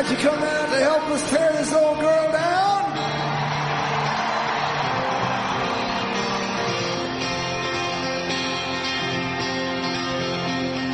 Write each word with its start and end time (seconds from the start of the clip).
Why'd 0.00 0.10
you 0.12 0.16
come 0.16 0.42
out 0.42 0.68
to 0.70 0.76
help 0.76 1.02
us 1.10 1.30
tear 1.30 1.52
this 1.52 1.74
old 1.74 2.00
girl 2.00 2.32
down? 2.32 2.84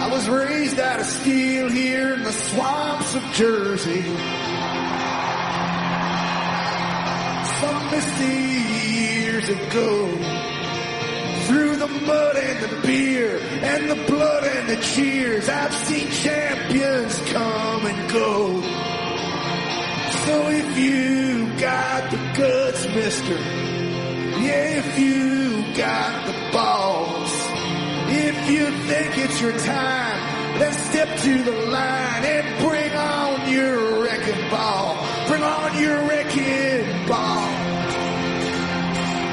I 0.03 0.09
was 0.11 0.29
raised 0.29 0.80
out 0.80 0.98
of 0.98 1.07
steel 1.07 1.69
here 1.69 2.14
in 2.14 2.25
the 2.25 2.32
swamps 2.32 3.14
of 3.14 3.23
Jersey. 3.32 4.03
Some 7.61 7.91
misty 7.93 8.57
years 8.91 9.48
ago. 9.48 10.09
Through 11.46 11.77
the 11.77 11.86
mud 11.86 12.36
and 12.38 12.59
the 12.59 12.82
beer 12.84 13.38
and 13.38 13.88
the 13.88 14.04
blood 14.11 14.43
and 14.43 14.68
the 14.68 14.82
cheers, 14.82 15.48
I've 15.48 15.73
seen 15.73 16.11
champions 16.11 17.21
come 17.31 17.86
and 17.86 18.11
go. 18.11 18.86
So 20.26 20.48
if 20.48 20.76
you 20.76 21.46
got 21.61 22.11
the 22.11 22.16
guts, 22.36 22.84
mister, 22.89 23.34
yeah, 24.43 24.82
if 24.82 24.98
you 24.98 25.62
got 25.76 26.26
the 26.26 26.53
balls, 26.53 27.30
if 28.08 28.50
you 28.50 28.67
think 28.89 29.18
it's 29.18 29.40
your 29.40 29.57
time, 29.57 30.58
let's 30.58 30.76
step 30.90 31.17
to 31.20 31.43
the 31.44 31.53
line 31.70 32.25
and 32.25 32.69
bring 32.69 32.92
on 32.92 33.53
your 33.53 34.03
wrecking 34.03 34.50
ball. 34.50 34.97
Bring 35.28 35.44
on 35.44 35.78
your 35.81 36.08
wrecking 36.08 37.06
ball. 37.06 37.47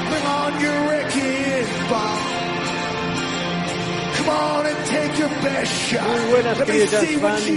Bring 0.09 0.25
on 0.25 0.61
your 0.61 0.89
wrecking 0.89 1.89
ball. 1.89 2.22
Muy 6.01 6.31
buenas, 6.31 6.61
queridos 6.63 6.91
fans. 7.19 7.51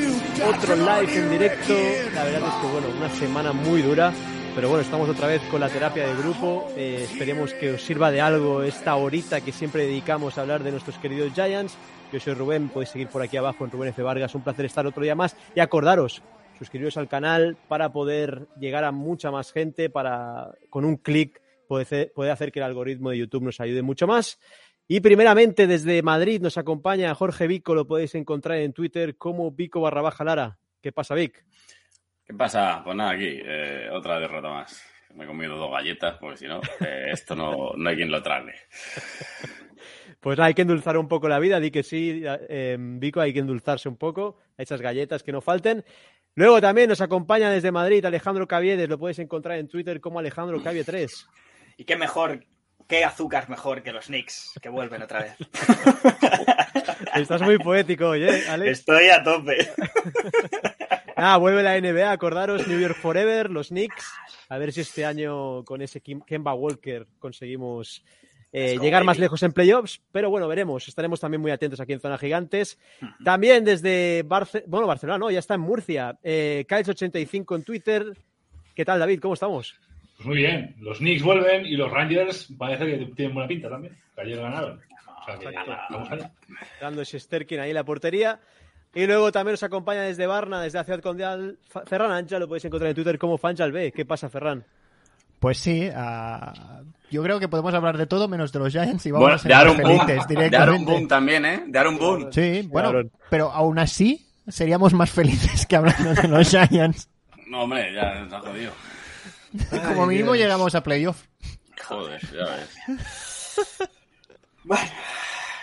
Otro 0.44 0.76
live 0.76 1.16
en 1.16 1.30
directo. 1.30 1.74
La 2.14 2.24
verdad 2.24 2.48
es 2.48 2.54
que, 2.54 2.66
bueno, 2.72 2.88
una 2.96 3.10
semana 3.10 3.52
muy 3.52 3.82
dura. 3.82 4.12
Pero 4.54 4.68
bueno, 4.68 4.82
estamos 4.82 5.08
otra 5.08 5.28
vez 5.28 5.42
con 5.50 5.60
la 5.60 5.68
terapia 5.68 6.08
de 6.08 6.14
grupo. 6.16 6.66
Eh, 6.76 7.02
esperemos 7.04 7.52
que 7.54 7.72
os 7.72 7.82
sirva 7.82 8.10
de 8.10 8.20
algo 8.20 8.62
esta 8.62 8.96
horita 8.96 9.42
que 9.42 9.52
siempre 9.52 9.86
dedicamos 9.86 10.38
a 10.38 10.40
hablar 10.40 10.64
de 10.64 10.72
nuestros 10.72 10.98
queridos 10.98 11.32
Giants. 11.34 11.76
Yo 12.12 12.18
soy 12.18 12.34
Rubén, 12.34 12.68
podéis 12.68 12.90
seguir 12.90 13.08
por 13.08 13.22
aquí 13.22 13.36
abajo 13.36 13.64
en 13.64 13.70
Rubén 13.70 13.90
F. 13.90 14.02
Vargas. 14.02 14.34
Un 14.34 14.42
placer 14.42 14.64
estar 14.64 14.86
otro 14.86 15.02
día 15.02 15.14
más. 15.14 15.36
Y 15.54 15.60
acordaros, 15.60 16.22
suscribiros 16.58 16.96
al 16.96 17.06
canal 17.06 17.56
para 17.68 17.92
poder 17.92 18.48
llegar 18.58 18.84
a 18.84 18.92
mucha 18.92 19.30
más 19.30 19.52
gente, 19.52 19.90
para 19.90 20.52
con 20.70 20.84
un 20.84 20.96
clic 20.96 21.40
puede 21.68 22.30
hacer 22.30 22.52
que 22.52 22.60
el 22.60 22.64
algoritmo 22.64 23.10
de 23.10 23.18
YouTube 23.18 23.42
nos 23.44 23.60
ayude 23.60 23.82
mucho 23.82 24.06
más. 24.06 24.38
Y 24.88 25.00
primeramente 25.00 25.66
desde 25.66 26.02
Madrid 26.02 26.40
nos 26.40 26.58
acompaña 26.58 27.14
Jorge 27.14 27.46
Vico, 27.46 27.74
lo 27.74 27.86
podéis 27.86 28.14
encontrar 28.14 28.58
en 28.58 28.72
Twitter 28.72 29.16
como 29.16 29.50
Vico 29.50 29.80
barra 29.80 30.02
baja 30.02 30.24
Lara. 30.24 30.58
¿Qué 30.80 30.92
pasa, 30.92 31.14
Vic? 31.14 31.44
¿Qué 32.24 32.34
pasa? 32.34 32.82
Pues 32.84 32.96
nada, 32.96 33.10
aquí, 33.10 33.40
eh, 33.44 33.88
otra 33.92 34.20
derrota 34.20 34.48
más. 34.48 34.82
Me 35.14 35.24
he 35.24 35.26
comido 35.26 35.56
dos 35.56 35.70
galletas, 35.70 36.18
porque 36.18 36.36
si 36.36 36.46
no, 36.46 36.60
eh, 36.80 37.06
esto 37.10 37.34
no, 37.34 37.72
no 37.76 37.88
hay 37.88 37.96
quien 37.96 38.10
lo 38.10 38.22
trague. 38.22 38.54
Pues 40.18 40.40
hay 40.40 40.54
que 40.54 40.62
endulzar 40.62 40.96
un 40.96 41.06
poco 41.06 41.28
la 41.28 41.38
vida, 41.38 41.60
di 41.60 41.70
que 41.70 41.84
sí, 41.84 42.22
eh, 42.24 42.76
Vico, 42.80 43.20
hay 43.20 43.32
que 43.32 43.38
endulzarse 43.38 43.88
un 43.88 43.96
poco, 43.96 44.40
esas 44.56 44.80
galletas 44.80 45.22
que 45.22 45.30
no 45.30 45.40
falten. 45.40 45.84
Luego 46.34 46.60
también 46.60 46.88
nos 46.88 47.00
acompaña 47.00 47.48
desde 47.48 47.70
Madrid 47.70 48.04
Alejandro 48.04 48.48
Caviedes, 48.48 48.88
lo 48.88 48.98
puedes 48.98 49.20
encontrar 49.20 49.58
en 49.58 49.68
Twitter 49.68 50.00
como 50.00 50.18
Alejandro 50.18 50.60
Cavie 50.60 50.82
3. 50.82 51.28
Y 51.76 51.84
qué 51.84 51.94
mejor, 51.94 52.44
qué 52.86 53.04
azúcar 53.04 53.48
mejor 53.48 53.82
que 53.82 53.92
los 53.92 54.06
Knicks, 54.06 54.52
que 54.60 54.68
vuelven 54.68 55.02
otra 55.02 55.22
vez. 55.22 55.36
Estás 57.14 57.42
muy 57.42 57.58
poético 57.58 58.10
hoy, 58.10 58.24
¿eh, 58.24 58.44
Alex? 58.48 58.80
Estoy 58.80 59.08
a 59.08 59.22
tope. 59.22 59.68
Ah, 61.18 61.38
vuelve 61.38 61.62
la 61.62 61.80
NBA, 61.80 62.12
acordaros, 62.12 62.68
New 62.68 62.78
York 62.78 62.98
Forever, 63.00 63.50
los 63.50 63.68
Knicks. 63.68 64.12
A 64.50 64.58
ver 64.58 64.70
si 64.70 64.82
este 64.82 65.06
año 65.06 65.64
con 65.64 65.80
ese 65.80 66.02
Kemba 66.02 66.52
Walker 66.52 67.06
conseguimos 67.18 68.04
eh, 68.52 68.78
llegar 68.78 69.02
más 69.02 69.18
lejos 69.18 69.42
en 69.42 69.52
playoffs, 69.52 70.02
pero 70.12 70.28
bueno, 70.28 70.46
veremos. 70.46 70.86
Estaremos 70.88 71.18
también 71.18 71.40
muy 71.40 71.50
atentos 71.50 71.80
aquí 71.80 71.94
en 71.94 72.00
Zona 72.00 72.18
Gigantes. 72.18 72.78
También 73.24 73.64
desde 73.64 74.24
Barce 74.26 74.64
bueno, 74.66 74.86
Barcelona, 74.86 75.18
no, 75.18 75.30
ya 75.30 75.38
está 75.38 75.54
en 75.54 75.62
Murcia. 75.62 76.18
Eh, 76.22 76.66
Kiles85 76.68 77.56
en 77.56 77.64
Twitter. 77.64 78.18
¿Qué 78.74 78.84
tal, 78.84 78.98
David? 78.98 79.20
¿Cómo 79.20 79.32
estamos? 79.32 79.74
Pues 80.16 80.26
muy 80.26 80.36
bien, 80.38 80.74
los 80.80 80.98
Knicks 80.98 81.22
vuelven 81.22 81.66
y 81.66 81.76
los 81.76 81.90
Rangers 81.90 82.48
parece 82.58 82.86
que 82.86 83.06
tienen 83.14 83.34
buena 83.34 83.48
pinta 83.48 83.68
también, 83.68 83.96
que 84.14 84.20
ayer 84.22 84.40
ganaron. 84.40 84.80
O 85.20 85.24
sea 85.26 85.38
que 85.38 85.46
vamos 85.90 86.10
allá. 86.10 86.30
Dando 86.80 87.02
ese 87.02 87.18
Sterkin 87.20 87.60
ahí 87.60 87.70
en 87.70 87.74
la 87.74 87.84
portería. 87.84 88.40
Y 88.94 89.06
luego 89.06 89.30
también 89.30 89.52
nos 89.52 89.62
acompaña 89.62 90.02
desde 90.02 90.26
Barna, 90.26 90.62
desde 90.62 90.78
la 90.78 90.84
ciudad 90.84 91.00
condal, 91.00 91.58
Fa- 91.68 91.82
Ferran 91.84 92.12
Ancha, 92.12 92.38
lo 92.38 92.48
podéis 92.48 92.64
encontrar 92.64 92.88
en 92.88 92.94
Twitter 92.94 93.18
como 93.18 93.36
Fanchal 93.36 93.70
B. 93.72 93.92
¿Qué 93.92 94.06
pasa, 94.06 94.30
Ferran? 94.30 94.64
Pues 95.38 95.58
sí, 95.58 95.90
ah, 95.94 96.80
yo 97.10 97.22
creo 97.22 97.38
que 97.38 97.48
podemos 97.48 97.74
hablar 97.74 97.98
de 97.98 98.06
todo 98.06 98.26
menos 98.26 98.52
de 98.52 98.58
los 98.58 98.72
Giants 98.72 99.04
y 99.04 99.10
vamos 99.10 99.24
Bueno, 99.24 99.34
a 99.34 99.38
ser 99.38 99.48
de 99.50 99.54
Aaron 99.54 99.76
más 99.76 99.82
Boone. 99.84 99.98
felices 99.98 100.28
De 100.28 100.34
Aaron 100.34 100.48
directamente. 100.50 100.92
Boone 100.92 101.06
también, 101.08 101.44
¿eh? 101.44 101.64
De 101.66 101.78
Aaron 101.78 101.98
Boone. 101.98 102.26
Sí, 102.32 102.66
bueno, 102.70 102.88
Aaron. 102.88 103.10
pero 103.28 103.50
aún 103.52 103.78
así 103.78 104.26
seríamos 104.48 104.94
más 104.94 105.10
felices 105.10 105.66
que 105.66 105.76
hablando 105.76 106.14
de 106.14 106.28
los 106.28 106.48
Giants. 106.48 107.10
No, 107.48 107.64
hombre, 107.64 107.92
ya 107.92 108.22
está 108.22 108.40
jodido. 108.40 108.72
Como 109.88 110.06
mínimo 110.06 110.34
llegamos 110.34 110.74
a 110.74 110.82
playoff. 110.82 111.24
Joder, 111.88 112.20
ya 112.32 112.44
ves. 112.44 113.88
Bueno, 114.64 114.90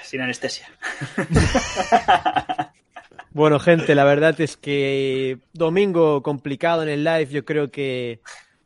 sin 0.03 0.21
anestesia. 0.21 0.67
Bueno, 3.35 3.57
gente, 3.59 3.95
la 3.95 4.03
verdad 4.03 4.39
es 4.41 4.57
que 4.57 5.39
domingo 5.53 6.21
complicado 6.21 6.83
en 6.83 6.89
el 6.89 7.03
live. 7.03 7.25
Yo 7.31 7.44
creo 7.44 7.71
que, 7.71 8.19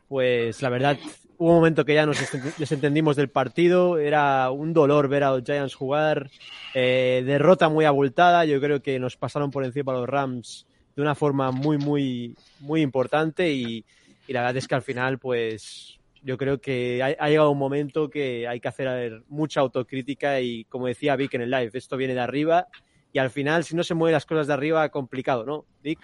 pues, 0.08 0.60
la 0.60 0.68
verdad, 0.68 0.98
hubo 1.38 1.48
un 1.52 1.54
momento 1.56 1.86
que 1.86 1.94
ya 1.94 2.04
nos 2.04 2.18
desen- 2.20 2.54
desentendimos 2.58 3.16
del 3.16 3.30
partido. 3.30 3.96
Era 3.96 4.50
un 4.50 4.74
dolor 4.74 5.08
ver 5.08 5.24
a 5.24 5.30
los 5.30 5.42
Giants 5.42 5.74
jugar. 5.74 6.28
Eh, 6.74 7.22
derrota 7.24 7.70
muy 7.70 7.86
abultada. 7.86 8.44
Yo 8.44 8.60
creo 8.60 8.82
que 8.82 8.98
nos 8.98 9.16
pasaron 9.16 9.50
por 9.50 9.64
encima 9.64 9.94
los 9.94 10.06
Rams 10.06 10.66
de 10.94 11.00
una 11.00 11.14
forma 11.14 11.50
muy, 11.50 11.78
muy, 11.78 12.36
muy 12.60 12.82
importante. 12.82 13.50
Y, 13.50 13.86
y 14.28 14.32
la 14.32 14.42
verdad 14.42 14.58
es 14.58 14.68
que 14.68 14.74
al 14.76 14.82
final, 14.82 15.18
pues, 15.18 15.98
yo 16.22 16.36
creo 16.38 16.60
que 16.60 17.02
ha, 17.02 17.06
ha 17.24 17.28
llegado 17.28 17.50
un 17.50 17.58
momento 17.58 18.08
que 18.10 18.46
hay 18.46 18.60
que 18.60 18.68
hacer 18.68 19.22
mucha 19.28 19.60
autocrítica. 19.60 20.40
Y 20.40 20.64
como 20.66 20.86
decía 20.86 21.16
Vic 21.16 21.34
en 21.34 21.40
el 21.42 21.50
live, 21.50 21.70
esto 21.74 21.96
viene 21.96 22.14
de 22.14 22.20
arriba. 22.20 22.66
Y 23.12 23.18
al 23.18 23.30
final, 23.30 23.64
si 23.64 23.74
no 23.74 23.82
se 23.82 23.94
mueven 23.94 24.12
las 24.12 24.26
cosas 24.26 24.46
de 24.46 24.52
arriba, 24.52 24.88
complicado, 24.90 25.44
¿no, 25.44 25.64
Vic? 25.82 25.98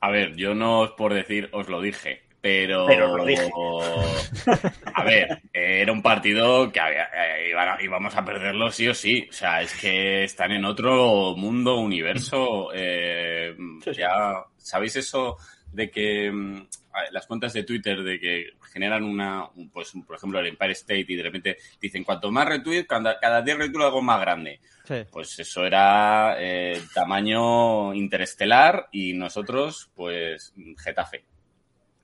A 0.00 0.10
ver, 0.10 0.36
yo 0.36 0.54
no 0.54 0.84
es 0.84 0.90
por 0.92 1.14
decir, 1.14 1.48
os 1.52 1.68
lo 1.68 1.80
dije, 1.80 2.22
pero. 2.40 2.86
Pero 2.86 3.16
lo 3.16 3.24
dije. 3.24 3.50
A 4.94 5.04
ver, 5.04 5.40
era 5.52 5.92
un 5.92 6.02
partido 6.02 6.70
que 6.70 6.80
había- 6.80 7.08
eh, 7.14 7.52
íbamos 7.82 8.14
a 8.16 8.24
perderlo 8.24 8.70
sí 8.70 8.88
o 8.88 8.94
sí. 8.94 9.26
O 9.30 9.32
sea, 9.32 9.62
es 9.62 9.74
que 9.80 10.24
están 10.24 10.52
en 10.52 10.64
otro 10.64 11.34
mundo, 11.36 11.76
universo. 11.78 12.70
eh, 12.74 13.54
Sí, 13.84 13.94
sí. 13.94 14.00
ya, 14.00 14.44
¿sabéis 14.58 14.96
eso 14.96 15.36
de 15.72 15.90
que 15.90 16.30
mm, 16.30 16.66
las 17.12 17.26
cuentas 17.26 17.52
de 17.52 17.62
Twitter 17.62 18.02
de 18.02 18.18
que 18.18 18.46
generan 18.72 19.04
una, 19.04 19.48
un- 19.54 19.70
pues, 19.70 19.92
por 20.06 20.16
ejemplo, 20.16 20.40
el 20.40 20.46
Empire 20.48 20.72
State 20.72 21.06
y 21.08 21.14
de 21.16 21.22
repente 21.22 21.56
dicen 21.80 22.04
cuanto 22.04 22.30
más 22.30 22.48
retweets, 22.48 22.88
cada, 22.88 23.18
cada 23.18 23.42
10 23.42 23.56
retweets 23.58 23.84
algo 23.86 24.02
más 24.02 24.20
grande? 24.20 24.60
Sí. 24.84 24.94
Pues 25.10 25.38
eso 25.38 25.64
era 25.64 26.36
eh, 26.38 26.80
tamaño 26.94 27.94
interestelar 27.94 28.88
y 28.90 29.12
nosotros, 29.12 29.90
pues, 29.94 30.52
Getafe, 30.78 31.24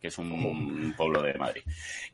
que 0.01 0.09
es 0.09 0.19
un 0.19 0.95
pueblo 0.97 1.21
de 1.23 1.35
Madrid. 1.35 1.63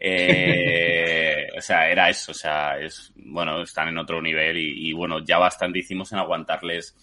Eh, 0.01 1.49
o 1.59 1.61
sea, 1.61 1.91
era 1.91 2.09
eso, 2.09 2.33
o 2.33 2.35
sea, 2.35 2.79
es, 2.79 3.13
bueno, 3.17 3.63
están 3.63 3.89
en 3.89 3.99
otro 3.99 4.21
nivel 4.23 4.57
y, 4.57 4.89
y, 4.89 4.93
bueno, 4.93 5.23
ya 5.25 5.39
bastante 5.39 5.79
hicimos 5.81 6.13
en 6.13 6.19
aguantarles 6.19 6.97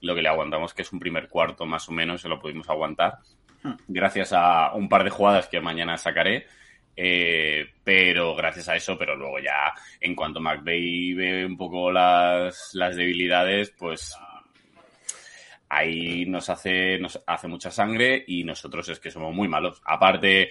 lo 0.00 0.14
que 0.14 0.22
le 0.22 0.28
aguantamos, 0.28 0.74
que 0.74 0.82
es 0.82 0.92
un 0.92 1.00
primer 1.00 1.28
cuarto 1.28 1.64
más 1.64 1.88
o 1.88 1.92
menos, 1.92 2.20
se 2.20 2.28
lo 2.28 2.38
pudimos 2.38 2.68
aguantar, 2.68 3.18
gracias 3.88 4.32
a 4.32 4.72
un 4.74 4.88
par 4.88 5.04
de 5.04 5.10
jugadas 5.10 5.48
que 5.48 5.60
mañana 5.60 5.96
sacaré. 5.96 6.46
Eh, 6.96 7.66
pero 7.82 8.36
gracias 8.36 8.68
a 8.68 8.76
eso, 8.76 8.96
pero 8.96 9.16
luego 9.16 9.40
ya 9.40 9.72
en 10.00 10.14
cuanto 10.14 10.40
McVeigh 10.40 11.14
ve 11.14 11.44
un 11.44 11.56
poco 11.56 11.90
las, 11.90 12.70
las 12.74 12.94
debilidades, 12.94 13.70
pues 13.76 14.16
ahí 15.68 16.24
nos 16.26 16.48
hace, 16.50 16.98
nos 16.98 17.20
hace 17.26 17.48
mucha 17.48 17.70
sangre 17.70 18.24
y 18.26 18.44
nosotros 18.44 18.88
es 18.88 19.00
que 19.00 19.10
somos 19.10 19.34
muy 19.34 19.48
malos. 19.48 19.82
Aparte, 19.84 20.50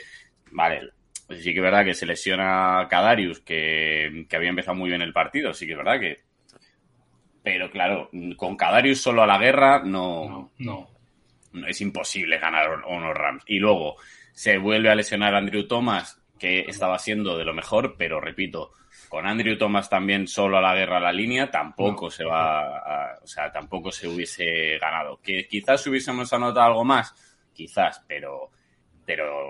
vale, 0.51 0.89
sí 1.29 1.53
que 1.53 1.59
es 1.59 1.63
verdad 1.63 1.85
que 1.85 1.93
se 1.93 2.05
lesiona 2.05 2.87
Kadarius, 2.89 3.39
que, 3.39 4.25
que 4.27 4.35
había 4.35 4.49
empezado 4.49 4.75
muy 4.75 4.89
bien 4.89 5.01
el 5.01 5.13
partido, 5.13 5.53
sí 5.53 5.65
que 5.65 5.73
es 5.73 5.77
verdad 5.77 5.99
que... 5.99 6.19
Pero 7.41 7.69
claro, 7.69 8.09
con 8.37 8.55
Kadarius 8.55 9.01
solo 9.01 9.21
a 9.21 9.27
la 9.27 9.37
guerra 9.37 9.81
no, 9.83 10.29
No, 10.29 10.51
no. 10.59 10.92
Es 11.67 11.81
imposible 11.81 12.37
ganar 12.39 12.81
a 12.83 12.87
unos 12.87 13.13
Rams. 13.15 13.43
Y 13.47 13.59
luego 13.59 13.95
se 14.33 14.57
vuelve 14.57 14.89
a 14.89 14.95
lesionar 14.95 15.35
a 15.35 15.37
Andrew 15.39 15.67
Thomas, 15.67 16.21
que 16.39 16.61
estaba 16.61 16.99
siendo 16.99 17.37
de 17.37 17.45
lo 17.45 17.53
mejor, 17.53 17.95
pero 17.97 18.19
repito, 18.19 18.71
con 19.09 19.25
Andrew 19.27 19.57
Thomas 19.57 19.89
también 19.89 20.27
solo 20.27 20.57
a 20.57 20.61
la 20.61 20.75
guerra 20.75 20.97
a 20.97 21.01
la 21.01 21.13
línea, 21.13 21.49
tampoco 21.51 22.09
se 22.09 22.23
va, 22.25 22.61
a- 22.79 23.19
o 23.23 23.27
sea, 23.27 23.51
tampoco 23.51 23.91
se 23.91 24.07
hubiese 24.07 24.77
ganado. 24.79 25.19
Que 25.21 25.47
quizás 25.47 25.85
hubiésemos 25.87 26.33
anotado 26.33 26.65
algo 26.67 26.83
más, 26.83 27.13
quizás, 27.53 28.03
pero 28.07 28.49
pero 29.05 29.49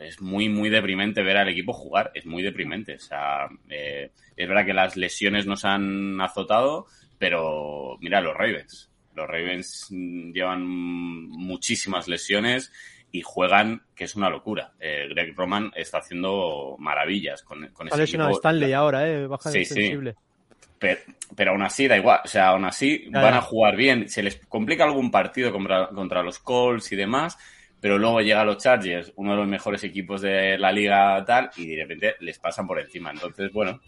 es 0.00 0.20
muy, 0.22 0.48
muy 0.48 0.70
deprimente 0.70 1.22
ver 1.22 1.36
al 1.36 1.48
equipo 1.50 1.74
jugar. 1.74 2.10
Es 2.14 2.24
muy 2.24 2.42
deprimente. 2.42 2.94
O 2.94 2.98
sea, 2.98 3.46
eh, 3.68 4.10
es 4.34 4.48
verdad 4.48 4.64
que 4.64 4.72
las 4.72 4.96
lesiones 4.96 5.46
nos 5.46 5.66
han 5.66 6.18
azotado, 6.20 6.86
pero 7.18 7.98
mira 8.00 8.22
los 8.22 8.34
Ravens. 8.34 8.90
Los 9.16 9.26
Ravens 9.26 9.88
llevan 9.90 10.64
muchísimas 10.66 12.06
lesiones 12.06 12.70
y 13.10 13.22
juegan, 13.22 13.82
que 13.94 14.04
es 14.04 14.14
una 14.14 14.28
locura. 14.28 14.74
Eh, 14.78 15.06
Greg 15.08 15.34
Roman 15.34 15.72
está 15.74 15.98
haciendo 15.98 16.76
maravillas 16.78 17.42
con, 17.42 17.66
con 17.68 17.88
ese 17.88 18.02
equipo. 18.04 18.28
Stanley 18.30 18.72
ahora, 18.74 19.08
¿eh? 19.08 19.26
Baja 19.26 19.50
Sí, 19.50 19.64
sensible. 19.64 20.16
Pero, 20.78 21.00
pero 21.34 21.52
aún 21.52 21.62
así 21.62 21.88
da 21.88 21.96
igual, 21.96 22.20
o 22.22 22.28
sea, 22.28 22.48
aún 22.48 22.66
así 22.66 23.08
Ya, 23.10 23.22
van 23.22 23.32
ya. 23.32 23.38
a 23.38 23.42
jugar 23.42 23.76
bien. 23.76 24.08
Se 24.10 24.22
les 24.22 24.36
complica 24.46 24.84
algún 24.84 25.10
partido 25.10 25.50
contra, 25.50 25.88
contra 25.88 26.22
los 26.22 26.38
Colts 26.38 26.92
y 26.92 26.96
demás, 26.96 27.38
pero 27.80 27.96
luego 27.96 28.20
llega 28.20 28.44
los 28.44 28.58
Chargers, 28.62 29.10
uno 29.16 29.30
de 29.30 29.36
los 29.38 29.48
mejores 29.48 29.82
equipos 29.84 30.20
de 30.20 30.58
la 30.58 30.70
liga 30.72 31.24
tal, 31.24 31.50
y 31.56 31.68
de 31.74 31.82
repente 31.82 32.16
les 32.20 32.38
pasan 32.38 32.66
por 32.66 32.78
encima. 32.78 33.10
Entonces, 33.10 33.50
bueno, 33.52 33.80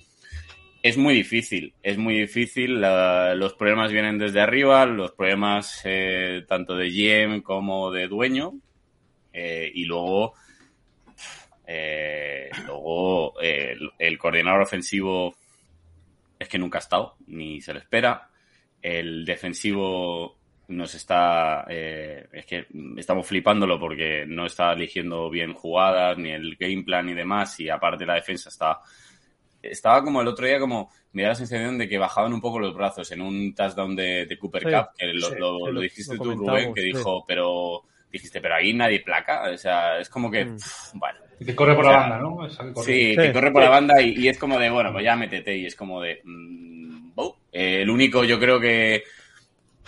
es 0.89 0.97
muy 0.97 1.15
difícil, 1.15 1.75
es 1.83 1.99
muy 1.99 2.19
difícil. 2.19 2.81
la- 2.81 3.35
los 3.35 3.55
problemas 3.55 3.93
vienen 3.93 4.19
desde 4.19 4.41
arriba, 4.41 4.87
los 4.87 5.13
problemas 5.13 5.81
eh, 5.85 6.45
tanto 6.49 6.77
de 6.77 6.91
GM 6.91 7.43
como 7.43 7.91
de 7.91 8.09
dueño, 8.09 8.55
eh, 9.33 9.71
y 9.75 9.85
luego, 9.85 10.35
eh, 11.67 12.51
luego 12.67 13.39
el, 13.41 13.91
el 13.99 14.19
coordinador 14.19 14.63
ofensivo 14.63 15.35
es 16.39 16.49
que 16.49 16.59
nunca 16.59 16.79
ha 16.79 16.81
estado, 16.81 17.17
ni 17.27 17.61
se 17.61 17.73
le 17.75 17.81
espera. 17.81 18.29
El 18.81 19.25
defensivo 19.25 20.39
nos 20.69 20.95
está. 20.95 21.67
eh, 21.69 22.27
es 22.33 22.47
que 22.47 22.67
estamos 22.97 23.27
flipándolo 23.27 23.79
porque 23.81 24.25
no 24.27 24.47
está 24.47 24.73
eligiendo 24.73 25.29
bien 25.31 25.53
jugadas, 25.53 26.17
ni 26.17 26.31
el 26.31 26.57
game 26.57 26.85
plan 26.85 27.09
y 27.09 27.15
demás, 27.15 27.59
y 27.61 27.69
aparte 27.69 28.07
la 28.07 28.15
defensa 28.15 28.49
está. 28.51 28.81
Estaba 29.71 30.03
como 30.05 30.21
el 30.21 30.29
otro 30.29 30.47
día, 30.47 30.59
como 30.59 30.91
me 31.13 31.23
da 31.23 31.29
la 31.31 31.35
sensación 31.35 31.79
de 31.79 31.89
que 31.89 31.99
bajaban 31.99 32.33
un 32.33 32.41
poco 32.41 32.59
los 32.59 32.75
brazos 32.75 33.11
en 33.13 33.21
un 33.23 33.55
touchdown 33.55 33.95
de, 33.97 34.27
de 34.27 34.39
Cooper 34.39 34.63
Sí, 34.63 34.69
Cup, 34.71 34.87
que 34.97 35.07
lo, 35.07 35.29
sí, 35.29 35.35
lo- 35.39 35.59
sí, 35.59 35.65
lo 35.67 35.73
lo- 35.73 35.81
dijiste 35.81 36.17
lo 36.17 36.23
tú, 36.23 36.35
Rubén, 36.37 36.75
que 36.75 36.81
sí. 36.83 36.87
dijo, 36.89 37.25
pero 37.27 37.83
dijiste, 38.11 38.41
pero 38.41 38.55
ahí 38.55 38.73
nadie 38.73 39.01
placa, 39.01 39.51
o 39.51 39.57
sea, 39.59 39.99
es 39.99 40.09
como 40.09 40.31
que, 40.31 40.45
Mm. 40.47 40.57
pff, 40.57 40.93
bueno, 40.95 41.19
Y 41.41 41.45
te 41.45 41.55
corre 41.55 41.75
por 41.77 41.85
O 41.85 41.89
sea, 41.89 41.97
la 41.99 42.09
banda, 42.09 42.19
¿no? 42.19 42.49
Que 42.49 42.73
corre. 42.73 42.87
Sí, 42.87 43.11
Sí. 43.11 43.17
te 43.17 43.33
corre 43.33 43.51
por 43.53 43.63
la 43.63 43.71
banda 43.71 44.01
y, 44.03 44.11
y 44.19 44.29
es 44.29 44.39
como 44.39 44.59
de, 44.59 44.71
bueno, 44.71 44.93
pues 44.93 45.05
ya 45.05 45.15
métete 45.15 45.57
y 45.57 45.67
es 45.67 45.77
como 45.77 46.01
de... 46.03 46.21
mm, 46.25 47.13
oh. 47.17 47.37
Eh, 47.53 47.83
el 47.83 47.91
único 47.91 48.25
yo 48.25 48.39
creo 48.41 48.59
que... 48.61 49.05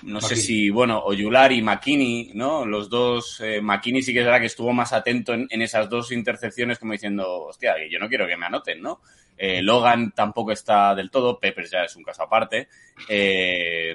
No 0.02 0.20
sé 0.20 0.34
si, 0.36 0.70
bueno, 0.70 0.98
Oyular 1.04 1.52
y 1.52 1.60
McKinney, 1.60 2.30
¿no? 2.34 2.64
Los 2.64 2.88
dos, 2.88 3.40
eh, 3.40 3.60
McKinney 3.60 4.02
sí 4.02 4.12
que 4.14 4.20
es 4.20 4.24
verdad 4.24 4.40
que 4.40 4.46
estuvo 4.46 4.72
más 4.72 4.92
atento 4.94 5.34
en, 5.34 5.46
en 5.50 5.60
esas 5.60 5.90
dos 5.90 6.10
intercepciones 6.10 6.78
como 6.78 6.92
diciendo, 6.92 7.42
hostia, 7.44 7.74
yo 7.90 7.98
no 7.98 8.08
quiero 8.08 8.26
que 8.26 8.36
me 8.36 8.46
anoten, 8.46 8.80
¿no? 8.80 9.00
Eh, 9.36 9.60
Logan 9.62 10.12
tampoco 10.12 10.52
está 10.52 10.94
del 10.94 11.10
todo, 11.10 11.38
Peppers 11.38 11.70
ya 11.70 11.84
es 11.84 11.96
un 11.96 12.02
caso 12.02 12.22
aparte. 12.22 12.68
Eh, 13.08 13.94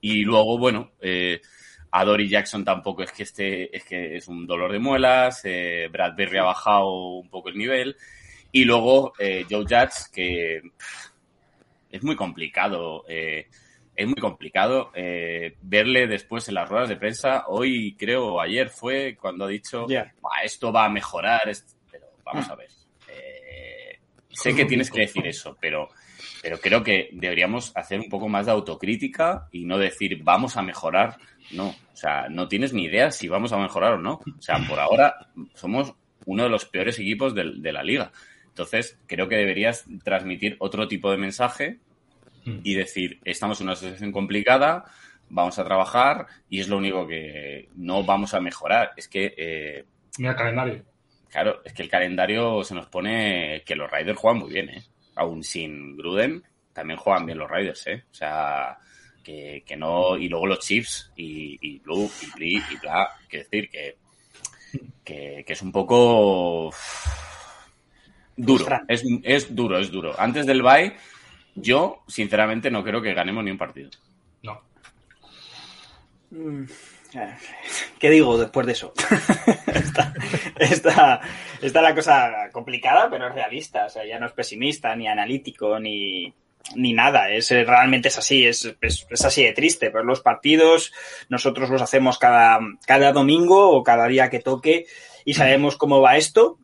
y 0.00 0.22
luego, 0.22 0.58
bueno, 0.58 0.92
eh, 1.00 1.40
a 1.90 2.04
Dory 2.04 2.28
Jackson 2.28 2.64
tampoco 2.64 3.02
es 3.02 3.10
que 3.10 3.24
esté, 3.24 3.76
es 3.76 3.84
que 3.84 4.16
es 4.16 4.28
un 4.28 4.46
dolor 4.46 4.70
de 4.72 4.78
muelas. 4.78 5.40
Eh, 5.44 5.88
Bradbury 5.90 6.38
ha 6.38 6.44
bajado 6.44 7.16
un 7.18 7.28
poco 7.28 7.48
el 7.48 7.58
nivel. 7.58 7.96
Y 8.52 8.64
luego 8.64 9.12
Joe 9.18 9.64
Judge, 9.64 10.10
que 10.12 10.62
pff, 10.78 11.06
es 11.90 12.02
muy 12.02 12.16
complicado. 12.16 13.04
eh, 13.08 13.48
es 13.96 14.06
muy 14.06 14.16
complicado 14.16 14.90
eh, 14.94 15.56
verle 15.62 16.06
después 16.06 16.48
en 16.48 16.54
las 16.54 16.68
ruedas 16.68 16.88
de 16.88 16.96
prensa. 16.96 17.44
Hoy, 17.48 17.96
creo, 17.98 18.40
ayer 18.40 18.68
fue 18.68 19.16
cuando 19.20 19.46
ha 19.46 19.48
dicho, 19.48 19.86
Ya. 19.88 20.12
"Buah, 20.20 20.42
esto 20.44 20.72
va 20.72 20.84
a 20.84 20.90
mejorar. 20.90 21.48
es-". 21.48 21.76
Pero 21.90 22.06
vamos 22.24 22.48
a 22.48 22.54
ver. 22.54 22.68
Eh, 23.08 23.98
sé 24.28 24.54
que 24.54 24.66
tienes 24.66 24.90
que 24.90 25.00
decir 25.00 25.26
eso, 25.26 25.56
pero, 25.60 25.88
pero 26.42 26.58
creo 26.58 26.82
que 26.82 27.08
deberíamos 27.12 27.72
hacer 27.74 28.00
un 28.00 28.08
poco 28.08 28.28
más 28.28 28.46
de 28.46 28.52
autocrítica 28.52 29.48
y 29.50 29.64
no 29.64 29.78
decir 29.78 30.22
vamos 30.22 30.56
a 30.56 30.62
mejorar. 30.62 31.16
No, 31.52 31.68
o 31.68 31.96
sea, 31.96 32.28
no 32.28 32.48
tienes 32.48 32.72
ni 32.72 32.84
idea 32.84 33.10
si 33.10 33.28
vamos 33.28 33.52
a 33.52 33.58
mejorar 33.58 33.94
o 33.94 33.98
no. 33.98 34.14
O 34.14 34.42
sea, 34.42 34.58
por 34.68 34.78
ahora 34.78 35.30
somos 35.54 35.94
uno 36.26 36.42
de 36.42 36.48
los 36.50 36.66
peores 36.66 36.98
equipos 36.98 37.34
de, 37.34 37.72
la 37.72 37.82
liga. 37.82 38.12
Entonces, 38.48 38.98
creo 39.06 39.28
que 39.28 39.36
deberías 39.36 39.84
transmitir 40.02 40.56
otro 40.58 40.88
tipo 40.88 41.10
de 41.10 41.16
mensaje 41.16 41.78
y 42.46 42.74
decir, 42.74 43.20
estamos 43.24 43.60
en 43.60 43.66
una 43.66 43.76
situación 43.76 44.12
complicada, 44.12 44.84
vamos 45.28 45.58
a 45.58 45.64
trabajar 45.64 46.26
y 46.48 46.60
es 46.60 46.68
lo 46.68 46.78
único 46.78 47.06
que 47.06 47.68
no 47.74 48.04
vamos 48.04 48.34
a 48.34 48.40
mejorar. 48.40 48.92
Es 48.96 49.08
que 49.08 49.34
eh, 49.36 49.84
Mira 50.18 50.30
el 50.30 50.36
calendario. 50.36 50.84
Claro, 51.28 51.60
es 51.64 51.72
que 51.72 51.82
el 51.82 51.90
calendario 51.90 52.62
se 52.62 52.74
nos 52.74 52.86
pone 52.86 53.62
que 53.66 53.74
los 53.74 53.90
Raiders 53.90 54.18
juegan 54.18 54.40
muy 54.40 54.52
bien, 54.52 54.70
¿eh? 54.70 54.82
Aún 55.16 55.42
sin 55.42 55.96
Gruden, 55.96 56.42
también 56.72 56.98
juegan 56.98 57.26
bien 57.26 57.38
los 57.38 57.50
Raiders, 57.50 57.86
¿eh? 57.88 58.04
O 58.10 58.14
sea, 58.14 58.78
que, 59.22 59.64
que 59.66 59.76
no... 59.76 60.16
Y 60.16 60.28
luego 60.28 60.46
los 60.46 60.60
Chiefs 60.60 61.12
y, 61.16 61.58
y 61.60 61.78
Blue 61.80 62.10
y 62.22 62.36
Blee 62.36 62.62
y 62.70 62.76
bla. 62.76 63.10
Quiero 63.28 63.44
decir 63.44 63.68
que, 63.68 63.96
que, 65.04 65.44
que 65.46 65.52
es 65.52 65.62
un 65.62 65.72
poco 65.72 66.70
duro. 68.36 68.66
Es, 68.88 69.04
es 69.22 69.54
duro, 69.54 69.78
es 69.78 69.90
duro. 69.90 70.14
Antes 70.18 70.46
del 70.46 70.62
bye, 70.62 70.94
yo, 71.56 72.02
sinceramente, 72.06 72.70
no 72.70 72.84
creo 72.84 73.02
que 73.02 73.14
ganemos 73.14 73.42
ni 73.42 73.50
un 73.50 73.58
partido. 73.58 73.90
No. 74.42 74.60
Mm, 76.30 76.64
eh, 77.14 77.34
¿Qué 77.98 78.10
digo 78.10 78.36
después 78.36 78.66
de 78.66 78.74
eso? 78.74 78.92
está, 79.66 80.12
está, 80.58 81.20
está 81.62 81.82
la 81.82 81.94
cosa 81.94 82.50
complicada, 82.52 83.08
pero 83.10 83.28
es 83.28 83.34
realista. 83.34 83.86
O 83.86 83.88
sea, 83.88 84.04
ya 84.06 84.18
no 84.18 84.26
es 84.26 84.32
pesimista, 84.32 84.94
ni 84.94 85.08
analítico, 85.08 85.78
ni, 85.80 86.32
ni 86.74 86.92
nada. 86.92 87.30
Es, 87.30 87.50
eh, 87.52 87.64
realmente 87.64 88.08
es 88.08 88.18
así, 88.18 88.46
es, 88.46 88.76
es, 88.80 89.06
es 89.08 89.24
así 89.24 89.42
de 89.42 89.52
triste. 89.52 89.90
Pero 89.90 90.04
los 90.04 90.20
partidos 90.20 90.92
nosotros 91.30 91.70
los 91.70 91.80
hacemos 91.80 92.18
cada, 92.18 92.60
cada 92.86 93.12
domingo 93.12 93.70
o 93.70 93.82
cada 93.82 94.06
día 94.08 94.28
que 94.28 94.40
toque 94.40 94.86
y 95.24 95.34
sabemos 95.34 95.76
cómo 95.76 96.02
va 96.02 96.18
esto. 96.18 96.58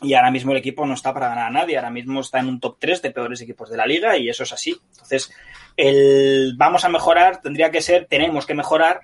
Y 0.00 0.14
ahora 0.14 0.30
mismo 0.30 0.52
el 0.52 0.58
equipo 0.58 0.86
no 0.86 0.94
está 0.94 1.12
para 1.12 1.28
ganar 1.28 1.48
a 1.48 1.50
nadie. 1.50 1.76
Ahora 1.76 1.90
mismo 1.90 2.20
está 2.20 2.38
en 2.38 2.48
un 2.48 2.60
top 2.60 2.76
3 2.78 3.02
de 3.02 3.10
peores 3.10 3.40
equipos 3.40 3.70
de 3.70 3.76
la 3.76 3.86
liga 3.86 4.16
y 4.16 4.28
eso 4.28 4.44
es 4.44 4.52
así. 4.52 4.76
Entonces, 4.92 5.32
el 5.76 6.54
vamos 6.56 6.84
a 6.84 6.88
mejorar 6.88 7.40
tendría 7.40 7.70
que 7.70 7.80
ser 7.80 8.06
tenemos 8.06 8.46
que 8.46 8.54
mejorar 8.54 9.00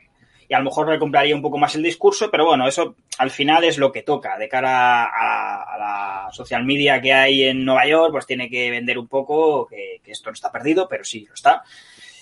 y 0.48 0.54
a 0.54 0.58
lo 0.58 0.64
mejor 0.64 0.86
recompraría 0.86 1.34
un 1.34 1.42
poco 1.42 1.56
más 1.56 1.74
el 1.74 1.82
discurso, 1.82 2.30
pero 2.30 2.44
bueno, 2.44 2.68
eso 2.68 2.96
al 3.18 3.30
final 3.30 3.64
es 3.64 3.78
lo 3.78 3.90
que 3.90 4.02
toca. 4.02 4.36
De 4.36 4.48
cara 4.48 5.04
a, 5.04 5.78
la 5.78 6.28
social 6.32 6.64
media 6.64 7.00
que 7.00 7.12
hay 7.12 7.44
en 7.44 7.64
Nueva 7.64 7.86
York, 7.86 8.12
pues 8.12 8.26
tiene 8.26 8.50
que 8.50 8.70
vender 8.70 8.98
un 8.98 9.08
poco 9.08 9.66
que 9.66 10.00
esto 10.04 10.30
no 10.30 10.34
está 10.34 10.52
perdido, 10.52 10.86
pero 10.88 11.02
sí 11.02 11.24
lo 11.26 11.34
está. 11.34 11.62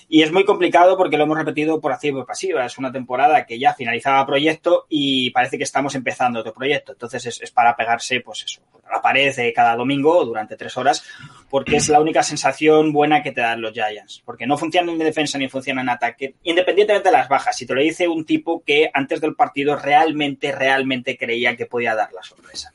Y 0.09 0.21
es 0.21 0.31
muy 0.31 0.45
complicado 0.45 0.97
porque 0.97 1.17
lo 1.17 1.23
hemos 1.23 1.37
repetido 1.37 1.79
por 1.79 1.91
activa 1.91 2.21
y 2.21 2.25
pasiva. 2.25 2.65
Es 2.65 2.77
una 2.77 2.91
temporada 2.91 3.45
que 3.45 3.59
ya 3.59 3.73
finalizaba 3.73 4.25
proyecto 4.25 4.85
y 4.89 5.31
parece 5.31 5.57
que 5.57 5.63
estamos 5.63 5.95
empezando 5.95 6.39
otro 6.39 6.53
proyecto. 6.53 6.93
Entonces 6.93 7.39
es, 7.41 7.51
para 7.51 7.75
pegarse, 7.75 8.21
pues 8.21 8.43
eso, 8.43 8.61
a 8.87 8.95
la 8.95 9.01
pared 9.01 9.33
cada 9.55 9.75
domingo 9.75 10.23
durante 10.25 10.55
tres 10.55 10.77
horas, 10.77 11.03
porque 11.49 11.77
es 11.77 11.89
la 11.89 11.99
única 11.99 12.23
sensación 12.23 12.91
buena 12.91 13.23
que 13.23 13.31
te 13.31 13.41
dan 13.41 13.61
los 13.61 13.73
Giants. 13.73 14.21
Porque 14.25 14.45
no 14.45 14.57
funcionan 14.57 14.95
en 14.95 14.99
defensa 14.99 15.37
ni 15.37 15.49
funcionan 15.49 15.85
en 15.85 15.89
ataque, 15.89 16.35
independientemente 16.43 17.09
de 17.09 17.17
las 17.17 17.29
bajas. 17.29 17.57
Si 17.57 17.65
te 17.65 17.73
lo 17.73 17.81
dice 17.81 18.07
un 18.07 18.25
tipo 18.25 18.63
que 18.65 18.89
antes 18.93 19.21
del 19.21 19.35
partido 19.35 19.75
realmente, 19.75 20.51
realmente 20.51 21.17
creía 21.17 21.55
que 21.55 21.65
podía 21.65 21.95
dar 21.95 22.11
la 22.13 22.23
sorpresa. 22.23 22.73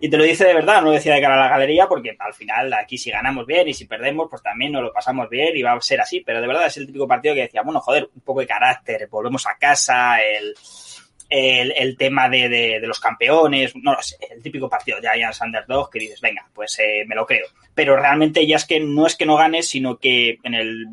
Y 0.00 0.08
te 0.08 0.16
lo 0.16 0.24
dice 0.24 0.44
de 0.44 0.54
verdad, 0.54 0.80
no 0.80 0.88
lo 0.88 0.92
decía 0.92 1.14
de 1.14 1.20
cara 1.20 1.34
a 1.34 1.44
la 1.44 1.48
galería, 1.48 1.86
porque 1.86 2.16
al 2.18 2.34
final 2.34 2.72
aquí 2.74 2.98
si 2.98 3.10
ganamos 3.10 3.46
bien 3.46 3.68
y 3.68 3.74
si 3.74 3.86
perdemos, 3.86 4.28
pues 4.30 4.42
también 4.42 4.72
nos 4.72 4.82
lo 4.82 4.92
pasamos 4.92 5.28
bien 5.28 5.56
y 5.56 5.62
va 5.62 5.72
a 5.72 5.80
ser 5.80 6.00
así. 6.00 6.22
Pero 6.24 6.40
de 6.40 6.46
verdad 6.46 6.66
es 6.66 6.76
el 6.76 6.86
típico 6.86 7.08
partido 7.08 7.34
que 7.34 7.42
decía, 7.42 7.62
bueno, 7.62 7.80
joder, 7.80 8.08
un 8.14 8.20
poco 8.22 8.40
de 8.40 8.46
carácter, 8.46 9.08
volvemos 9.10 9.46
a 9.46 9.56
casa, 9.58 10.20
el, 10.22 10.54
el, 11.30 11.96
tema 11.96 12.28
de, 12.28 12.48
de, 12.48 12.80
de, 12.80 12.86
los 12.86 13.00
campeones, 13.00 13.74
no 13.76 13.92
lo 13.94 14.02
sé, 14.02 14.16
el 14.30 14.42
típico 14.42 14.68
partido 14.68 15.00
de 15.00 15.08
Giants 15.08 15.40
Underdog 15.40 15.90
que 15.90 15.98
dices, 15.98 16.20
venga, 16.20 16.48
pues 16.54 16.78
eh, 16.78 17.04
me 17.06 17.14
lo 17.14 17.26
creo. 17.26 17.46
Pero 17.74 17.96
realmente 17.96 18.46
ya 18.46 18.56
es 18.56 18.64
que 18.64 18.80
no 18.80 19.06
es 19.06 19.16
que 19.16 19.26
no 19.26 19.36
ganes, 19.36 19.68
sino 19.68 19.98
que 19.98 20.38
en 20.42 20.54
el, 20.54 20.86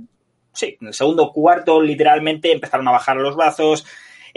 sí, 0.52 0.78
en 0.82 0.88
el 0.88 0.94
segundo 0.94 1.32
cuarto 1.32 1.82
literalmente 1.82 2.52
empezaron 2.52 2.88
a 2.88 2.92
bajar 2.92 3.18
los 3.18 3.36
brazos, 3.36 3.86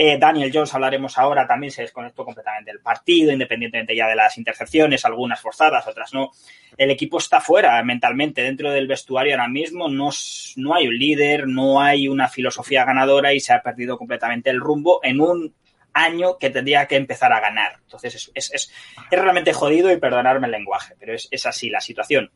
eh, 0.01 0.17
Daniel 0.17 0.53
Jones, 0.55 0.73
hablaremos 0.73 1.19
ahora, 1.19 1.45
también 1.45 1.73
se 1.73 1.83
desconectó 1.83 2.25
completamente 2.25 2.71
del 2.71 2.79
partido, 2.79 3.33
independientemente 3.33 3.97
ya 3.97 4.07
de 4.07 4.15
las 4.15 4.39
intercepciones, 4.39 5.05
algunas 5.05 5.41
forzadas, 5.41 5.89
otras 5.89 6.15
no. 6.15 6.31
El 6.77 6.93
equipo 6.93 7.19
está 7.19 7.41
fuera 7.41 7.83
mentalmente, 7.83 8.43
dentro 8.43 8.71
del 8.71 8.87
vestuario 8.87 9.33
ahora 9.35 9.49
mismo 9.49 9.89
no, 9.89 10.11
no 10.55 10.75
hay 10.77 10.87
un 10.87 10.97
líder, 10.97 11.49
no 11.49 11.81
hay 11.81 12.07
una 12.07 12.29
filosofía 12.29 12.85
ganadora 12.85 13.35
y 13.35 13.41
se 13.41 13.53
ha 13.53 13.61
perdido 13.61 13.99
completamente 13.99 14.51
el 14.51 14.61
rumbo 14.61 15.01
en 15.03 15.21
un 15.21 15.53
año 15.93 16.39
que 16.39 16.51
tendría 16.51 16.87
que 16.87 16.95
empezar 16.95 17.33
a 17.33 17.41
ganar. 17.41 17.81
Entonces 17.83 18.15
es, 18.15 18.31
es, 18.35 18.55
es, 18.55 18.73
es 19.11 19.21
realmente 19.21 19.53
jodido 19.53 19.91
y 19.91 19.97
perdonarme 19.97 20.47
el 20.47 20.53
lenguaje, 20.53 20.95
pero 20.97 21.13
es, 21.13 21.47
así 21.47 21.71
la 21.71 21.81
situación. 21.81 22.31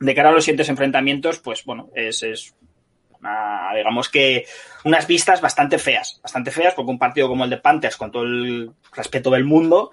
De 0.00 0.12
cara 0.12 0.30
a 0.30 0.32
los 0.32 0.42
siguientes 0.42 0.68
enfrentamientos, 0.68 1.38
pues 1.38 1.64
bueno, 1.64 1.90
es 1.94 2.52
Una- 3.20 3.70
digamos 3.76 4.08
que 4.08 4.46
unas 4.84 5.06
vistas 5.06 5.40
bastante 5.40 5.78
feas, 5.78 6.20
bastante 6.22 6.50
feas, 6.50 6.74
porque 6.74 6.90
un 6.90 6.98
partido 6.98 7.28
como 7.28 7.44
el 7.44 7.50
de 7.50 7.58
Panthers, 7.58 7.96
con 7.96 8.10
todo 8.10 8.22
el 8.24 8.70
respeto 8.92 9.30
del 9.30 9.44
mundo, 9.44 9.90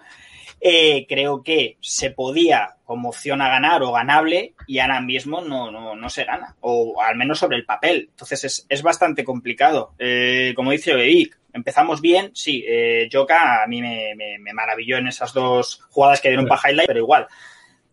eh, 0.60 1.06
creo 1.08 1.44
que 1.44 1.78
se 1.82 2.10
podía 2.12 2.76
como 2.84 3.10
opción 3.10 3.42
a 3.42 3.50
ganar 3.50 3.84
o 3.84 3.92
ganable 3.92 4.54
y 4.66 4.80
ahora 4.80 5.02
mismo 5.02 5.42
no, 5.42 5.70
no, 5.70 5.96
no 5.96 6.10
se 6.10 6.24
gana, 6.24 6.56
o 6.62 7.00
al 7.02 7.16
menos 7.16 7.38
sobre 7.40 7.58
el 7.58 7.66
papel. 7.66 8.08
Entonces 8.10 8.44
es, 8.46 8.66
es 8.70 8.82
bastante 8.82 9.24
complicado. 9.24 9.94
Eh, 10.00 10.54
como 10.56 10.72
dice 10.72 10.96
Vic, 10.96 11.38
empezamos 11.54 12.02
bien, 12.02 12.32
sí, 12.34 12.64
eh, 12.68 13.08
Joka 13.12 13.64
a 13.64 13.68
mí 13.68 13.82
me, 13.82 14.16
me- 14.16 14.40
me 14.40 14.54
maravilló 14.54 14.98
en 14.98 15.08
esas 15.10 15.34
dos 15.34 15.82
jugadas 15.90 16.22
que 16.22 16.30
dieron 16.30 16.48
para 16.48 16.62
highlight, 16.72 16.88
pero 16.88 17.00
igual, 17.00 17.28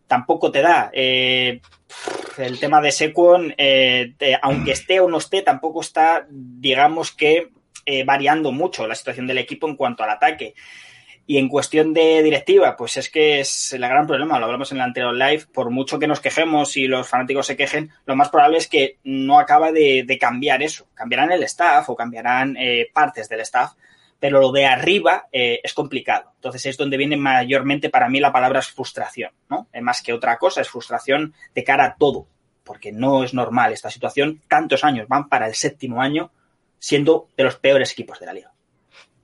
tampoco 0.07 0.51
te 0.51 0.61
da. 0.61 0.89
Eh, 0.93 1.61
el 2.37 2.59
tema 2.59 2.81
de 2.81 2.91
Sequon, 2.91 3.53
eh, 3.57 4.13
te- 4.17 4.37
aunque 4.41 4.71
esté 4.73 4.99
o 4.99 5.07
no 5.09 5.17
esté, 5.17 5.41
tampoco 5.41 5.81
está, 5.81 6.25
digamos 6.29 7.11
que, 7.11 7.49
eh, 7.85 8.03
variando 8.03 8.51
mucho 8.51 8.87
la 8.87 8.95
situación 8.95 9.27
del 9.27 9.37
equipo 9.37 9.67
en 9.67 9.75
cuanto 9.75 10.03
al 10.03 10.09
ataque. 10.09 10.53
Y 11.27 11.39
en 11.39 11.47
cuestión 11.49 11.91
de 11.91 12.21
directiva, 12.21 12.75
pues 12.77 12.97
es 12.97 13.09
que 13.09 13.39
es 13.39 13.73
el 13.73 13.81
gran 13.81 14.05
problema, 14.05 14.37
lo 14.37 14.45
hablamos 14.45 14.71
en 14.71 14.77
el 14.77 14.83
anterior 14.83 15.13
live, 15.15 15.45
por 15.51 15.71
mucho 15.71 15.97
que 15.97 16.05
nos 16.05 16.19
quejemos 16.19 16.77
y 16.77 16.85
los 16.85 17.07
fanáticos 17.07 17.47
se 17.47 17.57
quejen, 17.57 17.89
lo 18.05 18.15
más 18.15 18.29
probable 18.29 18.59
es 18.59 18.67
que 18.67 18.97
no 19.03 19.39
acaba 19.39 19.71
de, 19.71 20.03
de 20.05 20.17
cambiar 20.19 20.61
eso. 20.61 20.85
Cambiarán 20.93 21.31
el 21.31 21.41
staff 21.41 21.89
o 21.89 21.95
cambiarán 21.95 22.55
eh, 22.57 22.89
partes 22.93 23.27
del 23.27 23.39
staff, 23.39 23.71
pero 24.25 24.41
lo 24.41 24.51
de 24.51 24.65
arriba 24.65 25.27
eh, 25.31 25.59
es 25.63 25.75
complicado. 25.75 26.31
Entonces 26.37 26.65
es 26.65 26.77
donde 26.77 26.97
viene 26.97 27.15
mayormente 27.15 27.91
para 27.91 28.09
mí 28.09 28.19
la 28.19 28.31
palabra 28.31 28.57
es 28.57 28.69
frustración, 28.69 29.29
¿no? 29.51 29.67
Eh, 29.71 29.81
más 29.81 30.01
que 30.01 30.13
otra 30.13 30.39
cosa, 30.39 30.61
es 30.61 30.67
frustración 30.67 31.35
de 31.53 31.63
cara 31.63 31.85
a 31.85 31.95
todo, 31.95 32.25
porque 32.63 32.91
no 32.91 33.23
es 33.23 33.35
normal 33.35 33.71
esta 33.71 33.91
situación. 33.91 34.41
Tantos 34.47 34.83
años, 34.83 35.07
van 35.07 35.29
para 35.29 35.45
el 35.45 35.53
séptimo 35.53 36.01
año 36.01 36.31
siendo 36.79 37.27
de 37.37 37.43
los 37.43 37.57
peores 37.57 37.91
equipos 37.91 38.19
de 38.19 38.25
la 38.25 38.33
liga. 38.33 38.51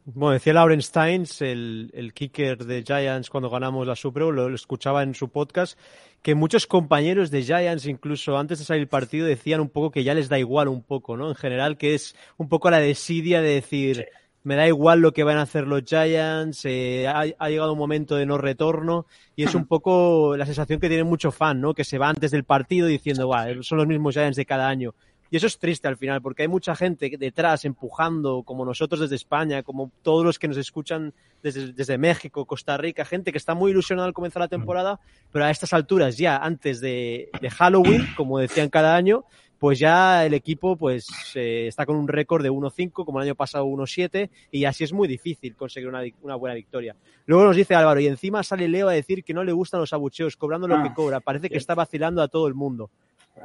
Bueno, 0.05 0.33
decía 0.33 0.53
Lauren 0.53 0.83
Steins, 0.83 1.41
el, 1.41 1.89
el 1.95 2.13
kicker 2.13 2.63
de 2.63 2.83
Giants 2.83 3.31
cuando 3.31 3.49
ganamos 3.49 3.87
la 3.87 3.95
Super 3.95 4.21
Bowl, 4.21 4.35
lo, 4.35 4.49
lo 4.49 4.55
escuchaba 4.55 5.01
en 5.01 5.15
su 5.15 5.29
podcast, 5.29 5.79
que 6.21 6.35
muchos 6.35 6.67
compañeros 6.67 7.31
de 7.31 7.41
Giants, 7.41 7.87
incluso 7.87 8.37
antes 8.37 8.59
de 8.59 8.65
salir 8.65 8.81
el 8.81 8.87
partido, 8.87 9.25
decían 9.25 9.61
un 9.61 9.69
poco 9.69 9.89
que 9.89 10.03
ya 10.03 10.13
les 10.13 10.29
da 10.29 10.37
igual 10.37 10.67
un 10.67 10.83
poco, 10.83 11.17
¿no? 11.17 11.29
En 11.29 11.35
general, 11.35 11.77
que 11.77 11.95
es 11.95 12.15
un 12.37 12.49
poco 12.49 12.69
la 12.69 12.79
desidia 12.79 13.41
de 13.41 13.55
decir, 13.55 14.07
me 14.43 14.55
da 14.55 14.67
igual 14.67 14.99
lo 14.99 15.13
que 15.13 15.23
van 15.23 15.37
a 15.37 15.43
hacer 15.43 15.67
los 15.67 15.83
Giants, 15.83 16.65
eh, 16.65 17.07
ha, 17.07 17.25
ha 17.37 17.49
llegado 17.49 17.73
un 17.73 17.79
momento 17.79 18.15
de 18.15 18.25
no 18.25 18.37
retorno, 18.37 19.05
y 19.35 19.43
es 19.43 19.53
un 19.55 19.65
poco 19.67 20.35
la 20.37 20.45
sensación 20.45 20.79
que 20.79 20.89
tiene 20.89 21.03
mucho 21.03 21.31
fan, 21.31 21.61
¿no? 21.61 21.73
Que 21.73 21.83
se 21.83 21.97
va 21.97 22.09
antes 22.09 22.31
del 22.31 22.43
partido 22.43 22.87
diciendo, 22.87 23.27
"Buah, 23.27 23.61
son 23.61 23.77
los 23.77 23.87
mismos 23.87 24.15
Giants 24.15 24.37
de 24.37 24.45
cada 24.45 24.67
año. 24.67 24.93
Y 25.33 25.37
eso 25.37 25.47
es 25.47 25.57
triste 25.59 25.87
al 25.87 25.95
final, 25.95 26.21
porque 26.21 26.41
hay 26.41 26.49
mucha 26.49 26.75
gente 26.75 27.09
detrás 27.17 27.63
empujando, 27.63 28.43
como 28.43 28.65
nosotros 28.65 28.99
desde 28.99 29.15
España, 29.15 29.63
como 29.63 29.89
todos 30.01 30.25
los 30.25 30.37
que 30.37 30.49
nos 30.49 30.57
escuchan 30.57 31.13
desde, 31.41 31.71
desde 31.71 31.97
México, 31.97 32.45
Costa 32.45 32.75
Rica, 32.75 33.05
gente 33.05 33.31
que 33.31 33.37
está 33.37 33.55
muy 33.55 33.71
ilusionada 33.71 34.07
al 34.09 34.13
comenzar 34.13 34.41
la 34.41 34.49
temporada, 34.49 34.99
pero 35.31 35.45
a 35.45 35.49
estas 35.49 35.71
alturas 35.71 36.17
ya, 36.17 36.35
antes 36.35 36.81
de, 36.81 37.29
de 37.39 37.49
Halloween, 37.49 38.09
como 38.17 38.39
decían 38.39 38.67
cada 38.67 38.93
año, 38.93 39.23
pues 39.61 39.77
ya 39.77 40.25
el 40.25 40.33
equipo 40.33 40.75
pues 40.75 41.07
eh, 41.35 41.67
está 41.67 41.85
con 41.85 41.95
un 41.95 42.07
récord 42.07 42.41
de 42.41 42.49
1-5, 42.49 43.05
como 43.05 43.19
el 43.19 43.27
año 43.27 43.35
pasado 43.35 43.65
1-7, 43.67 44.31
y 44.51 44.65
así 44.65 44.83
es 44.83 44.91
muy 44.91 45.07
difícil 45.07 45.55
conseguir 45.55 45.87
una, 45.87 46.35
buena 46.35 46.55
victoria. 46.55 46.95
Luego 47.27 47.45
nos 47.45 47.55
dice 47.55 47.75
Álvaro, 47.75 47.99
y 47.99 48.07
encima 48.07 48.41
sale 48.41 48.67
Leo 48.67 48.89
a 48.89 48.93
decir 48.93 49.23
que 49.23 49.35
no 49.35 49.43
le 49.43 49.51
gustan 49.51 49.79
los 49.79 49.93
abucheos, 49.93 50.35
cobrando 50.35 50.67
lo 50.67 50.77
Ah, 50.77 50.83
que 50.83 50.95
cobra. 50.95 51.19
Parece 51.19 51.47
que 51.47 51.57
está 51.59 51.75
vacilando 51.75 52.23
a 52.23 52.27
todo 52.27 52.47
el 52.47 52.55
mundo. 52.55 52.89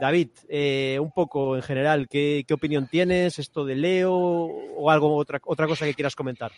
David, 0.01 0.29
eh, 0.49 0.97
un 1.01 1.13
poco 1.13 1.55
en 1.55 1.61
general, 1.63 2.09
¿qué, 2.09 2.45
qué 2.49 2.55
opinión 2.55 2.89
tienes? 2.89 3.39
¿Esto 3.39 3.67
de 3.67 3.75
Leo 3.77 4.15
o 4.15 4.91
algo 4.91 5.15
otra, 5.17 5.39
otra 5.45 5.67
cosa 5.67 5.85
que 5.85 5.93
quieras 5.93 6.17
comentar? 6.17 6.51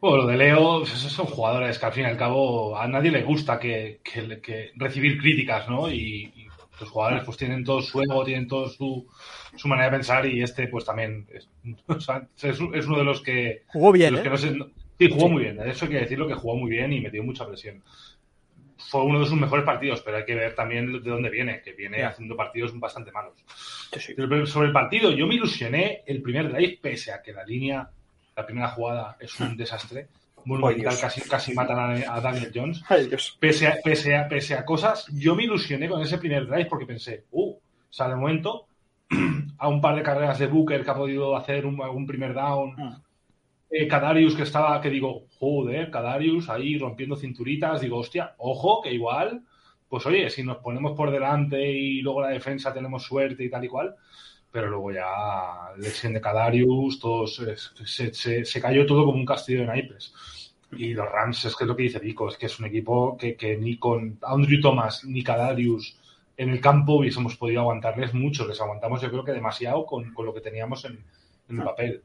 Bueno, 0.00 0.18
lo 0.18 0.26
de 0.26 0.36
Leo, 0.36 0.80
pues 0.80 0.94
esos 0.94 1.12
son 1.12 1.26
jugadores 1.26 1.78
que 1.78 1.86
al 1.86 1.92
fin 1.92 2.04
y 2.04 2.06
al 2.06 2.16
cabo 2.16 2.76
a 2.76 2.86
nadie 2.86 3.10
le 3.12 3.22
gusta 3.22 3.58
que, 3.58 4.00
que- 4.04 4.40
que 4.40 4.70
recibir 4.76 5.18
críticas, 5.20 5.68
¿no? 5.68 5.90
Y, 5.90 6.32
y 6.36 6.47
los 6.80 6.90
jugadores 6.90 7.24
pues 7.24 7.36
tienen 7.36 7.64
todo 7.64 7.80
su 7.82 8.00
ego, 8.00 8.24
tienen 8.24 8.46
todo 8.46 8.68
su, 8.68 9.06
su 9.56 9.68
manera 9.68 9.86
de 9.90 9.96
pensar 9.96 10.26
y 10.26 10.42
este 10.42 10.68
pues 10.68 10.84
también 10.84 11.26
es, 11.32 11.48
o 11.86 12.00
sea, 12.00 12.26
es, 12.42 12.58
es 12.74 12.86
uno 12.86 12.98
de 12.98 13.04
los 13.04 13.20
que... 13.20 13.62
Jugó 13.68 13.92
bien, 13.92 14.14
de 14.14 14.18
los 14.18 14.20
¿eh? 14.20 14.22
que 14.24 14.30
no 14.30 14.36
se- 14.38 14.72
sí, 14.98 15.10
jugó 15.12 15.28
muy 15.28 15.42
bien, 15.44 15.60
eso 15.68 15.84
hay 15.84 15.90
que 15.92 15.98
decirlo 16.00 16.26
que 16.28 16.34
jugó 16.34 16.56
muy 16.56 16.70
bien 16.70 16.92
y 16.92 17.00
metió 17.00 17.22
mucha 17.22 17.46
presión. 17.46 17.82
Fue 18.90 19.02
uno 19.02 19.20
de 19.20 19.26
sus 19.26 19.38
mejores 19.38 19.64
partidos, 19.66 20.00
pero 20.02 20.16
hay 20.18 20.24
que 20.24 20.34
ver 20.36 20.54
también 20.54 20.90
de 20.92 21.10
dónde 21.10 21.28
viene, 21.30 21.60
que 21.62 21.72
viene 21.72 22.04
haciendo 22.04 22.36
partidos 22.36 22.78
bastante 22.78 23.10
malos. 23.12 23.34
Pero 24.16 24.46
sobre 24.46 24.68
el 24.68 24.72
partido, 24.72 25.10
yo 25.10 25.26
me 25.26 25.34
ilusioné 25.34 26.02
el 26.06 26.22
primer 26.22 26.50
drive, 26.50 26.78
pese 26.80 27.12
a 27.12 27.20
que 27.20 27.32
la 27.32 27.44
línea, 27.44 27.90
la 28.36 28.46
primera 28.46 28.68
jugada 28.68 29.16
es 29.20 29.38
un 29.40 29.56
desastre. 29.56 30.06
Monumental, 30.48 30.98
casi, 30.98 31.20
casi 31.20 31.52
matan 31.52 31.78
a, 31.78 32.14
a 32.14 32.20
Daniel 32.20 32.50
Jones. 32.54 32.82
Ay. 32.88 33.10
Pese 33.38 33.66
a, 33.66 33.76
pese, 33.84 34.16
a, 34.16 34.26
pese 34.26 34.54
a 34.54 34.64
cosas, 34.64 35.06
yo 35.12 35.34
me 35.34 35.44
ilusioné 35.44 35.88
con 35.88 36.00
ese 36.00 36.16
primer 36.16 36.46
drive 36.46 36.64
porque 36.66 36.86
pensé, 36.86 37.24
uh, 37.32 37.50
o 37.50 37.60
sea, 37.90 38.08
de 38.08 38.16
momento, 38.16 38.66
a 39.58 39.68
un 39.68 39.80
par 39.80 39.94
de 39.96 40.02
carreras 40.02 40.38
de 40.38 40.46
Booker 40.46 40.82
que 40.82 40.90
ha 40.90 40.94
podido 40.94 41.36
hacer 41.36 41.66
un, 41.66 41.80
algún 41.82 42.06
primer 42.06 42.32
down. 42.32 42.74
Ah. 42.78 43.02
Eh, 43.70 43.86
Kadarius 43.86 44.34
que 44.34 44.44
estaba, 44.44 44.80
que 44.80 44.88
digo, 44.88 45.26
joder, 45.38 45.90
Kadarius 45.90 46.48
ahí 46.48 46.78
rompiendo 46.78 47.16
cinturitas, 47.16 47.82
digo, 47.82 47.98
hostia, 47.98 48.34
ojo, 48.38 48.80
que 48.80 48.90
igual, 48.90 49.42
pues 49.88 50.06
oye, 50.06 50.30
si 50.30 50.42
nos 50.42 50.56
ponemos 50.58 50.96
por 50.96 51.10
delante 51.10 51.70
y 51.70 52.00
luego 52.00 52.22
la 52.22 52.28
defensa 52.28 52.72
tenemos 52.72 53.02
suerte 53.02 53.44
y 53.44 53.50
tal 53.50 53.64
y 53.64 53.68
cual, 53.68 53.94
pero 54.58 54.70
luego 54.70 54.90
ya 54.90 55.70
lesión 55.76 56.14
de 56.14 56.20
Kadarius, 56.20 56.98
todo 56.98 57.28
se, 57.28 57.56
se- 57.56 58.12
se- 58.12 58.44
se 58.44 58.60
cayó 58.60 58.84
todo 58.86 59.04
como 59.04 59.16
un 59.18 59.24
castillo 59.24 59.60
de 59.60 59.66
naipes. 59.66 60.12
Y 60.72 60.94
los 60.94 61.08
Rams, 61.08 61.44
es 61.44 61.54
que 61.54 61.62
es 61.62 61.68
lo 61.68 61.76
que 61.76 61.84
dice 61.84 62.00
Vico, 62.00 62.28
es 62.28 62.36
que 62.36 62.46
es 62.46 62.58
un 62.58 62.66
equipo 62.66 63.16
que, 63.16 63.36
que 63.36 63.56
ni 63.56 63.78
con 63.78 64.18
Andrew 64.22 64.60
Thomas 64.60 65.04
ni 65.04 65.22
Kadarius 65.22 65.96
en 66.36 66.50
el 66.50 66.60
campo 66.60 66.94
hubiésemos 66.94 67.36
podido 67.36 67.60
aguantarles 67.60 68.12
mucho, 68.14 68.48
les 68.48 68.60
aguantamos 68.60 69.00
yo 69.00 69.10
creo 69.10 69.22
que 69.24 69.30
demasiado 69.32 69.86
con, 69.86 70.12
con 70.12 70.26
lo 70.26 70.34
que 70.34 70.40
teníamos 70.40 70.84
en, 70.86 70.98
en 71.48 71.58
el 71.58 71.64
papel. 71.64 72.02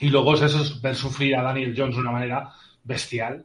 Y 0.00 0.08
luego 0.08 0.34
es 0.34 0.42
eso, 0.42 0.60
es 0.60 0.80
ver 0.82 0.96
sufrir 0.96 1.36
a 1.36 1.42
Daniel 1.42 1.74
Jones 1.76 1.94
de 1.94 2.00
una 2.00 2.10
manera 2.10 2.50
bestial, 2.82 3.44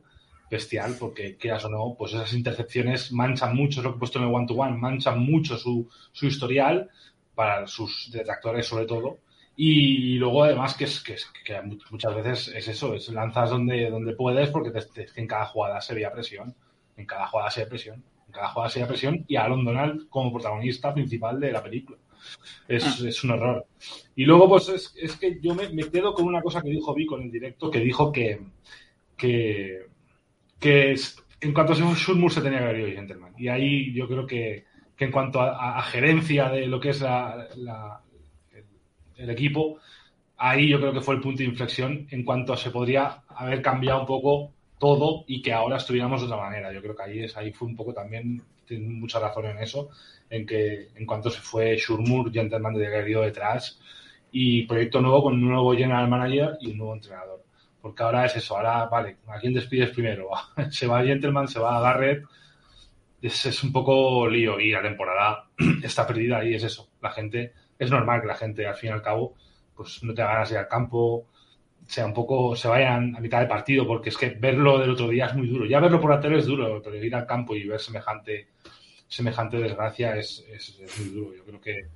bestial, 0.49 0.95
porque 0.99 1.37
quieras 1.37 1.63
o 1.65 1.69
no, 1.69 1.95
pues 1.97 2.13
esas 2.13 2.33
intercepciones 2.33 3.11
manchan 3.11 3.55
mucho, 3.55 3.81
es 3.81 3.83
lo 3.83 3.91
que 3.91 3.97
he 3.97 3.99
puesto 3.99 4.17
en 4.19 4.25
el 4.25 4.33
one-to-one, 4.33 4.77
manchan 4.77 5.19
mucho 5.19 5.57
su, 5.57 5.87
su 6.11 6.25
historial, 6.25 6.89
para 7.35 7.67
sus 7.67 8.09
detractores 8.11 8.65
sobre 8.67 8.85
todo. 8.85 9.19
Y 9.57 10.15
luego 10.17 10.43
además 10.43 10.75
que, 10.75 10.85
es, 10.85 11.01
que, 11.01 11.13
es- 11.13 11.31
que 11.45 11.61
muchas 11.91 12.15
veces 12.15 12.47
es 12.55 12.67
eso, 12.67 12.93
es 12.93 13.07
lanzas 13.09 13.49
donde, 13.51 13.89
donde 13.89 14.13
puedes 14.15 14.49
porque 14.49 14.71
te- 14.71 14.81
te- 15.05 15.07
en 15.21 15.27
cada 15.27 15.45
jugada 15.45 15.79
se 15.81 15.93
veía 15.93 16.11
presión, 16.11 16.53
en 16.97 17.05
cada 17.05 17.27
jugada 17.27 17.49
se 17.51 17.61
veía 17.61 17.69
presión, 17.69 18.03
en 18.27 18.33
cada 18.33 18.49
jugada 18.49 18.69
se 18.69 18.79
veía 18.79 18.87
presión 18.89 19.25
y 19.27 19.35
Aaron 19.37 19.63
Donald 19.63 20.09
como 20.09 20.33
protagonista 20.33 20.93
principal 20.93 21.39
de 21.39 21.51
la 21.53 21.63
película. 21.63 21.97
Es, 22.67 22.99
es 23.01 23.23
un 23.23 23.31
error. 23.31 23.65
Y 24.15 24.25
luego, 24.25 24.49
pues 24.49 24.69
es, 24.69 24.93
es 24.97 25.15
que 25.17 25.39
yo 25.41 25.53
me, 25.55 25.69
me 25.69 25.83
quedo 25.89 26.13
con 26.13 26.25
una 26.25 26.41
cosa 26.41 26.61
que 26.61 26.69
dijo 26.69 26.93
Vico 26.93 27.17
en 27.17 27.23
el 27.23 27.31
directo, 27.31 27.69
que 27.71 27.79
dijo 27.79 28.11
que, 28.11 28.41
que, 29.17 29.85
que 30.59 30.91
es- 30.93 31.17
en 31.41 31.53
cuanto 31.53 31.73
a 31.73 31.75
Shurmur 31.75 32.31
se 32.31 32.41
tenía 32.41 32.59
que 32.59 32.65
haber 32.65 32.79
ido 32.79 32.91
Gentleman. 32.91 33.33
Y 33.37 33.47
ahí 33.49 33.93
yo 33.93 34.07
creo 34.07 34.25
que, 34.25 34.65
que 34.95 35.05
en 35.05 35.11
cuanto 35.11 35.41
a, 35.41 35.81
gerencia 35.83 36.49
de 36.49 36.67
lo 36.67 36.79
que 36.79 36.89
es 36.89 37.01
la, 37.01 38.01
el, 39.17 39.29
equipo, 39.29 39.79
ahí 40.37 40.69
yo 40.69 40.79
creo 40.79 40.93
que 40.93 41.01
fue 41.01 41.15
el 41.15 41.21
punto 41.21 41.39
de 41.39 41.49
inflexión 41.49 42.07
en 42.11 42.23
cuanto 42.23 42.53
a 42.53 42.57
se 42.57 42.71
podría 42.71 43.23
haber 43.27 43.61
cambiado 43.61 44.01
un 44.01 44.05
poco 44.05 44.53
todo 44.79 45.25
y 45.27 45.41
que 45.41 45.53
ahora 45.53 45.77
estuviéramos 45.77 46.21
de 46.21 46.27
otra 46.27 46.37
manera. 46.37 46.71
Yo 46.71 46.81
creo 46.81 46.95
que 46.95 47.03
ahí, 47.03 47.19
es, 47.23 47.35
ahí 47.35 47.51
fue 47.51 47.67
un 47.67 47.75
poco 47.75 47.93
también, 47.93 48.41
tiene 48.65 48.87
mucha 48.87 49.19
razón 49.19 49.45
en 49.45 49.57
eso, 49.59 49.89
en 50.29 50.45
que 50.45 50.89
en 50.95 51.05
cuanto 51.05 51.29
se 51.29 51.41
fue 51.41 51.75
Shurmur, 51.77 52.31
Gentleman 52.31 52.73
de 52.73 53.09
ido 53.09 53.21
detrás 53.21 53.79
y 54.31 54.63
proyecto 54.63 55.01
nuevo 55.01 55.23
con 55.23 55.33
un 55.33 55.49
nuevo 55.49 55.73
general 55.73 56.09
manager 56.09 56.57
y 56.61 56.71
un 56.71 56.77
nuevo 56.77 56.93
entrenador. 56.93 57.43
Porque 57.81 58.03
ahora 58.03 58.25
es 58.25 58.35
eso, 58.35 58.57
ahora, 58.57 58.85
vale, 58.85 59.17
¿a 59.27 59.39
quién 59.39 59.53
despides 59.53 59.91
primero? 59.91 60.29
se 60.71 60.87
va 60.87 61.03
Gentleman, 61.03 61.47
se 61.47 61.59
va 61.59 61.81
Garrett, 61.81 62.25
es, 63.27 63.63
un 63.63 63.71
poco 63.71 64.27
lío 64.27 64.59
y 64.59 64.71
la 64.71 64.81
temporada 64.81 65.47
está 65.83 66.05
perdida 66.05 66.43
y 66.43 66.53
es 66.53 66.63
eso. 66.63 66.89
La 67.01 67.11
gente, 67.11 67.53
es 67.77 67.91
normal 67.91 68.21
que 68.21 68.27
la 68.27 68.35
gente 68.35 68.67
al 68.67 68.75
fin 68.75 68.89
y 68.89 68.93
al 68.93 69.01
cabo 69.01 69.35
pues 69.75 70.03
no 70.03 70.13
te 70.13 70.21
ganas 70.21 70.51
ir 70.51 70.57
al 70.57 70.67
campo, 70.67 71.27
sea 71.87 72.05
un 72.05 72.13
poco, 72.13 72.55
se 72.55 72.67
vayan 72.67 73.15
a 73.15 73.19
mitad 73.19 73.41
de 73.41 73.47
partido, 73.47 73.85
porque 73.85 74.09
es 74.09 74.17
que 74.17 74.29
verlo 74.29 74.79
del 74.79 74.91
otro 74.91 75.09
día 75.09 75.27
es 75.27 75.35
muy 75.35 75.47
duro. 75.47 75.65
Ya 75.65 75.79
verlo 75.79 75.99
por 75.99 76.11
la 76.11 76.19
tele 76.19 76.39
es 76.39 76.45
duro, 76.45 76.81
pero 76.83 76.95
ir 76.95 77.15
al 77.15 77.27
campo 77.27 77.55
y 77.55 77.67
ver 77.67 77.79
semejante, 77.79 78.47
semejante 79.07 79.57
desgracia 79.57 80.15
es, 80.15 80.45
es, 80.49 80.79
es 80.79 80.99
muy 80.99 81.09
duro. 81.09 81.35
Yo 81.35 81.43
creo 81.43 81.61
que. 81.61 81.87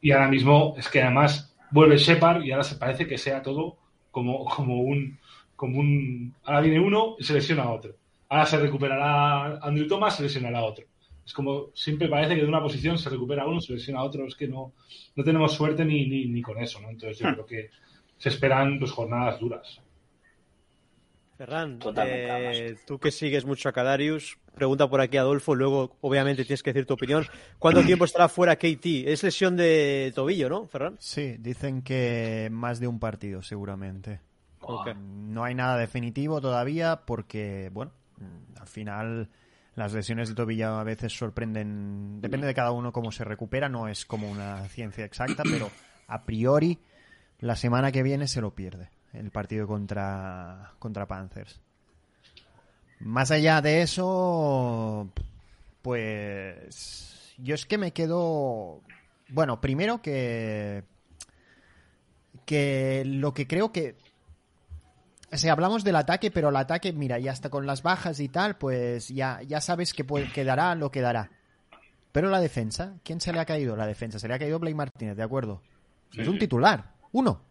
Y 0.00 0.12
ahora 0.12 0.28
mismo 0.28 0.74
es 0.78 0.88
que 0.88 1.02
además 1.02 1.56
vuelve 1.70 1.96
Shepard 1.96 2.44
y 2.44 2.52
ahora 2.52 2.64
se 2.64 2.76
parece 2.76 3.06
que 3.06 3.18
sea 3.18 3.42
todo 3.42 3.78
como, 4.10 4.44
como 4.44 4.80
un. 4.80 5.18
Como 5.56 5.80
un 5.80 6.34
ahora 6.44 6.60
viene 6.60 6.78
uno 6.78 7.16
y 7.18 7.24
se 7.24 7.32
lesiona 7.32 7.62
a 7.62 7.70
otro. 7.70 7.94
Ahora 8.28 8.46
se 8.46 8.58
recuperará 8.58 9.58
Andrew 9.58 9.86
Thomas, 9.86 10.16
se 10.16 10.22
lesionará 10.24 10.62
otro. 10.62 10.84
Es 11.24 11.32
como 11.32 11.70
siempre 11.74 12.08
parece 12.08 12.34
que 12.36 12.42
de 12.42 12.48
una 12.48 12.62
posición 12.62 12.98
se 12.98 13.10
recupera 13.10 13.46
uno, 13.46 13.60
se 13.60 13.72
lesiona 13.72 14.02
otro. 14.02 14.26
Es 14.26 14.36
que 14.36 14.48
no, 14.48 14.72
no 15.16 15.24
tenemos 15.24 15.52
suerte 15.54 15.84
ni, 15.84 16.06
ni, 16.08 16.26
ni 16.26 16.42
con 16.42 16.58
eso, 16.58 16.80
¿no? 16.80 16.88
Entonces 16.90 17.18
yo 17.18 17.26
Hmm. 17.26 17.32
creo 17.34 17.46
que 17.46 17.70
se 18.18 18.28
esperan 18.28 18.78
pues, 18.78 18.92
jornadas 18.92 19.40
duras. 19.40 19.80
Ferran, 21.36 21.78
Totalmente, 21.78 22.68
eh, 22.70 22.76
tú 22.86 22.98
que 22.98 23.10
sigues 23.10 23.44
mucho 23.44 23.68
a 23.68 23.72
Cadarius, 23.72 24.38
pregunta 24.54 24.88
por 24.88 25.02
aquí 25.02 25.18
Adolfo, 25.18 25.54
luego 25.54 25.94
obviamente 26.00 26.46
tienes 26.46 26.62
que 26.62 26.72
decir 26.72 26.86
tu 26.86 26.94
opinión. 26.94 27.26
¿Cuánto 27.58 27.84
tiempo 27.84 28.06
estará 28.06 28.28
fuera 28.30 28.56
KT? 28.56 29.12
Es 29.12 29.22
lesión 29.22 29.54
de 29.54 30.12
tobillo, 30.14 30.48
¿no, 30.48 30.66
Ferran? 30.66 30.96
Sí, 30.98 31.36
dicen 31.38 31.82
que 31.82 32.48
más 32.50 32.80
de 32.80 32.86
un 32.88 32.98
partido, 32.98 33.42
seguramente. 33.42 34.20
No 34.96 35.44
hay 35.44 35.54
nada 35.54 35.76
definitivo 35.76 36.40
todavía 36.40 37.02
porque, 37.04 37.70
bueno, 37.72 37.92
al 38.58 38.66
final 38.66 39.28
las 39.74 39.92
lesiones 39.92 40.28
de 40.28 40.34
tobillo 40.34 40.74
a 40.76 40.84
veces 40.84 41.16
sorprenden. 41.16 42.20
Depende 42.20 42.46
de 42.46 42.54
cada 42.54 42.72
uno 42.72 42.92
cómo 42.92 43.12
se 43.12 43.24
recupera, 43.24 43.68
no 43.68 43.88
es 43.88 44.06
como 44.06 44.30
una 44.30 44.66
ciencia 44.68 45.04
exacta, 45.04 45.42
pero 45.50 45.70
a 46.08 46.24
priori 46.24 46.78
la 47.40 47.56
semana 47.56 47.92
que 47.92 48.02
viene 48.02 48.26
se 48.26 48.40
lo 48.40 48.54
pierde 48.54 48.90
el 49.12 49.30
partido 49.30 49.66
contra, 49.66 50.72
contra 50.78 51.06
Panthers. 51.06 51.60
Más 53.00 53.30
allá 53.30 53.60
de 53.60 53.82
eso, 53.82 55.10
pues 55.82 57.34
yo 57.38 57.54
es 57.54 57.66
que 57.66 57.78
me 57.78 57.92
quedo... 57.92 58.82
Bueno, 59.28 59.60
primero 59.60 60.00
que... 60.00 60.84
Que 62.44 63.02
lo 63.04 63.34
que 63.34 63.46
creo 63.46 63.72
que 63.72 63.96
o 65.32 65.36
sea, 65.36 65.52
hablamos 65.52 65.84
del 65.84 65.96
ataque, 65.96 66.30
pero 66.30 66.48
el 66.50 66.56
ataque, 66.56 66.92
mira, 66.92 67.18
ya 67.18 67.32
está 67.32 67.48
con 67.50 67.66
las 67.66 67.82
bajas 67.82 68.20
y 68.20 68.28
tal, 68.28 68.56
pues 68.56 69.08
ya, 69.08 69.40
ya 69.42 69.60
sabes 69.60 69.92
que 69.92 70.04
puede, 70.04 70.30
quedará 70.32 70.74
lo 70.74 70.90
que 70.90 71.00
dará. 71.00 71.30
Pero 72.12 72.30
la 72.30 72.40
defensa, 72.40 72.94
¿quién 73.02 73.20
se 73.20 73.32
le 73.32 73.40
ha 73.40 73.44
caído? 73.44 73.76
La 73.76 73.86
defensa, 73.86 74.18
se 74.18 74.28
le 74.28 74.34
ha 74.34 74.38
caído 74.38 74.58
Blake 74.58 74.74
Martínez, 74.76 75.16
de 75.16 75.22
acuerdo. 75.22 75.60
Sí, 76.12 76.20
es 76.22 76.28
un 76.28 76.34
sí. 76.34 76.40
titular, 76.40 76.92
uno. 77.12 77.42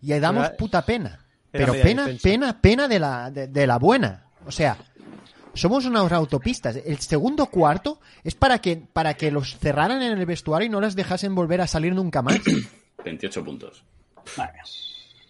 Y 0.00 0.12
ahí 0.12 0.20
damos 0.20 0.46
Era- 0.46 0.56
puta 0.56 0.84
pena. 0.84 1.18
Pero 1.50 1.74
pena, 1.74 2.06
defensa. 2.06 2.22
pena, 2.22 2.60
pena 2.62 2.88
de 2.88 2.98
la, 2.98 3.30
de, 3.30 3.46
de 3.48 3.66
la 3.66 3.78
buena. 3.78 4.24
O 4.46 4.50
sea, 4.50 4.78
somos 5.52 5.84
unas 5.84 6.10
autopistas. 6.10 6.76
El 6.76 6.98
segundo 6.98 7.46
cuarto 7.46 8.00
es 8.24 8.34
para 8.34 8.58
que, 8.58 8.76
para 8.90 9.14
que 9.14 9.30
los 9.30 9.58
cerraran 9.58 10.00
en 10.02 10.18
el 10.18 10.24
vestuario 10.26 10.66
y 10.66 10.70
no 10.70 10.80
les 10.80 10.96
dejasen 10.96 11.34
volver 11.34 11.60
a 11.60 11.66
salir 11.66 11.94
nunca 11.94 12.22
más. 12.22 12.38
28 13.04 13.44
puntos. 13.44 13.84
Madre 14.38 14.60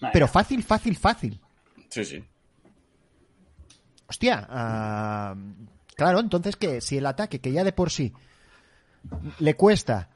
Madre 0.03 0.13
Pero 0.13 0.29
fácil, 0.29 0.63
fácil, 0.63 0.97
fácil. 0.97 1.41
Sí, 1.89 2.05
sí. 2.05 2.25
Hostia, 4.09 4.47
ah, 4.51 5.35
claro, 5.97 6.21
entonces 6.21 6.57
que 6.57 6.81
si 6.81 6.99
el 6.99 7.07
ataque, 7.07 7.41
que 7.41 7.53
ya 7.53 7.65
de 7.65 7.73
por 7.73 7.91
sí 7.91 8.13
le 9.39 9.55
cuesta, 9.55 10.11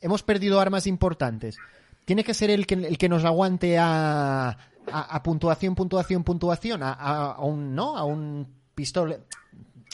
hemos 0.00 0.22
perdido 0.22 0.58
armas 0.60 0.86
importantes, 0.86 1.56
tiene 2.04 2.24
que 2.24 2.34
ser 2.34 2.50
el 2.50 2.66
que, 2.66 2.74
el 2.74 2.96
que 2.98 3.08
nos 3.08 3.24
aguante 3.24 3.78
a, 3.78 4.48
a, 4.48 4.56
a 4.90 5.22
puntuación, 5.22 5.74
puntuación, 5.74 6.24
puntuación, 6.24 6.82
a, 6.82 6.92
a- 6.92 7.32
a 7.32 7.40
un, 7.44 7.74
¿no? 7.74 7.96
A 7.96 8.04
un 8.04 8.46
pistola, 8.74 9.18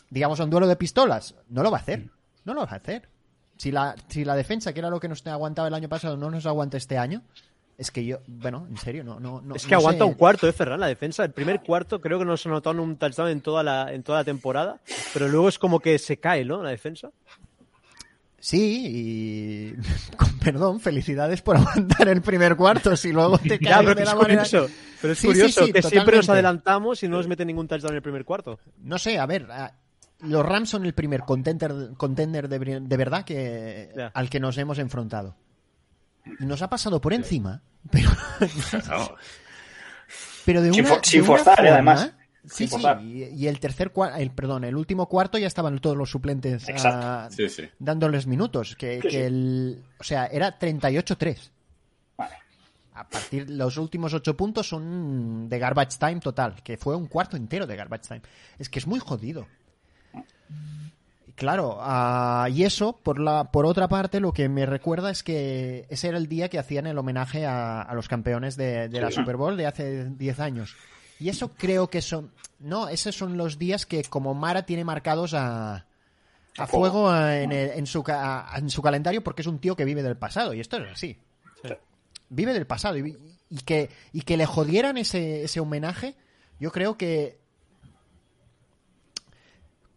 digamos, 0.09 0.39
a 0.41 0.45
un 0.45 0.51
duelo 0.51 0.67
de 0.69 0.77
pistolas. 0.77 1.35
No 1.49 1.63
lo 1.63 1.71
va 1.71 1.79
a 1.79 1.81
hacer, 1.81 2.09
no 2.45 2.55
lo 2.55 2.65
va 2.65 2.73
a 2.73 2.77
hacer. 2.77 3.09
Si 3.57 3.73
la, 3.73 3.97
si 4.07 4.25
la 4.25 4.37
defensa, 4.37 4.73
que 4.73 4.79
era 4.79 4.89
lo 4.89 5.01
que 5.01 5.09
nos 5.09 5.27
aguantaba 5.27 5.67
el 5.67 5.75
año 5.75 5.89
pasado, 5.89 6.17
no 6.17 6.31
nos 6.31 6.47
aguanta 6.47 6.77
este 6.77 6.97
año, 6.97 7.23
es 7.79 7.91
que 7.93 8.05
yo, 8.05 8.19
bueno, 8.27 8.67
en 8.69 8.77
serio, 8.77 9.05
no, 9.05 9.19
no, 9.21 9.41
no 9.41 9.55
es 9.55 9.65
que 9.65 9.71
no 9.73 9.79
aguanta 9.79 10.05
sé. 10.05 10.11
un 10.11 10.15
cuarto, 10.15 10.49
¿eh, 10.49 10.53
Ferran? 10.53 10.81
La 10.81 10.89
defensa, 10.89 11.25
el 11.25 11.31
primer 11.33 11.61
cuarto 11.63 12.01
creo 12.01 12.19
que 12.19 12.25
no 12.25 12.37
se 12.37 12.49
notó 12.49 12.73
en 12.73 12.81
un 12.81 12.97
touchdown 12.97 13.29
en 13.31 13.41
toda 13.41 13.63
la, 13.63 13.93
en 13.95 14.03
toda 14.03 14.19
la 14.19 14.25
temporada, 14.25 14.81
pero 15.15 15.29
luego 15.29 15.49
es 15.49 15.59
como 15.59 15.79
que 15.81 15.99
se 15.99 16.19
cae, 16.19 16.45
¿no? 16.45 16.63
La 16.63 16.71
defensa. 16.71 17.11
Sí, 18.41 18.87
y 18.87 19.73
con 20.17 20.39
perdón, 20.39 20.81
felicidades 20.81 21.43
por 21.43 21.57
aguantar 21.59 22.09
el 22.09 22.23
primer 22.23 22.57
cuarto. 22.57 22.97
Si 22.97 23.13
luego 23.13 23.39
te 23.39 23.59
Ya, 23.61 23.77
caes 23.83 23.85
pero 23.87 23.95
de 23.95 24.03
es 24.03 24.09
la 24.09 24.15
manera. 24.15 24.43
curioso, 24.45 24.69
pero 25.01 25.13
es 25.13 25.19
Sí, 25.19 25.27
curioso 25.29 25.67
sí, 25.67 25.73
que 25.73 25.83
siempre 25.83 26.17
nos 26.17 26.29
adelantamos 26.29 27.03
y 27.03 27.09
no 27.09 27.17
nos 27.17 27.27
mete 27.29 27.45
ningún 27.45 27.67
touchdown 27.69 27.93
en 27.93 27.97
el 27.97 28.03
primer 28.03 28.25
cuarto. 28.25 28.59
No 28.83 28.99
sé, 28.99 29.19
a 29.19 29.27
ver, 29.27 29.47
los 30.21 30.45
Rams 30.47 30.71
son 30.71 30.85
el 30.87 30.95
primer 30.95 31.21
contender, 31.23 31.73
contender 31.97 32.49
de, 32.49 32.81
de 32.81 32.97
verdad 32.97 33.25
que 33.25 33.91
al 34.15 34.31
que 34.31 34.41
nos 34.41 34.57
hemos 34.59 34.79
enfrentado. 34.79 35.37
Y 36.41 36.45
nos 36.45 36.61
ha 36.63 36.69
pasado 36.69 37.01
por 37.01 37.13
encima, 37.15 37.63
pero, 37.91 38.11
pero 40.45 40.63
de 40.63 40.73
Sin 40.73 40.81
una, 40.85 40.95
for- 40.95 41.05
sin 41.05 41.23
de 41.23 41.29
una 41.29 41.37
forzar, 41.39 41.57
forma- 41.57 41.69
¿eh? 41.69 41.73
además. 41.73 42.13
Sí, 42.47 42.67
Sin 42.67 42.81
sí, 42.81 43.31
y, 43.37 43.47
el 43.47 43.61
tercer 43.61 43.93
el 44.17 44.31
perdón, 44.31 44.65
el 44.65 44.75
último 44.77 45.07
cuarto 45.07 45.37
ya 45.37 45.47
estaban 45.47 45.79
todos 45.81 45.97
los 45.99 46.09
suplentes 46.11 46.65
ah, 46.83 47.29
Sí, 47.31 47.47
sí. 47.51 47.65
dándoles 47.79 48.27
minutos, 48.27 48.75
que, 48.75 49.01
el, 49.01 49.83
o 49.99 50.05
sea, 50.05 50.27
era 50.27 50.59
38-3. 50.59 51.51
Vale. 52.17 52.35
A 52.95 53.07
partir 53.07 53.51
los 53.51 53.77
últimos 53.77 54.15
ocho 54.15 54.35
puntos 54.35 54.67
son 54.67 55.49
de 55.51 55.59
garbage 55.59 55.99
time 55.99 56.21
total, 56.21 56.63
que 56.63 56.79
fue 56.79 56.97
un 56.97 57.07
cuarto 57.07 57.37
entero 57.37 57.67
de 57.67 57.77
garbage 57.77 58.09
time. 58.09 58.23
Es 58.59 58.71
que 58.71 58.79
es 58.79 58.87
muy 58.87 58.99
jodido. 59.01 59.47
Claro, 61.39 61.79
ah, 61.81 62.49
y 62.53 62.65
eso, 62.65 62.95
por, 63.03 63.21
la, 63.21 63.45
por 63.53 63.65
otra 63.65 63.87
parte, 63.89 64.19
lo 64.21 64.33
que 64.33 64.49
me 64.49 64.67
recuerda 64.67 65.11
es 65.11 65.23
que 65.23 65.87
ese 65.89 66.09
era 66.09 66.19
el 66.19 66.27
día 66.29 66.49
que 66.49 66.59
hacían 66.59 66.87
el 66.87 66.99
homenaje 66.99 67.47
a, 67.47 67.81
a 67.81 67.95
los 67.95 68.09
campeones 68.09 68.57
de, 68.57 68.89
de 68.89 69.01
la 69.01 69.09
Sí. 69.11 69.15
Super 69.17 69.37
Bowl 69.37 69.57
de 69.57 69.67
hace 69.67 70.05
10 70.11 70.41
años. 70.41 70.77
Y 71.21 71.29
eso 71.29 71.53
creo 71.57 71.89
que 71.89 72.03
son... 72.03 72.33
No, 72.59 72.89
esos 72.89 73.15
son 73.17 73.37
los 73.37 73.57
días 73.59 73.87
que 73.87 74.03
como 74.05 74.35
Mara 74.35 74.63
tiene 74.67 74.85
marcados 74.85 75.33
a, 75.35 75.87
a 76.57 76.67
fuego 76.67 77.15
en, 77.15 77.53
el- 77.53 77.71
en 77.71 77.87
su, 77.87 78.03
en 78.57 78.69
su 78.71 78.83
calendario 78.83 79.23
porque 79.23 79.43
es 79.43 79.47
un 79.49 79.61
tío 79.61 79.77
que 79.77 79.85
vive 79.85 80.03
del 80.03 80.17
pasado. 80.17 80.55
Y 80.55 80.61
esto 80.61 80.77
es 80.79 80.91
así 80.93 81.17
vive 82.31 82.53
del 82.53 82.67
pasado 82.67 82.99
y, 82.99 83.17
y 83.49 83.57
que 83.61 83.89
y 84.13 84.21
que 84.21 84.37
le 84.37 84.45
jodieran 84.45 84.99
ese, 84.99 85.45
ese 85.45 85.61
homenaje 85.61 86.15
yo 86.61 86.71
creo 86.73 86.99
que 86.99 87.39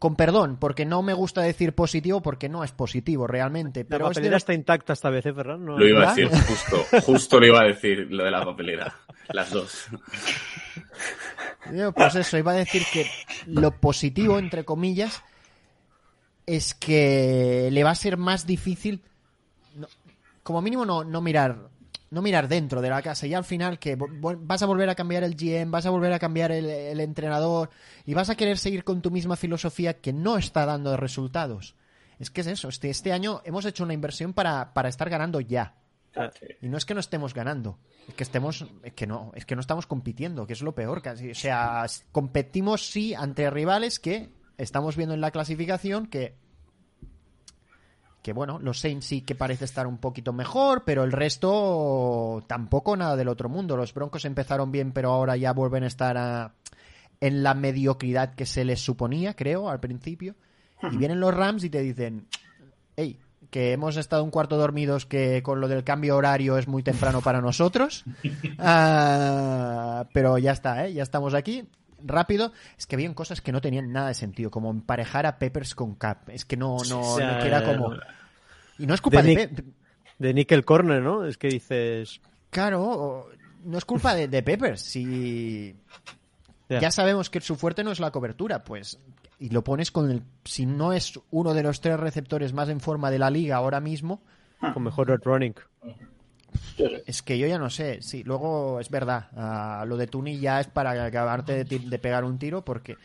con 0.02 0.16
perdón 0.16 0.58
porque 0.60 0.84
no 0.84 1.04
me 1.04 1.14
gusta 1.14 1.42
decir 1.42 1.74
positivo 1.76 2.22
porque 2.24 2.50
no 2.50 2.64
es 2.64 2.72
positivo 2.72 3.28
realmente 3.28 3.84
La 3.84 3.90
pero 3.90 4.06
de 4.06 4.10
papelera 4.16 4.38
está 4.38 4.52
intacta 4.56 4.94
esta 4.94 5.12
vez, 5.12 5.24
¿eh, 5.28 5.32
Ferran? 5.34 5.64
No- 5.64 5.78
Lo 5.78 5.88
iba 5.88 6.10
a 6.12 6.16
decir 6.16 6.28
justo. 6.28 6.86
Justo 7.06 7.40
lo 7.40 7.46
iba 7.46 7.62
a 7.62 7.66
decir, 7.66 8.08
lo 8.10 8.24
de 8.24 8.32
la 8.32 8.44
papelera. 8.44 8.96
Las 9.30 9.52
dos. 9.52 9.86
Yo, 11.72 11.92
pues 11.92 12.16
eso 12.16 12.36
iba 12.40 12.52
a 12.52 12.56
decir 12.56 12.82
que 12.92 13.06
lo 13.46 13.72
positivo 13.72 14.40
entre 14.40 14.66
comillas 14.66 15.22
es 16.48 16.74
que 16.74 17.70
le 17.72 17.84
va 17.84 17.92
a 17.92 17.96
ser 17.96 18.18
más 18.18 18.48
difícil 18.48 19.04
no- 19.76 19.88
como 20.42 20.64
mínimo 20.64 20.84
no, 20.84 21.04
no 21.04 21.22
mirar 21.22 21.70
no 22.12 22.22
mirar 22.22 22.48
dentro 22.48 22.82
de 22.82 22.90
la 22.90 23.02
casa 23.02 23.26
y 23.26 23.34
al 23.34 23.46
final 23.46 23.80
que 23.80 23.98
vas 23.98 24.62
a 24.62 24.66
volver 24.66 24.90
a 24.90 24.96
cambiar 24.96 25.24
el 25.24 25.36
GM, 25.36 25.72
vas 25.72 25.86
a 25.86 25.90
volver 25.90 26.14
a 26.14 26.20
cambiar 26.20 26.52
el, 26.52 26.70
el 26.70 27.00
entrenador 27.00 27.70
y 28.06 28.14
vas 28.14 28.30
a 28.30 28.36
querer 28.36 28.58
seguir 28.58 28.84
con 28.84 29.02
tu 29.02 29.10
misma 29.10 29.38
filosofía 29.38 30.00
que 30.00 30.14
no 30.14 30.38
está 30.38 30.66
dando 30.66 30.96
resultados. 30.98 31.76
Es 32.20 32.30
que 32.30 32.42
es 32.42 32.48
eso, 32.48 32.70
este, 32.70 32.90
este 32.90 33.14
año 33.14 33.42
hemos 33.46 33.66
hecho 33.66 33.84
una 33.84 33.94
inversión 33.94 34.34
para, 34.34 34.74
para 34.74 34.90
estar 34.90 35.10
ganando 35.10 35.40
ya. 35.40 35.76
Sí. 36.14 36.46
Y 36.62 36.68
no 36.68 36.78
es 36.78 36.86
que 36.86 36.94
no 36.94 37.00
estemos 37.00 37.34
ganando, 37.34 37.80
es 38.10 38.14
que 38.14 38.24
estemos, 38.24 38.66
es 38.84 38.94
que 38.94 39.08
no, 39.08 39.32
es 39.34 39.46
que 39.46 39.56
no 39.56 39.62
estamos 39.62 39.88
compitiendo, 39.88 40.46
que 40.46 40.54
es 40.54 40.62
lo 40.62 40.76
peor 40.76 41.02
casi. 41.02 41.32
O 41.32 41.36
sea, 41.36 41.86
competimos 42.12 42.92
sí 42.92 43.14
ante 43.14 43.50
rivales 43.50 44.00
que 44.00 44.30
estamos 44.58 44.98
viendo 44.98 45.16
en 45.16 45.22
la 45.22 45.32
clasificación 45.32 46.08
que 46.08 46.36
que 48.22 48.34
bueno, 48.34 48.60
los 48.60 48.80
Saints 48.80 49.06
sí 49.06 49.22
que 49.22 49.36
parece 49.36 49.66
estar 49.66 49.88
un 49.88 49.98
poquito 49.98 50.32
mejor, 50.34 50.84
pero 50.86 51.04
el 51.04 51.12
resto 51.12 52.44
tampoco 52.48 52.96
nada 52.96 53.16
del 53.16 53.28
otro 53.30 53.50
mundo. 53.50 53.76
Los 53.78 53.94
Broncos 53.94 54.26
empezaron 54.26 54.72
bien, 54.72 54.92
pero 54.92 55.12
ahora 55.12 55.38
ya 55.38 55.54
vuelven 55.54 55.84
a 55.84 55.88
estar 55.88 56.18
a- 56.18 56.54
en 57.20 57.44
la 57.44 57.54
mediocridad 57.54 58.34
que 58.36 58.46
se 58.46 58.64
les 58.66 58.80
suponía, 58.82 59.36
creo, 59.36 59.70
al 59.70 59.80
principio. 59.80 60.36
Y 60.92 60.98
vienen 60.98 61.20
los 61.20 61.34
Rams 61.34 61.64
y 61.64 61.70
te 61.70 61.80
dicen, 61.82 62.26
hey, 62.96 63.20
que 63.52 63.74
hemos 63.74 63.98
estado 63.98 64.24
un 64.24 64.32
cuarto 64.32 64.58
dormidos, 64.58 65.06
que 65.06 65.44
con 65.44 65.60
lo 65.62 65.68
del 65.68 65.84
cambio 65.84 66.16
horario 66.16 66.58
es 66.58 66.68
muy 66.68 66.82
temprano 66.84 67.22
para 67.22 67.42
nosotros. 67.42 68.04
Ah, 68.64 70.06
pero 70.14 70.38
ya 70.38 70.52
está, 70.52 70.86
¿eh? 70.86 70.94
ya 70.94 71.04
estamos 71.04 71.34
aquí. 71.34 71.64
Rápido, 72.04 72.52
es 72.78 72.88
que 72.88 72.96
habían 72.96 73.14
cosas 73.14 73.42
que 73.42 73.52
no 73.52 73.62
tenían 73.62 73.92
nada 73.92 74.10
de 74.10 74.14
sentido, 74.14 74.52
como 74.52 74.70
emparejar 74.72 75.26
a 75.26 75.38
Peppers 75.40 75.76
con 75.76 75.96
Cap. 75.96 76.30
Es 76.30 76.46
que 76.46 76.58
no, 76.58 76.78
no, 76.90 77.02
O 77.02 77.18
sea, 77.18 77.38
no 77.40 77.44
era 77.44 77.64
como. 77.64 77.94
Y 78.78 78.86
no 78.88 78.94
es 78.94 79.02
culpa 79.02 79.22
de 79.22 79.64
de, 80.18 80.34
Nickel 80.34 80.66
Corner, 80.66 81.02
¿no? 81.02 81.26
Es 81.26 81.38
que 81.38 81.48
dices... 81.48 82.22
Claro, 82.52 83.30
no 83.64 83.78
es 83.78 83.86
culpa 83.86 84.14
de, 84.14 84.28
de 84.28 84.44
Peppers. 84.44 84.82
Si 84.82 85.76
Ya. 86.70 86.80
ya 86.80 86.92
sabemos 86.92 87.30
que 87.30 87.42
su 87.42 87.56
fuerte 87.56 87.84
no 87.84 87.92
es 87.92 88.00
la 88.00 88.12
cobertura, 88.12 88.64
pues. 88.64 89.00
Y 89.40 89.50
lo 89.50 89.64
pones 89.64 89.90
con 89.90 90.12
el. 90.12 90.22
Si 90.46 90.66
no 90.68 90.94
es 90.94 91.20
uno 91.32 91.54
de 91.56 91.64
los 91.64 91.82
tres 91.82 92.00
receptores 92.00 92.54
más 92.54 92.70
en 92.70 92.80
forma 92.80 93.10
de 93.10 93.18
la 93.18 93.32
liga 93.32 93.56
ahora 93.56 93.80
mismo, 93.80 94.22
Con 94.74 94.84
mejor 94.84 95.08
red 95.08 95.22
running. 95.24 95.56
Es 97.06 97.22
que 97.22 97.38
yo 97.38 97.48
ya 97.48 97.58
no 97.58 97.70
sé. 97.70 98.02
Sí, 98.02 98.24
luego 98.24 98.80
es 98.80 98.90
verdad. 98.90 99.28
ah, 99.36 99.84
lo 99.88 99.98
de 99.98 100.08
Tuni 100.08 100.40
ya 100.40 100.60
es 100.60 100.68
para 100.68 101.06
acabarte 101.06 101.64
de, 101.64 102.00
pegar 102.00 102.24
un 102.24 102.38
tiro 102.40 102.64
porque. 102.64 102.98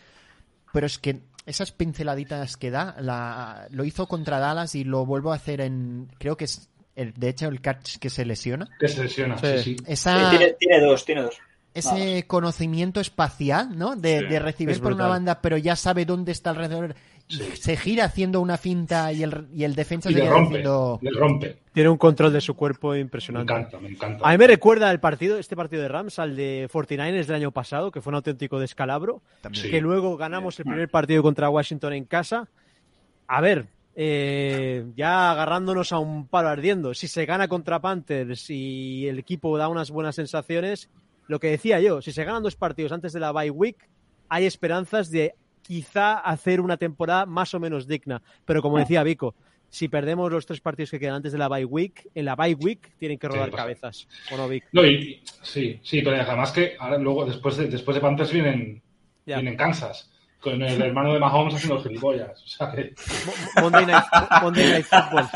Pero 0.72 0.86
es 0.86 0.98
que 0.98 1.20
esas 1.46 1.72
pinceladitas 1.72 2.56
que 2.56 2.70
da, 2.70 2.96
la, 3.00 3.66
lo 3.70 3.84
hizo 3.84 4.06
contra 4.08 4.38
Dallas 4.40 4.74
y 4.74 4.84
lo 4.84 5.06
vuelvo 5.06 5.32
a 5.32 5.36
hacer 5.36 5.60
en, 5.60 6.08
creo 6.18 6.36
que 6.36 6.44
es, 6.46 6.68
el, 6.96 7.12
de 7.14 7.28
hecho, 7.28 7.46
el 7.48 7.60
catch 7.60 7.98
que 7.98 8.10
se 8.10 8.24
lesiona. 8.24 8.68
Que 8.80 8.88
se 8.88 9.04
lesiona, 9.04 9.38
sí, 9.38 9.46
Sí. 9.58 9.62
sí. 9.62 9.76
Esa, 9.86 10.30
Tiene, 10.30 10.52
tiene 10.58 10.80
dos, 10.84 11.04
tiene 11.04 11.22
dos. 11.22 11.36
ese 11.72 12.26
conocimiento 12.26 13.00
espacial, 13.00 13.76
¿no? 13.78 13.94
De, 13.96 14.18
Sí, 14.20 14.26
de 14.26 14.38
recibir 14.38 14.74
es 14.74 14.80
por 14.80 14.92
una 14.92 15.06
banda, 15.06 15.40
pero 15.40 15.56
ya 15.56 15.76
sabe 15.76 16.04
dónde 16.04 16.32
está 16.32 16.50
alrededor. 16.50 16.94
Se 17.28 17.76
gira 17.76 18.04
haciendo 18.04 18.40
una 18.40 18.56
finta 18.56 19.12
y 19.12 19.22
el, 19.24 19.48
y 19.52 19.64
el 19.64 19.74
defensa 19.74 20.10
Y 20.10 20.14
se 20.14 20.20
le 20.20 20.30
rompe, 20.30 20.46
haciendo... 20.58 20.98
le 21.02 21.10
rompe. 21.10 21.58
Tiene 21.72 21.88
un 21.88 21.96
control 21.98 22.32
de 22.32 22.40
su 22.40 22.54
cuerpo 22.54 22.92
Me 22.92 23.00
impresionante. 23.00 23.52
encanta, 23.52 23.80
me 23.80 23.88
encanta. 23.88 24.26
A 24.28 24.30
mí 24.32 24.38
me 24.38 24.46
recuerda 24.46 24.90
el 24.92 25.00
partido, 25.00 25.36
este 25.38 25.56
partido 25.56 25.82
de 25.82 25.88
Rams, 25.88 26.18
al 26.20 26.36
de 26.36 26.68
49ers 26.72 27.26
del 27.26 27.34
año 27.36 27.50
pasado, 27.50 27.90
que 27.90 28.00
fue 28.00 28.10
un 28.12 28.14
auténtico 28.16 28.60
descalabro. 28.60 29.22
Que 29.70 29.80
luego 29.80 30.16
ganamos 30.16 30.58
el 30.60 30.66
primer 30.66 30.88
partido 30.88 31.22
contra 31.22 31.50
Washington 31.50 31.94
en 31.94 32.04
casa. 32.04 32.48
A 33.26 33.40
ver, 33.40 33.66
eh, 33.96 34.84
ya 34.94 35.32
agarrándonos 35.32 35.90
a 35.90 35.98
un 35.98 36.28
palo 36.28 36.48
ardiendo. 36.48 36.94
Si 36.94 37.08
se 37.08 37.26
gana 37.26 37.48
contra 37.48 37.80
Panthers 37.80 38.50
y 38.50 39.08
el 39.08 39.18
equipo 39.18 39.58
da 39.58 39.66
unas 39.68 39.90
buenas 39.90 40.14
sensaciones, 40.14 40.90
lo 41.26 41.40
que 41.40 41.50
decía 41.50 41.80
yo, 41.80 42.00
si 42.02 42.12
se 42.12 42.24
ganan 42.24 42.44
dos 42.44 42.54
partidos 42.54 42.92
antes 42.92 43.12
de 43.12 43.18
la 43.20 43.32
bye 43.32 43.50
week, 43.50 43.88
hay 44.28 44.46
esperanzas 44.46 45.10
de 45.10 45.34
quizá 45.66 46.18
hacer 46.18 46.60
una 46.60 46.76
temporada 46.76 47.26
más 47.26 47.54
o 47.54 47.60
menos 47.60 47.86
digna. 47.86 48.22
Pero 48.44 48.62
como 48.62 48.78
decía 48.78 49.02
Vico, 49.02 49.34
si 49.68 49.88
perdemos 49.88 50.30
los 50.30 50.46
tres 50.46 50.60
partidos 50.60 50.90
que 50.90 51.00
quedan 51.00 51.16
antes 51.16 51.32
de 51.32 51.38
la 51.38 51.48
bye 51.48 51.64
week, 51.64 52.08
en 52.14 52.24
la 52.24 52.36
bye 52.36 52.54
week 52.54 52.92
tienen 52.98 53.18
que 53.18 53.28
rodar 53.28 53.50
cabezas. 53.50 54.06
¿O 54.32 54.36
no, 54.36 54.48
Vic? 54.48 54.64
No, 54.72 54.84
y, 54.84 54.94
y- 54.94 55.22
sí, 55.42 55.80
sí, 55.82 56.02
pero 56.02 56.16
además 56.20 56.52
que 56.52 56.76
ahora 56.78 56.98
luego, 56.98 57.24
después 57.26 57.56
de, 57.56 57.66
después 57.66 57.94
de 57.96 58.00
Panthers 58.00 58.32
vienen, 58.32 58.80
Ya. 59.26 59.36
vienen 59.36 59.56
Kansas, 59.56 60.10
con 60.50 60.62
el 60.62 60.82
hermano 60.82 61.12
de 61.14 61.18
Mahomes 61.20 61.54
haciendo 61.54 61.82
gilipollas. 61.82 62.42
O 62.42 62.46
sea 62.46 62.70
que, 62.72 62.94
Mo- 63.26 63.62
Monday 63.62 63.86
Night, 63.86 64.04
Monday 64.42 64.70
Night 64.70 64.86
Football. 64.86 65.28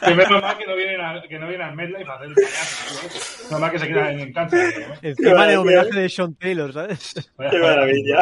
que 0.00 0.14
menos 0.14 0.42
mal 0.42 0.58
que 0.58 0.66
no 0.66 0.74
vienen 0.76 1.00
a, 1.00 1.22
que 1.28 1.38
no 1.38 1.46
vienen 1.48 1.66
a 1.68 1.72
MetLife 1.72 2.10
a 2.10 2.14
hacer 2.14 2.28
el 2.28 2.34
payaso. 2.34 3.08
tío. 3.08 3.44
Menos 3.46 3.60
mal 3.60 3.70
que 3.70 3.78
se 3.78 3.88
quedan 3.88 4.20
en 4.20 4.32
tío, 4.32 4.58
¿eh? 4.58 4.98
Encima 5.02 5.46
de 5.46 5.56
homenaje 5.58 5.90
de 6.00 6.08
Sean 6.08 6.34
Taylor, 6.36 6.72
¿sabes? 6.72 7.14
Qué 7.50 7.58
maravilla. 7.58 8.20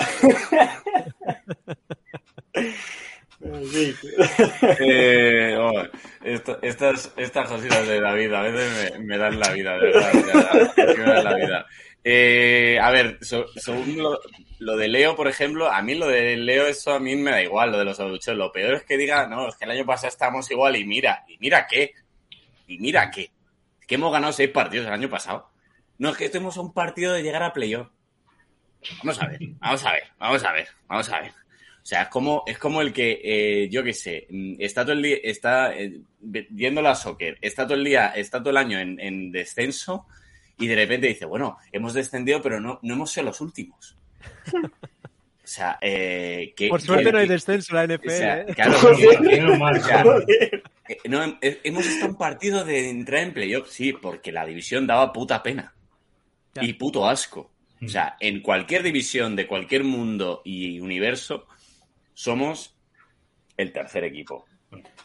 Sí. 3.72 3.94
Eh, 4.80 5.56
oh, 5.58 5.72
esto- 6.24 6.58
estas, 6.60 7.10
estas 7.16 7.48
cositas 7.48 7.88
de 7.88 7.98
David 8.00 8.32
a 8.34 8.42
veces 8.42 8.92
me, 8.98 9.04
me 9.06 9.18
dan 9.18 9.38
la 9.40 9.50
vida, 9.52 9.78
de 9.78 9.86
verdad. 9.86 10.12
me 10.76 11.04
dan 11.04 11.24
la 11.24 11.34
vida. 11.34 11.66
Eh, 12.02 12.78
a 12.80 12.90
ver, 12.90 13.18
so- 13.22 13.46
según 13.56 13.98
lo, 14.58 14.76
de 14.76 14.88
Leo, 14.88 15.14
por 15.16 15.28
ejemplo, 15.28 15.70
a 15.70 15.82
mí 15.82 15.94
lo 15.94 16.08
de 16.08 16.36
Leo, 16.36 16.66
eso 16.66 16.92
a 16.92 17.00
mí 17.00 17.14
me 17.16 17.30
da 17.30 17.42
igual, 17.42 17.72
lo 17.72 17.78
de 17.78 17.84
los 17.84 18.00
aduchos. 18.00 18.36
Lo 18.36 18.52
peor 18.52 18.74
es 18.74 18.84
que 18.84 18.96
diga, 18.96 19.26
no, 19.26 19.48
es 19.48 19.56
que 19.56 19.64
el 19.66 19.72
año 19.72 19.84
pasado 19.86 20.08
estábamos 20.08 20.50
igual 20.50 20.76
y 20.76 20.84
mira, 20.84 21.24
y 21.28 21.36
mira 21.38 21.66
qué, 21.66 21.92
y 22.66 22.78
mira 22.78 23.10
qué. 23.10 23.30
Es 23.80 23.86
que 23.86 23.94
hemos 23.96 24.12
ganado 24.12 24.32
seis 24.32 24.50
partidos 24.50 24.86
el 24.86 24.92
año 24.92 25.10
pasado. 25.10 25.50
No, 25.98 26.10
es 26.10 26.16
que 26.16 26.26
estemos 26.26 26.56
a 26.56 26.60
un 26.62 26.72
partido 26.72 27.12
de 27.12 27.22
llegar 27.22 27.42
a 27.42 27.52
playoff. 27.52 27.88
Vamos 29.02 29.20
a 29.22 29.26
ver, 29.26 29.38
vamos 29.58 29.84
a 29.84 29.92
ver, 29.92 30.02
vamos 30.18 30.44
a 30.44 30.52
ver, 30.52 30.68
vamos 30.88 31.08
a 31.10 31.20
ver. 31.20 31.30
O 31.82 31.86
sea, 31.90 32.02
es 32.02 32.08
como, 32.08 32.44
es 32.46 32.58
como 32.58 32.80
el 32.80 32.92
que, 32.92 33.20
eh, 33.22 33.68
yo 33.70 33.82
qué 33.82 33.92
sé, 33.92 34.26
está 34.58 34.82
todo 34.84 34.92
el 34.92 35.02
día, 35.02 35.16
está 35.22 35.74
eh, 35.76 36.00
viendo 36.20 36.80
la 36.82 36.94
soccer, 36.94 37.36
está 37.40 37.64
todo 37.66 37.76
el 37.76 37.84
día, 37.84 38.08
está 38.08 38.38
todo 38.38 38.50
el 38.50 38.56
año 38.58 38.78
en, 38.78 38.98
en 39.00 39.32
descenso 39.32 40.06
y 40.60 40.66
de 40.68 40.76
repente 40.76 41.08
dice, 41.08 41.24
bueno, 41.24 41.58
hemos 41.72 41.94
descendido, 41.94 42.40
pero 42.40 42.60
no, 42.60 42.78
no 42.82 42.94
hemos 42.94 43.10
sido 43.10 43.26
los 43.26 43.40
últimos. 43.40 43.96
O 45.42 45.52
sea, 45.52 45.78
eh, 45.80 46.52
que... 46.54 46.68
Por 46.68 46.80
suerte 46.80 47.06
que- 47.06 47.12
no 47.12 47.18
hay 47.18 47.26
descenso 47.26 47.76
en 47.76 47.88
la 47.88 47.96
NFL. 47.96 48.06
o 48.06 48.10
sea, 48.12 48.40
¿eh? 48.42 48.46
claro, 48.54 48.96
que- 48.96 50.62
eh, 50.88 50.98
no, 51.08 51.24
eh, 51.40 51.60
hemos 51.64 51.86
estado 51.86 52.12
un 52.12 52.16
partido 52.16 52.64
de 52.64 52.88
entrar 52.88 53.22
en 53.24 53.32
playoff, 53.32 53.68
sí, 53.68 53.92
porque 53.92 54.30
la 54.30 54.46
división 54.46 54.86
daba 54.86 55.12
puta 55.12 55.42
pena. 55.42 55.74
Ya. 56.54 56.62
Y 56.62 56.74
puto 56.74 57.08
asco. 57.08 57.50
O 57.84 57.88
sea, 57.88 58.16
en 58.20 58.42
cualquier 58.42 58.84
división 58.84 59.34
de 59.34 59.48
cualquier 59.48 59.82
mundo 59.82 60.40
y 60.44 60.78
universo, 60.78 61.48
somos 62.14 62.76
el 63.56 63.72
tercer 63.72 64.04
equipo. 64.04 64.46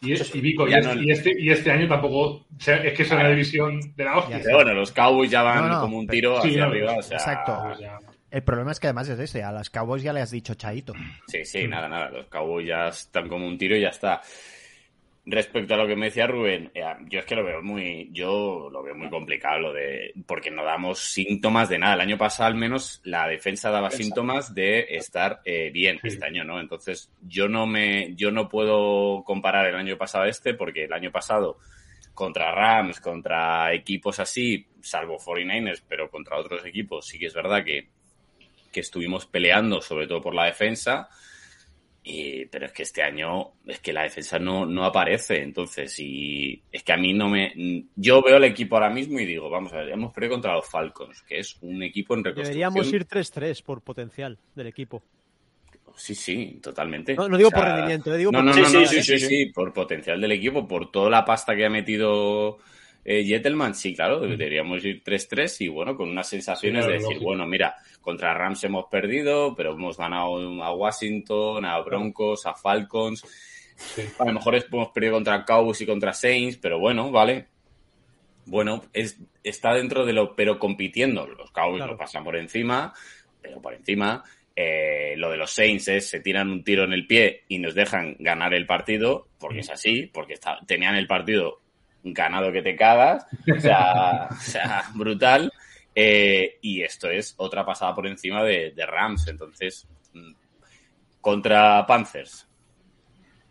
Y, 0.02 0.14
y 0.14 0.42
Vico, 0.42 0.68
y, 0.68 0.74
este, 0.74 0.96
no- 0.96 1.02
y 1.02 1.12
este- 1.12 1.36
y 1.38 1.50
este 1.50 1.72
año 1.72 1.88
tampoco. 1.88 2.20
o 2.28 2.46
sea, 2.60 2.78
es 2.78 2.94
que 2.94 3.04
es 3.04 3.12
una 3.12 3.28
división 3.30 3.80
de 3.96 4.04
la 4.04 4.18
hostia. 4.18 4.40
Pero 4.44 4.58
bueno, 4.58 4.74
los 4.74 4.92
Cowboys 4.92 5.32
ya 5.32 5.42
van 5.42 5.68
No, 5.68 5.74
no, 5.76 5.82
como 5.82 5.98
un 6.00 6.08
tiro 6.08 6.38
hacia 6.38 6.66
arriba. 6.66 6.96
O 6.98 7.02
sea, 7.02 7.18
exacto. 7.18 7.58
El 8.32 8.44
problema 8.44 8.72
es 8.74 8.80
que 8.80 8.88
además 8.88 9.08
es 9.10 9.18
ese, 9.20 9.44
a 9.44 9.52
las 9.52 9.70
Cowboys 9.70 10.04
ya 10.04 10.12
le 10.12 10.20
has 10.22 10.30
dicho 10.32 10.56
chaito. 10.56 10.94
Sí, 11.28 11.46
sí, 11.46 11.68
nada, 11.68 11.88
nada. 11.88 12.10
Los 12.10 12.26
Cowboys 12.28 12.68
ya 12.68 12.90
están 12.90 13.30
como 13.30 13.48
un 13.48 13.58
tiro 13.58 13.78
y 13.78 13.82
ya 13.82 13.90
está. 13.90 14.22
Respecto 15.28 15.74
a 15.74 15.78
lo 15.78 15.88
que 15.88 15.96
me 15.96 16.06
decía 16.06 16.28
Rubén, 16.28 16.70
eh, 16.76 16.84
yo 17.10 17.20
es 17.20 17.26
que 17.26 17.36
lo 17.36 17.44
veo 17.44 17.60
muy, 17.64 18.10
yo 18.12 18.70
lo 18.72 18.84
veo 18.84 18.94
muy 18.94 19.10
complicado 19.10 19.60
lo 19.60 19.74
de, 19.74 20.14
porque 20.28 20.52
no 20.52 20.64
damos 20.64 21.00
síntomas 21.00 21.68
de 21.68 21.80
nada. 21.80 21.96
El 21.96 22.02
año 22.02 22.18
pasado 22.18 22.46
al 22.48 22.56
menos 22.56 23.02
la 23.04 23.28
defensa 23.28 23.72
daba 23.72 23.90
síntomas 23.90 24.54
de 24.54 24.86
estar 24.92 25.42
eh, 25.44 25.72
bien 25.74 25.98
Sí. 26.00 26.10
este 26.10 26.26
año, 26.26 26.44
¿no? 26.44 26.60
Entonces 26.60 27.12
yo 27.28 27.48
no 27.48 27.66
me, 27.66 28.14
yo 28.16 28.30
no 28.30 28.48
puedo 28.48 29.24
comparar 29.24 29.66
el 29.66 29.76
año 29.76 29.98
pasado 29.98 30.26
a 30.26 30.30
este 30.30 30.54
porque 30.54 30.84
el 30.84 30.94
año 30.94 31.12
pasado 31.12 31.58
contra 32.14 32.52
Rams, 32.52 33.02
contra 33.02 33.74
equipos 33.74 34.20
así, 34.20 34.68
salvo 34.82 35.18
49ers, 35.18 35.82
pero 35.88 36.10
contra 36.12 36.38
otros 36.38 36.64
equipos 36.66 37.08
sí 37.08 37.18
que 37.18 37.26
es 37.26 37.34
verdad 37.34 37.64
que, 37.64 37.90
que 38.72 38.80
estuvimos 38.82 39.26
peleando 39.26 39.82
sobre 39.82 40.06
todo 40.06 40.22
por 40.22 40.36
la 40.36 40.46
defensa. 40.46 41.10
Y, 42.08 42.46
pero 42.46 42.68
es 42.68 42.72
que 42.72 42.84
este 42.84 43.02
año 43.02 43.54
es 43.66 43.80
que 43.80 43.92
la 43.92 44.04
defensa 44.04 44.38
no, 44.38 44.64
no 44.64 44.86
aparece. 44.86 45.42
Entonces, 45.42 46.00
y 46.00 46.62
es 46.72 46.84
que 46.84 46.94
a 46.94 46.98
mí 46.98 47.16
no 47.16 47.30
me. 47.30 47.52
Yo 47.96 48.22
veo 48.22 48.38
el 48.38 48.44
equipo 48.44 48.76
ahora 48.76 48.92
mismo 48.92 49.20
y 49.20 49.26
digo, 49.26 49.50
vamos 49.50 49.74
a 49.74 49.78
ver, 49.78 49.90
hemos 49.90 50.14
perdido 50.14 50.36
contra 50.36 50.54
los 50.54 50.70
Falcons, 50.70 51.24
que 51.24 51.40
es 51.40 51.58
un 51.62 51.82
equipo 51.82 52.14
en 52.14 52.24
reconstrucción. 52.24 52.60
Deberíamos 52.60 52.94
ir 52.94 53.08
3-3 53.08 53.64
por 53.64 53.82
potencial 53.82 54.38
del 54.54 54.68
equipo. 54.68 55.02
Sí, 55.96 56.14
sí, 56.14 56.60
totalmente. 56.62 57.16
No, 57.16 57.28
no 57.28 57.38
digo 57.38 57.48
O 57.48 57.52
sea, 57.52 57.60
por 57.60 57.70
rendimiento, 57.70 58.14
eh, 58.14 58.18
digo 58.18 58.32
no, 58.32 58.40
por 58.40 58.46
no, 58.46 58.56
no, 58.56 58.68
sí, 58.68 58.98
¿eh? 58.98 59.04
sí, 59.04 59.20
sí, 59.20 59.46
por 59.48 59.74
potencial 59.74 60.22
del 60.22 60.34
equipo, 60.34 60.68
por 60.68 60.92
toda 60.92 61.10
la 61.10 61.26
pasta 61.26 61.56
que 61.56 61.66
ha 61.66 61.70
metido 61.70 62.60
eh, 63.06 63.24
Jettelman, 63.24 63.76
sí, 63.76 63.96
claro, 63.96 64.20
deberíamos 64.20 64.84
ir 64.84 65.02
3-3 65.04 65.62
y 65.62 65.68
bueno, 65.70 65.96
con 65.96 66.10
unas 66.10 66.28
sensaciones 66.28 66.84
Sí, 66.84 66.88
claro, 66.88 66.92
de 66.92 66.94
decir, 66.98 67.14
lógico. 67.14 67.26
bueno, 67.30 67.46
mira, 67.48 67.76
contra 68.02 68.34
Rams 68.34 68.64
hemos 68.64 68.86
perdido, 68.88 69.56
pero 69.56 69.74
hemos 69.74 69.96
ganado 69.98 70.64
a 70.64 70.74
Washington, 70.74 71.64
a 71.66 71.80
Broncos, 71.82 72.46
a 72.46 72.54
Falcons. 72.56 73.24
Sí. 73.78 74.02
A 74.20 74.26
lo 74.26 74.34
mejor 74.34 74.56
hemos 74.56 74.90
perdido 74.90 75.14
contra 75.14 75.46
Cowboys 75.46 75.82
y 75.82 75.86
contra 75.86 76.14
Saints, 76.14 76.58
pero 76.58 76.80
bueno, 76.80 77.12
vale. 77.12 77.48
Bueno, 78.46 78.84
es, 78.94 79.20
está 79.44 79.74
dentro 79.74 80.06
de 80.06 80.14
lo, 80.14 80.36
pero 80.36 80.60
compitiendo. 80.60 81.26
Los 81.28 81.52
Cowboys 81.52 81.78
Claro. 81.78 81.92
nos 81.94 82.00
pasan 82.00 82.24
por 82.24 82.36
encima, 82.36 82.94
pero 83.42 83.62
por 83.62 83.74
encima. 83.74 84.24
Eh, 84.56 85.16
lo 85.18 85.30
de 85.32 85.38
los 85.38 85.52
Saints 85.52 85.88
es 85.90 86.10
se 86.10 86.22
tiran 86.22 86.50
un 86.50 86.64
tiro 86.64 86.84
en 86.86 86.94
el 86.94 87.08
pie 87.08 87.44
y 87.50 87.58
nos 87.60 87.76
dejan 87.76 88.16
ganar 88.20 88.54
el 88.54 88.66
partido, 88.66 89.28
porque 89.40 89.60
es 89.60 89.70
así, 89.70 90.10
porque 90.14 90.34
está- 90.34 90.60
tenían 90.66 90.96
el 90.96 91.08
partido 91.08 91.60
ganado 92.14 92.52
que 92.52 92.62
te 92.62 92.76
cagas, 92.76 93.26
o 93.56 93.60
sea, 93.60 94.28
o 94.32 94.36
sea 94.36 94.84
brutal. 94.94 95.52
Eh, 95.94 96.58
y 96.62 96.82
esto 96.82 97.10
es 97.10 97.34
otra 97.38 97.66
pasada 97.66 97.96
por 97.96 98.06
encima 98.08 98.44
de, 98.44 98.72
de 98.72 98.86
Rams. 98.86 99.28
Entonces, 99.28 99.88
mm, 100.14 100.34
contra 101.22 101.86
Panthers. 101.88 102.48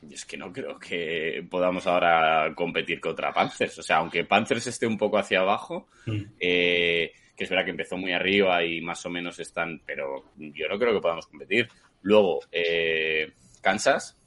Y 0.07 0.13
es 0.13 0.27
que 0.27 0.37
no 0.37 0.53
creo 0.53 0.79
que 0.79 1.47
podamos 1.51 1.87
ahora 1.87 2.53
competir 2.55 3.01
contra 3.01 3.33
Panthers. 3.33 3.79
O 3.79 3.83
sea, 3.83 3.97
aunque 3.97 4.25
Panthers 4.25 4.67
esté 4.67 4.87
un 4.87 4.99
poco 4.99 5.17
hacia 5.19 5.41
abajo, 5.41 5.89
Mm. 6.07 6.23
eh, 6.39 7.13
que 7.35 7.45
es 7.45 7.51
verdad 7.51 7.65
que 7.65 7.71
empezó 7.71 7.97
muy 7.97 8.13
arriba 8.13 8.63
y 8.63 8.83
más 8.83 9.05
o 9.07 9.11
menos 9.11 9.41
están, 9.41 9.81
pero 9.87 10.33
yo 10.37 10.69
no 10.69 10.79
creo 10.79 10.93
que 10.93 11.01
podamos 11.01 11.27
competir. 11.27 11.67
Luego, 12.03 12.41
eh, 12.53 13.33
Kansas, 13.63 14.21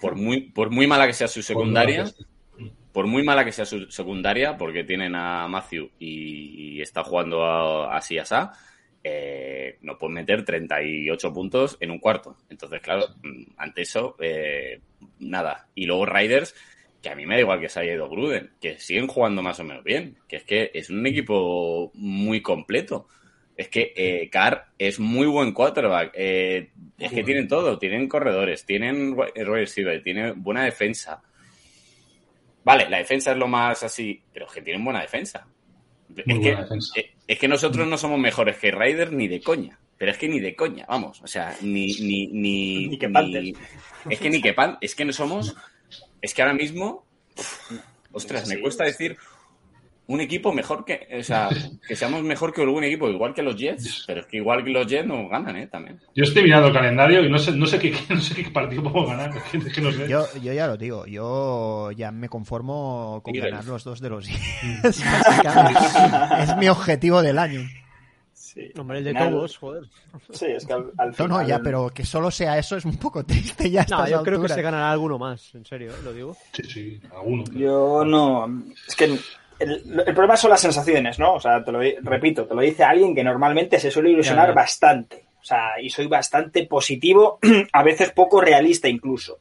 por 0.00 0.16
muy, 0.16 0.50
por 0.50 0.70
muy 0.70 0.86
mala 0.86 1.06
que 1.06 1.12
sea 1.12 1.28
su 1.28 1.42
secundaria, 1.42 2.06
por 2.98 3.06
muy 3.06 3.22
mala 3.22 3.44
que 3.44 3.52
sea 3.52 3.64
su 3.64 3.88
secundaria, 3.92 4.56
porque 4.56 4.82
tienen 4.82 5.14
a 5.14 5.46
Matthew 5.46 5.88
y, 6.00 6.78
y 6.78 6.82
está 6.82 7.04
jugando 7.04 7.44
a- 7.44 7.96
así 7.96 8.18
asá, 8.18 8.50
eh, 9.04 9.78
no 9.82 9.96
pueden 9.96 10.14
meter 10.14 10.44
38 10.44 11.32
puntos 11.32 11.76
en 11.78 11.92
un 11.92 12.00
cuarto. 12.00 12.36
Entonces, 12.50 12.80
claro, 12.80 13.06
mm, 13.22 13.52
ante 13.56 13.82
eso, 13.82 14.16
eh, 14.18 14.80
nada. 15.20 15.68
Y 15.76 15.86
luego 15.86 16.06
Riders, 16.06 16.56
que 17.00 17.08
a 17.08 17.14
mí 17.14 17.24
me 17.24 17.36
da 17.36 17.40
igual 17.42 17.60
que 17.60 17.68
se 17.68 17.78
haya 17.78 17.92
ido 17.94 18.10
Gruden, 18.10 18.50
que 18.60 18.80
siguen 18.80 19.06
jugando 19.06 19.42
más 19.42 19.60
o 19.60 19.64
menos 19.64 19.84
bien, 19.84 20.16
que 20.26 20.34
es 20.38 20.42
que 20.42 20.72
es 20.74 20.90
un 20.90 21.06
equipo 21.06 21.92
muy 21.94 22.42
completo. 22.42 23.06
Es 23.56 23.68
que 23.68 23.92
eh, 23.94 24.28
Carr 24.28 24.72
es 24.76 24.98
muy 24.98 25.28
buen 25.28 25.52
quarterback. 25.52 26.10
eh, 26.14 26.70
es 26.98 27.12
que 27.12 27.22
tienen 27.22 27.46
todo. 27.46 27.78
Tienen 27.78 28.08
corredores, 28.08 28.66
tienen 28.66 29.16
receiver, 29.36 30.02
tienen 30.02 30.42
buena 30.42 30.64
defensa. 30.64 31.22
Vale, 32.68 32.88
la 32.88 32.98
defensa 32.98 33.32
es 33.32 33.36
lo 33.38 33.48
más 33.48 33.82
así, 33.82 34.22
pero 34.32 34.46
es 34.46 34.52
que 34.52 34.62
tienen 34.62 34.84
buena 34.84 35.00
defensa. 35.00 35.46
Muy 36.08 36.22
es, 36.26 36.40
que, 36.40 36.56
defensa. 36.56 36.92
eh, 37.00 37.14
es 37.26 37.38
que 37.38 37.48
nosotros 37.48 37.86
no 37.86 37.96
somos 37.98 38.18
mejores 38.18 38.56
que 38.58 38.70
Raiders 38.70 39.12
ni 39.12 39.26
de 39.28 39.40
coña. 39.40 39.78
Pero 39.96 40.12
es 40.12 40.18
que 40.18 40.28
ni 40.28 40.38
de 40.38 40.54
coña, 40.54 40.86
vamos. 40.88 41.20
O 41.22 41.26
sea, 41.26 41.56
ni. 41.60 41.88
Ni, 42.00 42.28
ni, 42.28 42.86
Ni 42.88 42.98
que 42.98 43.08
Panthers. 43.08 43.58
Es 44.08 44.20
que 44.20 44.30
ni 44.30 44.40
que 44.40 44.52
pan. 44.52 44.78
Es 44.80 44.94
que 44.94 45.04
no 45.04 45.12
somos. 45.12 45.56
Es 46.22 46.34
que 46.34 46.42
ahora 46.42 46.54
mismo. 46.54 47.04
Ostras, 48.12 48.48
me 48.48 48.60
cuesta 48.60 48.84
decir 48.84 49.16
un 50.08 50.20
equipo 50.20 50.52
mejor 50.52 50.84
que. 50.84 51.06
O 51.18 51.22
sea, 51.22 51.48
que 51.88 51.94
seamos 51.94 52.22
mejor 52.22 52.52
que 52.52 52.62
algún 52.62 52.82
equipo, 52.84 53.08
igual 53.08 53.32
que 53.32 53.42
los 53.42 53.54
Jets. 53.56 54.04
Pero 54.06 54.20
es 54.20 54.26
que 54.26 54.38
igual 54.38 54.64
que 54.64 54.70
los 54.70 54.86
Jets 54.86 55.06
nos 55.06 55.30
ganan, 55.30 55.56
¿eh? 55.56 55.66
También. 55.68 56.00
Yo 56.14 56.24
estoy 56.24 56.42
mirando 56.42 56.68
el 56.68 56.74
calendario 56.74 57.24
y 57.24 57.30
no 57.30 57.38
sé, 57.38 57.52
no 57.52 57.66
sé, 57.66 57.78
qué, 57.78 57.94
no 58.08 58.20
sé 58.20 58.34
qué 58.34 58.50
partido 58.50 58.82
podemos 58.82 59.08
ganar. 59.08 59.36
Es 59.36 59.42
que, 59.52 59.58
es 59.58 59.72
que 59.74 59.80
no 59.80 59.92
sé. 59.92 60.08
Yo, 60.08 60.24
yo 60.42 60.52
ya 60.52 60.66
lo 60.66 60.76
digo, 60.76 61.06
yo 61.06 61.90
ya 61.92 62.10
me 62.10 62.28
conformo 62.28 63.20
con 63.22 63.32
ganar 63.34 63.64
los 63.64 63.84
dos 63.84 64.00
de 64.00 64.08
los 64.10 64.26
Jets, 64.26 65.02
básicamente. 65.04 65.80
Es 66.42 66.56
mi 66.56 66.68
objetivo 66.68 67.22
del 67.22 67.38
año. 67.38 67.60
Sí. 68.32 68.72
Hombre, 68.78 68.98
el 68.98 69.04
de 69.04 69.14
Cobos, 69.14 69.56
joder. 69.58 69.84
Sí, 70.30 70.46
es 70.46 70.64
que 70.66 70.72
al, 70.72 70.90
al 70.96 71.08
No, 71.10 71.14
final... 71.14 71.28
no, 71.42 71.46
ya, 71.46 71.60
pero 71.60 71.90
que 71.90 72.04
solo 72.04 72.30
sea 72.30 72.58
eso 72.58 72.76
es 72.76 72.84
un 72.84 72.96
poco 72.96 73.24
triste 73.24 73.70
ya 73.70 73.84
No, 73.88 74.08
yo 74.08 74.22
creo 74.22 74.40
que 74.40 74.48
se 74.48 74.62
ganará 74.62 74.90
alguno 74.90 75.18
más, 75.18 75.54
en 75.54 75.64
serio, 75.64 75.90
¿eh? 75.92 75.96
lo 76.02 76.12
digo. 76.12 76.36
Sí, 76.54 76.62
sí, 76.64 77.00
alguno. 77.14 77.44
pero- 77.44 77.58
Yo 77.58 78.04
no. 78.04 78.62
Es 78.88 78.96
que 78.96 79.16
el, 79.58 80.02
el 80.06 80.14
problema 80.14 80.36
son 80.36 80.50
las 80.50 80.60
sensaciones, 80.60 81.18
¿no? 81.18 81.34
O 81.34 81.40
sea, 81.40 81.64
te 81.64 81.72
lo 81.72 81.80
repito, 82.02 82.46
te 82.46 82.54
lo 82.54 82.60
dice 82.60 82.84
alguien 82.84 83.14
que 83.14 83.24
normalmente 83.24 83.78
se 83.78 83.90
suele 83.90 84.10
ilusionar 84.10 84.54
bastante. 84.54 85.26
O 85.40 85.44
sea, 85.44 85.80
y 85.80 85.90
soy 85.90 86.06
bastante 86.06 86.66
positivo, 86.66 87.38
a 87.72 87.82
veces 87.82 88.10
poco 88.12 88.40
realista 88.40 88.88
incluso. 88.88 89.38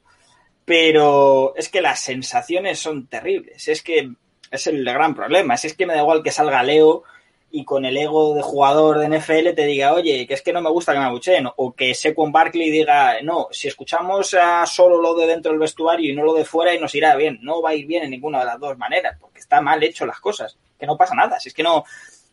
Pero 0.66 1.54
es 1.56 1.70
que 1.70 1.82
las 1.82 2.02
sensaciones 2.02 2.80
son 2.80 3.08
terribles. 3.08 3.68
Es 3.68 3.82
que 3.82 4.12
es 4.52 4.68
el 4.68 4.84
gran 4.84 5.16
problema. 5.16 5.54
Es 5.54 5.74
que 5.74 5.86
me 5.86 5.94
da 5.94 6.02
igual 6.02 6.24
que 6.24 6.32
salga 6.32 6.64
Leo 6.64 7.04
y 7.50 7.64
con 7.64 7.86
el 7.86 7.96
ego 7.96 8.34
de 8.36 8.42
jugador 8.42 9.00
de 9.00 9.08
NFL 9.20 9.54
te 9.56 9.66
diga, 9.66 9.94
oye, 9.94 10.28
que 10.28 10.34
es 10.34 10.42
que 10.42 10.52
no 10.52 10.62
me 10.62 10.70
gusta 10.70 10.92
que 10.94 11.00
me 11.00 11.06
abucheen, 11.06 11.48
o 11.56 11.74
que 11.74 11.94
Sequon 11.96 12.32
Barkley 12.32 12.70
diga, 12.70 13.22
no, 13.24 13.48
si 13.52 13.68
escuchamos 13.70 14.34
a 14.34 14.66
solo 14.66 15.02
lo 15.02 15.16
de 15.16 15.28
dentro 15.28 15.52
del 15.52 15.60
vestuario 15.60 16.12
y 16.12 16.16
no 16.16 16.24
lo 16.24 16.34
de 16.34 16.44
fuera 16.46 16.74
y 16.76 16.80
nos 16.80 16.94
irá 16.94 17.16
bien, 17.16 17.40
no 17.42 17.62
va 17.62 17.70
a 17.70 17.76
ir 17.76 17.86
bien 17.88 18.04
en 18.04 18.12
ninguna 18.12 18.40
de 18.40 18.46
las 18.46 18.60
dos 18.60 18.78
maneras, 18.78 19.18
porque 19.20 19.40
está 19.40 19.62
mal 19.62 19.82
hecho 19.82 20.06
las 20.06 20.20
cosas, 20.20 20.58
que 20.78 20.86
no 20.86 20.98
pasa 20.98 21.16
nada, 21.16 21.40
si 21.40 21.50
es 21.50 21.56
que 21.56 21.64
no, 21.64 21.84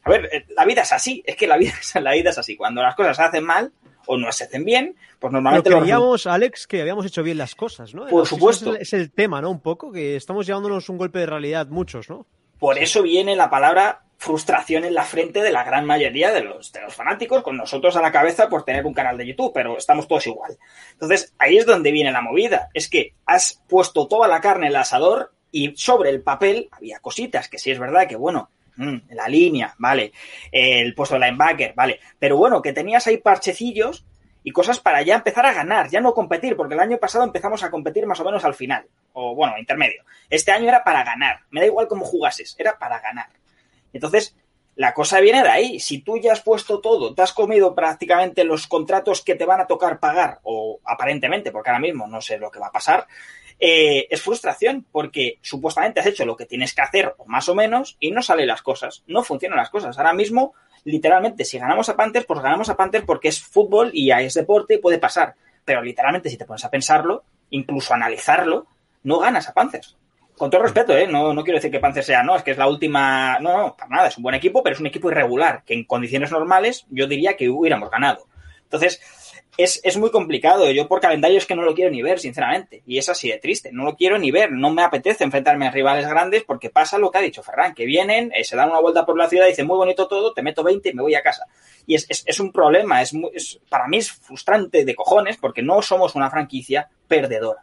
a 0.02 0.10
ver, 0.10 0.28
eh, 0.32 0.44
la 0.56 0.64
vida 0.64 0.82
es 0.82 0.92
así, 0.92 1.22
es 1.24 1.36
que 1.36 1.46
la 1.46 1.56
vida, 1.56 1.72
es- 1.80 1.94
la 1.94 2.12
vida 2.12 2.30
es 2.30 2.38
así, 2.38 2.56
cuando 2.56 2.82
las 2.82 2.94
cosas 2.96 3.16
se 3.16 3.22
hacen 3.22 3.44
mal 3.44 3.72
o 4.06 4.18
no 4.18 4.30
se 4.32 4.44
hacen 4.44 4.64
bien, 4.64 4.94
pues 4.94 5.30
Pero 5.30 5.30
normalmente 5.30 5.70
los 5.70 5.80
creíamos, 5.80 6.26
Alex, 6.26 6.66
que 6.66 6.80
habíamos 6.82 7.06
hecho 7.06 7.22
bien 7.22 7.38
las 7.38 7.54
cosas, 7.54 7.94
¿no? 7.94 8.06
Por 8.08 8.26
supuesto. 8.26 8.70
Es 8.72 8.76
el, 8.76 8.82
es 8.82 8.92
el 8.94 9.10
tema, 9.12 9.40
¿no? 9.40 9.50
Un 9.50 9.60
poco, 9.60 9.90
que 9.92 10.16
estamos 10.16 10.44
llevándonos 10.46 10.88
un 10.90 10.98
golpe 10.98 11.20
de 11.20 11.26
realidad 11.26 11.68
muchos, 11.68 12.10
¿no? 12.10 12.26
Por 12.58 12.78
eso 12.78 13.00
viene 13.02 13.34
la 13.34 13.48
palabra 13.48 14.03
frustración 14.18 14.84
en 14.84 14.94
la 14.94 15.04
frente 15.04 15.42
de 15.42 15.52
la 15.52 15.64
gran 15.64 15.84
mayoría 15.84 16.32
de 16.32 16.42
los, 16.42 16.72
de 16.72 16.80
los 16.80 16.94
fanáticos, 16.94 17.42
con 17.42 17.56
nosotros 17.56 17.96
a 17.96 18.02
la 18.02 18.12
cabeza 18.12 18.48
por 18.48 18.64
tener 18.64 18.86
un 18.86 18.94
canal 18.94 19.18
de 19.18 19.26
YouTube, 19.26 19.52
pero 19.52 19.76
estamos 19.76 20.08
todos 20.08 20.26
igual. 20.26 20.56
Entonces, 20.92 21.34
ahí 21.38 21.58
es 21.58 21.66
donde 21.66 21.92
viene 21.92 22.12
la 22.12 22.22
movida. 22.22 22.68
Es 22.74 22.88
que 22.88 23.14
has 23.26 23.62
puesto 23.68 24.08
toda 24.08 24.28
la 24.28 24.40
carne 24.40 24.66
en 24.66 24.72
el 24.72 24.76
asador 24.76 25.32
y 25.50 25.72
sobre 25.76 26.10
el 26.10 26.22
papel 26.22 26.68
había 26.72 26.98
cositas 26.98 27.48
que 27.48 27.58
sí 27.58 27.70
es 27.70 27.78
verdad 27.78 28.08
que, 28.08 28.16
bueno, 28.16 28.50
mm, 28.76 28.96
la 29.10 29.28
línea, 29.28 29.74
vale, 29.78 30.12
el 30.50 30.94
puesto 30.94 31.14
de 31.14 31.20
linebacker, 31.20 31.74
vale, 31.74 32.00
pero 32.18 32.36
bueno, 32.36 32.60
que 32.60 32.72
tenías 32.72 33.06
ahí 33.06 33.18
parchecillos 33.18 34.04
y 34.42 34.50
cosas 34.50 34.80
para 34.80 35.00
ya 35.02 35.14
empezar 35.14 35.46
a 35.46 35.54
ganar, 35.54 35.88
ya 35.90 36.00
no 36.00 36.12
competir, 36.12 36.56
porque 36.56 36.74
el 36.74 36.80
año 36.80 36.98
pasado 36.98 37.24
empezamos 37.24 37.62
a 37.62 37.70
competir 37.70 38.04
más 38.04 38.18
o 38.18 38.24
menos 38.24 38.44
al 38.44 38.54
final, 38.54 38.86
o 39.12 39.34
bueno, 39.36 39.56
intermedio. 39.56 40.02
Este 40.28 40.50
año 40.50 40.68
era 40.68 40.82
para 40.82 41.04
ganar, 41.04 41.40
me 41.50 41.60
da 41.60 41.66
igual 41.66 41.86
cómo 41.86 42.04
jugases, 42.04 42.56
era 42.58 42.78
para 42.78 42.98
ganar. 42.98 43.28
Entonces, 43.94 44.36
la 44.76 44.92
cosa 44.92 45.20
viene 45.20 45.42
de 45.42 45.48
ahí. 45.48 45.80
Si 45.80 46.00
tú 46.00 46.18
ya 46.18 46.32
has 46.32 46.42
puesto 46.42 46.80
todo, 46.80 47.14
te 47.14 47.22
has 47.22 47.32
comido 47.32 47.74
prácticamente 47.74 48.44
los 48.44 48.66
contratos 48.66 49.22
que 49.22 49.34
te 49.34 49.46
van 49.46 49.60
a 49.60 49.66
tocar 49.66 50.00
pagar, 50.00 50.40
o 50.42 50.80
aparentemente, 50.84 51.52
porque 51.52 51.70
ahora 51.70 51.80
mismo 51.80 52.06
no 52.06 52.20
sé 52.20 52.38
lo 52.38 52.50
que 52.50 52.58
va 52.58 52.66
a 52.66 52.72
pasar, 52.72 53.06
eh, 53.60 54.08
es 54.10 54.20
frustración, 54.20 54.84
porque 54.90 55.38
supuestamente 55.40 56.00
has 56.00 56.06
hecho 56.06 56.26
lo 56.26 56.36
que 56.36 56.46
tienes 56.46 56.74
que 56.74 56.82
hacer, 56.82 57.14
o 57.18 57.24
más 57.26 57.48
o 57.48 57.54
menos, 57.54 57.96
y 58.00 58.10
no 58.10 58.20
salen 58.20 58.48
las 58.48 58.62
cosas, 58.62 59.04
no 59.06 59.22
funcionan 59.22 59.58
las 59.58 59.70
cosas. 59.70 59.96
Ahora 59.96 60.12
mismo, 60.12 60.54
literalmente, 60.82 61.44
si 61.44 61.58
ganamos 61.58 61.88
a 61.88 61.96
Panthers, 61.96 62.26
pues 62.26 62.40
ganamos 62.40 62.68
a 62.68 62.76
Panthers 62.76 63.04
porque 63.04 63.28
es 63.28 63.40
fútbol 63.40 63.90
y 63.94 64.10
es 64.10 64.34
deporte 64.34 64.74
y 64.74 64.78
puede 64.78 64.98
pasar. 64.98 65.36
Pero 65.64 65.82
literalmente, 65.82 66.28
si 66.28 66.36
te 66.36 66.44
pones 66.44 66.64
a 66.64 66.70
pensarlo, 66.70 67.24
incluso 67.50 67.94
analizarlo, 67.94 68.66
no 69.04 69.18
ganas 69.18 69.48
a 69.48 69.54
Panthers. 69.54 69.96
Con 70.36 70.50
todo 70.50 70.62
respeto, 70.62 70.96
¿eh? 70.96 71.06
No, 71.06 71.32
no 71.32 71.44
quiero 71.44 71.58
decir 71.58 71.70
que 71.70 71.78
Panthers 71.78 72.06
sea, 72.06 72.22
no, 72.24 72.34
es 72.34 72.42
que 72.42 72.50
es 72.50 72.58
la 72.58 72.66
última. 72.68 73.38
No, 73.40 73.56
no, 73.56 73.76
para 73.76 73.88
nada, 73.90 74.08
es 74.08 74.16
un 74.16 74.22
buen 74.24 74.34
equipo, 74.34 74.62
pero 74.62 74.74
es 74.74 74.80
un 74.80 74.86
equipo 74.86 75.08
irregular, 75.10 75.62
que 75.64 75.74
en 75.74 75.84
condiciones 75.84 76.32
normales 76.32 76.86
yo 76.90 77.06
diría 77.06 77.36
que 77.36 77.48
hubiéramos 77.48 77.88
ganado. 77.90 78.26
Entonces, 78.64 79.00
es, 79.56 79.80
es 79.84 79.96
muy 79.96 80.10
complicado. 80.10 80.68
Yo 80.72 80.88
por 80.88 81.00
calendario 81.00 81.38
es 81.38 81.46
que 81.46 81.54
no 81.54 81.62
lo 81.62 81.74
quiero 81.76 81.92
ni 81.92 82.02
ver, 82.02 82.18
sinceramente. 82.18 82.82
Y 82.84 82.98
es 82.98 83.08
así 83.08 83.28
de 83.28 83.38
triste. 83.38 83.70
No 83.72 83.84
lo 83.84 83.94
quiero 83.94 84.18
ni 84.18 84.32
ver. 84.32 84.50
No 84.50 84.70
me 84.70 84.82
apetece 84.82 85.22
enfrentarme 85.22 85.68
a 85.68 85.70
rivales 85.70 86.08
grandes 86.08 86.42
porque 86.42 86.70
pasa 86.70 86.98
lo 86.98 87.12
que 87.12 87.18
ha 87.18 87.20
dicho 87.20 87.44
Ferran, 87.44 87.72
que 87.72 87.86
vienen, 87.86 88.32
eh, 88.34 88.42
se 88.42 88.56
dan 88.56 88.70
una 88.70 88.80
vuelta 88.80 89.06
por 89.06 89.16
la 89.16 89.28
ciudad, 89.28 89.46
dicen 89.46 89.68
muy 89.68 89.76
bonito 89.76 90.08
todo, 90.08 90.32
te 90.32 90.42
meto 90.42 90.64
20 90.64 90.88
y 90.88 90.94
me 90.94 91.02
voy 91.02 91.14
a 91.14 91.22
casa. 91.22 91.44
Y 91.86 91.94
es, 91.94 92.06
es, 92.08 92.24
es 92.26 92.40
un 92.40 92.50
problema. 92.50 93.00
Es, 93.00 93.14
muy- 93.14 93.30
es- 93.32 93.60
para 93.68 93.86
mí 93.86 93.98
es 93.98 94.10
frustrante 94.10 94.84
de 94.84 94.94
cojones 94.96 95.36
porque 95.36 95.62
no 95.62 95.80
somos 95.82 96.16
una 96.16 96.28
franquicia 96.28 96.88
perdedora. 97.06 97.62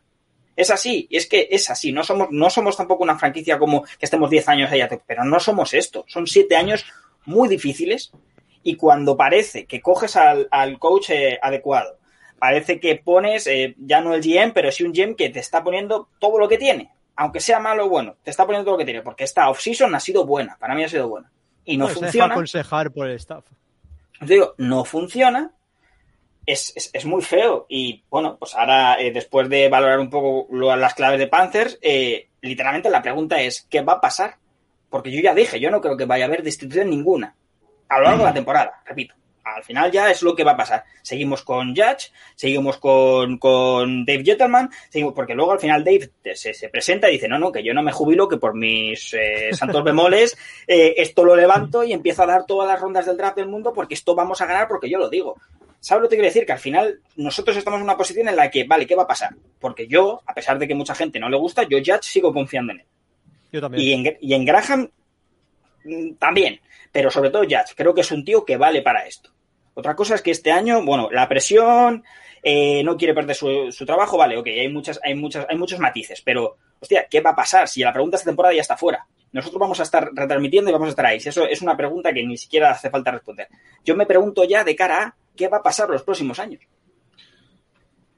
Es 0.56 0.70
así, 0.70 1.08
es 1.10 1.28
que 1.28 1.48
es 1.50 1.70
así. 1.70 1.92
No 1.92 2.04
somos, 2.04 2.30
no 2.32 2.50
somos 2.50 2.78
tampoco 2.78 3.04
una 3.04 3.18
franquicia 3.18 3.58
como 3.58 3.84
que 3.84 4.06
estemos 4.06 4.30
10 4.30 4.50
años 4.50 4.72
allá, 4.72 4.90
pero 5.06 5.24
no 5.24 5.40
somos 5.40 5.74
esto. 5.74 6.06
Son 6.08 6.28
7 6.28 6.56
años 6.56 6.86
muy 7.26 7.48
difíciles 7.48 8.12
y 8.64 8.76
cuando 8.76 9.18
parece 9.18 9.66
que 9.66 9.82
coges 9.82 10.16
al, 10.16 10.48
al 10.52 10.78
coach 10.78 11.12
eh, 11.12 11.40
adecuado, 11.42 11.98
parece 12.42 12.80
que 12.80 12.96
pones 12.96 13.48
eh, 13.48 13.76
ya 13.78 14.02
no 14.02 14.14
el 14.14 14.22
GM, 14.22 14.52
pero 14.54 14.72
sí 14.72 14.84
un 14.84 14.94
GM 14.94 15.16
que 15.16 15.30
te 15.30 15.40
está 15.40 15.64
poniendo 15.64 16.10
todo 16.20 16.40
lo 16.40 16.50
que 16.50 16.58
tiene, 16.58 16.90
aunque 17.16 17.40
sea 17.40 17.60
malo 17.60 17.86
o 17.86 17.90
bueno, 17.90 18.16
te 18.24 18.32
está 18.32 18.46
poniendo 18.46 18.66
todo 18.66 18.74
lo 18.74 18.80
que 18.80 18.86
tiene, 18.86 19.02
porque 19.02 19.24
esta 19.24 19.50
off-season 19.50 19.94
ha 19.96 20.00
sido 20.00 20.26
buena, 20.26 20.58
para 20.60 20.76
mí 20.76 20.84
ha 20.84 20.90
sido 20.90 21.08
buena. 21.08 21.32
Y 21.64 21.78
no 21.78 21.88
se 21.88 21.94
deja 21.94 22.06
funciona. 22.06 22.34
aconsejar 22.34 22.92
por 22.92 23.08
el 23.08 23.16
staff. 23.18 23.46
Os 24.20 24.28
digo, 24.28 24.56
no 24.58 24.84
funciona, 24.84 25.54
es, 26.46 26.90
es, 26.94 27.06
muy 27.06 27.22
feo. 27.22 27.66
Y 27.70 28.04
bueno, 28.10 28.38
pues 28.38 28.56
ahora, 28.56 29.00
eh, 29.00 29.12
después 29.12 29.48
de 29.50 29.70
valorar 29.70 30.00
un 30.00 30.10
poco 30.10 30.48
lo- 30.54 30.76
las 30.76 30.94
claves 30.94 31.20
de 31.20 31.28
Panthers, 31.28 31.78
eh, 31.82 32.28
literalmente 32.42 32.90
la 32.90 33.02
pregunta 33.02 33.42
es, 33.42 33.68
¿qué 33.70 33.82
va 33.82 33.94
a 33.94 34.02
pasar? 34.02 34.36
Porque 34.90 35.12
yo 35.12 35.22
ya 35.22 35.34
dije, 35.34 35.60
yo 35.60 35.72
no 35.72 35.82
creo 35.82 35.96
que 35.98 36.06
vaya 36.06 36.26
a 36.26 36.28
haber 36.28 36.44
destitución 36.44 36.90
ninguna 36.90 37.36
a 37.88 37.98
lo 37.98 38.04
largo 38.06 38.20
de 38.20 38.26
la 38.26 38.34
temporada, 38.34 38.82
repito. 38.86 39.16
Al 39.44 39.64
final 39.64 39.92
ya 39.92 40.12
es 40.12 40.22
lo 40.22 40.36
que 40.36 40.44
va 40.44 40.52
a 40.52 40.58
pasar. 40.58 40.84
Seguimos 41.02 41.42
con 41.42 41.76
Judge, 41.76 42.12
seguimos 42.36 42.78
con, 42.78 43.38
con 43.40 44.06
Dave 44.06 44.24
Gentleman, 44.24 44.70
seguimos, 44.90 45.14
porque 45.16 45.34
luego 45.34 45.52
al 45.52 45.60
final 45.60 45.84
Dave 45.84 46.12
se, 46.36 46.54
se 46.54 46.70
presenta 46.70 47.10
y 47.10 47.14
dice, 47.14 47.28
no, 47.28 47.40
no, 47.40 47.52
que 47.52 47.64
yo 47.64 47.74
no 47.74 47.82
me 47.82 47.92
jubilo, 47.92 48.28
que 48.30 48.38
por 48.38 48.54
mis 48.56 49.14
eh, 49.16 49.50
santos 49.54 49.84
bemoles 49.84 50.38
eh, 50.68 50.94
esto 50.98 51.26
lo 51.26 51.36
levanto 51.36 51.84
y 51.84 51.92
empiezo 51.92 52.22
a 52.24 52.28
dar 52.28 52.46
todas 52.46 52.68
las 52.70 52.80
rondas 52.80 53.08
del 53.08 53.18
draft 53.18 53.36
del 53.36 53.48
mundo 53.48 53.74
porque 53.74 53.96
esto 53.96 54.14
vamos 54.14 54.40
a 54.42 54.46
ganar 54.46 54.68
porque 54.68 54.90
yo 54.90 55.00
lo 55.00 55.10
digo. 55.10 55.36
¿Sabes 55.82 56.04
lo 56.04 56.10
que 56.10 56.16
quiero 56.16 56.28
decir? 56.28 56.46
Que 56.46 56.52
al 56.52 56.60
final 56.60 57.02
nosotros 57.16 57.58
estamos 57.58 57.80
en 57.80 57.86
una 57.86 57.98
posición 57.98 58.30
en 58.30 58.36
la 58.36 58.52
que, 58.52 58.66
vale, 58.66 58.86
¿qué 58.86 58.96
va 58.96 59.04
a 59.04 59.08
pasar? 59.08 59.36
Porque 59.60 59.88
yo, 59.88 60.22
a 60.28 60.34
pesar 60.36 60.60
de 60.60 60.68
que 60.68 60.76
mucha 60.76 60.94
gente 60.94 61.20
no 61.20 61.28
le 61.28 61.38
gusta, 61.38 61.64
yo 61.64 61.80
Judge 61.80 62.04
sigo 62.04 62.32
confiando 62.32 62.72
en 62.74 62.82
él. 62.82 62.86
Yo 63.52 63.62
también. 63.62 63.84
Y 63.84 63.94
en, 63.94 64.18
y 64.22 64.34
en 64.36 64.46
Graham 64.46 64.92
mm, 65.84 66.14
también, 66.20 66.62
pero 66.92 67.10
sobre 67.10 67.32
todo 67.32 67.44
Judge. 67.44 67.74
Creo 67.76 67.96
que 67.96 68.02
es 68.02 68.12
un 68.12 68.24
tío 68.24 68.46
que 68.46 68.58
vale 68.58 68.84
para 68.84 69.08
esto. 69.08 69.32
Otra 69.74 69.96
cosa 69.96 70.14
es 70.14 70.22
que 70.22 70.30
este 70.30 70.52
año, 70.52 70.86
bueno, 70.86 71.10
la 71.12 71.28
presión, 71.28 72.04
eh, 72.44 72.84
no 72.84 72.96
quiere 72.96 73.16
perder 73.16 73.36
su, 73.36 73.72
su 73.72 73.84
trabajo, 73.84 74.18
vale, 74.18 74.38
ok, 74.38 74.48
hay, 74.48 74.70
muchas, 74.70 75.00
hay, 75.04 75.16
muchas, 75.16 75.48
hay 75.50 75.58
muchos 75.58 75.80
matices, 75.80 76.22
pero, 76.22 76.58
hostia, 76.80 77.08
¿qué 77.10 77.22
va 77.22 77.32
a 77.32 77.36
pasar 77.36 77.68
si 77.68 77.82
la 77.82 77.92
pregunta 77.92 78.18
esta 78.18 78.30
temporada 78.30 78.54
ya 78.54 78.62
está 78.62 78.78
fuera? 78.78 79.08
Nosotros 79.32 79.60
vamos 79.60 79.80
a 79.80 79.84
estar 79.84 80.12
retransmitiendo 80.14 80.70
y 80.70 80.74
vamos 80.74 80.88
a 80.88 80.90
estar 80.90 81.06
ahí. 81.06 81.20
Si 81.20 81.30
Eso 81.30 81.46
es 81.46 81.62
una 81.62 81.78
pregunta 81.78 82.14
que 82.14 82.24
ni 82.24 82.38
siquiera 82.38 82.72
hace 82.72 82.90
falta 82.90 83.12
responder. 83.12 83.48
Yo 83.86 83.96
me 83.96 84.06
pregunto 84.06 84.44
ya 84.44 84.64
de 84.64 84.76
cara 84.76 85.04
a 85.04 85.16
qué 85.36 85.48
va 85.48 85.58
a 85.58 85.64
pasar 85.64 85.90
los 85.90 86.04
próximos 86.04 86.40
años. 86.40 86.62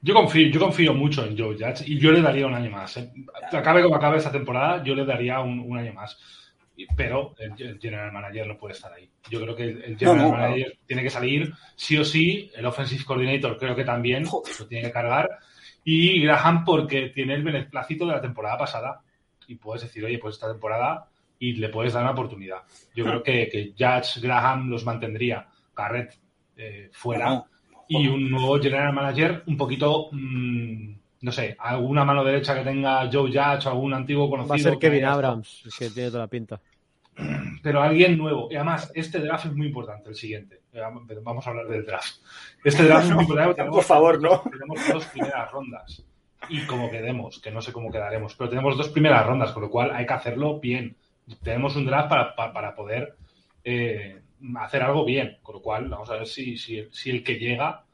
Yo 0.00 0.12
confío, 0.12 0.48
yo 0.50 0.60
confío 0.60 0.92
mucho 0.92 1.24
en 1.24 1.36
Joe 1.36 1.54
Judge 1.54 1.84
y 1.86 1.98
yo 1.98 2.12
le 2.12 2.20
daría 2.20 2.46
un 2.46 2.54
año 2.54 2.70
más. 2.70 2.96
¿eh? 2.98 3.10
Acabe 3.52 3.82
como 3.82 3.96
acabe 3.96 4.18
esta 4.18 4.30
temporada, 4.30 4.82
yo 4.84 4.94
le 4.94 5.06
daría 5.06 5.40
un, 5.40 5.60
un 5.60 5.78
año 5.78 5.94
más. 5.94 6.18
Pero 6.96 7.34
el, 7.38 7.52
el 7.62 7.78
general 7.78 8.12
manager 8.12 8.48
no 8.48 8.58
puede 8.58 8.74
estar 8.74 8.92
ahí. 8.92 9.08
Yo 9.30 9.40
creo 9.40 9.54
que 9.54 9.62
el, 9.62 9.82
el 9.82 9.96
general 9.96 10.18
No, 10.18 10.24
no, 10.24 10.36
manager 10.36 10.76
tiene 10.86 11.02
que 11.04 11.10
salir 11.10 11.52
sí 11.76 11.96
o 11.96 12.04
sí. 12.04 12.50
El 12.54 12.66
offensive 12.66 13.04
coordinator 13.04 13.56
creo 13.56 13.74
que 13.76 13.84
también 13.84 14.24
Joder. 14.26 14.52
lo 14.60 14.66
tiene 14.66 14.88
que 14.88 14.92
cargar. 14.92 15.30
Y 15.84 16.20
Graham 16.22 16.64
porque 16.64 17.08
tiene 17.10 17.34
el 17.34 17.44
beneplácito 17.44 18.06
de 18.06 18.12
la 18.12 18.20
temporada 18.20 18.58
pasada. 18.58 19.00
Y 19.46 19.54
puedes 19.54 19.82
decir, 19.82 20.04
oye, 20.04 20.18
pues 20.18 20.34
esta 20.34 20.48
temporada 20.50 21.08
y 21.38 21.52
le 21.54 21.68
puedes 21.68 21.92
dar 21.92 22.02
una 22.02 22.12
oportunidad. 22.12 22.58
Yo 22.94 23.04
creo 23.04 23.22
que, 23.22 23.48
que 23.48 23.72
Judge 23.78 24.20
Graham 24.20 24.68
los 24.68 24.84
mantendría. 24.84 25.46
Garrett 25.76 26.14
eh, 26.56 26.90
fuera 26.92 27.44
y 27.88 28.06
un 28.08 28.30
nuevo 28.30 28.58
general 28.58 28.92
manager 28.92 29.42
un 29.46 29.56
poquito, 29.56 30.08
mm, 30.12 30.94
no 31.22 31.32
sé, 31.32 31.56
alguna 31.58 32.04
mano 32.04 32.24
derecha 32.24 32.54
que 32.54 32.64
tenga 32.64 33.08
Joe 33.12 33.28
Judge 33.30 33.66
o 33.66 33.70
algún 33.70 33.94
antiguo 33.94 34.28
conocido. 34.30 34.52
Va 34.52 34.56
a 34.56 34.58
ser 34.72 34.78
Kevin 34.78 35.04
Abrams, 35.04 35.64
que 35.78 35.90
tiene 35.90 36.10
toda 36.10 36.24
la 36.24 36.28
pinta. 36.28 36.60
pero 37.62 37.82
alguien 37.82 38.18
nuevo. 38.18 38.48
Y 38.50 38.56
además, 38.56 38.90
este 38.94 39.20
draft 39.20 39.46
es 39.46 39.54
muy 39.54 39.68
importante, 39.68 40.08
el 40.10 40.16
siguiente. 40.16 40.62
Eh, 40.72 40.80
Vamos 41.22 41.46
a 41.46 41.50
hablar 41.50 41.66
del 41.68 41.84
draft. 41.86 42.16
Este 42.62 42.84
draft 42.84 43.06
es 43.06 43.14
muy 43.14 43.22
importante. 43.22 43.54
tenemos- 43.56 43.76
por 43.76 43.84
favor, 43.84 44.20
no. 44.20 44.42
Tenemos 44.50 44.80
dos 44.92 45.04
primeras 45.06 45.50
rondas. 45.50 46.04
Y 46.48 46.60
como 46.66 46.90
quedemos, 46.90 47.40
que 47.40 47.50
no 47.50 47.62
sé 47.62 47.72
cómo 47.72 47.90
quedaremos, 47.90 48.34
pero 48.34 48.50
tenemos 48.50 48.76
dos 48.76 48.90
primeras 48.90 49.24
rondas, 49.26 49.52
con 49.52 49.62
lo 49.62 49.70
cual 49.70 49.92
hay 49.92 50.04
que 50.06 50.12
hacerlo 50.12 50.60
bien. 50.60 50.96
Tenemos 51.42 51.74
un 51.76 51.86
draft 51.86 52.08
para, 52.10 52.34
para, 52.36 52.52
para 52.52 52.74
poder 52.74 53.16
eh, 53.64 54.20
hacer 54.58 54.82
algo 54.82 55.04
bien, 55.04 55.38
con 55.42 55.54
lo 55.56 55.62
cual 55.62 55.88
vamos 55.88 56.10
a 56.10 56.14
ver 56.16 56.26
si, 56.26 56.56
si, 56.58 56.86
si 56.92 57.10
el 57.10 57.22
que 57.24 57.34
llega 57.38 57.84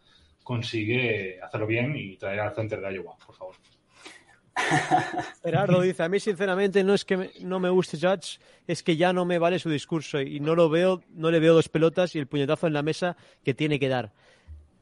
consigue 0.42 1.40
hacerlo 1.42 1.66
bien 1.66 1.94
y 1.96 2.16
traer 2.16 2.40
al 2.40 2.54
center 2.54 2.80
de 2.80 2.94
Iowa, 2.94 3.16
por 3.24 3.34
favor. 3.34 3.54
Gerardo 5.42 5.80
dice, 5.80 6.02
a 6.02 6.08
mí 6.08 6.20
sinceramente 6.20 6.82
no 6.84 6.92
es 6.94 7.04
que 7.04 7.16
me- 7.16 7.30
no 7.40 7.60
me 7.60 7.70
guste 7.70 7.96
Judge, 7.98 8.38
es 8.66 8.82
que 8.82 8.96
ya 8.96 9.12
no 9.12 9.24
me 9.24 9.38
vale 9.38 9.58
su 9.58 9.70
discurso 9.70 10.20
y 10.20 10.40
no 10.40 10.54
lo 10.54 10.68
veo, 10.68 11.02
no 11.10 11.30
le 11.30 11.38
veo 11.40 11.54
dos 11.54 11.68
pelotas 11.68 12.14
y 12.14 12.18
el 12.18 12.26
puñetazo 12.26 12.66
en 12.66 12.72
la 12.74 12.82
mesa 12.82 13.16
que 13.44 13.54
tiene 13.54 13.78
que 13.78 13.88
dar. 13.88 14.12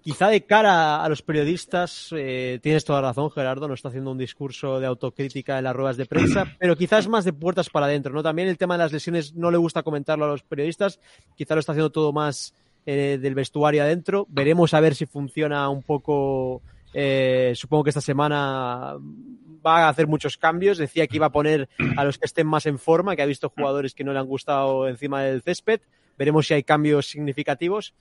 Quizá 0.09 0.29
de 0.29 0.47
cara 0.47 1.05
a 1.05 1.09
los 1.11 1.21
periodistas, 1.21 2.09
eh, 2.17 2.61
tienes 2.63 2.83
toda 2.83 3.03
razón, 3.03 3.31
Gerardo, 3.31 3.69
no 3.69 3.75
está 3.75 3.91
haciendo 3.91 4.11
un 4.11 4.17
discurso 4.17 4.81
de 4.81 4.87
autocrítica 4.87 5.59
en 5.59 5.65
las 5.65 5.77
ruedas 5.77 5.99
de 5.99 6.07
prensa, 6.07 6.47
pero 6.59 6.77
quizás 6.77 7.07
más 7.09 7.27
de 7.27 7.35
puertas 7.35 7.69
para 7.69 7.85
adentro, 7.85 8.15
¿no? 8.15 8.23
También 8.23 8.49
el 8.49 8.57
tema 8.57 8.73
de 8.73 8.85
las 8.85 8.91
lesiones 8.91 9.35
no 9.35 9.51
le 9.51 9.59
gusta 9.59 9.83
comentarlo 9.83 10.25
a 10.25 10.29
los 10.29 10.43
periodistas, 10.43 10.99
quizá 11.37 11.53
lo 11.53 11.61
está 11.61 11.73
haciendo 11.73 11.93
todo 11.93 12.15
más 12.15 12.55
eh, 12.87 13.19
del 13.21 13.35
vestuario 13.35 13.83
adentro. 13.83 14.27
Veremos 14.31 14.73
a 14.73 14.81
ver 14.81 14.95
si 14.95 15.05
funciona 15.05 15.69
un 15.69 15.83
poco. 15.83 16.63
eh, 16.95 17.53
supongo 17.55 17.85
que 17.85 17.91
esta 17.91 18.01
semana 18.01 18.95
va 18.97 19.85
a 19.85 19.89
hacer 19.91 20.07
muchos 20.07 20.39
cambios. 20.39 20.79
Decía 20.79 21.07
que 21.07 21.17
iba 21.17 21.27
a 21.27 21.33
poner 21.33 21.69
a 21.99 22.05
los 22.05 22.17
que 22.17 22.25
estén 22.25 22.47
más 22.47 22.65
en 22.65 22.79
forma, 22.79 23.15
que 23.15 23.21
ha 23.21 23.27
visto 23.27 23.51
jugadores 23.51 23.93
que 23.93 24.05
no 24.05 24.15
le 24.15 24.21
han 24.21 24.27
gustado 24.27 24.89
encima 24.89 25.23
del 25.23 25.43
césped. 25.43 25.83
Veremos 26.17 26.47
si 26.47 26.55
hay 26.55 26.63
cambios 26.63 27.11
significativos. 27.11 27.93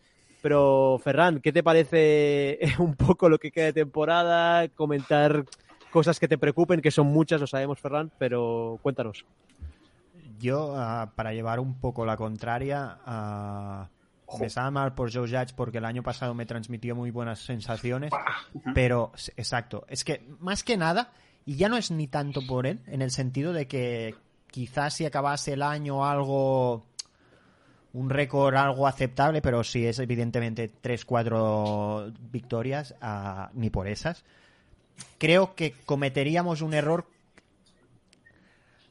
Pero, 0.41 0.99
Ferran, 1.03 1.39
¿qué 1.39 1.51
te 1.51 1.63
parece 1.63 2.59
un 2.79 2.95
poco 2.95 3.29
lo 3.29 3.39
que 3.39 3.51
queda 3.51 3.65
de 3.65 3.73
temporada? 3.73 4.67
Comentar 4.69 5.45
cosas 5.91 6.19
que 6.19 6.27
te 6.27 6.37
preocupen, 6.37 6.81
que 6.81 6.91
son 6.91 7.07
muchas, 7.07 7.41
lo 7.41 7.47
sabemos, 7.47 7.79
Ferran, 7.79 8.11
pero 8.17 8.79
cuéntanos. 8.81 9.25
Yo, 10.39 10.75
ah, 10.75 11.11
para 11.15 11.33
llevar 11.33 11.59
un 11.59 11.79
poco 11.79 12.05
la 12.05 12.15
contraria, 12.15 12.99
ah, 13.05 13.89
me 14.39 14.49
sabe 14.49 14.71
mal 14.71 14.93
por 14.93 15.11
Joe 15.11 15.27
Judge 15.27 15.53
porque 15.55 15.79
el 15.79 15.85
año 15.85 16.03
pasado 16.03 16.33
me 16.33 16.45
transmitió 16.45 16.95
muy 16.95 17.11
buenas 17.11 17.39
sensaciones, 17.39 18.11
pero 18.73 19.11
exacto, 19.37 19.85
es 19.87 20.03
que 20.03 20.27
más 20.39 20.63
que 20.63 20.77
nada, 20.77 21.11
y 21.45 21.55
ya 21.55 21.69
no 21.69 21.77
es 21.77 21.91
ni 21.91 22.07
tanto 22.07 22.41
por 22.45 22.67
él, 22.67 22.81
en 22.87 23.01
el 23.01 23.11
sentido 23.11 23.53
de 23.53 23.67
que 23.67 24.15
quizás 24.51 24.95
si 24.95 25.05
acabase 25.05 25.53
el 25.53 25.63
año 25.63 26.05
algo, 26.05 26.85
un 27.97 28.11
récord 28.11 28.55
algo 28.55 28.87
aceptable, 28.87 29.41
pero 29.41 29.63
si 29.63 29.87
es 29.87 29.97
evidentemente 29.97 30.71
3-4 30.83 32.13
victorias, 32.31 32.93
ah, 33.01 33.49
ni 33.55 33.71
por 33.71 33.87
esas, 33.87 34.23
creo 35.17 35.55
que 35.55 35.73
cometeríamos 35.85 36.61
un 36.61 36.75
error 36.75 37.07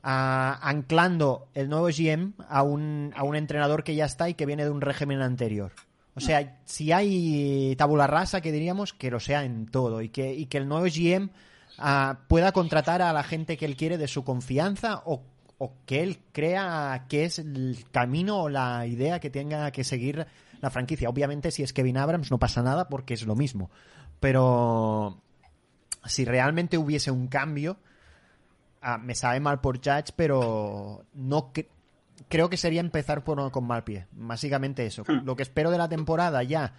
ah, 0.03 0.59
anclando 0.61 1.47
el 1.55 1.69
nuevo 1.69 1.87
GM 1.87 2.33
a 2.49 2.65
un, 2.65 3.13
a 3.15 3.23
un 3.23 3.37
entrenador 3.37 3.85
que 3.85 3.95
ya 3.95 4.07
está 4.07 4.29
y 4.29 4.35
que 4.35 4.45
viene 4.45 4.65
de 4.65 4.71
un 4.71 4.81
régimen 4.81 5.23
anterior. 5.23 5.73
O 6.17 6.21
sea, 6.21 6.59
si 6.65 6.93
hay 6.93 7.77
tabula 7.77 8.07
rasa, 8.07 8.41
que 8.41 8.51
diríamos 8.51 8.93
que 8.93 9.11
lo 9.11 9.21
sea 9.21 9.45
en 9.45 9.67
todo 9.67 10.01
y 10.01 10.09
que, 10.09 10.35
y 10.35 10.47
que 10.47 10.59
el 10.59 10.67
nuevo 10.67 10.87
GM 10.87 11.31
ah, 11.79 12.21
pueda 12.27 12.51
contratar 12.51 13.03
a 13.03 13.13
la 13.13 13.23
gente 13.23 13.57
que 13.57 13.67
él 13.67 13.77
quiere 13.77 13.99
de 13.99 14.09
su 14.09 14.25
confianza 14.25 15.03
o, 15.05 15.23
o 15.59 15.73
que 15.87 16.03
él 16.03 16.19
crea 16.33 17.07
que 17.09 17.25
es 17.25 17.39
el 17.39 17.85
camino 17.91 18.43
o 18.43 18.49
la 18.49 18.87
idea 18.87 19.21
que 19.21 19.31
tenga 19.31 19.71
que 19.71 19.85
seguir 19.85 20.27
la 20.61 20.71
franquicia. 20.71 21.09
Obviamente, 21.09 21.51
si 21.51 21.63
es 21.63 21.73
Kevin 21.73 21.97
Abrams, 21.99 22.31
no 22.31 22.39
pasa 22.39 22.63
nada 22.63 22.89
porque 22.89 23.15
es 23.15 23.27
lo 23.27 23.35
mismo. 23.37 23.71
Pero 24.21 25.21
si 26.05 26.25
realmente 26.25 26.77
hubiese 26.79 27.11
un 27.11 27.27
cambio, 27.29 27.79
ah, 28.83 28.99
me 28.99 29.15
sabe 29.15 29.41
mal 29.41 29.61
por 29.61 29.77
Judge, 29.79 30.13
pero 30.15 31.05
no 31.15 31.53
cre- 31.53 31.69
creo 32.29 32.49
que 32.51 32.57
sería 32.57 32.81
empezar 32.81 33.25
por, 33.25 33.51
con 33.51 33.67
mal 33.67 33.83
pie. 33.85 34.07
Básicamente 34.13 34.85
eso. 34.87 35.05
Lo 35.25 35.37
que 35.37 35.43
espero 35.43 35.71
de 35.71 35.79
la 35.79 35.89
temporada 35.89 36.43
ya. 36.43 36.73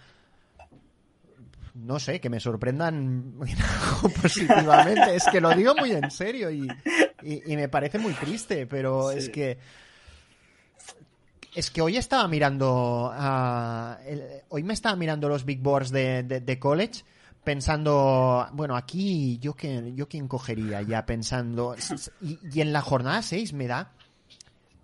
No 1.74 2.00
sé, 2.00 2.20
que 2.20 2.28
me 2.30 2.40
sorprendan 2.40 3.34
positivamente. 4.22 5.14
Es 5.14 5.24
que 5.30 5.40
lo 5.40 5.50
digo 5.54 5.74
muy 5.76 5.92
en 5.92 6.10
serio 6.10 6.50
y, 6.50 6.66
y- 7.22 7.52
y 7.52 7.56
me 7.56 7.68
parece 7.68 7.98
muy 7.98 8.12
triste, 8.14 8.66
pero 8.66 9.10
es 9.10 9.28
que. 9.28 9.58
Es 11.54 11.70
que 11.70 11.80
hoy 11.80 11.96
estaba 11.96 12.28
mirando. 12.28 13.12
el- 14.06 14.42
hoy 14.48 14.62
me 14.62 14.74
estaba 14.74 14.96
mirando 14.96 15.28
los 15.28 15.44
big 15.44 15.60
boards 15.60 15.90
de, 15.90 16.22
de- 16.22 16.40
de 16.40 16.58
college 16.58 17.04
pensando, 17.42 18.46
bueno, 18.52 18.76
aquí 18.76 19.38
yo, 19.38 19.54
que, 19.54 19.92
yo 19.94 20.06
quién 20.08 20.28
cogería 20.28 20.82
ya 20.82 21.06
pensando. 21.06 21.74
Y, 22.20 22.38
y 22.52 22.60
en 22.60 22.72
la 22.72 22.82
jornada 22.82 23.22
6 23.22 23.52
me 23.54 23.66
da. 23.66 23.92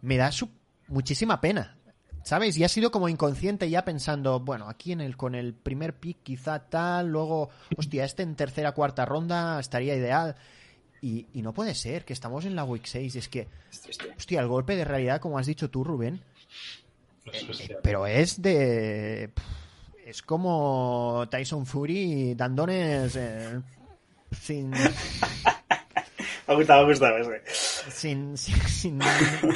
Me 0.00 0.16
da 0.16 0.32
su- 0.32 0.50
muchísima 0.88 1.40
pena. 1.40 1.76
¿Sabes? 2.22 2.56
Y 2.56 2.64
ha 2.64 2.68
sido 2.70 2.90
como 2.90 3.10
inconsciente 3.10 3.68
ya 3.68 3.84
pensando, 3.84 4.40
bueno, 4.40 4.70
aquí 4.70 4.92
en 4.92 5.02
el, 5.02 5.14
con 5.14 5.34
el 5.34 5.52
primer 5.52 5.94
pick 5.94 6.22
quizá 6.22 6.58
tal, 6.70 7.08
luego, 7.08 7.50
hostia, 7.76 8.06
este 8.06 8.22
en 8.22 8.34
tercera, 8.34 8.72
cuarta 8.72 9.04
ronda 9.04 9.60
estaría 9.60 9.94
ideal. 9.94 10.34
Y, 11.04 11.26
y 11.34 11.42
no 11.42 11.52
puede 11.52 11.74
ser, 11.74 12.06
que 12.06 12.14
estamos 12.14 12.46
en 12.46 12.56
la 12.56 12.64
week 12.64 12.86
6. 12.86 13.16
Es 13.16 13.28
que, 13.28 13.46
hostia, 14.16 14.40
el 14.40 14.48
golpe 14.48 14.74
de 14.74 14.86
realidad, 14.86 15.20
como 15.20 15.38
has 15.38 15.44
dicho 15.44 15.68
tú, 15.68 15.84
Rubén, 15.84 16.22
bestial. 17.46 17.78
pero 17.82 18.06
es 18.06 18.40
de. 18.40 19.30
Es 20.06 20.22
como 20.22 21.26
Tyson 21.30 21.66
Fury 21.66 22.34
dándoles. 22.34 23.16
eh, 23.16 23.60
sin, 24.40 24.70
Me 26.46 26.52
ha 26.52 26.54
gustado, 26.54 26.80
me 26.80 26.86
ha 26.86 26.90
gustado 26.90 27.18
ese. 27.18 27.42
Sin, 27.90 28.36
sin, 28.36 29.00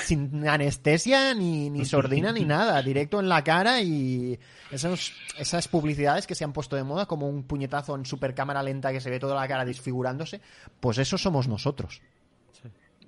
sin, 0.03 0.49
anestesia, 0.49 1.35
ni, 1.35 1.71
ni 1.71 1.85
sordina, 1.85 2.33
ni 2.33 2.45
nada. 2.45 2.81
Directo 2.83 3.21
en 3.21 3.29
la 3.29 3.43
cara 3.45 3.81
y 3.81 4.39
esos, 4.71 5.13
esas 5.39 5.69
publicidades 5.69 6.27
que 6.27 6.35
se 6.35 6.45
han 6.45 6.53
puesto 6.53 6.77
de 6.77 6.85
moda, 6.85 7.07
como 7.07 7.29
un 7.29 7.43
puñetazo 7.45 7.95
en 7.97 8.05
super 8.05 8.35
cámara 8.35 8.63
lenta 8.63 8.93
que 8.93 9.01
se 9.01 9.11
ve 9.11 9.19
toda 9.19 9.35
la 9.35 9.49
cara 9.49 9.65
desfigurándose, 9.65 10.41
pues 10.81 10.99
eso 10.99 11.19
somos 11.19 11.49
nosotros. 11.49 12.01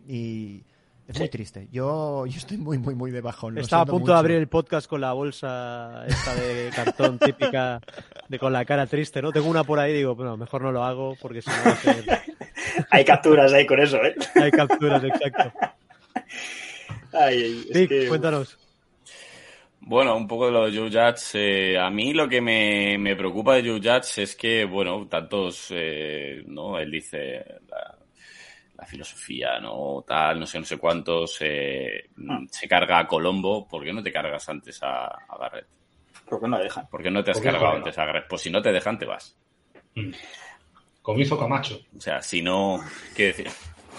Y 0.09 0.65
es 1.07 1.19
muy 1.19 1.29
triste. 1.29 1.69
Yo, 1.73 2.25
yo 2.27 2.39
estoy 2.39 2.57
muy, 2.57 2.79
muy, 2.79 2.95
muy 2.95 3.11
de 3.11 3.21
bajón. 3.21 3.59
Estaba 3.59 3.83
a 3.83 3.87
punto 3.87 4.01
mucho. 4.01 4.13
de 4.13 4.19
abrir 4.19 4.37
el 4.39 4.49
podcast 4.49 4.89
con 4.89 5.01
la 5.01 5.13
bolsa 5.13 6.05
esta 6.07 6.35
de 6.35 6.71
cartón 6.75 7.19
típica 7.19 7.81
de 8.29 8.39
con 8.39 8.53
la 8.53 8.65
cara 8.65 8.87
triste, 8.87 9.21
¿no? 9.21 9.33
Tengo 9.33 9.49
una 9.49 9.65
por 9.65 9.79
ahí, 9.79 9.93
digo, 9.93 10.15
bueno, 10.15 10.37
mejor 10.37 10.63
no 10.63 10.73
lo 10.73 10.85
hago 10.85 11.17
porque 11.21 11.43
si 11.43 11.51
no 11.51 11.57
va 11.67 11.71
a 11.73 11.77
ser- 11.77 12.23
Hay 12.91 13.05
capturas 13.05 13.53
ahí 13.53 13.67
con 13.67 13.81
eso, 13.81 13.97
¿eh? 14.03 14.15
hay 14.37 14.51
capturas, 14.51 15.03
exacto. 15.05 15.53
Ay, 17.13 17.43
ay, 17.43 17.67
es 17.71 17.77
Vic, 17.79 17.89
que- 17.89 18.09
cuéntanos. 18.09 18.57
Bueno, 19.83 20.15
un 20.15 20.29
poco 20.29 20.47
de 20.47 20.53
lo 20.53 20.71
de 20.71 20.77
Joe 20.77 20.91
Judge. 20.91 21.31
eh, 21.35 21.79
a 21.79 21.89
mí 21.91 22.13
lo 22.13 22.29
que 22.29 22.41
me, 22.41 22.99
me 22.99 23.17
preocupa 23.17 23.55
de 23.55 23.63
Joe 23.63 23.81
Judge 23.81 24.23
es 24.23 24.37
que, 24.37 24.65
bueno, 24.65 25.07
tantos, 25.09 25.69
eh, 25.71 26.43
¿no? 26.47 26.79
Él 26.79 26.91
dice 26.91 27.43
la, 27.67 27.99
la 28.77 28.87
filosofía, 28.87 29.59
¿no? 29.59 30.05
Tal, 30.07 30.39
no 30.39 30.47
sé, 30.47 30.59
no 30.59 30.65
sé 30.67 30.77
cuántos. 30.77 31.39
eh, 31.41 32.11
se 32.51 32.69
carga 32.69 32.99
a 32.99 33.07
Colombo. 33.07 33.67
¿Por 33.67 33.83
qué 33.83 33.93
no 33.93 34.03
te 34.03 34.13
cargas 34.13 34.47
antes 34.51 34.83
a, 34.83 35.07
a 35.07 35.39
Garrett? 35.41 35.67
¿Por 36.29 36.41
qué 36.41 36.47
no 36.49 36.59
dejan? 36.59 36.87
¿Por 36.89 37.03
qué 37.03 37.11
no 37.11 37.25
te 37.25 37.31
has 37.31 37.39
¿Por 37.39 37.47
qué 37.47 37.51
cargado 37.53 37.77
antes 37.77 37.99
a 37.99 38.05
Garrett? 38.05 38.29
Pues 38.29 38.43
si 38.43 38.51
no 38.51 38.61
te 38.61 38.73
dejan, 38.73 38.99
te 38.99 39.07
vas. 39.07 39.37
Mm. 39.97 40.11
Como 41.03 41.21
hizo 41.21 41.39
Camacho. 41.39 41.81
O 41.97 42.01
sea, 42.01 42.23
si 42.23 42.43
no, 42.43 42.81
¿qué 43.17 43.27
decir? 43.27 43.49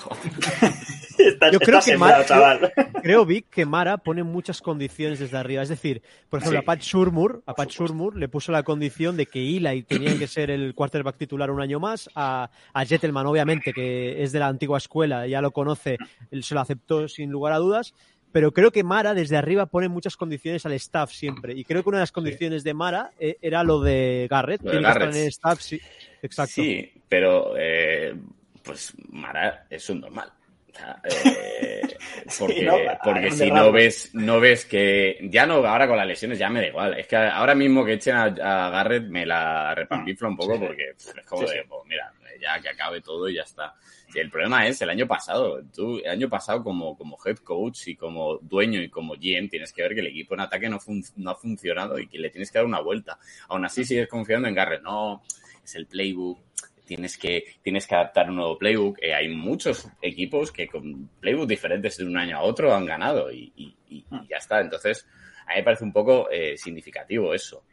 Está, 1.18 1.52
Yo 1.52 1.60
creo 1.60 1.78
está 1.78 1.86
que 1.86 1.92
sembrado, 1.92 2.18
Mar- 2.18 2.26
chaval. 2.26 2.74
Creo, 3.04 3.26
Vic, 3.26 3.46
que 3.52 3.66
Mara 3.66 3.98
pone 3.98 4.24
muchas 4.24 4.60
condiciones 4.62 5.20
desde 5.20 5.38
arriba. 5.38 5.62
Es 5.62 5.70
decir, 5.70 6.02
por 6.30 6.40
ejemplo, 6.40 6.60
Sí. 6.60 6.64
a 6.64 6.66
Pat 6.66 6.80
Shurmur, 6.82 7.44
a 7.46 7.54
Pat 7.54 7.70
Shurmur 7.70 8.16
le 8.18 8.28
puso 8.28 8.52
la 8.52 8.64
condición 8.64 9.18
de 9.18 9.28
que 9.28 9.40
Eli 9.40 9.84
tenía 9.84 10.18
que 10.18 10.26
ser 10.28 10.50
el 10.50 10.74
quarterback 10.74 11.18
titular 11.18 11.52
un 11.52 11.62
año 11.62 11.80
más. 11.80 12.10
A, 12.16 12.50
a 12.74 12.86
Jettelman, 12.86 13.28
obviamente, 13.28 13.72
que 13.74 14.24
es 14.24 14.32
de 14.32 14.40
la 14.40 14.48
antigua 14.48 14.80
escuela, 14.80 15.28
ya 15.28 15.42
lo 15.42 15.52
conoce, 15.52 15.98
él 16.32 16.44
se 16.44 16.56
lo 16.56 16.62
aceptó 16.62 17.08
sin 17.08 17.30
lugar 17.30 17.54
a 17.54 17.58
dudas. 17.58 17.94
Pero 18.32 18.52
creo 18.54 18.72
que 18.72 18.84
Mara 18.84 19.14
desde 19.14 19.36
arriba 19.38 19.66
pone 19.68 19.90
muchas 19.90 20.16
condiciones 20.18 20.66
al 20.66 20.72
staff 20.74 21.12
siempre. 21.12 21.54
Y 21.54 21.66
creo 21.66 21.84
que 21.84 21.90
una 21.90 21.98
de 22.00 22.04
las 22.04 22.14
condiciones 22.14 22.64
de 22.64 22.74
Mara 22.74 23.12
eh, 23.20 23.38
era 23.42 23.64
lo 23.64 23.82
de 23.82 24.28
Garrett. 24.32 24.62
Lo 24.64 24.72
de 24.72 24.78
Tiene 24.78 24.86
que 24.86 24.90
estar 24.90 25.00
Garrett. 25.02 25.16
en 25.18 25.22
el 25.24 25.28
staff, 25.28 25.60
sí. 25.60 25.82
Exacto. 26.22 26.54
Sí, 26.56 26.92
pero 27.08 27.54
eh, 27.58 28.16
pues 28.64 28.94
Mara 29.10 29.66
es 29.70 29.90
un 29.90 30.02
normal. 30.02 30.32
O 30.72 30.74
sea, 30.74 31.02
eh, 31.04 31.82
porque 32.40 32.64
¿no? 32.64 32.76
porque 33.04 33.28
Ah, 33.28 33.32
si 33.32 33.52
no 33.52 33.72
ves, 33.72 34.10
no 34.14 34.40
ves 34.40 34.66
que. 34.66 35.18
Ya 35.24 35.46
no, 35.46 35.56
ahora 35.66 35.88
con 35.88 35.98
las 35.98 36.08
lesiones 36.08 36.40
ya 36.40 36.50
me 36.50 36.62
da 36.62 36.68
igual. 36.68 36.98
Es 37.00 37.08
que 37.08 37.16
ahora 37.18 37.56
mismo 37.56 37.84
que 37.84 37.94
echen 37.94 38.16
a, 38.16 38.24
a 38.24 38.70
Garrett 38.70 39.04
me 39.08 39.26
la 39.26 39.76
repampifla 39.76 40.30
un 40.30 40.38
poco 40.38 40.54
Sí, 40.54 40.60
sí. 40.60 40.66
porque 40.66 40.84
pff, 40.98 41.18
es 41.18 41.26
como 41.26 41.48
Sí, 41.48 41.56
de, 41.56 41.64
pues, 41.66 41.82
mira, 41.88 42.14
ya 42.40 42.60
que 42.62 42.70
acabe 42.70 43.02
todo 43.02 43.28
y 43.30 43.36
ya 43.36 43.44
está. 43.44 43.76
El 44.14 44.30
problema 44.30 44.68
es 44.68 44.82
el 44.82 44.90
año 44.90 45.08
pasado. 45.08 45.62
Tú, 45.74 46.00
el 46.00 46.10
año 46.10 46.28
pasado, 46.30 46.62
como, 46.64 46.98
como 46.98 47.18
head 47.26 47.38
coach 47.38 47.88
y 47.88 47.96
como 47.96 48.38
dueño 48.40 48.82
y 48.82 48.90
como 48.90 49.14
GM, 49.16 49.48
tienes 49.50 49.72
que 49.72 49.84
ver 49.84 49.94
que 49.94 50.02
el 50.02 50.08
equipo 50.08 50.34
en 50.34 50.42
ataque 50.42 50.68
no, 50.70 50.80
no 51.16 51.30
ha 51.32 51.36
funcionado 51.36 51.98
y 51.98 52.08
que 52.08 52.18
le 52.18 52.30
tienes 52.30 52.52
que 52.52 52.58
dar 52.60 52.66
una 52.66 52.82
vuelta. 52.82 53.18
Aún 53.48 53.64
así, 53.66 53.86
sigues 53.86 54.10
confiando 54.10 54.50
en 54.50 54.56
Garrett. 54.56 54.82
No, 54.82 55.24
es 55.64 55.76
el 55.76 55.88
playbook. 55.88 56.40
Tienes 56.86 57.18
que, 57.18 57.46
tienes 57.62 57.88
que 57.88 57.96
adaptar 57.96 58.30
un 58.30 58.38
nuevo 58.38 58.58
playbook. 58.58 58.98
Eh, 59.02 59.14
hay 59.14 59.30
muchos 59.30 59.88
equipos 60.02 60.52
que 60.52 60.68
con 60.68 61.10
playbooks 61.20 61.48
diferentes 61.48 61.98
de 61.98 62.06
un 62.06 62.18
año 62.18 62.38
a 62.38 62.42
otro 62.42 62.76
han 62.76 62.86
ganado 62.86 63.32
y, 63.32 63.52
y, 63.56 63.76
y, 63.90 64.06
ya 64.30 64.38
está. 64.38 64.60
Entonces, 64.60 65.08
a 65.48 65.52
mí 65.52 65.58
me 65.58 65.64
parece 65.64 65.84
un 65.84 65.94
poco 65.94 66.30
eh, 66.30 66.58
significativo 66.58 67.34
eso. 67.34 67.64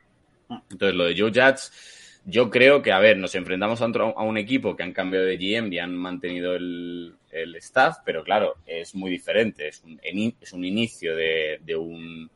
Entonces, 0.71 0.95
lo 0.95 1.05
de 1.05 1.19
Joe 1.19 1.31
Judge 1.31 1.71
yo 2.25 2.51
creo 2.51 2.83
que, 2.83 2.93
a 2.93 2.99
ver, 2.99 3.17
nos 3.17 3.35
enfrentamos 3.35 3.81
a 3.81 3.87
un, 3.87 3.97
a 3.97 4.23
un 4.23 4.37
equipo 4.37 4.77
que 4.77 4.83
han 4.83 4.93
cambiado 4.93 5.25
de 5.25 5.39
GM 5.39 5.73
y 5.73 5.79
han 5.79 5.95
mantenido 5.95 6.55
el, 6.55 7.15
el 7.31 7.57
staff, 7.57 7.99
pero 8.05 8.23
claro, 8.23 8.57
es 8.67 8.95
muy 8.95 9.11
diferente. 9.11 9.69
Es 9.69 9.83
un, 9.83 9.99
es 10.39 10.53
un 10.53 10.65
inicio 10.65 11.17
de, 11.17 11.59
de, 11.63 11.75
un, 11.75 12.31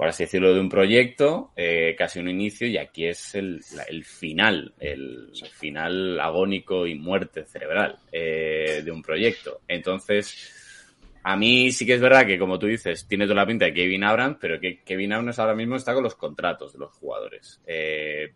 por 0.00 0.08
así 0.08 0.24
decirlo, 0.24 0.54
de 0.54 0.60
un 0.60 0.70
proyecto, 0.70 1.52
eh, 1.54 1.94
casi 1.94 2.20
un 2.20 2.30
inicio, 2.30 2.66
y 2.66 2.78
aquí 2.78 3.04
es 3.04 3.34
el, 3.34 3.60
el 3.86 4.02
final, 4.02 4.72
el, 4.80 5.30
final 5.52 6.18
agónico 6.18 6.86
y 6.86 6.94
muerte 6.94 7.44
cerebral 7.44 7.98
eh, 8.10 8.80
de 8.82 8.90
un 8.90 9.02
proyecto. 9.02 9.60
Entonces, 9.68 11.12
a 11.22 11.36
mí 11.36 11.70
sí 11.70 11.84
que 11.84 11.96
es 11.96 12.00
verdad 12.00 12.24
que, 12.24 12.38
como 12.38 12.58
tú 12.58 12.66
dices, 12.66 13.06
tiene 13.06 13.26
toda 13.26 13.42
la 13.42 13.46
pinta 13.46 13.66
de 13.66 13.74
Kevin 13.74 14.04
Abrams, 14.04 14.38
pero 14.40 14.58
que 14.58 14.80
Kevin 14.82 15.12
Abrams 15.12 15.38
ahora 15.38 15.54
mismo 15.54 15.76
está 15.76 15.92
con 15.92 16.02
los 16.02 16.14
contratos 16.14 16.72
de 16.72 16.78
los 16.78 16.92
jugadores. 16.92 17.60
Eh, 17.66 18.32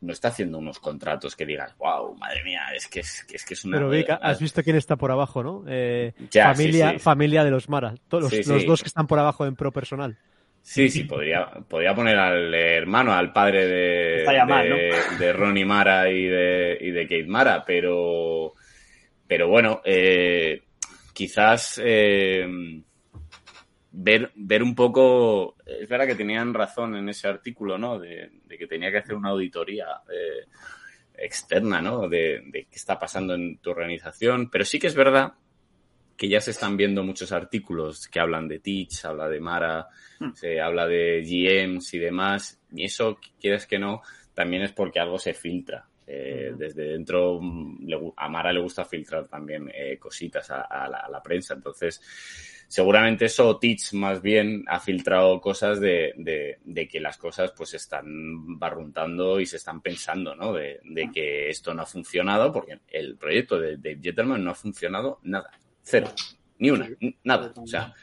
no 0.00 0.14
está 0.14 0.28
haciendo 0.28 0.56
unos 0.56 0.78
contratos 0.78 1.36
que 1.36 1.44
digas, 1.44 1.76
wow, 1.76 2.16
madre 2.16 2.42
mía, 2.42 2.62
es 2.74 2.88
que 2.88 3.00
es, 3.00 3.26
es, 3.30 3.44
que 3.44 3.52
es 3.52 3.64
una... 3.66 3.76
Pero 3.76 3.90
Vic, 3.90 4.08
has 4.18 4.40
visto 4.40 4.62
quién 4.62 4.76
está 4.76 4.96
por 4.96 5.10
abajo, 5.10 5.42
¿no? 5.42 5.64
Eh, 5.68 6.14
ya, 6.30 6.54
familia, 6.54 6.92
sí, 6.92 6.94
sí. 6.94 7.00
familia 7.00 7.44
de 7.44 7.50
los 7.50 7.68
Mara, 7.68 7.96
todos 8.08 8.30
sí, 8.30 8.42
los, 8.44 8.64
dos 8.64 8.80
que 8.80 8.88
están 8.88 9.06
por 9.06 9.18
abajo 9.18 9.44
en 9.44 9.56
pro 9.56 9.72
personal. 9.72 10.16
Sí, 10.62 10.88
sí, 10.88 11.04
podría, 11.04 11.46
podría 11.68 11.94
poner 11.94 12.16
al 12.16 12.54
hermano, 12.54 13.12
al 13.12 13.32
padre 13.32 13.66
de, 13.66 14.24
de, 14.24 14.44
mal, 14.46 14.68
¿no? 14.70 14.76
de, 15.18 15.32
Ronnie 15.32 15.64
Mara 15.64 16.08
y 16.08 16.24
de, 16.24 16.78
y 16.80 16.90
de 16.92 17.02
Kate 17.02 17.26
Mara, 17.26 17.64
pero, 17.66 18.52
pero 19.26 19.48
bueno, 19.48 19.82
eh, 19.84 20.62
quizás 21.12 21.80
eh, 21.84 22.46
ver, 23.90 24.30
ver 24.36 24.62
un 24.62 24.74
poco, 24.74 25.56
es 25.66 25.88
verdad 25.88 26.06
que 26.06 26.14
tenían 26.14 26.54
razón 26.54 26.94
en 26.94 27.08
ese 27.08 27.26
artículo, 27.26 27.76
¿no? 27.76 27.98
De, 27.98 28.30
de 28.44 28.58
que 28.58 28.68
tenía 28.68 28.90
que 28.92 28.98
hacer 28.98 29.16
una 29.16 29.30
auditoría 29.30 29.86
eh, 30.08 30.46
externa, 31.18 31.82
¿no? 31.82 32.08
De, 32.08 32.40
de, 32.46 32.64
qué 32.64 32.76
está 32.76 32.98
pasando 32.98 33.34
en 33.34 33.58
tu 33.58 33.70
organización, 33.70 34.48
pero 34.48 34.64
sí 34.64 34.78
que 34.78 34.86
es 34.86 34.94
verdad 34.94 35.34
que 36.22 36.28
ya 36.28 36.40
se 36.40 36.52
están 36.52 36.76
viendo 36.76 37.02
muchos 37.02 37.32
artículos 37.32 38.06
que 38.06 38.20
hablan 38.20 38.46
de 38.46 38.60
Teach, 38.60 39.06
habla 39.06 39.28
de 39.28 39.40
Mara, 39.40 39.88
hmm. 40.20 40.34
se 40.34 40.60
habla 40.60 40.86
de 40.86 41.20
GMs 41.20 41.94
y 41.94 41.98
demás, 41.98 42.60
y 42.72 42.84
eso, 42.84 43.18
quieres 43.40 43.66
que 43.66 43.80
no, 43.80 44.02
también 44.32 44.62
es 44.62 44.70
porque 44.70 45.00
algo 45.00 45.18
se 45.18 45.34
filtra. 45.34 45.84
Eh, 46.06 46.52
desde 46.56 46.84
dentro 46.84 47.40
le, 47.80 47.98
a 48.16 48.28
Mara 48.28 48.52
le 48.52 48.60
gusta 48.60 48.84
filtrar 48.84 49.26
también 49.26 49.68
eh, 49.74 49.98
cositas 49.98 50.48
a, 50.52 50.60
a, 50.60 50.88
la, 50.88 50.98
a, 50.98 51.10
la, 51.10 51.20
prensa, 51.20 51.54
entonces 51.54 52.00
seguramente 52.68 53.24
eso 53.24 53.58
Teach 53.58 53.92
más 53.94 54.22
bien 54.22 54.62
ha 54.68 54.78
filtrado 54.78 55.40
cosas 55.40 55.80
de, 55.80 56.12
de, 56.16 56.58
de, 56.64 56.86
que 56.86 57.00
las 57.00 57.18
cosas 57.18 57.52
pues 57.56 57.74
están 57.74 58.60
barruntando 58.60 59.40
y 59.40 59.46
se 59.46 59.56
están 59.56 59.80
pensando, 59.80 60.36
¿no? 60.36 60.52
De, 60.52 60.78
de, 60.84 61.10
que 61.10 61.48
esto 61.48 61.74
no 61.74 61.82
ha 61.82 61.86
funcionado 61.86 62.52
porque 62.52 62.78
el 62.86 63.16
proyecto 63.16 63.58
de 63.58 63.76
Dave 63.76 63.98
Jetterman 64.00 64.44
no 64.44 64.52
ha 64.52 64.54
funcionado 64.54 65.18
nada, 65.24 65.50
cero, 65.82 66.12
ni 66.58 66.70
una, 66.70 66.88
nada, 67.24 67.52
o 67.56 67.66
sea, 67.66 67.94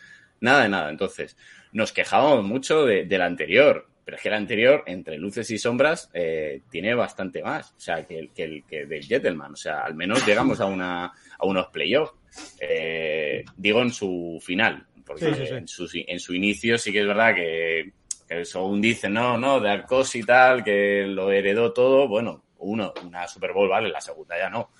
nada 0.41 0.63
de 0.63 0.69
nada. 0.69 0.89
Entonces, 0.89 1.37
nos 1.71 1.91
quejábamos 1.91 2.43
mucho 2.45 2.85
de, 2.85 3.05
del 3.05 3.21
anterior, 3.21 3.87
pero 4.05 4.17
es 4.17 4.23
que 4.23 4.29
el 4.29 4.35
anterior, 4.35 4.83
entre 4.87 5.17
luces 5.17 5.49
y 5.51 5.57
sombras, 5.57 6.09
eh, 6.13 6.61
tiene 6.69 6.95
bastante 6.95 7.43
más, 7.43 7.71
o 7.71 7.79
sea, 7.79 8.05
que 8.05 8.19
el, 8.19 8.31
que 8.31 8.43
el 8.43 8.63
que 8.65 8.83
Dave 8.83 9.03
Jettelman, 9.03 9.53
o 9.53 9.57
sea, 9.57 9.81
al 9.81 9.95
menos 9.95 10.25
llegamos 10.25 10.59
a 10.59 10.65
una, 10.65 11.05
a 11.05 11.45
unos 11.45 11.67
playoffs 11.67 12.13
eh, 12.59 13.43
digo 13.57 13.81
en 13.81 13.91
su 13.91 14.39
final, 14.41 14.85
porque 15.05 15.25
sí, 15.25 15.33
sí, 15.33 15.47
sí. 15.47 15.53
En, 15.53 15.67
su, 15.67 15.89
en, 15.93 16.19
su, 16.19 16.33
inicio 16.33 16.77
sí 16.77 16.91
que 16.91 17.01
es 17.01 17.07
verdad 17.07 17.33
que, 17.35 17.91
que 18.27 18.45
según 18.45 18.81
dicen, 18.81 19.13
no, 19.13 19.37
no, 19.37 19.59
de 19.59 19.69
Arcos 19.69 20.15
y 20.15 20.23
tal, 20.23 20.63
que 20.63 21.05
lo 21.07 21.31
heredó 21.31 21.73
todo, 21.73 22.07
bueno, 22.07 22.43
uno, 22.59 22.93
una 23.03 23.27
Super 23.27 23.53
Bowl, 23.53 23.69
vale, 23.69 23.89
la 23.89 24.01
segunda 24.01 24.37
ya 24.37 24.49
no. 24.49 24.71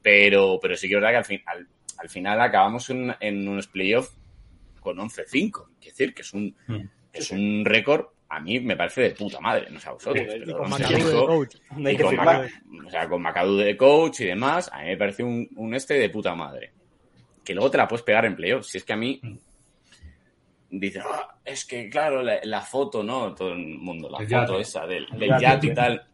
Pero, 0.00 0.58
pero 0.60 0.76
sí 0.76 0.88
que 0.88 0.94
es 0.94 1.00
verdad 1.00 1.12
que 1.12 1.16
al, 1.16 1.24
fin, 1.24 1.42
al, 1.46 1.68
al 1.98 2.08
final 2.08 2.40
acabamos 2.40 2.90
en, 2.90 3.14
en 3.20 3.48
unos 3.48 3.68
playoffs 3.68 4.16
con 4.80 4.96
11-5, 4.98 5.66
es 5.80 5.86
decir, 5.86 6.14
que 6.14 6.22
es 6.22 6.32
un, 6.32 6.54
mm. 6.66 6.88
es 7.12 7.30
un 7.30 7.64
récord 7.64 8.06
a 8.26 8.40
mí 8.40 8.58
me 8.58 8.74
parece 8.74 9.02
de 9.02 9.10
puta 9.10 9.38
madre, 9.38 9.68
no 9.70 9.78
sé 9.78 9.88
a 9.88 9.92
vosotros. 9.92 10.26
Sí, 10.28 10.38
pero 10.40 10.58
con 10.58 10.70
Macadu 10.70 10.96
de 10.96 11.26
coach. 11.26 11.56
Y 11.76 11.96
con, 11.96 12.16
Mac, 12.16 12.50
o 12.84 12.90
sea, 12.90 13.08
con 13.08 13.22
Macadu 13.22 13.56
de 13.58 13.76
coach 13.76 14.20
y 14.20 14.24
demás, 14.24 14.70
a 14.72 14.80
mí 14.80 14.86
me 14.86 14.96
parece 14.96 15.22
un, 15.22 15.48
un 15.54 15.74
este 15.74 15.94
de 15.94 16.10
puta 16.10 16.34
madre 16.34 16.72
que 17.44 17.54
luego 17.54 17.70
te 17.70 17.78
la 17.78 17.86
puedes 17.86 18.02
pegar 18.02 18.24
en 18.24 18.34
playoff. 18.34 18.66
Si 18.66 18.78
es 18.78 18.84
que 18.84 18.92
a 18.94 18.96
mí 18.96 19.20
dice, 20.70 21.00
ah, 21.00 21.36
es 21.44 21.64
que 21.64 21.88
claro, 21.88 22.22
la, 22.22 22.40
la, 22.42 22.62
foto, 22.62 23.02
¿no? 23.02 23.34
Todo 23.34 23.52
el 23.52 23.78
mundo, 23.78 24.08
la 24.08 24.18
el 24.18 24.24
foto 24.24 24.52
yate. 24.52 24.60
esa 24.60 24.86
del, 24.86 25.06
del 25.10 25.28
yate, 25.28 25.42
yate 25.42 25.66
y 25.68 25.74
tal, 25.74 26.06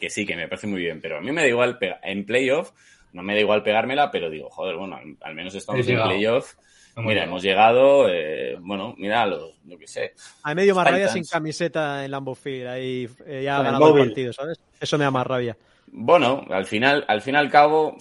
que 0.00 0.10
sí, 0.10 0.26
que 0.26 0.36
me 0.36 0.48
parece 0.48 0.66
muy 0.66 0.80
bien, 0.80 1.00
pero 1.00 1.18
a 1.18 1.20
mí 1.20 1.30
me 1.32 1.42
da 1.42 1.48
igual 1.48 1.78
en 2.02 2.26
playoff, 2.26 2.72
no 3.12 3.22
me 3.22 3.34
da 3.34 3.40
igual 3.40 3.62
pegármela, 3.62 4.10
pero 4.10 4.30
digo, 4.30 4.48
joder, 4.50 4.76
bueno, 4.76 4.96
al, 4.96 5.16
al 5.20 5.34
menos 5.34 5.54
estamos 5.54 5.86
en 5.86 6.02
playoff. 6.02 6.54
Mira, 6.96 7.24
hemos 7.24 7.42
llegado, 7.42 8.08
eh, 8.08 8.56
bueno, 8.60 8.94
mira, 8.98 9.24
lo, 9.24 9.52
lo, 9.66 9.78
que 9.78 9.86
sé. 9.86 10.12
Hay 10.42 10.54
medio 10.54 10.74
más 10.74 10.90
rabia 10.90 11.08
sin 11.08 11.24
camiseta 11.24 12.04
en 12.04 12.10
Lambeau 12.10 12.34
Field, 12.34 12.66
ahí 12.66 13.08
eh, 13.26 13.42
ya 13.44 13.58
ha 13.58 13.62
ganado 13.62 13.96
el 13.96 14.08
partido, 14.08 14.32
¿sabes? 14.32 14.60
Eso 14.78 14.98
me 14.98 15.04
da 15.04 15.10
más 15.10 15.26
rabia. 15.26 15.56
Bueno, 15.92 16.44
al 16.50 16.66
final, 16.66 17.04
al 17.08 17.22
fin 17.22 17.34
y 17.34 17.38
al 17.38 17.50
cabo, 17.50 17.96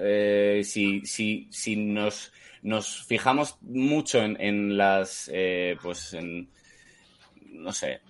eh, 0.00 0.62
si, 0.64 1.04
si, 1.04 1.48
si 1.50 1.74
nos, 1.76 2.32
nos 2.62 3.04
fijamos 3.04 3.56
mucho 3.62 4.22
en, 4.22 4.40
en 4.40 4.76
las, 4.76 5.30
eh, 5.32 5.76
pues 5.82 6.14
en, 6.14 6.48
no 7.46 7.72
sé, 7.72 8.00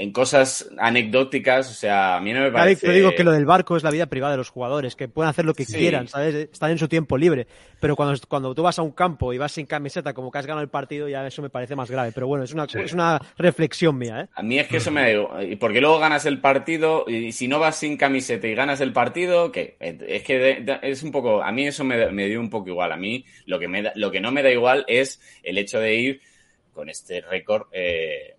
en 0.00 0.12
cosas 0.12 0.70
anecdóticas, 0.78 1.70
o 1.70 1.74
sea, 1.74 2.16
a 2.16 2.20
mí 2.22 2.32
no 2.32 2.40
me 2.40 2.50
parece... 2.50 2.86
Te 2.86 2.92
digo 2.94 3.10
que 3.14 3.22
lo 3.22 3.32
del 3.32 3.44
barco 3.44 3.76
es 3.76 3.82
la 3.82 3.90
vida 3.90 4.06
privada 4.06 4.32
de 4.32 4.38
los 4.38 4.48
jugadores, 4.48 4.96
que 4.96 5.08
pueden 5.08 5.28
hacer 5.28 5.44
lo 5.44 5.52
que 5.52 5.66
sí. 5.66 5.74
quieran, 5.74 6.08
¿sabes? 6.08 6.34
Están 6.34 6.70
en 6.70 6.78
su 6.78 6.88
tiempo 6.88 7.18
libre. 7.18 7.46
Pero 7.80 7.96
cuando, 7.96 8.18
cuando 8.26 8.54
tú 8.54 8.62
vas 8.62 8.78
a 8.78 8.82
un 8.82 8.92
campo 8.92 9.34
y 9.34 9.36
vas 9.36 9.52
sin 9.52 9.66
camiseta, 9.66 10.14
como 10.14 10.30
que 10.30 10.38
has 10.38 10.46
ganado 10.46 10.62
el 10.62 10.70
partido, 10.70 11.06
ya 11.06 11.26
eso 11.26 11.42
me 11.42 11.50
parece 11.50 11.76
más 11.76 11.90
grave. 11.90 12.12
Pero 12.14 12.26
bueno, 12.26 12.44
es 12.44 12.54
una, 12.54 12.66
sí. 12.66 12.78
es 12.78 12.94
una 12.94 13.20
reflexión 13.36 13.98
mía, 13.98 14.22
¿eh? 14.22 14.28
A 14.32 14.42
mí 14.42 14.58
es 14.58 14.68
que 14.68 14.78
eso 14.78 14.90
me 14.90 15.12
da 15.12 15.22
Porque 15.60 15.82
luego 15.82 15.98
ganas 15.98 16.24
el 16.24 16.40
partido 16.40 17.04
y 17.06 17.32
si 17.32 17.46
no 17.46 17.58
vas 17.58 17.76
sin 17.76 17.98
camiseta 17.98 18.46
y 18.48 18.54
ganas 18.54 18.80
el 18.80 18.94
partido, 18.94 19.52
¿qué? 19.52 19.76
Es 19.80 20.22
que 20.22 20.64
es 20.80 21.02
un 21.02 21.12
poco... 21.12 21.42
A 21.42 21.52
mí 21.52 21.66
eso 21.66 21.84
me, 21.84 22.10
me 22.10 22.26
dio 22.26 22.40
un 22.40 22.48
poco 22.48 22.70
igual. 22.70 22.92
A 22.92 22.96
mí 22.96 23.26
lo 23.44 23.58
que, 23.58 23.68
me 23.68 23.82
da, 23.82 23.92
lo 23.96 24.10
que 24.10 24.22
no 24.22 24.32
me 24.32 24.42
da 24.42 24.50
igual 24.50 24.86
es 24.88 25.20
el 25.42 25.58
hecho 25.58 25.78
de 25.78 25.94
ir 25.94 26.20
con 26.72 26.88
este 26.88 27.20
récord... 27.20 27.66
Eh, 27.72 28.36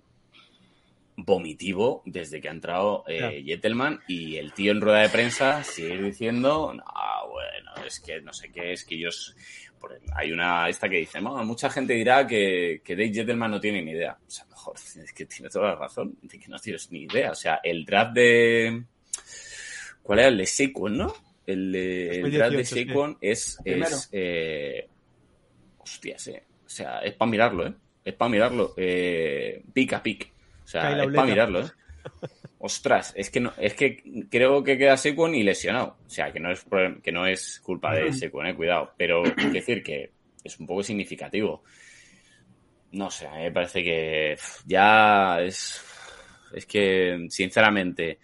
vomitivo 1.25 2.01
desde 2.05 2.41
que 2.41 2.49
ha 2.49 2.51
entrado 2.51 3.03
eh, 3.07 3.17
claro. 3.17 3.35
Jettelman 3.43 3.99
y 4.07 4.37
el 4.37 4.53
tío 4.53 4.71
en 4.71 4.81
rueda 4.81 5.01
de 5.01 5.09
prensa 5.09 5.63
sigue 5.63 6.01
diciendo, 6.01 6.73
no, 6.73 6.83
bueno, 7.29 7.85
es 7.85 7.99
que 7.99 8.21
no 8.21 8.33
sé 8.33 8.51
qué, 8.51 8.73
es 8.73 8.83
que 8.83 8.95
ellos... 8.95 9.35
Hay 10.15 10.31
una 10.31 10.69
esta 10.69 10.87
que 10.87 10.97
dice, 10.97 11.19
no, 11.19 11.43
mucha 11.43 11.67
gente 11.67 11.93
dirá 11.93 12.27
que, 12.27 12.81
que 12.83 12.95
Dave 12.95 13.11
Jettelman 13.11 13.49
no 13.49 13.59
tiene 13.59 13.81
ni 13.81 13.91
idea. 13.91 14.15
O 14.15 14.29
sea, 14.29 14.45
mejor, 14.45 14.75
es 15.03 15.11
que 15.13 15.25
tiene 15.25 15.49
toda 15.49 15.69
la 15.69 15.75
razón 15.75 16.17
de 16.21 16.37
que 16.37 16.47
no 16.47 16.59
tienes 16.59 16.91
ni 16.91 17.03
idea. 17.03 17.31
O 17.31 17.35
sea, 17.35 17.59
el 17.63 17.83
draft 17.83 18.13
de... 18.13 18.83
¿Cuál 20.03 20.19
era? 20.19 20.27
El 20.27 20.37
de 20.37 20.45
Saquon, 20.45 20.97
¿no? 20.97 21.13
El, 21.47 22.31
draft 22.31 22.55
de 22.55 22.65
Saquon 22.65 23.17
es... 23.21 23.57
es 23.65 24.09
eh, 24.11 24.87
hostias, 25.79 26.27
eh. 26.27 26.43
O 26.65 26.69
sea, 26.69 26.99
es 26.99 27.13
para 27.13 27.29
mirarlo, 27.29 27.67
¿eh? 27.67 27.73
Es 28.03 28.13
para 28.13 28.29
mirarlo. 28.29 28.73
Eh, 28.77 29.61
pick 29.73 29.93
a 29.93 30.01
pick. 30.01 30.30
O 30.71 30.79
sea, 30.79 31.03
es 31.03 31.13
para 31.13 31.27
mirarlo, 31.27 31.65
¿eh? 31.65 31.69
Ostras, 32.59 33.11
es 33.17 33.29
que 33.29 33.41
no, 33.41 33.51
es 33.57 33.73
que 33.73 34.01
creo 34.29 34.63
que 34.63 34.77
queda 34.77 34.95
Sequon 34.95 35.35
y 35.35 35.43
lesionado. 35.43 35.97
O 36.05 36.09
sea, 36.09 36.31
que 36.31 36.39
no 36.39 36.49
es 36.49 36.65
que 37.03 37.11
no 37.11 37.25
es 37.25 37.59
culpa 37.59 37.93
de 37.93 38.13
Sequon, 38.13 38.45
eh, 38.45 38.55
cuidado. 38.55 38.93
Pero 38.95 39.23
quiero 39.35 39.51
decir 39.51 39.83
que 39.83 40.11
es 40.41 40.59
un 40.59 40.67
poco 40.67 40.81
significativo. 40.81 41.63
No 42.93 43.11
sé, 43.11 43.27
a 43.27 43.33
mí 43.33 43.43
me 43.43 43.51
parece 43.51 43.83
que 43.83 44.37
ya 44.65 45.41
es. 45.41 45.83
Es 46.53 46.65
que, 46.65 47.25
sinceramente, 47.29 48.19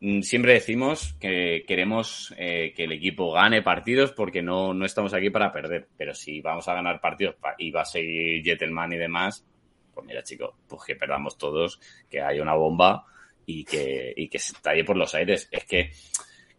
mm, 0.00 0.20
siempre 0.20 0.54
decimos 0.54 1.14
que 1.18 1.64
queremos 1.66 2.34
eh, 2.36 2.74
que 2.76 2.84
el 2.84 2.92
equipo 2.92 3.32
gane 3.32 3.62
partidos 3.62 4.12
porque 4.12 4.42
no, 4.42 4.74
no 4.74 4.84
estamos 4.84 5.14
aquí 5.14 5.30
para 5.30 5.52
perder. 5.52 5.88
Pero 5.96 6.14
si 6.14 6.42
vamos 6.42 6.68
a 6.68 6.74
ganar 6.74 7.00
partidos 7.00 7.36
y 7.56 7.70
va 7.70 7.82
a 7.82 7.86
seguir 7.86 8.42
Jettelman 8.42 8.92
y 8.92 8.98
demás, 8.98 9.46
pues 9.98 10.06
mira, 10.06 10.22
chico, 10.22 10.54
pues 10.68 10.82
que 10.84 10.94
perdamos 10.96 11.36
todos, 11.36 11.80
que 12.08 12.20
haya 12.22 12.40
una 12.40 12.54
bomba 12.54 13.04
y 13.46 13.64
que, 13.64 14.12
y 14.16 14.28
que 14.28 14.36
estalle 14.36 14.84
por 14.84 14.96
los 14.96 15.12
aires. 15.14 15.48
Es 15.50 15.64
que 15.64 15.90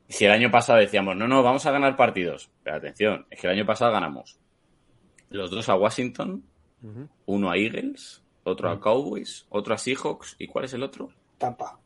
Si 0.08 0.26
el 0.26 0.32
año 0.32 0.50
pasado 0.52 0.80
decíamos, 0.80 1.16
no, 1.16 1.28
no, 1.28 1.42
vamos 1.44 1.66
a 1.68 1.72
ganar 1.72 1.96
partidos. 1.96 2.50
Pero 2.64 2.78
atención, 2.78 3.28
es 3.30 3.40
que 3.40 3.48
el 3.48 3.54
año 3.54 3.66
pasado 3.66 3.92
ganamos 3.92 4.40
los 5.30 5.52
dos 5.52 5.70
a 5.70 5.76
Washington, 5.76 6.44
uno 7.28 7.52
a 7.52 7.56
Eagles, 7.58 8.24
otro 8.44 8.72
a 8.72 8.80
Cowboys, 8.80 9.46
otro 9.50 9.74
a 9.76 9.78
Seahawks. 9.78 10.36
¿Y 10.40 10.48
cuál 10.48 10.66
es 10.66 10.74
el 10.74 10.82
otro? 10.84 11.12
Tampa. 11.38 11.80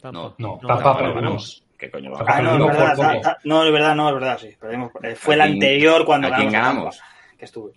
Tampa. 0.00 0.18
No. 0.18 0.34
No, 0.38 0.58
No, 0.62 0.68
Tampa 0.68 0.96
perdimos. 0.98 1.60
¿Qué 1.78 1.90
coño 1.90 2.12
va 2.12 2.18
Tampa 2.18 2.36
Ah, 2.38 2.42
no, 2.42 2.70
es 2.70 2.76
verdad, 2.78 2.96
poco. 2.96 3.08
ta- 3.08 3.20
ta- 3.20 3.38
no, 3.44 3.64
es 3.64 3.72
verdad, 3.72 3.94
no, 3.94 4.08
es 4.08 4.14
verdad, 4.14 4.38
sí. 4.38 4.48
Perdimos. 4.58 4.90
Eh, 5.02 5.14
Fue 5.14 5.34
el 5.34 5.40
¿A 5.40 5.44
quién- 5.44 5.54
anterior 5.56 6.04
cuando 6.06 6.28
a 6.28 6.36
quién 6.36 6.50
ganamos. 6.50 6.96
ganamos? 6.96 6.98
Tampa, 6.98 7.36
Que 7.38 7.44
estuve. 7.44 7.72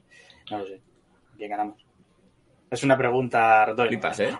No 0.50 0.58
lo 0.60 0.66
sé. 0.68 0.76
¿A 1.34 1.36
quién 1.38 1.50
ganamos? 1.50 1.86
Es 2.70 2.84
una 2.84 2.98
pregunta 2.98 3.66
retórica. 3.66 4.12
Flipas, 4.14 4.20
¿eh? 4.20 4.38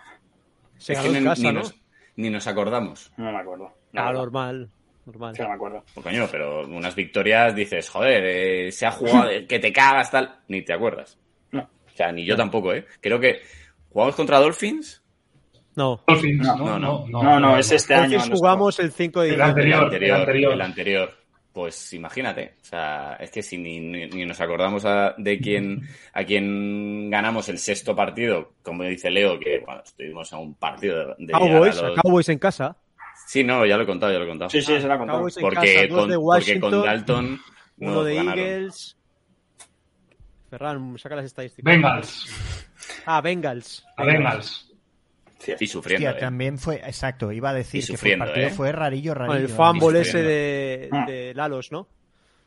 Se 0.78 0.92
Es 0.92 0.98
que 1.00 1.08
ni, 1.08 1.24
casa, 1.24 1.42
ni 1.42 1.48
¿no? 1.52 1.60
nos, 1.60 1.74
ni 2.16 2.30
nos 2.30 2.46
acordamos. 2.46 3.12
No 3.16 3.32
me 3.32 3.38
acuerdo. 3.38 3.72
La 3.92 4.08
Ah, 4.08 4.12
normal. 4.12 4.70
Normal. 5.06 5.32
Es 5.32 5.36
que 5.38 5.42
no 5.44 5.48
me 5.50 5.54
acuerdo. 5.54 5.84
Pues 5.94 6.04
coño, 6.04 6.26
pero 6.30 6.66
unas 6.66 6.94
victorias 6.94 7.54
dices, 7.54 7.88
joder, 7.88 8.24
eh, 8.24 8.72
se 8.72 8.86
ha 8.86 8.90
jugado, 8.90 9.30
eh, 9.30 9.46
que 9.46 9.58
te 9.58 9.72
cagas, 9.72 10.10
tal. 10.10 10.40
Ni 10.48 10.62
te 10.62 10.72
acuerdas. 10.72 11.18
No. 11.52 11.62
O 11.62 11.96
sea, 11.96 12.12
ni 12.12 12.24
yo 12.24 12.36
tampoco, 12.36 12.72
¿eh? 12.74 12.86
Creo 13.00 13.18
que 13.20 13.40
jugamos 13.90 14.14
contra 14.16 14.38
Dolphins. 14.40 15.02
No. 15.76 16.00
Dolphins, 16.06 16.46
No, 16.46 16.56
no, 16.56 16.78
no, 16.78 17.04
no, 17.08 17.22
No, 17.22 17.40
no, 17.40 17.56
es 17.58 17.70
este 17.72 17.94
año. 17.94 18.18
No 18.18 18.24
es- 18.24 18.30
jugamos 18.30 18.78
el 18.80 18.90
5 18.92 19.20
de 19.20 19.28
El 19.30 19.34
diciembre. 19.36 19.62
El 19.64 19.72
anterior. 19.74 19.84
anterior, 19.84 20.18
anterior. 20.20 20.52
el 20.52 20.60
anterior. 20.60 21.14
Pues 21.56 21.90
imagínate, 21.94 22.56
o 22.60 22.64
sea, 22.66 23.16
es 23.18 23.30
que 23.30 23.42
si 23.42 23.56
ni, 23.56 23.80
ni- 23.80 24.06
ni 24.08 24.26
nos 24.26 24.38
acordamos 24.42 24.84
a- 24.84 25.14
de 25.16 25.38
quién, 25.40 25.88
a 26.12 26.22
quién 26.22 27.08
ganamos 27.08 27.48
el 27.48 27.56
sexto 27.56 27.96
partido, 27.96 28.52
como 28.62 28.82
dice 28.82 29.08
Leo, 29.10 29.40
que 29.40 29.60
bueno, 29.64 29.80
estuvimos 29.82 30.30
a 30.34 30.36
un 30.36 30.54
partido 30.56 31.14
de, 31.18 31.32
Cowboys, 31.32 31.80
los- 31.80 31.98
Cowboys 32.02 32.28
en 32.28 32.38
casa. 32.38 32.76
Sí, 33.26 33.42
no, 33.42 33.64
ya 33.64 33.78
lo 33.78 33.84
he 33.84 33.86
contado, 33.86 34.12
ya 34.12 34.18
lo 34.18 34.26
he 34.26 34.28
contado. 34.28 34.50
Sí, 34.50 34.60
sí, 34.60 34.78
se 34.78 34.86
la 34.86 34.96
ha 34.96 34.98
contado. 34.98 35.18
Cowboys 35.20 35.36
en 35.38 35.42
porque, 35.44 35.74
casa, 35.74 35.86
dos 35.88 35.98
con, 36.00 36.10
de 36.10 36.16
porque 36.18 36.60
con 36.60 36.70
Dalton 36.82 37.40
uno 37.78 38.04
de 38.04 38.14
ganaron. 38.16 38.38
Eagles. 38.44 38.96
Ferran, 40.50 40.98
saca 40.98 41.16
las 41.16 41.24
estadísticas. 41.24 41.72
Bengals. 41.72 42.26
Ah, 43.06 43.22
Bengals. 43.22 43.82
A 43.96 44.04
Bengals. 44.04 44.65
Y 45.58 45.66
sufriendo. 45.66 46.08
Hostia, 46.08 46.18
¿eh? 46.18 46.20
también 46.20 46.58
fue, 46.58 46.76
exacto, 46.76 47.30
iba 47.30 47.50
a 47.50 47.54
decir 47.54 47.82
Y 47.84 47.86
que 47.86 47.86
fue, 47.86 47.92
el 47.92 47.98
sufriendo, 47.98 48.24
partido 48.26 48.46
¿eh? 48.46 48.50
fue 48.50 48.72
rarillo, 48.72 49.12
Con 49.14 49.26
rarillo. 49.28 49.46
el 49.46 49.48
fumble 49.52 50.00
ese 50.00 50.22
de, 50.22 50.88
de 51.06 51.34
Lalos, 51.34 51.70
¿no? 51.72 51.88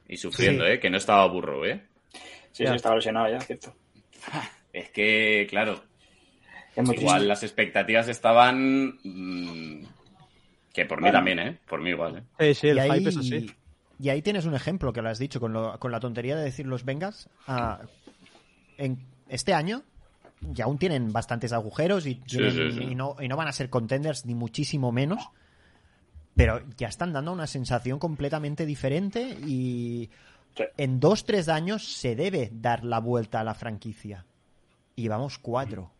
Y 0.07 0.17
sufriendo, 0.17 0.65
Sí. 0.65 0.71
¿eh? 0.71 0.79
Que 0.79 0.89
no 0.89 0.97
estaba 0.97 1.25
burro, 1.27 1.65
¿eh? 1.65 1.83
Sí, 2.51 2.63
Ya. 2.63 2.71
sí, 2.71 2.75
estaba 2.77 2.95
lesionado 2.95 3.29
ya, 3.29 3.39
cierto. 3.41 3.75
Es 4.73 4.89
que, 4.89 5.45
claro, 5.49 5.83
igual 6.75 7.27
las 7.27 7.43
expectativas 7.43 8.07
estaban... 8.07 8.97
mm, 9.03 9.85
que 10.73 10.85
por 10.85 10.97
mí 10.99 11.03
Bueno. 11.03 11.17
también, 11.17 11.39
¿eh? 11.39 11.57
Por 11.67 11.81
mí 11.81 11.89
igual, 11.91 12.17
¿eh? 12.17 12.23
Sí, 12.39 12.53
sí, 12.61 12.67
el 12.69 12.77
y, 12.77 12.79
ahí, 12.79 12.99
hype 12.99 13.09
es 13.09 13.17
así. 13.17 13.55
y 13.99 14.09
ahí 14.09 14.21
tienes 14.21 14.45
un 14.45 14.55
ejemplo 14.55 14.93
que 14.93 15.01
lo 15.01 15.09
has 15.09 15.19
dicho 15.19 15.39
con, 15.39 15.53
lo- 15.53 15.77
con 15.79 15.91
la 15.91 15.99
tontería 15.99 16.35
de 16.35 16.43
decir 16.43 16.65
los 16.65 16.85
Bengals. 16.85 17.29
ah, 17.47 17.79
en 18.77 18.97
este 19.27 19.53
año 19.53 19.83
ya 20.41 20.65
aún 20.65 20.77
tienen 20.77 21.11
bastantes 21.11 21.51
agujeros 21.53 22.05
y, 22.07 22.15
tienen- 22.15 22.51
sí, 22.51 22.71
sí. 22.71 22.83
y 22.91 22.95
no, 22.95 23.15
y 23.19 23.27
no 23.27 23.35
van 23.37 23.47
a 23.47 23.51
ser 23.51 23.69
contenders 23.69 24.25
ni 24.25 24.35
muchísimo 24.35 24.91
menos. 24.91 25.29
Pero 26.35 26.61
ya 26.77 26.87
están 26.87 27.11
dando 27.11 27.33
una 27.33 27.47
sensación 27.47 27.99
completamente 27.99 28.65
diferente 28.65 29.21
y 29.45 30.09
Sí. 30.55 30.63
en 30.77 30.99
dos, 30.99 31.25
tres 31.25 31.47
años 31.49 31.83
se 31.97 32.15
debe 32.15 32.49
dar 32.53 32.83
la 32.85 32.99
vuelta 32.99 33.39
a 33.41 33.43
la 33.43 33.53
franquicia. 33.53 34.25
Y 34.95 35.07
vamos 35.07 35.37
cuatro. 35.37 35.91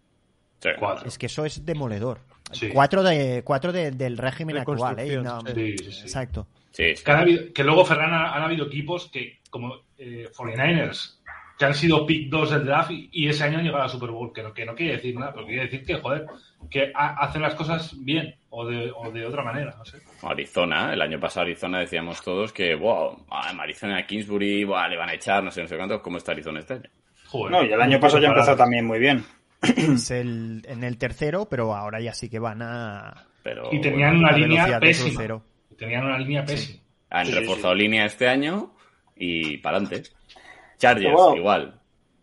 Sí. 0.61 0.69
Cuatro. 0.79 1.07
Es 1.07 1.17
que 1.17 1.27
eso 1.27 1.45
es 1.45 1.65
demoledor. 1.65 2.19
Sí. 2.51 2.69
Cuatro, 2.73 3.03
de, 3.03 3.43
cuatro 3.45 3.71
de- 3.71 3.91
del 3.91 4.17
régimen 4.17 4.57
actual. 4.57 4.97
¿eh? 4.99 5.07
Y 5.07 5.09
Reconstrucción, 5.17 5.55
no- 5.55 5.61
Sí, 5.61 5.77
sí, 5.77 5.91
sí. 5.91 6.01
Exacto. 6.01 6.47
Que, 6.75 6.95
han 7.05 7.17
habido- 7.19 7.53
que 7.53 7.63
luego, 7.63 7.85
Ferran, 7.85 8.13
ha- 8.13 8.33
han 8.35 8.41
habido 8.43 8.65
equipos 8.67 9.09
que, 9.11 9.39
como 9.49 9.73
eh, 9.97 10.29
49ers, 10.35 11.18
que 11.59 11.65
han 11.65 11.73
sido 11.75 12.05
pick 12.05 12.29
2 12.29 12.51
del 12.51 12.65
draft 12.65 12.89
y, 12.91 13.09
y 13.11 13.27
ese 13.27 13.43
año 13.43 13.57
han 13.59 13.65
llegado 13.65 13.83
a 13.83 13.89
Super 13.89 14.09
Bowl. 14.11 14.31
Que 14.33 14.41
no, 14.41 14.53
que 14.53 14.65
no 14.65 14.73
quiere 14.73 14.93
decir 14.95 15.13
nada, 15.19 15.33
pero 15.33 15.45
quiere 15.45 15.63
decir 15.63 15.83
que, 15.85 15.95
joder, 15.95 16.25
que 16.71 16.91
ha- 16.95 17.17
hacen 17.23 17.41
las 17.41 17.53
cosas 17.53 17.93
bien 18.03 18.33
o 18.49 18.65
de, 18.65 18.91
o 18.95 19.11
de 19.11 19.25
otra 19.25 19.43
manera. 19.43 19.75
No 19.77 19.83
sé. 19.83 19.97
Arizona, 20.23 20.93
el 20.93 21.01
año 21.01 21.19
pasado 21.19 21.45
Arizona 21.45 21.79
decíamos 21.79 22.23
todos 22.23 22.53
que, 22.53 22.73
wow, 22.75 23.25
Arizona 23.29 24.05
Kingsbury, 24.07 24.63
buah, 24.63 24.87
le 24.87 24.95
van 24.97 25.09
a 25.09 25.13
echar, 25.15 25.43
no 25.43 25.51
sé, 25.51 25.61
no 25.61 25.67
sé 25.67 25.75
cuánto, 25.75 26.01
¿cómo 26.01 26.17
está 26.17 26.31
Arizona 26.31 26.59
este 26.61 26.75
año? 26.75 26.89
Joder. 27.27 27.51
No, 27.51 27.63
y 27.63 27.71
el 27.73 27.81
año 27.81 27.99
pasado 27.99 28.21
ya 28.23 28.29
empezó 28.29 28.55
también 28.55 28.85
muy 28.85 28.97
bien. 28.99 29.23
Es 29.61 30.09
el, 30.11 30.63
en 30.65 30.83
el 30.85 30.97
tercero, 30.97 31.47
pero 31.49 31.75
ahora 31.75 31.99
ya 31.99 32.13
sí 32.13 32.29
que 32.29 32.39
van 32.39 32.61
a, 32.61 33.27
Pero 33.43 33.67
Y 33.73 33.81
tenían 33.81 34.15
una 34.15 34.29
a 34.29 34.37
línea 34.37 34.79
pésima. 34.79 35.41
Tenían 35.77 36.05
una 36.05 36.17
línea 36.17 36.45
pésima. 36.45 36.79
han 37.09 37.25
Sí, 37.25 37.33
sí, 37.33 37.39
reforzado 37.39 37.75
línea 37.75 38.05
este 38.05 38.29
año 38.29 38.73
y 39.17 39.57
para 39.57 39.77
adelante. 39.77 40.09
Chargers, 40.79 41.35
igual. 41.35 41.79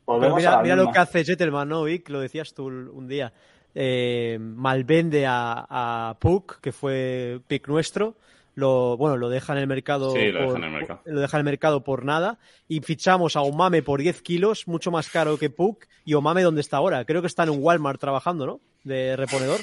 Pero 0.07 0.37
mira, 0.37 0.63
lo 0.77 0.91
que 0.91 0.99
hace 0.99 1.25
Jettelman, 1.25 1.69
¿no, 1.69 1.85
Vic? 1.85 2.09
Lo 2.09 2.21
decías 2.21 2.53
tú 2.55 2.67
un 2.67 3.07
día. 3.09 3.33
Eh, 3.75 4.39
malvende 4.41 5.27
a, 5.27 5.67
a 6.11 6.19
Puck, 6.19 6.61
que 6.61 6.73
fue 6.73 7.41
pick 7.47 7.69
nuestro. 7.69 8.17
Lo, 8.55 8.97
bueno, 8.97 9.19
lo 9.19 9.29
deja 9.29 9.53
en 9.53 9.59
el 9.59 9.67
mercado. 9.67 10.13
Sí, 10.13 10.31
lo 10.33 10.41
deja 10.45 10.57
en 10.57 10.65
el 10.65 10.71
mercado. 10.71 11.01
lo 11.05 11.21
deja 11.21 11.37
en 11.37 11.41
el 11.41 11.45
mercado 11.45 11.85
por 11.85 12.05
nada. 12.05 12.39
Y 12.69 12.81
fichamos 12.81 13.37
a 13.37 13.43
Omame 13.43 13.83
por 13.83 14.01
10 14.01 14.23
kilos, 14.23 14.67
mucho 14.67 14.91
más 14.91 15.11
caro 15.11 15.37
que 15.39 15.51
Puck. 15.51 15.85
Y 16.07 16.15
Omame, 16.15 16.43
¿dónde 16.43 16.63
está 16.63 16.79
ahora? 16.79 17.05
Creo 17.05 17.21
que 17.21 17.27
está 17.27 17.43
en 17.43 17.51
un 17.51 17.59
Walmart 17.61 18.01
trabajando, 18.01 18.47
¿no? 18.47 18.61
De 18.85 19.15
reponedor. 19.17 19.61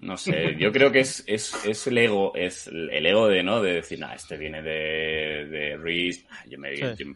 No 0.00 0.16
sé, 0.16 0.56
yo 0.58 0.72
creo 0.72 0.90
que 0.90 1.00
es, 1.00 1.22
es, 1.28 1.54
es 1.66 1.86
el 1.86 1.98
ego, 1.98 2.32
es 2.34 2.66
el 2.66 3.04
ego 3.06 3.28
de, 3.28 3.42
¿no? 3.44 3.62
De 3.62 3.74
decir, 3.74 4.00
nah, 4.00 4.14
este 4.14 4.38
viene 4.38 4.62
de, 4.62 5.46
de 5.50 5.76
Reese, 5.76 6.26
ah, 6.30 6.42
yo 6.48 6.58
me, 6.58 6.74
Sí. 6.74 6.82
yo- 6.96 7.12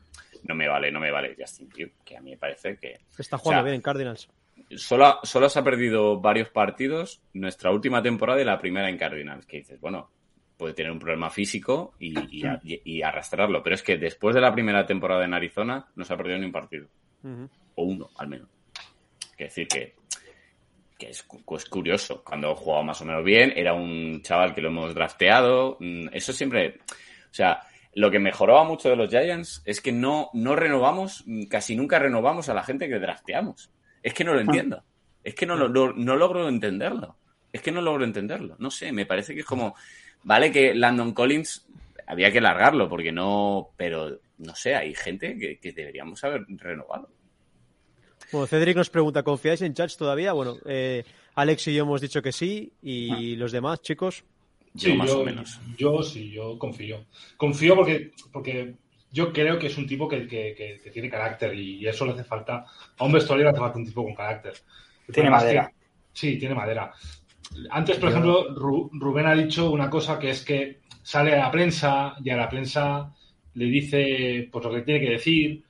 no 0.47 0.55
me 0.55 0.69
vale, 0.69 0.91
no 0.91 1.01
me 1.01 1.11
vale 1.11 1.37
Justin 1.39 1.69
Pugh, 1.69 1.93
que 2.05 2.17
a 2.17 2.21
mí 2.21 2.31
me 2.31 2.37
parece 2.39 2.77
que 2.79 2.99
Está 3.19 3.39
jugando 3.39 3.61
O 3.61 3.63
sea, 3.63 3.63
bien 3.65 3.75
en 3.77 3.83
Cardinals. 3.83 4.29
solo, 4.77 5.19
solo 5.23 5.49
se 5.49 5.59
ha 5.59 5.65
perdido 5.65 6.21
varios 6.21 6.49
partidos 6.51 7.21
nuestra 7.35 7.71
última 7.71 8.03
temporada 8.03 8.41
y 8.41 8.45
la 8.45 8.59
primera 8.59 8.89
en 8.89 8.99
Cardinals, 8.99 9.47
que 9.47 9.59
dices, 9.59 9.81
bueno, 9.81 10.11
puede 10.57 10.73
tener 10.75 10.91
un 10.93 10.99
problema 10.99 11.29
físico 11.31 11.95
y, 11.99 12.39
y 12.39 12.47
a- 12.47 12.59
y- 12.65 12.81
y 12.85 13.03
arrastrarlo, 13.03 13.63
pero 13.63 13.75
es 13.75 13.83
que 13.83 13.99
después 13.99 14.35
de 14.35 14.41
la 14.41 14.53
primera 14.53 14.87
temporada 14.87 15.25
en 15.25 15.35
Arizona 15.35 15.87
no 15.95 16.05
se 16.05 16.15
ha 16.15 16.17
perdido 16.17 16.39
ni 16.39 16.47
un 16.47 16.53
partido, 16.53 16.89
o 17.75 17.83
uno 17.85 18.09
al 18.17 18.29
menos. 18.29 18.49
Que 19.37 19.45
decir 19.45 19.69
que, 19.69 19.95
que 20.99 21.11
es, 21.11 21.27
es 21.51 21.65
curioso, 21.67 22.25
cuando 22.25 22.55
jugaba 22.57 22.83
más 22.85 23.03
o 23.03 23.05
menos 23.05 23.23
bien, 23.23 23.53
era 23.55 23.75
un 23.75 24.23
chaval 24.23 24.55
que 24.55 24.63
lo 24.63 24.69
hemos 24.69 24.95
drafteado, 24.95 25.77
mm, 25.79 26.09
eso 26.13 26.33
siempre, 26.33 26.79
o 27.31 27.35
sea, 27.35 27.61
lo 27.97 28.11
que 28.11 28.19
mejoraba 28.19 28.63
mucho 28.65 28.91
de 28.91 28.97
los 28.97 29.09
Giants 29.09 29.63
es 29.65 29.81
que 29.81 29.91
no, 29.91 30.29
no 30.35 30.55
renovamos, 30.55 31.25
casi 31.49 31.75
nunca 31.75 31.99
renovamos 31.99 32.49
a 32.51 32.55
la 32.55 32.63
gente 32.63 32.89
que 32.91 32.99
drafteamos. 32.99 33.71
Es 34.03 34.13
que 34.13 34.23
no 34.23 34.35
lo 34.35 34.41
entiendo. 34.41 34.85
Es 35.25 35.35
que 35.35 35.47
no, 35.47 35.57
lo, 35.57 35.67
lo- 35.69 35.95
no 35.95 36.15
logro 36.15 36.47
entenderlo. 36.49 37.17
Es 37.51 37.63
que 37.63 37.73
no 37.73 37.81
logro 37.81 38.05
entenderlo. 38.05 38.55
No 38.59 38.71
sé, 38.71 38.93
me 38.93 39.07
parece 39.07 39.33
que 39.33 39.41
es 39.41 39.47
como, 39.47 39.75
vale 40.25 40.53
que 40.53 40.75
Landon 40.75 41.15
Collins 41.15 41.67
había 42.07 42.31
que 42.31 42.41
largarlo 42.43 42.87
porque 42.89 43.13
no, 43.13 43.71
pero 43.79 44.21
no 44.39 44.55
sé, 44.55 44.75
hay 44.77 44.95
gente 44.95 45.39
que, 45.39 45.59
que 45.59 45.73
deberíamos 45.73 46.23
haber 46.23 46.45
renovado. 46.49 47.09
Bueno, 48.31 48.47
Cedric 48.47 48.77
nos 48.77 48.91
pregunta, 48.91 49.23
¿confiáis 49.23 49.63
en 49.63 49.75
Judge 49.75 49.97
todavía? 49.97 50.33
Bueno, 50.35 50.57
eh, 50.67 51.03
Alex 51.35 51.69
y 51.69 51.75
yo 51.75 51.85
hemos 51.85 52.03
dicho 52.03 52.21
que 52.21 52.33
sí. 52.33 52.73
Y 52.83 53.37
los 53.37 53.53
demás, 53.53 53.81
chicos, 53.81 54.23
Yo 54.77 54.91
Sí, 54.91 54.97
más 54.97 55.09
yo, 55.11 55.21
o 55.21 55.25
menos. 55.25 55.61
Yo 55.79 56.03
sí, 56.03 56.31
yo 56.31 56.59
confío. 56.59 57.07
Confío 57.37 57.75
porque, 57.75 58.13
porque 58.33 58.75
yo 59.11 59.33
creo 59.33 59.59
que 59.59 59.69
es 59.69 59.79
un 59.79 59.87
tipo 59.87 60.07
que, 60.09 60.27
que- 60.27 60.55
que- 60.57 60.81
que 60.83 60.91
tiene 60.91 61.09
carácter 61.11 61.55
y 61.55 61.87
eso 61.87 62.05
le 62.07 62.13
hace 62.13 62.25
falta. 62.25 62.65
A 62.99 63.05
un 63.05 63.13
vestuario 63.13 63.45
le 63.45 63.51
hace 63.51 63.61
falta 63.61 63.79
un 63.79 63.87
tipo 63.87 64.05
con 64.05 64.15
carácter. 64.15 64.55
El 65.09 65.15
Tiene 65.15 65.31
madera. 65.31 65.69
que- 65.69 65.75
sí, 66.13 66.39
tiene 66.39 66.55
madera. 66.55 66.93
Antes, 67.71 67.97
por 67.99 68.11
Yo- 68.11 68.11
ejemplo, 68.11 68.55
Ru- 68.55 68.91
Rubén 68.93 69.27
ha 69.27 69.35
dicho 69.35 69.71
una 69.71 69.89
cosa 69.89 70.19
que 70.19 70.31
es 70.31 70.45
que 70.45 70.81
sale 71.03 71.35
a 71.35 71.39
la 71.39 71.51
prensa 71.51 72.17
y 72.23 72.31
a 72.31 72.37
la 72.37 72.49
prensa 72.49 73.13
le 73.55 73.65
dice 73.67 74.49
pues, 74.53 74.65
lo 74.65 74.73
que 74.73 74.83
tiene 74.83 75.01
que 75.01 75.13
decir. 75.13 75.63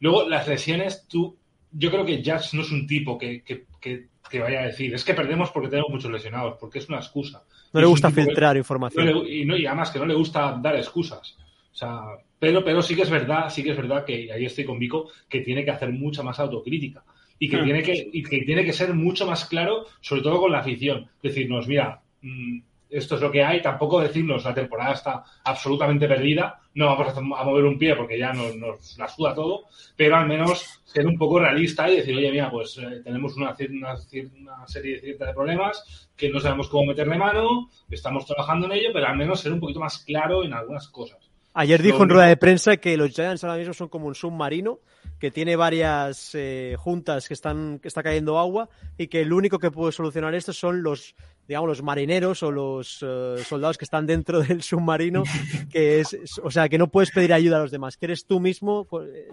Luego, 0.00 0.28
las 0.28 0.46
lesiones, 0.48 1.06
tú, 1.08 1.36
yo 1.72 1.90
creo 1.90 2.04
que 2.04 2.18
Judge 2.24 2.54
no 2.54 2.62
es 2.62 2.70
un 2.70 2.86
tipo 2.86 3.18
que, 3.18 3.42
que- 3.42 3.66
que- 3.80 4.06
que 4.30 4.38
vaya 4.38 4.60
a 4.62 4.66
decir, 4.66 4.94
es 4.94 5.04
que 5.04 5.12
perdemos 5.12 5.50
porque 5.50 5.68
tenemos 5.68 5.90
muchos 5.90 6.10
lesionados, 6.10 6.56
porque 6.58 6.78
es 6.78 6.88
una 6.88 6.98
excusa. 6.98 7.44
No 7.74 7.80
le 7.80 7.86
gusta 7.86 8.10
filtrar 8.10 8.54
no 8.54 8.58
información. 8.60 9.06
le- 9.06 9.30
y, 9.40 9.44
no, 9.44 9.56
y 9.56 9.66
además 9.66 9.90
que 9.90 9.98
no 9.98 10.06
le 10.06 10.14
gusta 10.14 10.58
dar 10.62 10.76
excusas. 10.76 11.36
O 11.72 11.76
sea, 11.76 12.00
pero, 12.38 12.64
pero 12.64 12.80
sí 12.82 12.94
que 12.94 13.02
es 13.02 13.10
verdad, 13.10 13.50
sí 13.50 13.62
que 13.62 13.70
es 13.72 13.76
verdad 13.76 14.04
que 14.04 14.30
ahí 14.32 14.44
estoy 14.46 14.64
con 14.64 14.78
Vico, 14.78 15.10
que 15.28 15.40
tiene 15.40 15.64
que 15.64 15.70
hacer 15.72 15.90
mucha 15.90 16.22
más 16.22 16.38
autocrítica. 16.40 17.02
Y 17.38 17.48
que, 17.48 17.56
Hmm. 17.58 17.64
tiene 17.64 17.82
que, 17.82 18.08
y 18.12 18.22
que 18.22 18.42
tiene 18.42 18.64
que 18.64 18.72
ser 18.72 18.94
mucho 18.94 19.26
más 19.26 19.44
claro, 19.46 19.86
sobre 20.00 20.22
todo 20.22 20.40
con 20.40 20.52
la 20.52 20.60
afición. 20.60 21.08
Decirnos, 21.22 21.66
mira, 21.66 22.00
mm, 22.22 22.58
esto 22.94 23.16
es 23.16 23.20
lo 23.20 23.30
que 23.30 23.42
hay, 23.42 23.60
tampoco 23.60 24.00
decirnos 24.00 24.44
la 24.44 24.54
temporada 24.54 24.92
está 24.92 25.24
absolutamente 25.44 26.06
perdida, 26.06 26.60
no 26.74 26.86
vamos 26.86 27.16
a, 27.16 27.20
mover 27.20 27.64
un 27.64 27.78
pie 27.78 27.96
porque 27.96 28.18
ya 28.18 28.32
nos, 28.32 28.54
nos, 28.56 28.96
la 28.96 29.08
suda 29.08 29.34
todo, 29.34 29.64
pero 29.96 30.16
al 30.16 30.26
menos 30.26 30.82
ser 30.84 31.06
un 31.06 31.18
poco 31.18 31.40
realista 31.40 31.90
y 31.90 31.96
decir, 31.96 32.16
oye, 32.16 32.30
mira, 32.30 32.50
pues 32.50 32.78
eh, 32.78 33.00
tenemos 33.02 33.36
una, 33.36 33.56
una, 33.70 33.96
una, 34.40 34.66
serie 34.68 35.00
cierta 35.00 35.26
de 35.26 35.34
problemas 35.34 36.08
que 36.16 36.30
no 36.30 36.38
sabemos 36.38 36.68
cómo 36.68 36.86
meterle 36.86 37.18
mano, 37.18 37.68
estamos 37.90 38.26
trabajando 38.26 38.66
en 38.66 38.72
ello, 38.72 38.90
pero 38.92 39.06
al 39.06 39.16
menos 39.16 39.40
ser 39.40 39.52
un 39.52 39.60
poquito 39.60 39.80
más 39.80 39.98
claro 39.98 40.44
en 40.44 40.52
algunas 40.54 40.88
cosas. 40.88 41.18
Ayer 41.56 41.82
dijo 41.82 42.02
en 42.02 42.08
rueda 42.08 42.26
de 42.26 42.36
prensa 42.36 42.76
que 42.78 42.96
los 42.96 43.12
Giants 43.12 43.44
ahora 43.44 43.56
mismo 43.56 43.74
son 43.74 43.88
como 43.88 44.08
un 44.08 44.16
submarino 44.16 44.80
que 45.20 45.30
tiene 45.30 45.54
varias 45.54 46.34
eh, 46.34 46.74
juntas 46.76 47.28
que 47.28 47.34
están 47.34 47.78
que 47.78 47.86
está 47.86 48.02
cayendo 48.02 48.40
agua 48.40 48.68
y 48.98 49.06
que 49.06 49.20
el 49.20 49.32
único 49.32 49.60
que 49.60 49.70
puede 49.70 49.92
solucionar 49.92 50.34
esto 50.34 50.52
son 50.52 50.82
los 50.82 51.14
digamos 51.46 51.68
los 51.68 51.82
marineros 51.82 52.42
o 52.42 52.50
los 52.50 53.02
uh, 53.02 53.38
soldados 53.38 53.78
que 53.78 53.84
están 53.84 54.06
dentro 54.06 54.40
del 54.42 54.62
submarino 54.62 55.24
que 55.70 56.00
es, 56.00 56.16
o 56.42 56.50
sea 56.50 56.68
que 56.68 56.78
no 56.78 56.88
puedes 56.88 57.10
pedir 57.10 57.32
ayuda 57.32 57.56
a 57.56 57.60
los 57.60 57.70
demás 57.70 57.96
que 57.96 58.06
eres 58.06 58.26
tú 58.26 58.40
mismo 58.40 58.86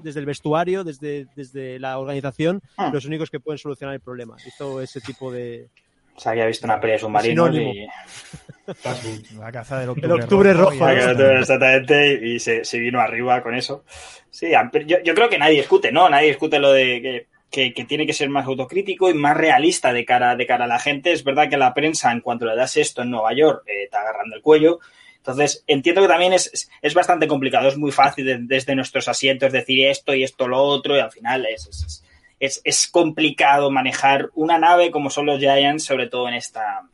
desde 0.03 0.20
el 0.20 0.26
vestuario 0.26 0.84
desde, 0.84 1.28
desde 1.36 1.80
la 1.80 1.97
organización 1.97 2.62
ah. 2.78 2.89
los 2.93 3.05
únicos 3.05 3.30
que 3.30 3.39
pueden 3.39 3.57
solucionar 3.57 3.95
el 3.95 4.01
problema 4.01 4.36
hizo 4.45 4.82
ese 4.82 5.01
tipo 5.01 5.32
de 5.32 5.70
o 6.16 6.20
sea, 6.20 6.34
había 6.34 6.45
visto 6.45 6.68
una 6.68 6.80
pelea 6.80 6.95
de 6.95 6.99
submarinos 6.99 7.55
y... 7.55 7.88
La 9.39 9.51
caza 9.51 9.80
del 9.80 9.89
octubre, 9.89 10.14
el 10.14 10.22
octubre 10.22 10.53
rojo. 10.53 10.72
rojo 10.72 10.86
¿no? 10.86 11.39
Exactamente, 11.39 12.20
y 12.22 12.39
se, 12.39 12.64
se, 12.64 12.80
vino 12.80 13.01
arriba 13.01 13.41
con 13.41 13.55
eso. 13.55 13.84
Sí, 14.30 14.51
yo, 14.86 14.97
yo, 15.03 15.14
creo 15.14 15.30
que 15.30 15.38
nadie 15.38 15.57
discute, 15.57 15.91
¿no? 15.91 16.09
Nadie 16.09 16.28
discute 16.28 16.59
lo 16.59 16.72
de 16.72 17.01
que, 17.01 17.28
que, 17.51 17.71
tiene 17.87 18.07
que 18.07 18.13
ser 18.13 18.29
más 18.29 18.47
autocrítico 18.47 19.09
y 19.09 19.13
más 19.13 19.35
realista 19.35 19.91
de 19.91 20.05
cara, 20.05 20.35
de 20.35 20.47
cara 20.47 20.65
a 20.65 20.67
la 20.67 20.79
gente. 20.79 21.11
Es 21.11 21.23
verdad 21.23 21.49
que 21.49 21.57
la 21.57 21.73
prensa, 21.73 22.11
en 22.11 22.21
cuanto 22.21 22.45
le 22.45 22.55
das 22.55 22.77
esto 22.77 23.01
en 23.01 23.11
Nueva 23.11 23.33
York, 23.33 23.63
eh, 23.67 23.83
está 23.83 24.01
agarrando 24.01 24.35
el 24.35 24.41
cuello. 24.41 24.79
Entonces, 25.17 25.63
entiendo 25.67 26.01
que 26.01 26.07
también 26.07 26.33
es, 26.33 26.69
es 26.81 26.93
bastante 26.93 27.27
complicado, 27.27 27.67
es 27.67 27.77
muy 27.77 27.91
fácil 27.91 28.25
de, 28.25 28.37
desde 28.39 28.75
nuestros 28.75 29.07
asientos 29.07 29.51
decir 29.51 29.85
esto 29.85 30.15
y 30.15 30.23
esto 30.23 30.47
lo 30.47 30.59
otro, 30.63 30.97
y 30.97 30.99
al 30.99 31.11
final 31.11 31.45
es, 31.45 31.67
es, 31.67 32.03
es, 32.39 32.61
es 32.63 32.87
complicado 32.87 33.69
manejar 33.69 34.31
una 34.33 34.57
nave 34.57 34.89
como 34.89 35.11
son 35.11 35.27
los 35.27 35.39
Giants, 35.39 35.83
sobre 35.83 36.07
todo 36.07 36.27
en 36.27 36.33
esta, 36.33 36.87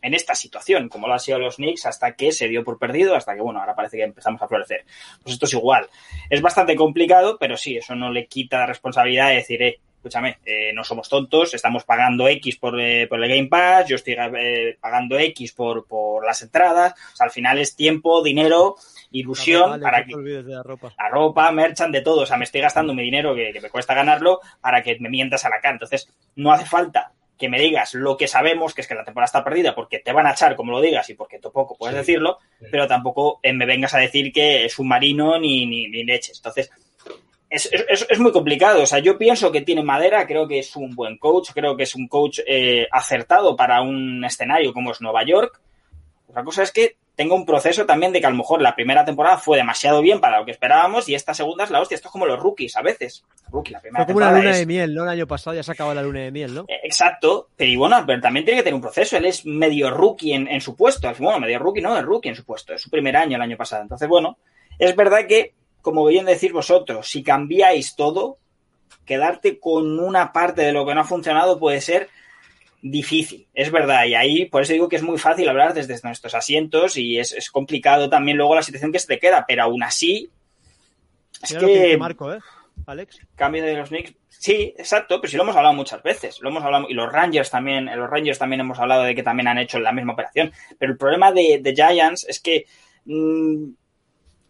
en 0.00 0.14
esta 0.14 0.34
situación, 0.34 0.88
como 0.88 1.08
lo 1.08 1.14
han 1.14 1.20
sido 1.20 1.38
los 1.38 1.56
Knicks, 1.56 1.84
hasta 1.84 2.14
que 2.14 2.32
se 2.32 2.48
dio 2.48 2.64
por 2.64 2.78
perdido, 2.78 3.16
hasta 3.16 3.34
que, 3.34 3.42
bueno, 3.42 3.60
ahora 3.60 3.74
parece 3.74 3.98
que 3.98 4.04
empezamos 4.04 4.40
a 4.40 4.48
florecer. 4.48 4.84
Pues 5.22 5.34
esto 5.34 5.46
es 5.46 5.52
igual. 5.52 5.88
Es 6.30 6.40
bastante 6.40 6.76
complicado, 6.76 7.36
pero 7.38 7.56
sí, 7.56 7.76
eso 7.76 7.94
no 7.94 8.10
le 8.10 8.26
quita 8.26 8.60
la 8.60 8.66
responsabilidad 8.66 9.28
de 9.28 9.34
decir, 9.34 9.62
eh, 9.62 9.80
escúchame, 10.04 10.36
eh, 10.44 10.70
no 10.74 10.84
somos 10.84 11.08
tontos, 11.08 11.54
estamos 11.54 11.84
pagando 11.84 12.28
X 12.28 12.56
por, 12.56 12.78
eh, 12.78 13.06
por 13.06 13.24
el 13.24 13.30
Game 13.30 13.48
Pass, 13.48 13.88
yo 13.88 13.96
estoy 13.96 14.14
eh, 14.38 14.76
pagando 14.78 15.18
X 15.18 15.52
por, 15.52 15.86
por 15.86 16.26
las 16.26 16.42
entradas, 16.42 16.92
o 16.92 17.16
sea, 17.16 17.24
al 17.24 17.30
final 17.30 17.58
es 17.58 17.74
tiempo, 17.74 18.22
dinero, 18.22 18.76
ilusión 19.12 19.70
vale, 19.70 19.82
para 19.82 20.00
no 20.00 20.04
que 20.04 20.10
te 20.10 20.16
olvides 20.16 20.44
de 20.44 20.54
la 20.54 20.62
ropa. 20.62 20.92
la 20.98 21.08
ropa, 21.08 21.50
merchan, 21.52 21.90
de 21.90 22.02
todo. 22.02 22.22
O 22.22 22.26
sea, 22.26 22.36
me 22.36 22.44
estoy 22.44 22.60
gastando 22.60 22.92
mi 22.92 23.02
dinero 23.02 23.34
que, 23.34 23.50
que, 23.52 23.62
me 23.62 23.70
cuesta 23.70 23.94
ganarlo 23.94 24.40
para 24.60 24.82
que 24.82 24.98
me 25.00 25.08
mientas 25.08 25.44
a 25.46 25.48
la 25.48 25.60
cara. 25.60 25.74
Entonces, 25.76 26.12
no 26.36 26.52
hace 26.52 26.66
falta 26.66 27.12
que 27.38 27.48
me 27.48 27.58
digas 27.58 27.94
lo 27.94 28.16
que 28.16 28.28
sabemos, 28.28 28.74
que 28.74 28.82
es 28.82 28.88
que 28.88 28.94
la 28.94 29.04
temporada 29.04 29.26
está 29.26 29.42
perdida, 29.42 29.74
porque 29.74 30.00
te 30.00 30.12
van 30.12 30.26
a 30.26 30.32
echar 30.32 30.54
como 30.54 30.72
lo 30.72 30.80
digas 30.80 31.08
y 31.08 31.14
porque 31.14 31.38
tampoco 31.38 31.76
puedes 31.78 31.94
sí, 31.94 31.98
decirlo, 32.00 32.38
sí. 32.58 32.66
pero 32.70 32.86
tampoco 32.86 33.40
eh, 33.42 33.52
me 33.52 33.66
vengas 33.66 33.94
a 33.94 33.98
decir 33.98 34.32
que 34.32 34.66
es 34.66 34.78
un 34.78 34.88
marino 34.88 35.38
ni, 35.38 35.64
ni, 35.64 35.88
ni 35.88 36.04
leches. 36.04 36.38
Entonces, 36.38 36.70
es, 37.54 37.70
es, 37.72 38.06
es, 38.08 38.18
muy 38.18 38.32
complicado. 38.32 38.82
O 38.82 38.86
sea, 38.86 38.98
yo 38.98 39.16
pienso 39.16 39.52
que 39.52 39.62
tiene 39.62 39.82
madera, 39.82 40.26
creo 40.26 40.48
que 40.48 40.58
es 40.58 40.74
un 40.76 40.94
buen 40.94 41.18
coach, 41.18 41.50
creo 41.54 41.76
que 41.76 41.84
es 41.84 41.94
un 41.94 42.08
coach 42.08 42.40
eh, 42.46 42.88
acertado 42.90 43.54
para 43.56 43.82
un 43.82 44.24
escenario 44.24 44.72
como 44.72 44.90
es 44.90 45.00
Nueva 45.00 45.24
York. 45.24 45.60
Otra 46.28 46.42
cosa 46.42 46.62
es 46.62 46.72
que 46.72 46.96
tengo 47.14 47.36
un 47.36 47.46
proceso 47.46 47.86
también 47.86 48.12
de 48.12 48.20
que 48.20 48.26
a 48.26 48.30
lo 48.30 48.36
mejor 48.36 48.60
la 48.60 48.74
primera 48.74 49.04
temporada 49.04 49.38
fue 49.38 49.56
demasiado 49.56 50.02
bien 50.02 50.20
para 50.20 50.40
lo 50.40 50.44
que 50.44 50.50
esperábamos 50.50 51.08
y 51.08 51.14
esta 51.14 51.32
segunda 51.32 51.62
es 51.62 51.70
la 51.70 51.80
hostia. 51.80 51.94
Esto 51.94 52.08
es 52.08 52.12
como 52.12 52.26
los 52.26 52.40
rookies 52.40 52.76
a 52.76 52.82
veces. 52.82 53.24
Rookie, 53.52 53.72
la 53.72 53.80
primera 53.80 54.04
fue 54.04 54.14
como 54.14 54.26
una 54.26 54.36
luna 54.36 54.50
es... 54.50 54.58
de 54.58 54.66
miel, 54.66 54.94
¿no? 54.94 55.04
El 55.04 55.10
año 55.10 55.26
pasado 55.28 55.54
ya 55.54 55.62
se 55.62 55.70
acabó 55.70 55.94
la 55.94 56.02
luna 56.02 56.20
de 56.20 56.32
miel, 56.32 56.54
¿no? 56.54 56.62
Eh, 56.62 56.80
exacto. 56.82 57.50
Pero 57.56 57.78
bueno, 57.78 58.02
pero 58.04 58.20
también 58.20 58.44
tiene 58.44 58.60
que 58.60 58.64
tener 58.64 58.74
un 58.74 58.80
proceso. 58.80 59.16
Él 59.16 59.26
es 59.26 59.46
medio 59.46 59.90
rookie 59.90 60.32
en, 60.32 60.48
en 60.48 60.60
su 60.60 60.74
puesto. 60.74 61.08
Bueno, 61.20 61.38
medio 61.38 61.60
rookie, 61.60 61.80
no, 61.80 61.96
es 61.96 62.02
rookie 62.02 62.30
en 62.30 62.34
su 62.34 62.44
puesto. 62.44 62.74
Es 62.74 62.82
su 62.82 62.90
primer 62.90 63.16
año 63.16 63.36
el 63.36 63.42
año 63.42 63.56
pasado. 63.56 63.82
Entonces, 63.82 64.08
bueno, 64.08 64.38
es 64.78 64.96
verdad 64.96 65.26
que, 65.28 65.54
como 65.84 66.06
bien 66.06 66.24
decir 66.24 66.54
vosotros, 66.54 67.06
si 67.08 67.22
cambiáis 67.22 67.94
todo, 67.94 68.38
quedarte 69.04 69.60
con 69.60 70.00
una 70.00 70.32
parte 70.32 70.62
de 70.62 70.72
lo 70.72 70.86
que 70.86 70.94
no 70.94 71.02
ha 71.02 71.04
funcionado 71.04 71.58
puede 71.58 71.82
ser 71.82 72.08
difícil, 72.80 73.46
es 73.52 73.70
verdad, 73.70 74.06
y 74.06 74.14
ahí 74.14 74.46
por 74.46 74.62
eso 74.62 74.72
digo 74.72 74.88
que 74.88 74.96
es 74.96 75.02
muy 75.02 75.18
fácil 75.18 75.46
hablar 75.48 75.74
desde 75.74 76.00
nuestros 76.02 76.34
asientos 76.34 76.96
y 76.96 77.18
es, 77.18 77.32
es 77.32 77.50
complicado 77.50 78.08
también 78.08 78.38
luego 78.38 78.54
la 78.54 78.62
situación 78.62 78.92
que 78.92 78.98
se 78.98 79.06
te 79.06 79.18
queda, 79.18 79.44
pero 79.46 79.62
aún 79.62 79.82
así 79.82 80.30
es 81.42 81.50
Mira 81.50 81.60
que, 81.60 81.66
que 81.66 81.96
Marco, 81.98 82.32
¿eh? 82.32 82.40
Alex. 82.86 83.20
Cambio 83.34 83.62
de 83.62 83.74
los 83.74 83.88
Knicks. 83.90 84.14
Sí, 84.28 84.74
exacto, 84.76 85.20
pero 85.20 85.30
sí 85.30 85.36
lo 85.36 85.42
hemos 85.44 85.56
hablado 85.56 85.74
muchas 85.74 86.02
veces. 86.02 86.40
Lo 86.40 86.50
hemos 86.50 86.62
hablado 86.62 86.86
y 86.88 86.94
los 86.94 87.10
Rangers 87.10 87.50
también, 87.50 87.86
los 87.86 88.10
Rangers 88.10 88.38
también 88.38 88.60
hemos 88.60 88.78
hablado 88.78 89.02
de 89.02 89.14
que 89.14 89.22
también 89.22 89.48
han 89.48 89.58
hecho 89.58 89.78
la 89.78 89.92
misma 89.92 90.12
operación. 90.12 90.52
Pero 90.78 90.92
el 90.92 90.98
problema 90.98 91.32
de, 91.32 91.60
de 91.62 91.74
Giants 91.74 92.26
es 92.28 92.40
que 92.40 92.66
mmm, 93.06 93.70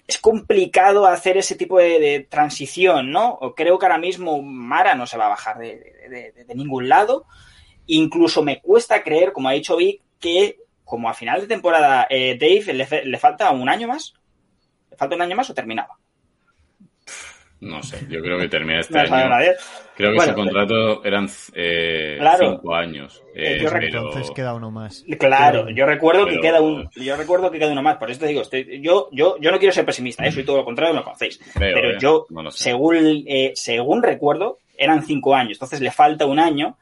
es 0.06 0.18
complicado 0.18 1.06
hacer 1.06 1.36
ese 1.36 1.54
tipo 1.54 1.78
de, 1.78 2.26
transición, 2.28 3.10
¿no? 3.10 3.38
Creo 3.56 3.78
que 3.78 3.86
ahora 3.86 3.98
mismo 3.98 4.42
Mara 4.42 4.94
no 4.94 5.06
se 5.06 5.16
va 5.16 5.26
a 5.26 5.30
bajar 5.30 5.58
de 5.58 6.46
ningún 6.54 6.88
lado. 6.88 7.26
Incluso 7.86 8.42
me 8.42 8.60
cuesta 8.60 9.02
creer, 9.02 9.32
como 9.32 9.48
ha 9.48 9.52
dicho 9.52 9.76
Vic, 9.76 10.00
que 10.18 10.58
como 10.84 11.08
a 11.08 11.14
final 11.14 11.40
de 11.40 11.46
temporada 11.46 12.06
eh, 12.08 12.36
Dave 12.38 12.72
le, 12.72 13.04
le, 13.04 13.18
falta 13.18 13.50
un 13.50 13.68
año 13.68 13.88
más. 13.88 14.14
¿Le 14.90 14.96
falta 14.96 15.16
un 15.16 15.22
año 15.22 15.36
más 15.36 15.50
o 15.50 15.54
terminaba? 15.54 15.98
No 17.64 17.82
sé, 17.82 18.06
yo 18.08 18.20
creo 18.20 18.38
que 18.38 18.48
termina 18.48 18.80
este 18.80 18.94
no 18.94 19.14
año. 19.14 19.28
Nadie. 19.28 19.54
Creo 19.96 20.10
que 20.10 20.16
bueno, 20.16 20.32
su 20.32 20.36
contrato 20.36 21.04
eran 21.04 21.28
eh, 21.54 22.16
claro, 22.18 22.50
cinco 22.50 22.74
años. 22.74 23.22
Eh, 23.34 23.60
yo 23.62 23.70
pero... 23.70 24.06
Entonces 24.06 24.30
queda 24.32 24.54
uno 24.54 24.70
más. 24.70 25.04
Claro, 25.18 25.70
yo 25.70 25.86
recuerdo 25.86 26.24
pero... 26.24 26.36
que 26.36 26.46
queda 26.46 26.60
un, 26.60 26.90
yo 26.96 27.16
recuerdo 27.16 27.50
que 27.50 27.58
queda 27.58 27.72
uno 27.72 27.82
más. 27.82 27.96
Por 27.96 28.10
eso 28.10 28.20
te 28.20 28.26
digo, 28.26 28.42
estoy, 28.42 28.80
yo, 28.82 29.08
yo, 29.12 29.36
yo 29.40 29.50
no 29.50 29.58
quiero 29.58 29.72
ser 29.72 29.84
pesimista, 29.84 30.24
¿eh? 30.24 30.32
soy 30.32 30.44
todo 30.44 30.58
lo 30.58 30.64
contrario, 30.64 30.94
me 30.94 31.02
conocéis. 31.02 31.40
Creo, 31.54 31.74
pero 31.74 31.98
yo, 31.98 32.26
no 32.30 32.50
según, 32.50 33.24
eh, 33.26 33.52
según 33.54 34.02
recuerdo, 34.02 34.58
eran 34.76 35.04
cinco 35.04 35.34
años. 35.34 35.52
Entonces 35.52 35.80
le 35.80 35.90
falta 35.90 36.26
un 36.26 36.38
año 36.38 36.76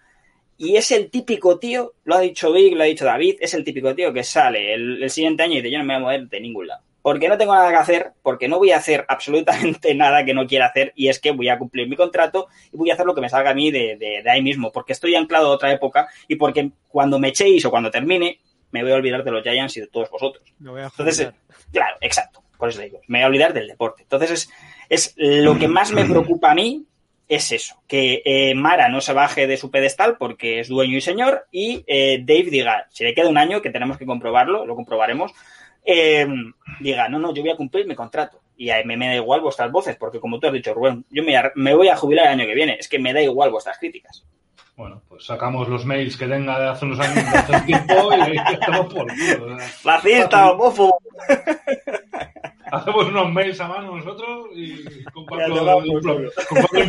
y 0.57 0.77
es 0.77 0.91
el 0.93 1.11
típico 1.11 1.59
tío, 1.59 1.93
lo 2.05 2.15
ha 2.15 2.21
dicho 2.21 2.53
Vic, 2.53 2.75
lo 2.75 2.83
ha 2.83 2.87
dicho 2.87 3.05
David, 3.05 3.37
es 3.41 3.53
el 3.55 3.65
típico 3.65 3.95
tío 3.95 4.13
que 4.13 4.23
sale 4.23 4.75
el, 4.75 5.03
el, 5.03 5.11
siguiente 5.11 5.43
año 5.43 5.55
y 5.55 5.57
dice 5.57 5.73
yo 5.73 5.79
no 5.79 5.85
me 5.85 5.95
voy 5.95 5.97
a 5.97 6.05
mover 6.05 6.29
de 6.29 6.41
ningún 6.41 6.69
lado. 6.69 6.83
Porque 7.03 7.29
no 7.29 7.37
tengo 7.37 7.55
nada 7.55 7.71
que 7.71 7.77
hacer, 7.77 8.13
porque 8.23 8.49
no 8.49 8.59
voy 8.59 8.71
a 8.71 8.79
hacer 8.79 9.05
absolutamente 9.09 9.95
nada 9.97 10.25
que 10.25 10.35
no 10.35 10.47
quiera 10.47 10.67
hacer 10.67 10.93
y 10.95 11.09
es 11.09 11.19
que 11.19 11.33
voy 11.33 11.49
a 11.49 11.59
cumplir 11.59 11.89
mi 11.89 11.97
contrato 11.97 12.49
y 12.73 12.77
voy 12.77 12.91
a 12.91 12.95
hacer 12.95 13.07
lo 13.07 13.15
que 13.15 13.21
me 13.21 13.29
salga 13.29 13.51
a 13.51 13.55
mí 13.55 13.71
de, 13.71 13.97
de, 13.97 14.23
de 14.23 14.31
ahí 14.31 14.43
mismo, 14.43 14.73
porque 14.73 14.93
estoy 14.93 15.15
anclado 15.15 15.49
a 15.49 15.55
otra 15.55 15.73
época 15.73 16.09
y 16.29 16.37
porque 16.37 16.71
cuando 16.89 17.19
me 17.19 17.29
echéis 17.29 17.65
o 17.65 17.71
cuando 17.71 17.91
termine 17.91 18.39
me 18.71 18.83
voy 18.83 18.93
a 18.93 18.97
olvidar 18.97 19.23
de 19.23 19.31
los 19.31 19.43
Giants 19.43 19.77
y 19.77 19.81
de 19.81 19.87
todos 19.87 20.11
vosotros. 20.11 20.43
Entonces, 20.59 21.31
claro, 21.73 21.97
exacto, 22.01 22.43
por 22.57 22.71
eso 22.71 22.81
digo, 22.81 23.01
me 23.07 23.19
voy 23.19 23.25
a 23.25 23.27
olvidar 23.27 23.53
del 23.53 23.69
deporte. 23.69 24.03
Entonces 24.03 24.31
es, 24.31 24.51
es 24.89 25.15
lo 25.17 25.59
que 25.59 25.69
más 25.69 25.93
me 25.93 26.05
preocupa 26.05 26.51
a 26.51 26.55
mí 26.55 26.87
es 27.29 27.51
eso, 27.53 27.83
que 27.87 28.21
eh, 28.25 28.55
Mara 28.55 28.89
no 28.89 29.01
se 29.01 29.15
baje 29.15 29.47
de 29.47 29.57
su 29.57 29.71
pedestal 29.71 30.17
porque 30.19 30.61
es 30.61 30.69
dueño 30.69 30.99
y 30.99 31.01
señor 31.01 31.47
y 31.51 31.83
eh, 31.87 32.19
Dave 32.23 32.51
diga, 32.51 32.87
si 32.91 33.05
le 33.05 33.15
queda 33.15 33.29
un 33.29 33.39
año, 33.39 33.63
que 33.63 33.71
tenemos 33.71 33.97
que 33.97 34.05
comprobarlo, 34.05 34.67
lo 34.67 34.75
comprobaremos, 34.75 35.33
eh, 35.85 36.27
diga, 36.81 37.09
no, 37.09 37.19
no, 37.19 37.35
yo 37.35 37.43
voy 37.43 37.51
a 37.51 37.57
cumplir 37.57 37.87
mi 37.87 37.95
contrato 37.95 38.41
y 38.57 38.71
a 38.71 38.83
mí 38.85 38.97
me 38.97 39.09
da 39.09 39.17
igual 39.17 39.41
vuestras 39.41 39.73
voces, 39.73 39.97
porque 39.97 40.21
como 40.21 40.39
tú 40.39 40.47
has 40.47 40.53
dicho, 40.53 40.75
Rubén, 40.75 41.05
yo 41.11 41.25
me, 41.25 41.35
me 41.57 41.75
voy 41.75 41.89
a 41.89 41.97
jubilar 41.97 42.27
el 42.27 42.33
año 42.33 42.47
que 42.47 42.55
viene, 42.55 42.77
es 42.79 42.89
que 42.89 42.99
me 42.99 43.13
da 43.13 43.21
igual 43.21 43.51
vuestras 43.51 43.79
críticas. 43.79 44.25
Bueno, 44.77 45.03
pues 45.09 45.27
sacamos 45.27 45.69
los 45.69 45.85
mails 45.85 46.17
que 46.17 46.27
tenga 46.27 46.59
de 46.59 46.69
hace 46.69 46.85
unos 46.87 47.01
años, 47.01 47.31
de 47.31 47.39
hace 47.39 47.61
tiempo 47.67 48.11
y 48.15 48.39
estamos 48.53 48.93
por 48.93 49.07
culo. 49.07 49.57
La 49.85 50.01
fiesta, 50.01 50.51
homófobo. 50.51 50.99
Hacemos 52.71 53.07
unos 53.07 53.33
mails 53.33 53.61
a 53.61 53.69
mano 53.69 53.97
nosotros 53.97 54.49
y 54.55 55.05
comparto 55.13 55.79
un, 55.79 56.31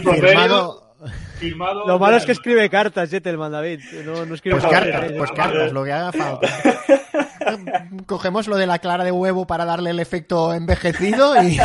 un 0.01 0.15
firmado, 0.15 0.92
firmado. 1.39 1.88
Lo 1.88 1.99
malo 1.99 2.18
es 2.18 2.26
que 2.26 2.32
escribe 2.32 2.70
cartas, 2.70 3.10
Gentleman 3.10 3.51
David. 3.51 3.82
No, 4.06 4.26
no 4.26 4.36
escribe 4.36 4.60
pues 4.60 4.72
cartas, 4.72 5.12
pues 5.18 5.32
cartas, 5.32 5.72
lo 5.72 5.84
que 5.84 5.91
haga 5.91 6.12
falta. 6.12 6.47
Cogemos 8.06 8.47
lo 8.47 8.58
de 8.58 8.68
la 8.68 8.80
clara 8.80 9.04
de 9.04 9.12
huevo 9.12 9.45
para 9.45 9.66
darle 9.66 9.91
el 9.91 9.99
efecto 9.99 10.54
envejecido 10.54 11.41
y. 11.43 11.58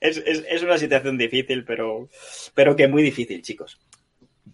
es, 0.00 0.16
es, 0.18 0.44
es, 0.48 0.62
una 0.62 0.78
situación 0.78 1.18
difícil, 1.18 1.64
pero, 1.64 2.08
pero 2.54 2.76
que 2.76 2.88
muy 2.88 3.02
difícil, 3.02 3.42
chicos. 3.42 3.78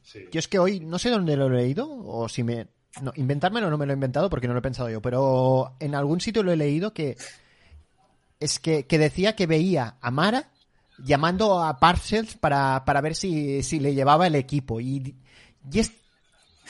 Sí. 0.02 0.26
Yo 0.30 0.38
es 0.38 0.48
que 0.48 0.58
hoy 0.58 0.80
no 0.80 0.98
sé 0.98 1.10
dónde 1.10 1.36
lo 1.36 1.46
he 1.46 1.62
leído, 1.62 1.88
o 1.90 2.28
si 2.28 2.42
me. 2.42 2.68
No, 3.02 3.12
inventármelo 3.16 3.68
no 3.68 3.76
me 3.76 3.84
lo 3.84 3.92
he 3.92 3.94
inventado 3.94 4.30
porque 4.30 4.46
no 4.46 4.54
lo 4.54 4.60
he 4.60 4.62
pensado 4.62 4.88
yo, 4.88 5.02
pero 5.02 5.74
en 5.80 5.94
algún 5.94 6.20
sitio 6.20 6.42
lo 6.42 6.50
he 6.50 6.56
leído 6.56 6.94
que 6.94 7.16
es 8.40 8.58
que, 8.58 8.86
que 8.86 8.98
decía 8.98 9.36
que 9.36 9.46
veía 9.46 9.96
a 10.00 10.10
Mara 10.10 10.50
llamando 10.98 11.62
a 11.62 11.78
Parcells 11.78 12.36
para, 12.36 12.84
para 12.84 13.00
ver 13.00 13.14
si, 13.14 13.62
si 13.62 13.80
le 13.80 13.94
llevaba 13.94 14.26
el 14.26 14.34
equipo. 14.34 14.80
Y, 14.80 15.14
y, 15.72 15.78
es, 15.78 15.92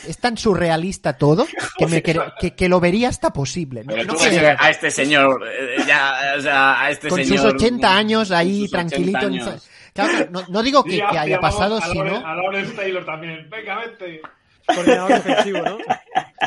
es 0.06 0.18
tan 0.18 0.36
surrealista 0.36 1.14
todo 1.16 1.46
que, 1.78 1.86
me 1.86 2.02
cre- 2.02 2.34
que, 2.38 2.54
que 2.54 2.68
lo 2.68 2.80
vería 2.80 3.08
hasta 3.08 3.32
posible. 3.32 3.82
No- 3.84 3.96
no 4.04 4.18
sé, 4.18 4.46
a 4.58 4.70
este 4.70 4.90
señor, 4.90 5.42
eh, 5.48 5.76
ya, 5.86 6.34
o 6.38 6.40
sea, 6.40 6.80
a 6.82 6.90
este 6.90 7.08
con 7.08 7.22
señor. 7.24 7.38
sus 7.38 7.54
80 7.54 7.96
años 7.96 8.28
con 8.28 8.36
ahí 8.36 8.60
sus 8.66 8.74
80 8.74 8.88
tranquilito. 8.88 9.26
años. 9.26 9.68
Claro, 9.94 10.10
claro, 10.12 10.30
no, 10.30 10.42
no 10.48 10.62
digo 10.62 10.84
que, 10.84 10.98
que 11.10 11.18
haya 11.18 11.40
pasado, 11.40 11.78
a 11.78 11.80
sino... 11.80 12.16
A 12.26 12.34
Lawrence 12.34 12.72
Taylor 12.74 13.04
también. 13.06 13.48
Venga, 13.48 13.78
vete. 13.78 14.20
Coordinador 14.66 15.08
defensivo, 15.22 15.58
¿no? 15.62 15.78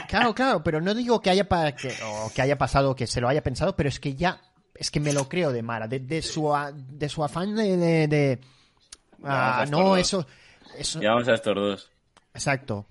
Claro, 0.08 0.36
claro, 0.36 0.64
pero 0.64 0.82
no 0.82 0.94
digo 0.94 1.20
que 1.22 1.30
haya, 1.32 1.48
pa- 1.50 1.72
que, 1.72 1.92
o 2.04 2.32
que 2.36 2.42
haya 2.44 2.58
pasado, 2.58 2.96
que 2.96 3.08
se 3.08 3.22
lo 3.22 3.28
haya 3.30 3.42
pensado, 3.42 3.76
pero 3.76 3.90
es 3.90 4.00
que 4.00 4.14
ya, 4.16 4.40
es 4.76 4.92
que 4.92 5.00
me 5.00 5.14
lo 5.14 5.28
creo 5.28 5.52
de 5.52 5.62
Mara, 5.62 5.88
de, 5.88 6.00
de 6.00 6.22
su, 6.22 6.56
a- 6.56 6.72
de 6.72 7.10
su 7.10 7.24
afán 7.24 7.56
de... 7.56 7.78
de- 7.78 8.08
de- 8.08 8.40
ah, 9.24 9.66
no, 9.70 9.98
eso, 9.98 10.26
eso... 10.78 11.00
Llevamos 11.00 11.28
a 11.28 11.34
estos 11.34 11.56
dos. 11.56 11.92
Exacto. 12.34 12.86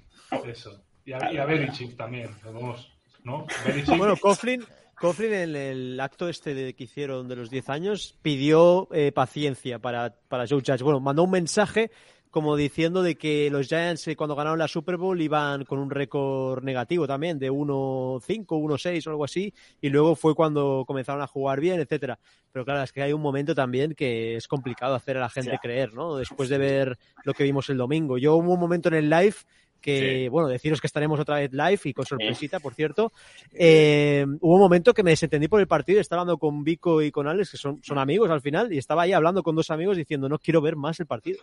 Eso. 0.45 0.83
Y 1.05 1.13
a, 1.13 1.33
y 1.33 1.39
a 1.39 1.45
Belichick 1.47 1.97
también. 1.97 2.29
Vamos, 2.45 2.93
¿no? 3.25 3.47
Belichick. 3.67 3.97
Bueno, 3.97 4.17
Coughlin, 4.17 4.65
Coughlin 5.01 5.33
en 5.33 5.57
el 5.57 6.01
acto 6.01 6.29
este 6.29 6.53
de, 6.55 6.75
que 6.75 6.85
hicieron 6.85 7.29
de 7.29 7.37
los 7.37 7.49
10 7.51 7.69
años 7.71 8.17
pidió 8.21 8.89
eh, 8.93 9.13
paciencia 9.13 9.79
para, 9.79 10.15
para 10.29 10.47
Joe 10.47 10.61
Judge. 10.65 10.83
Bueno, 10.83 11.01
mandó 11.01 11.23
un 11.25 11.31
mensaje 11.31 11.91
como 12.31 12.57
diciendo 12.57 13.03
de 13.03 13.17
que 13.17 13.51
los 13.51 13.69
Giants 13.69 14.09
eh, 14.09 14.17
cuando 14.17 14.37
ganaron 14.37 14.59
la 14.59 14.69
Super 14.69 14.97
Bowl 14.97 15.21
iban 15.21 15.65
con 15.65 15.79
un 15.79 15.91
récord 15.91 16.63
negativo 16.63 17.07
también 17.07 17.39
de 17.39 17.51
1-5, 17.51 18.47
1-6 18.47 19.07
o 19.07 19.11
algo 19.11 19.25
así 19.25 19.53
y 19.81 19.89
luego 19.89 20.15
fue 20.15 20.35
cuando 20.35 20.85
comenzaron 20.87 21.23
a 21.23 21.27
jugar 21.27 21.61
bien, 21.61 21.81
etcétera. 21.81 22.19
Pero 22.53 22.65
claro, 22.65 22.83
es 22.83 22.93
que 22.93 23.03
hay 23.03 23.13
un 23.13 23.21
momento 23.21 23.55
también 23.55 23.95
que 23.95 24.37
es 24.37 24.49
complicado 24.49 24.95
hacer 24.95 25.17
a 25.17 25.21
la 25.21 25.29
gente 25.29 25.59
creer, 25.61 25.95
¿no? 25.95 26.17
Después 26.17 26.49
de 26.49 26.59
ver 26.59 26.99
lo 27.25 27.35
que 27.35 27.45
vimos 27.45 27.69
el 27.71 27.77
domingo. 27.77 28.19
Yo 28.19 28.37
hubo 28.37 28.53
un 28.53 28.61
momento 28.61 28.89
en 28.89 28.95
el 28.95 29.11
live 29.11 29.37
que, 29.81 30.23
Sí. 30.25 30.29
bueno, 30.29 30.49
deciros 30.49 30.81
que 30.81 30.87
estaremos 30.87 31.19
otra 31.21 31.37
vez 31.37 31.53
live 31.53 31.81
y 31.85 31.93
con 31.93 32.05
sorpresita, 32.07 32.61
por 32.61 32.75
cierto. 32.75 33.13
Eh, 33.53 34.25
hubo 34.41 34.55
un 34.55 34.61
momento 34.61 34.93
que 34.95 35.03
me 35.03 35.11
desentendí 35.11 35.49
por 35.49 35.61
el 35.61 35.67
partido, 35.67 36.01
estaba 36.01 36.23
hablando 36.23 36.39
con 36.39 36.65
Vico 36.65 37.01
y 37.03 37.11
con 37.11 37.27
Alex, 37.29 37.53
que 37.53 37.57
son, 37.57 37.83
son 37.83 37.99
amigos 37.99 38.31
al 38.31 38.41
final, 38.41 38.73
y 38.73 38.79
estaba 38.79 39.03
ahí 39.03 39.13
hablando 39.13 39.43
con 39.43 39.55
dos 39.57 39.71
amigos 39.71 39.97
diciendo, 39.97 40.29
no 40.29 40.39
quiero 40.39 40.61
ver 40.61 40.77
más 40.77 40.99
el 41.01 41.07
partido. 41.07 41.39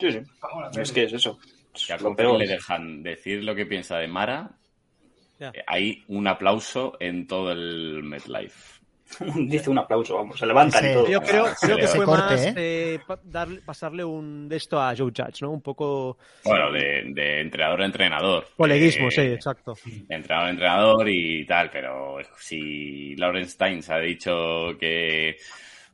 Sí, 0.00 0.10
sí. 0.12 0.20
Es 0.78 0.92
que 0.92 1.04
es 1.04 1.12
eso. 1.12 1.38
Si 1.74 1.92
a 1.92 1.96
le 1.98 2.46
dejan 2.46 3.02
decir 3.02 3.42
lo 3.42 3.54
que 3.54 3.66
piensa 3.66 3.98
de 3.98 4.06
Mara, 4.06 4.52
Ya. 5.40 5.48
eh, 5.50 5.64
hay 5.66 6.04
un 6.08 6.26
aplauso 6.28 6.96
en 7.00 7.26
todo 7.26 7.50
el 7.52 8.02
MetLife. 8.04 8.73
Dice 9.48 9.70
un 9.70 9.78
aplauso, 9.78 10.14
vamos. 10.16 10.38
Se 10.38 10.46
levantan 10.46 10.90
y 10.90 10.92
todo. 10.94 11.08
Yo 11.08 11.20
creo, 11.20 11.46
se 11.54 11.66
creo 11.66 11.76
que 11.78 11.86
fue 11.88 12.04
corte, 12.04 12.34
más 12.34 12.46
¿eh? 12.46 12.54
eh, 12.56 12.98
darle- 13.24 13.60
pasarle 13.64 14.04
un 14.04 14.48
de 14.48 14.56
esto 14.56 14.80
a 14.80 14.94
Joe 14.96 15.12
Judge, 15.16 15.42
¿no? 15.42 15.50
Un 15.50 15.62
poco 15.62 16.18
Bueno, 16.44 16.70
de, 16.72 17.02
de 17.08 17.40
entrenador 17.40 17.82
a 17.82 17.86
entrenador. 17.86 18.46
coleguismo, 18.56 19.08
Eh, 19.08 19.10
sí, 19.10 19.20
exacto. 19.22 19.74
de 19.84 20.14
entrenador 20.14 20.46
a 20.46 20.50
entrenador 20.50 21.08
y 21.08 21.44
tal, 21.46 21.70
pero 21.70 22.16
si 22.38 23.14
Lawrence 23.16 23.50
Steins 23.52 23.90
ha 23.90 23.98
dicho 23.98 24.76
que 24.78 25.36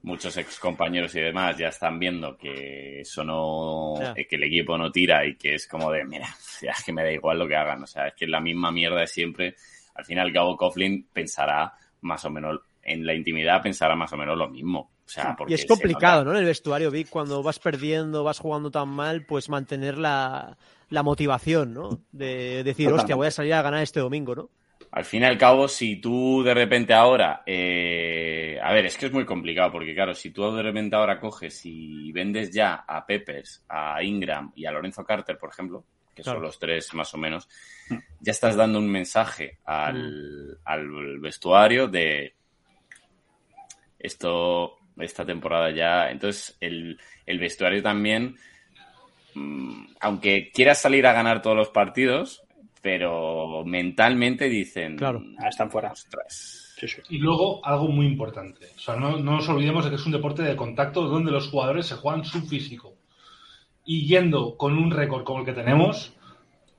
muchos 0.03 0.35
ex 0.39 0.59
compañeros 0.59 1.14
y 1.14 1.21
demás 1.21 1.59
ya 1.59 1.68
están 1.68 1.99
viendo 1.99 2.35
que 2.37 3.01
eso 3.01 3.23
no, 3.23 3.95
eh, 4.16 4.27
que 4.27 4.37
el 4.37 4.45
equipo 4.45 4.79
no 4.79 4.91
tira 4.91 5.27
y 5.27 5.37
que 5.37 5.55
es 5.57 5.66
como 5.68 5.93
de, 5.93 6.05
mira, 6.07 6.27
ya 6.62 6.71
es 6.71 6.83
que 6.85 6.93
me 6.93 7.03
da 7.03 7.12
igual 7.12 7.39
lo 7.39 7.47
que 7.47 7.57
hagan, 7.57 7.83
o 7.83 7.87
sea, 7.87 8.07
es 8.09 8.14
que 8.14 8.25
es 8.25 8.31
la 8.31 8.41
misma 8.41 8.71
mierda 8.73 9.01
de 9.01 9.07
siempre. 9.07 9.55
Al 9.95 10.05
fin 10.07 10.16
y 10.16 10.21
al 10.21 10.33
cabo, 10.33 10.57
Coughlin 10.57 11.07
pensará 11.12 11.75
más 12.03 12.25
o 12.25 12.31
menos, 12.31 12.61
en 12.93 13.07
la 13.07 13.14
intimidad 13.14 13.62
pensará 13.62 13.95
más 13.97 14.12
o 14.12 14.16
menos 14.16 14.36
lo 14.36 14.49
mismo. 14.49 14.91
O 15.05 15.09
sea, 15.12 15.34
porque 15.36 15.53
Y 15.53 15.55
es 15.57 15.66
complicado, 15.66 16.20
nota- 16.20 16.24
¿no? 16.24 16.32
En 16.32 16.38
el 16.43 16.45
vestuario, 16.47 16.91
Vic, 16.91 17.09
cuando 17.09 17.43
vas 17.43 17.59
perdiendo, 17.59 18.22
vas 18.22 18.38
jugando 18.38 18.70
tan 18.70 18.88
mal, 18.88 19.24
pues 19.26 19.49
mantener 19.49 19.99
la, 19.99 20.57
la 20.88 21.03
motivación, 21.03 21.74
¿no? 21.74 22.01
De 22.12 22.62
decir, 22.62 22.86
Totalmente. 22.86 22.93
hostia, 23.03 23.16
voy 23.16 23.26
a 23.26 23.30
salir 23.32 23.55
a 23.55 23.62
ganar 23.62 23.82
este 23.82 23.99
domingo, 24.01 24.34
¿no? 24.36 24.51
Al 24.93 25.05
fin 25.05 25.22
y 25.22 25.26
al 25.26 25.38
cabo, 25.38 25.68
si 25.68 26.01
tú 26.01 26.43
de 26.43 26.53
repente 26.55 26.93
ahora, 26.95 27.43
eh, 27.47 28.59
a 28.62 28.72
ver, 28.72 28.86
es 28.86 28.97
que 28.97 29.07
es 29.07 29.12
muy 29.12 29.24
complicado 29.24 29.70
porque 29.72 29.95
claro, 29.95 30.14
si 30.14 30.30
tú 30.30 30.51
de 30.53 30.62
repente 30.62 30.97
ahora 30.97 31.20
coges 31.20 31.61
y 31.64 32.11
vendes 32.12 32.51
ya 32.53 32.84
a 32.86 33.05
Peppers, 33.07 33.64
a 33.68 34.03
Ingram 34.03 34.53
y 34.57 34.64
a 34.66 34.72
Lorenzo 34.72 35.05
Carter, 35.05 35.38
por 35.38 35.51
ejemplo, 35.51 35.84
que 36.14 36.22
Claro. 36.22 36.38
son 36.38 36.43
los 36.45 36.59
tres 36.59 36.93
más 36.95 37.12
o 37.14 37.18
menos, 37.18 37.49
ya 38.20 38.32
estás 38.32 38.57
dando 38.57 38.78
un 38.80 38.88
mensaje 38.91 39.59
al, 39.64 40.59
al 40.64 41.18
vestuario 41.20 41.86
de 41.86 42.34
esto, 44.01 44.78
esta 44.98 45.24
temporada 45.24 45.70
ya. 45.70 46.11
Entonces, 46.11 46.57
el, 46.61 46.98
el 47.26 47.38
vestuario 47.38 47.82
también, 47.82 48.36
mm, 49.34 49.84
aunque 50.01 50.51
quieras 50.53 50.80
salir 50.80 51.07
a 51.07 51.12
ganar 51.12 51.42
todos 51.42 51.57
los 51.57 51.68
partidos, 51.68 52.42
pero 52.82 53.62
mentalmente 53.64 54.48
dicen, 54.48 54.96
Claro. 54.96 55.22
Ah, 55.38 55.48
están 55.48 55.70
fuera. 55.70 55.92
ostras, 55.92 56.66
Sí, 56.78 56.88
sí. 56.88 57.03
Y 57.11 57.18
luego, 57.18 57.64
algo 57.66 57.88
muy 57.88 58.07
importante. 58.07 58.68
O 58.74 58.78
sea, 58.78 58.96
no, 58.96 59.18
no 59.18 59.32
nos 59.36 59.48
olvidemos 59.51 59.84
de 59.84 59.90
que 59.90 59.96
es 59.96 60.07
un 60.07 60.12
deporte 60.12 60.42
de 60.42 60.57
contacto 60.57 61.03
donde 61.03 61.30
los 61.30 61.48
jugadores 61.48 61.84
se 61.86 61.94
juegan 61.96 62.24
su 62.24 62.40
físico. 62.46 62.94
Y 63.84 64.07
yendo 64.07 64.57
con 64.57 64.78
un 64.78 64.90
récord 64.90 65.24
como 65.24 65.40
el 65.40 65.44
que 65.44 65.53
tenemos, 65.53 66.14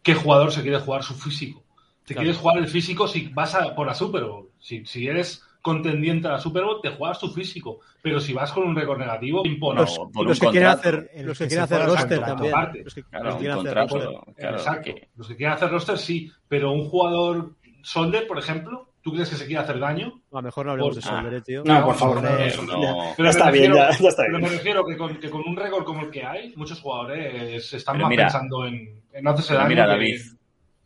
¿qué 0.01 0.15
jugador 0.15 0.51
se 0.51 0.63
quiere 0.63 0.80
jugar 0.80 1.03
su 1.03 1.13
físico? 1.13 1.63
Te 2.03 2.15
Claro. 2.15 2.24
quieres 2.26 2.38
jugar 2.41 2.57
el 2.57 2.67
físico 2.67 3.07
si 3.07 3.28
vas 3.28 3.53
a 3.53 3.76
por 3.76 3.86
la 3.86 3.93
Super 3.93 4.24
Bowl. 4.24 4.49
Si, 4.57 4.84
si 4.88 5.05
eres 5.07 5.43
contendiente 5.62 6.28
a 6.28 6.32
la 6.32 6.39
Super 6.39 6.64
Bowl, 6.64 6.80
te 6.82 6.89
juegas 6.89 7.20
tu 7.20 7.28
físico. 7.30 7.80
Pero 8.01 8.20
si 8.20 8.34
vas 8.34 8.51
con 8.51 8.64
un 8.64 8.76
récord 8.76 8.97
negativo, 8.99 9.41
impone. 9.45 9.82
Los, 9.82 9.97
No, 9.99 10.09
por 10.12 10.26
los 10.28 10.39
un 10.41 10.47
que 10.47 10.51
quieren 10.51 10.70
hacer, 10.70 11.09
los 11.24 11.38
que 11.38 11.47
quieren 11.47 11.64
hacer 11.66 11.86
roster 11.86 12.20
también. 12.22 12.53
Aparte. 12.53 12.84
Los 12.84 12.95
que, 12.95 13.03
Claro, 13.03 13.26
los 13.26 13.34
que 13.36 13.39
quieren 13.41 13.57
hacer 13.59 13.76
roster. 13.78 14.09
claro, 14.36 14.57
Exacto. 14.57 14.84
que- 14.95 15.09
Los 15.16 15.28
que 15.28 15.36
quieren 15.36 15.53
hacer 15.55 15.70
roster, 15.70 15.97
sí. 15.97 16.32
Pero 16.47 16.72
un 16.72 16.89
jugador 16.89 17.51
solder, 17.84 18.28
por 18.28 18.39
ejemplo, 18.39 18.89
¿tú 19.01 19.12
crees 19.14 19.30
que 19.30 19.36
se 19.36 19.45
quiere 19.45 19.62
hacer 19.62 19.80
daño? 19.80 20.22
A 20.32 20.36
lo 20.38 20.41
mejor 20.41 20.66
no 20.66 20.72
hablemos 20.72 20.95
Por- 20.95 21.03
de 21.03 21.09
Solder, 21.09 21.34
eh, 21.36 21.41
tío. 21.41 21.64
No, 21.66 21.86
por 21.86 21.95
favor, 21.95 22.22
no. 22.24 22.30
Eso 22.38 22.64
no- 22.64 22.82
Ya. 22.82 23.14
Pero 23.18 23.30
está 23.30 23.51
bien, 23.51 23.74
ya- 23.74 23.89
ya 23.97 24.09
está 24.09 24.24
Pero 24.24 24.38
bien. 24.39 24.49
me 24.51 24.57
refiero 24.57 24.86
que 24.86 24.97
con, 24.97 25.16
que 25.18 25.30
con 25.30 25.41
un 25.47 25.55
récord 25.55 25.84
como 25.84 26.01
el 26.01 26.09
que 26.12 26.24
hay, 26.24 26.53
muchos 26.55 26.80
jugadores 26.82 27.72
están 27.74 27.93
Pero 27.95 28.05
más 28.05 28.09
mira- 28.09 28.24
pensando 28.26 28.66
en, 28.66 29.01
en 29.14 29.24
no 29.24 29.30
hacerse 29.32 29.49
Pero 29.49 29.59
daño. 29.59 29.70
mira, 29.70 29.84
que- 29.86 29.89
David, 29.91 30.22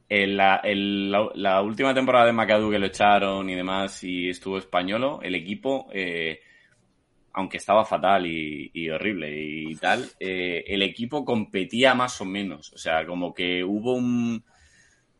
en 0.10 0.38
la, 0.38 0.62
en 0.64 1.12
la- 1.12 1.30
la 1.36 1.62
última 1.62 1.94
temporada 1.94 2.26
de 2.28 2.34
McAdoo 2.34 2.72
que 2.72 2.80
lo 2.80 2.86
echaron 2.88 3.50
y 3.50 3.56
demás 3.56 4.04
y 4.04 4.30
estuvo 4.30 4.58
españolo, 4.58 5.20
el 5.24 5.36
equipo, 5.36 5.88
eh, 5.94 6.40
aunque 7.34 7.58
estaba 7.58 7.86
fatal 7.86 8.26
y, 8.28 8.72
y 8.74 8.90
horrible 8.90 9.32
y 9.42 9.76
tal, 9.76 10.06
eh, 10.20 10.64
el 10.68 10.82
equipo 10.84 11.26
competía 11.26 11.94
más 11.94 12.22
o 12.22 12.26
menos. 12.26 12.72
O 12.74 12.78
sea, 12.78 13.06
como 13.06 13.34
que 13.34 13.64
hubo 13.64 13.94
un... 13.96 14.44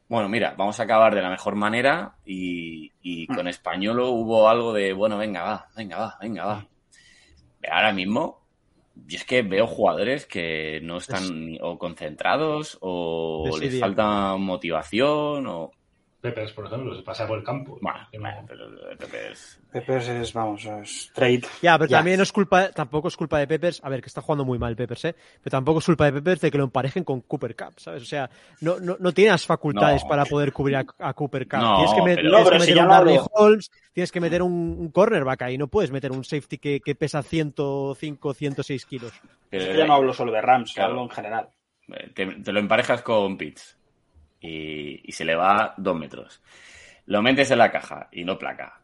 Bueno, 0.08 0.30
mira, 0.30 0.54
vamos 0.58 0.80
a 0.80 0.84
acabar 0.84 1.16
de 1.16 1.22
la 1.22 1.30
mejor 1.32 1.56
manera 1.56 2.16
y, 2.26 2.92
y 3.02 3.28
con 3.28 3.48
españolo 3.48 4.12
hubo 4.12 4.48
algo 4.50 4.72
de, 4.74 4.94
bueno, 4.94 5.18
venga, 5.18 5.44
va, 5.44 5.68
venga, 5.76 5.98
va, 5.98 6.18
venga, 6.22 6.46
va. 6.46 6.68
Ahora 7.70 7.92
mismo, 7.94 8.45
yo 8.96 9.18
es 9.18 9.26
que 9.26 9.42
veo 9.42 9.68
jugadores 9.68 10.26
que 10.26 10.80
no 10.84 10.98
están 10.98 11.46
ni- 11.46 11.60
o 11.62 11.78
concentrados 11.78 12.78
o 12.82 13.44
les 13.60 13.80
falta 13.80 14.36
motivación 14.38 15.48
o... 15.48 15.72
Peppers, 16.30 16.52
por 16.54 16.66
ejemplo, 16.66 16.96
se 16.96 17.02
pasa 17.04 17.28
por 17.28 17.38
el 17.38 17.44
campo. 17.44 17.78
Bueno, 17.82 18.00
no- 18.14 18.46
pero 18.48 18.68
Pepe 18.98 19.32
es- 19.32 19.60
Peppers 19.72 20.08
es, 20.08 20.34
vamos, 20.34 20.66
es 20.66 21.12
trade. 21.14 21.42
Ya, 21.62 21.78
pero 21.78 21.90
Ya. 21.90 21.98
también 21.98 22.18
no 22.18 22.24
es 22.24 22.32
culpa, 22.32 22.70
tampoco 22.72 23.08
es 23.10 23.18
culpa 23.18 23.40
de 23.40 23.48
Peppers, 23.48 23.82
a 23.84 23.90
ver, 23.90 24.02
que 24.02 24.08
está 24.08 24.22
jugando 24.22 24.44
muy 24.46 24.58
mal 24.60 24.76
Peppers, 24.76 25.06
¿eh? 25.06 25.16
Pero 25.44 25.52
tampoco 25.52 25.80
es 25.80 25.86
culpa 25.86 26.06
de 26.06 26.14
Peppers 26.14 26.42
de 26.42 26.52
que 26.52 26.58
lo 26.58 26.64
emparejen 26.66 27.04
con 27.04 27.22
Cooper 27.22 27.56
Cup, 27.56 27.74
¿sabes? 27.78 28.04
O 28.04 28.06
sea, 28.06 28.30
no, 28.62 28.80
no, 28.80 28.98
no 29.00 29.12
tienes 29.14 29.46
facultades 29.46 30.04
No. 30.04 30.10
para 30.10 30.26
poder 30.26 30.52
cubrir 30.54 30.78
a, 30.78 30.86
a 31.00 31.14
Cooper 31.14 31.48
Cup. 31.48 31.60
No, 31.60 31.76
tienes 31.78 31.94
que, 31.94 32.02
met- 32.02 32.16
pero- 32.16 32.30
tienes 32.32 32.50
que 32.50 32.54
si 32.54 32.60
meter 32.60 32.76
ya 32.76 32.86
un 32.86 32.92
hablo- 32.92 33.30
Holmes, 33.34 33.72
tienes 33.94 34.12
que 34.12 34.20
meter 34.22 34.42
un, 34.42 34.52
un 34.80 34.92
cornerback 34.92 35.42
ahí, 35.44 35.58
no 35.58 35.68
puedes 35.68 35.92
meter 35.92 36.12
un 36.12 36.24
safety 36.24 36.58
que, 36.58 36.80
que 36.80 36.96
pesa 36.96 37.22
105, 37.22 38.34
106 38.34 38.86
kilos. 38.86 39.12
pero- 39.50 39.64
Es 39.64 39.70
que 39.70 39.78
yo 39.78 39.86
no 39.88 39.94
hablo 39.94 40.14
solo 40.14 40.32
de 40.32 40.42
Rams, 40.42 40.74
Claro. 40.74 40.92
hablo 40.92 41.04
en 41.04 41.10
general. 41.10 41.50
te, 42.16 42.26
te 42.26 42.52
lo 42.52 42.60
emparejas 42.60 43.02
con 43.04 43.38
Pitts 43.38 43.78
y, 44.46 45.02
y 45.04 45.12
se 45.12 45.26
le 45.26 45.36
va 45.36 45.74
dos 45.78 45.98
metros. 45.98 46.42
Lo 47.08 47.22
metes 47.22 47.52
en 47.52 47.60
la 47.60 47.72
caja 47.72 48.10
y 48.12 48.24
no 48.24 48.38
placa. 48.38 48.80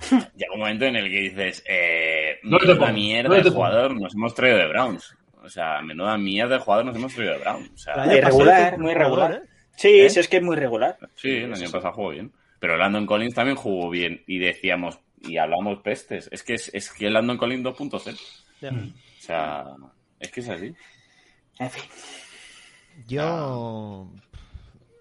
Llega 0.36 0.54
un 0.54 0.60
momento 0.60 0.86
en 0.86 0.96
el 0.96 1.10
que 1.10 1.20
dices, 1.20 1.62
eh, 1.68 2.38
menuda 2.42 2.92
mierda 2.92 3.36
no 3.36 3.42
de 3.42 3.50
jugador 3.50 4.00
nos 4.00 4.14
hemos 4.14 4.34
traído 4.34 4.58
de 4.58 4.68
Browns. 4.68 5.14
O 5.42 5.48
sea, 5.48 5.80
menuda 5.82 6.16
mierda 6.18 6.54
de 6.54 6.60
jugador 6.60 6.86
nos 6.86 6.96
hemos 6.96 7.14
traído 7.14 7.34
de 7.34 7.40
Browns. 7.40 7.70
O 7.74 7.78
sea, 7.78 8.06
Irregular, 8.06 8.78
muy 8.78 8.92
jugador, 8.92 8.96
irregular. 8.96 9.32
¿eh? 9.34 9.48
Sí, 9.76 10.00
¿Eh? 10.00 10.10
sí, 10.10 10.20
es 10.20 10.28
que 10.28 10.38
es 10.38 10.42
muy 10.42 10.56
regular. 10.56 10.98
Sí, 11.14 11.30
el 11.30 11.54
año 11.54 11.70
pasado 11.70 11.94
jugó 11.94 12.10
bien. 12.10 12.32
Pero 12.58 12.76
Landon 12.76 13.06
Collins 13.06 13.34
también 13.34 13.56
jugó 13.56 13.88
bien. 13.88 14.22
Y 14.26 14.38
decíamos, 14.38 14.98
y 15.22 15.38
hablamos 15.38 15.80
pestes. 15.80 16.28
Es 16.30 16.42
que 16.42 16.54
es, 16.54 16.70
es 16.74 16.92
que 16.92 17.08
Landon 17.08 17.38
Collins 17.38 17.64
2.0. 17.64 18.20
Ya. 18.60 18.70
Mm. 18.70 18.92
O 18.92 19.22
sea, 19.22 19.64
es 20.18 20.30
que 20.30 20.40
es 20.40 20.48
así. 20.48 20.74
En 21.58 21.70
fin. 21.70 21.84
Yo. 23.06 24.10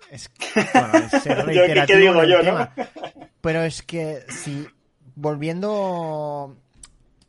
Es 0.09 0.29
que, 0.29 0.45
bueno, 0.73 0.97
es 0.97 1.21
ser 1.23 1.37
Yo, 1.39 1.45
¿qué- 1.45 1.53
reiterativo 1.73 1.87
qué 1.87 1.97
digo 1.97 2.23
yo, 2.23 2.43
no? 2.43 2.69
Pero 3.41 3.63
es 3.63 3.81
que 3.83 4.23
si. 4.29 4.67
Volviendo 5.15 6.57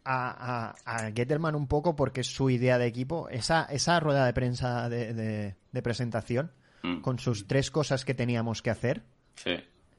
a, 0.05 0.75
a, 0.85 0.97
a 1.07 1.11
Gettelman 1.13 1.55
un 1.55 1.67
poco, 1.67 1.97
porque 1.97 2.21
es 2.23 2.29
su 2.29 2.49
idea 2.51 2.79
de 2.79 2.87
equipo, 2.87 3.29
esa, 3.31 3.65
esa 3.65 3.99
rueda 4.01 4.25
de 4.27 4.33
prensa 4.33 4.89
de, 4.89 5.13
de- 5.15 5.57
de 5.73 5.83
presentación 5.83 6.53
Mm. 6.83 7.03
con 7.03 7.19
sus 7.19 7.47
tres 7.47 7.71
cosas 7.71 8.07
que 8.07 8.15
teníamos 8.15 8.63
que 8.63 8.71
hacer, 8.71 9.03
Sí. 9.35 9.57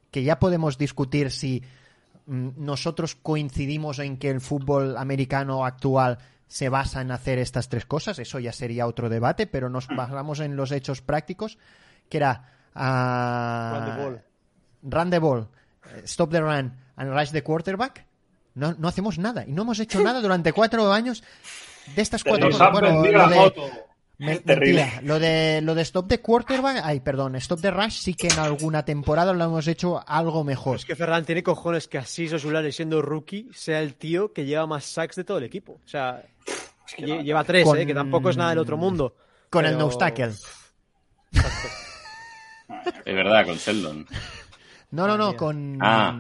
que 0.10 0.24
ya 0.24 0.40
podemos 0.40 0.80
discutir 0.80 1.30
si 1.30 1.62
mm, 2.26 2.50
nosotros 2.58 3.14
coincidimos 3.14 4.00
en 4.00 4.18
que 4.18 4.32
el 4.32 4.42
fútbol 4.42 4.98
americano 4.98 5.64
actual 5.64 6.18
se 6.48 6.70
basa 6.70 7.02
en 7.02 7.12
hacer 7.12 7.38
estas 7.38 7.70
tres 7.70 7.86
cosas, 7.86 8.18
eso 8.18 8.40
ya 8.40 8.52
sería 8.52 8.88
otro 8.88 9.10
debate, 9.10 9.46
pero 9.46 9.70
nos 9.70 9.88
basamos 9.90 10.40
en 10.40 10.56
los 10.56 10.72
hechos 10.72 11.02
prácticos, 11.04 11.60
que 12.10 12.18
era 12.18 12.52
ah, 12.76 13.74
Run 13.74 13.86
the 13.96 14.02
ball. 14.02 14.22
run 14.84 15.10
the 15.10 15.20
ball, 15.20 15.48
eh, 15.96 16.02
stop 16.06 16.32
the 16.32 16.42
run 16.42 16.76
and 16.96 17.12
rush 17.12 17.32
the 17.32 17.44
quarterback. 17.44 18.06
No, 18.54 18.74
no 18.78 18.88
hacemos 18.88 19.18
nada 19.18 19.46
y 19.48 19.52
no 19.54 19.62
hemos 19.62 19.80
hecho 19.80 20.02
nada 20.02 20.20
durante 20.22 20.52
cuatro 20.54 20.92
años 20.92 21.24
de 21.96 22.02
estas 22.02 22.24
cuatro 22.24 22.50
cosas. 22.50 22.68
han 22.68 22.74
Bueno, 22.74 23.04
lo 23.06 23.28
de- 23.30 23.36
moto. 23.36 23.62
me- 24.18 24.42
mentira. 24.46 25.00
Lo 25.04 25.18
de, 25.20 25.62
lo 25.64 25.74
de 25.74 25.82
Stop 25.84 26.08
the 26.10 26.20
Quarterback, 26.22 26.82
ay, 26.84 27.00
perdón, 27.00 27.36
Stop 27.38 27.62
the 27.62 27.72
Rush 27.72 28.00
sí 28.02 28.14
que 28.14 28.28
en 28.28 28.38
alguna 28.40 28.84
temporada 28.86 29.32
lo 29.34 29.44
hemos 29.44 29.68
hecho 29.68 30.04
algo 30.08 30.44
mejor. 30.44 30.76
Es 30.76 30.86
que 30.86 30.96
Ferran 30.96 31.24
tiene 31.26 31.42
cojones 31.44 31.88
que 31.88 31.98
así 31.98 32.28
Sosulari, 32.28 32.72
siendo 32.72 33.02
rookie, 33.02 33.50
sea 33.54 33.80
el 33.82 33.96
tío 33.96 34.32
que 34.34 34.46
lleva 34.46 34.68
más 34.68 34.84
sacks 34.86 35.16
de 35.16 35.24
todo 35.24 35.38
el 35.40 35.46
equipo. 35.46 35.80
O 35.84 35.88
sea, 35.88 36.22
que 36.96 37.04
lle- 37.06 37.18
no- 37.18 37.22
lleva 37.24 37.44
tres, 37.46 37.64
con- 37.64 37.78
¿eh? 37.80 37.86
que 37.86 37.94
tampoco 37.96 38.30
es 38.30 38.38
nada 38.38 38.50
del 38.52 38.60
otro 38.60 38.76
mundo. 38.78 39.16
Con 39.50 39.66
el 39.66 39.76
Pero- 39.76 39.90
no 39.90 39.98
tackle. 39.98 40.34
Es 43.06 43.16
verdad, 43.16 43.46
con 43.46 43.56
Sheldon. 43.58 44.06
No, 44.92 45.08
no, 45.08 45.18
no, 45.18 45.36
con 45.36 45.78
Ah. 45.82 46.20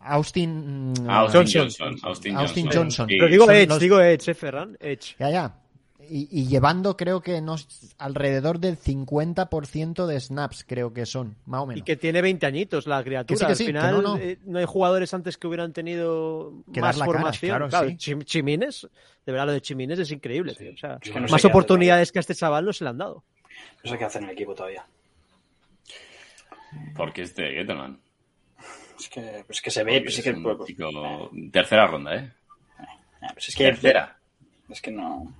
Austin. 0.00 0.92
mm, 0.92 1.08
Austin 1.10 1.40
Johnson. 1.40 1.62
Johnson. 1.62 1.98
Austin, 2.02 2.36
Austin 2.36 2.64
Johnson. 2.66 2.82
Johnson. 2.82 3.08
Sí. 3.08 3.16
Pero 3.18 3.30
digo 3.30 3.50
Edge, 3.50 3.66
los- 3.68 3.80
digo 3.80 4.00
Edge, 4.00 4.30
¿eh, 4.30 4.34
Ferran? 4.34 4.76
Edge. 4.80 5.14
Ya, 5.18 5.30
ya. 5.30 5.54
Y, 6.10 6.28
y 6.30 6.46
llevando, 6.48 6.96
creo 6.96 7.22
que 7.22 7.40
no, 7.40 7.54
alrededor 7.96 8.58
del 8.58 8.76
50% 8.76 10.04
de 10.06 10.18
snaps, 10.20 10.64
creo 10.68 10.92
que 10.92 11.06
son, 11.06 11.36
más 11.46 11.62
o 11.62 11.66
menos. 11.66 11.80
Y 11.80 11.84
que 11.84 11.96
tiene 11.96 12.20
20 12.20 12.44
añitos 12.44 12.86
la 12.88 13.02
criatura. 13.04 13.28
Que 13.28 13.36
sí, 13.36 13.46
que 13.46 13.52
Al 13.52 13.56
que 13.56 13.64
final, 13.64 13.94
no, 13.94 14.02
no. 14.02 14.16
eh, 14.18 14.38
no 14.44 14.58
hay 14.58 14.64
jugadores 14.66 15.14
antes 15.14 15.38
que 15.38 15.46
hubieran 15.46 15.72
tenido 15.72 16.52
Que 16.72 16.80
más 16.80 16.96
cara, 16.96 17.06
formación. 17.06 17.68
claro, 17.68 17.88
sí. 17.88 17.96
Chim- 17.96 18.24
Chimines, 18.24 18.88
de 19.24 19.32
verdad, 19.32 19.46
lo 19.46 19.52
de 19.52 19.62
Chimines 19.62 19.98
es 20.00 20.10
increíble, 20.10 20.54
tío. 20.54 20.72
O 20.74 20.76
sea, 20.76 20.98
Es 21.00 21.10
que 21.10 21.20
no 21.20 21.28
sé 21.28 21.32
más 21.32 21.44
oportunidades 21.46 22.10
que 22.12 22.18
a 22.18 22.20
este 22.20 22.34
chaval 22.34 22.64
no 22.64 22.72
se 22.72 22.82
le 22.84 22.90
han 22.90 22.98
dado. 22.98 23.22
No 23.84 23.90
sé 23.90 23.96
qué 23.96 24.04
hacer 24.04 24.22
en 24.22 24.28
el 24.28 24.34
equipo 24.34 24.54
todavía. 24.54 24.84
Porque 26.96 27.22
este 27.22 27.50
Gettleman. 27.52 27.98
Es 28.98 29.08
que, 29.08 29.42
pues 29.46 29.60
que 29.60 29.70
se 29.70 29.82
ve, 29.84 30.00
pues 30.02 30.18
es 30.18 30.24
que, 30.24 30.30
un 30.30 31.50
Tercera 31.50 31.86
ronda, 31.86 32.14
¿eh? 32.16 32.30
pues 33.32 33.48
es 33.48 33.56
que 33.56 33.64
Tercera. 33.64 34.16
Es 34.68 34.80
que 34.80 34.90
no. 34.90 35.34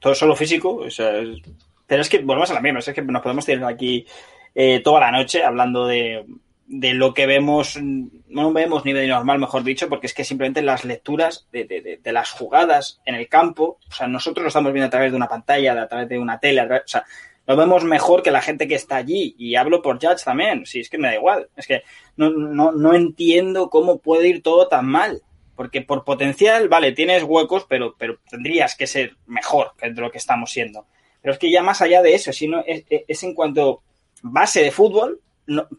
Todo 0.00 0.14
solo 0.14 0.34
físico. 0.36 0.76
o 0.76 0.90
sea, 0.90 1.16
es- 1.18 1.40
Pero 1.86 2.02
es 2.02 2.08
que 2.08 2.18
volvemos 2.18 2.50
a 2.50 2.54
la 2.54 2.60
misma. 2.60 2.80
Es 2.80 2.90
que 2.92 3.02
nos 3.02 3.22
podemos 3.22 3.46
tirar 3.46 3.64
aquí 3.72 4.06
eh, 4.54 4.80
toda 4.80 5.00
la 5.00 5.12
noche 5.12 5.44
hablando 5.44 5.86
de, 5.86 6.24
de 6.66 6.94
lo 6.94 7.14
que 7.14 7.26
vemos. 7.26 7.78
No 7.80 8.52
vemos 8.52 8.84
ni 8.84 8.92
de 8.92 9.06
normal, 9.06 9.38
mejor 9.38 9.62
dicho, 9.62 9.88
porque 9.88 10.06
es 10.08 10.14
que 10.14 10.24
simplemente 10.24 10.62
las 10.62 10.84
lecturas 10.84 11.46
de, 11.52 11.64
de- 11.64 12.00
de- 12.02 12.12
las 12.12 12.32
jugadas 12.32 13.00
en 13.04 13.14
el 13.14 13.28
campo. 13.28 13.78
O 13.88 13.92
sea, 13.92 14.08
nosotros 14.08 14.42
lo 14.42 14.48
estamos 14.48 14.72
viendo 14.72 14.88
a 14.88 14.90
través 14.90 15.12
de 15.12 15.16
una 15.16 15.28
pantalla, 15.28 15.80
a 15.80 15.88
través 15.88 16.08
de 16.08 16.18
una 16.18 16.40
tele. 16.40 16.60
a 16.60 16.66
través- 16.66 16.84
o 16.84 16.88
sea, 16.88 17.04
lo 17.46 17.56
vemos 17.56 17.84
mejor 17.84 18.22
que 18.22 18.30
la 18.30 18.42
gente 18.42 18.66
que 18.68 18.74
está 18.74 18.96
allí. 18.96 19.34
Y 19.38 19.54
hablo 19.56 19.82
por 19.82 20.00
Judge 20.00 20.24
también. 20.24 20.66
Sí, 20.66 20.80
es 20.80 20.90
que 20.90 20.98
me 20.98 21.08
da 21.08 21.14
igual. 21.14 21.48
Es 21.56 21.66
que 21.66 21.82
no, 22.16 22.30
no, 22.30 22.72
no 22.72 22.94
entiendo 22.94 23.70
cómo 23.70 23.98
puede 23.98 24.28
ir 24.28 24.42
todo 24.42 24.68
tan 24.68 24.86
mal. 24.86 25.22
Porque 25.54 25.80
por 25.80 26.04
potencial, 26.04 26.68
vale, 26.68 26.92
tienes 26.92 27.22
huecos, 27.22 27.64
pero, 27.68 27.94
pero 27.96 28.18
tendrías 28.28 28.74
que 28.74 28.86
ser 28.86 29.16
mejor 29.26 29.72
que 29.78 29.90
de 29.90 30.00
lo 30.00 30.10
que 30.10 30.18
estamos 30.18 30.50
siendo. 30.50 30.86
Pero 31.22 31.32
es 31.32 31.38
que 31.38 31.50
ya 31.50 31.62
más 31.62 31.80
allá 31.80 32.02
de 32.02 32.14
eso, 32.14 32.32
sino 32.32 32.62
es, 32.66 32.84
es 32.88 33.22
en 33.22 33.34
cuanto 33.34 33.82
base 34.22 34.62
de 34.62 34.70
fútbol, 34.70 35.20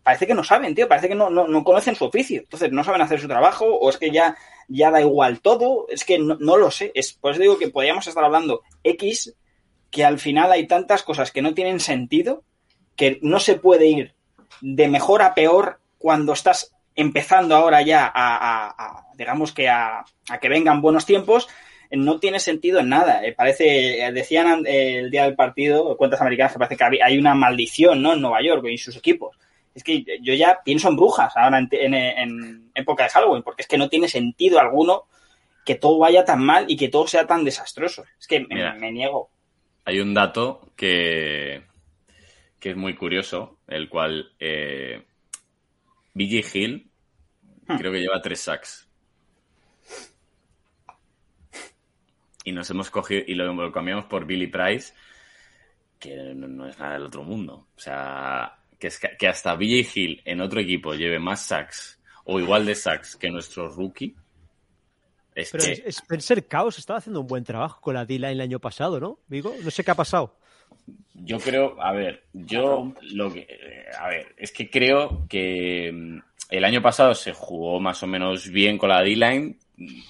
parece 0.04 0.28
que 0.28 0.34
no 0.34 0.44
saben, 0.44 0.74
tío, 0.74 0.88
parece 0.88 1.10
que 1.10 1.16
no, 1.16 1.30
no, 1.30 1.48
no 1.48 1.64
conocen 1.64 1.96
su 1.96 2.06
oficio. 2.06 2.42
Entonces 2.42 2.72
no 2.72 2.84
saben 2.84 3.02
hacer 3.02 3.20
su 3.20 3.28
trabajo, 3.28 3.66
o 3.66 3.90
es 3.90 3.98
que 3.98 4.12
ya, 4.12 4.38
ya 4.68 4.92
da 4.92 5.02
igual 5.02 5.42
todo, 5.42 5.88
es 5.90 6.04
que 6.04 6.20
no, 6.20 6.36
lo 6.36 6.72
sé. 6.72 6.92
Es, 6.96 7.14
por 7.14 7.32
eso 7.32 7.42
digo 7.42 7.58
que 7.58 7.70
podríamos 7.70 8.08
estar 8.08 8.24
hablando 8.24 8.62
X, 8.84 9.36
que 9.92 10.06
al 10.06 10.20
final 10.20 10.52
hay 10.52 10.68
tantas 10.68 11.04
cosas 11.04 11.32
que 11.32 11.42
no 11.42 11.54
tienen 11.54 11.80
sentido, 11.80 12.44
que 12.96 13.20
no 13.22 13.40
se 13.40 13.56
puede 13.56 13.88
ir 13.88 14.14
de 14.62 14.88
mejor 14.88 15.22
a 15.22 15.34
peor 15.34 15.80
cuando 15.98 16.34
estás 16.34 16.74
empezando 16.96 17.56
ahora 17.56 17.82
ya 17.84 18.06
a, 18.06 18.12
a- 18.14 18.76
a, 18.78 19.06
digamos 19.16 19.52
que 19.54 19.70
a, 19.70 20.04
a 20.30 20.40
que 20.40 20.50
vengan 20.50 20.82
buenos 20.82 21.06
tiempos, 21.06 21.48
no 21.92 22.20
tiene 22.20 22.40
sentido 22.40 22.80
en 22.80 22.90
nada. 22.90 23.24
Eh, 23.24 23.34
parece, 23.34 24.04
eh, 24.04 24.12
decían 24.12 24.66
eh, 24.66 25.00
el 25.00 25.12
día 25.12 25.24
del 25.24 25.36
partido, 25.36 25.96
cuentas 25.96 26.20
americanas, 26.22 26.54
que 26.54 26.60
parece 26.60 26.76
que 26.76 27.04
hay 27.04 27.18
una 27.18 27.34
maldición 27.36 28.02
¿no? 28.02 28.14
en 28.14 28.22
Nueva 28.22 28.42
York 28.42 28.66
y 28.70 28.78
sus 28.78 28.98
equipos. 28.98 29.38
Es 29.74 29.84
que 29.84 30.04
yo 30.22 30.34
ya 30.34 30.60
pienso 30.66 30.90
en 30.90 30.96
brujas 30.98 31.32
ahora 31.38 31.60
en, 31.60 31.70
en- 31.72 31.94
en 31.94 32.72
época 32.76 33.04
de 33.04 33.10
Halloween, 33.10 33.44
porque 33.44 33.62
es 33.62 33.68
que 33.68 33.78
no 33.78 33.90
tiene 33.90 34.08
sentido 34.10 34.60
alguno 34.60 35.04
que 35.66 35.76
todo 35.76 36.00
vaya 36.00 36.26
tan 36.26 36.44
mal 36.44 36.66
y 36.68 36.76
que 36.78 36.90
todo 36.90 37.08
sea 37.08 37.28
tan 37.28 37.46
desastroso. 37.46 38.04
Es 38.20 38.28
que 38.28 38.40
me 38.80 38.92
niego. 38.92 39.30
Hay 39.88 40.00
un 40.00 40.14
dato 40.14 40.72
que, 40.76 41.64
que 42.60 42.70
es 42.72 42.76
muy 42.76 42.96
curioso, 42.96 43.58
el 43.68 43.90
cual 43.90 44.34
eh, 44.40 45.04
BG 46.14 46.56
Hill 46.56 46.88
Hmm. 47.68 47.78
creo 47.78 47.92
que 47.92 48.00
lleva 48.00 48.22
tres 48.22 48.42
sacks. 48.42 48.88
Y 52.44 52.54
nos 52.54 52.70
hemos 52.70 52.90
cogido 52.90 53.24
y 53.28 53.36
lo, 53.36 53.54
lo 53.54 53.72
cambiamos 53.72 54.06
por 54.06 54.26
Billy 54.26 54.48
Price, 54.48 54.94
que 56.00 56.16
no, 56.34 56.48
no 56.48 56.66
es 56.66 56.80
nada 56.80 56.94
del 56.94 57.04
otro 57.04 57.24
mundo. 57.24 57.68
O 57.76 57.80
sea, 57.80 58.58
que, 58.80 58.88
es 58.88 59.00
que, 59.00 59.28
hasta 59.28 59.56
BJ 59.56 59.86
Hill 59.94 60.22
en 60.24 60.40
otro 60.40 60.62
equipo 60.62 60.94
lleve 60.94 61.20
más 61.20 61.46
sacks 61.46 62.00
o 62.24 62.40
igual 62.40 62.66
de 62.66 62.76
sacks 62.76 63.18
que 63.18 63.30
nuestro 63.30 63.70
rookie. 63.70 64.16
Es 65.38 65.52
Pero 65.52 65.66
que 65.66 65.72
es- 65.74 65.86
Spencer 65.98 66.48
Caos 66.48 66.80
estaba 66.80 66.98
haciendo 66.98 67.22
un 67.22 67.28
buen 67.28 67.44
trabajo 67.44 67.80
con 67.80 67.94
la 67.94 68.06
D-Line 68.06 68.32
el 68.32 68.42
año 68.42 68.60
pasado, 68.60 69.00
¿no? 69.00 69.20
Vigo, 69.28 69.54
no 69.64 69.70
sé 69.70 69.84
qué 69.84 69.92
ha 69.92 69.96
pasado. 69.96 70.36
Yo 71.14 71.38
creo, 71.40 71.80
a 71.82 71.92
ver, 71.94 72.24
yo 72.34 72.92
lo 73.12 73.32
que, 73.32 73.42
eh, 73.50 73.86
a 74.00 74.08
ver, 74.10 74.34
es 74.38 74.52
que 74.52 74.70
creo 74.70 75.28
que 75.30 75.92
mm, 75.94 76.20
el 76.50 76.66
año 76.66 76.82
pasado 76.82 77.14
se 77.14 77.34
jugó 77.34 77.80
más 77.80 78.02
o 78.02 78.08
menos 78.08 78.50
bien 78.50 78.80
con 78.80 78.90
la 78.90 79.02
D-line, 79.04 79.58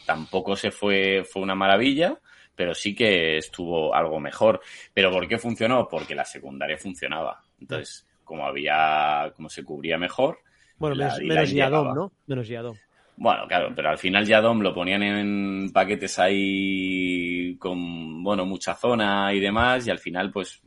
tampoco 0.05 0.55
se 0.55 0.71
fue, 0.71 1.25
fue 1.29 1.41
una 1.41 1.55
maravilla, 1.55 2.17
pero 2.55 2.73
sí 2.73 2.95
que 2.95 3.37
estuvo 3.37 3.93
algo 3.93 4.19
mejor. 4.21 4.61
¿Pero 4.93 5.11
por 5.11 5.27
qué 5.27 5.37
funcionó? 5.37 5.89
Porque 5.89 6.15
la 6.15 6.23
secundaria 6.25 6.77
funcionaba. 6.77 7.43
Entonces, 7.59 8.07
como 8.23 8.45
había, 8.45 9.31
como 9.35 9.49
se 9.49 9.63
cubría 9.65 9.97
mejor. 9.97 10.39
Bueno, 10.77 10.95
menos, 10.95 11.19
menos 11.19 11.51
Yadom. 11.51 11.93
¿no? 11.93 12.11
Menos 12.27 12.47
Yadom. 12.47 12.77
Bueno, 13.19 13.47
claro, 13.47 13.73
pero 13.75 13.89
al 13.89 13.97
final 13.97 14.25
ya 14.27 14.41
Dom 14.41 14.61
lo 14.61 14.75
ponían 14.75 15.01
en 15.01 15.71
paquetes 15.73 16.19
ahí 16.19 17.55
con, 17.57 18.23
bueno, 18.23 18.45
mucha 18.45 18.75
zona 18.75 19.33
y 19.33 19.39
demás, 19.39 19.87
y 19.87 19.89
al 19.89 19.97
final, 19.97 20.29
pues, 20.31 20.61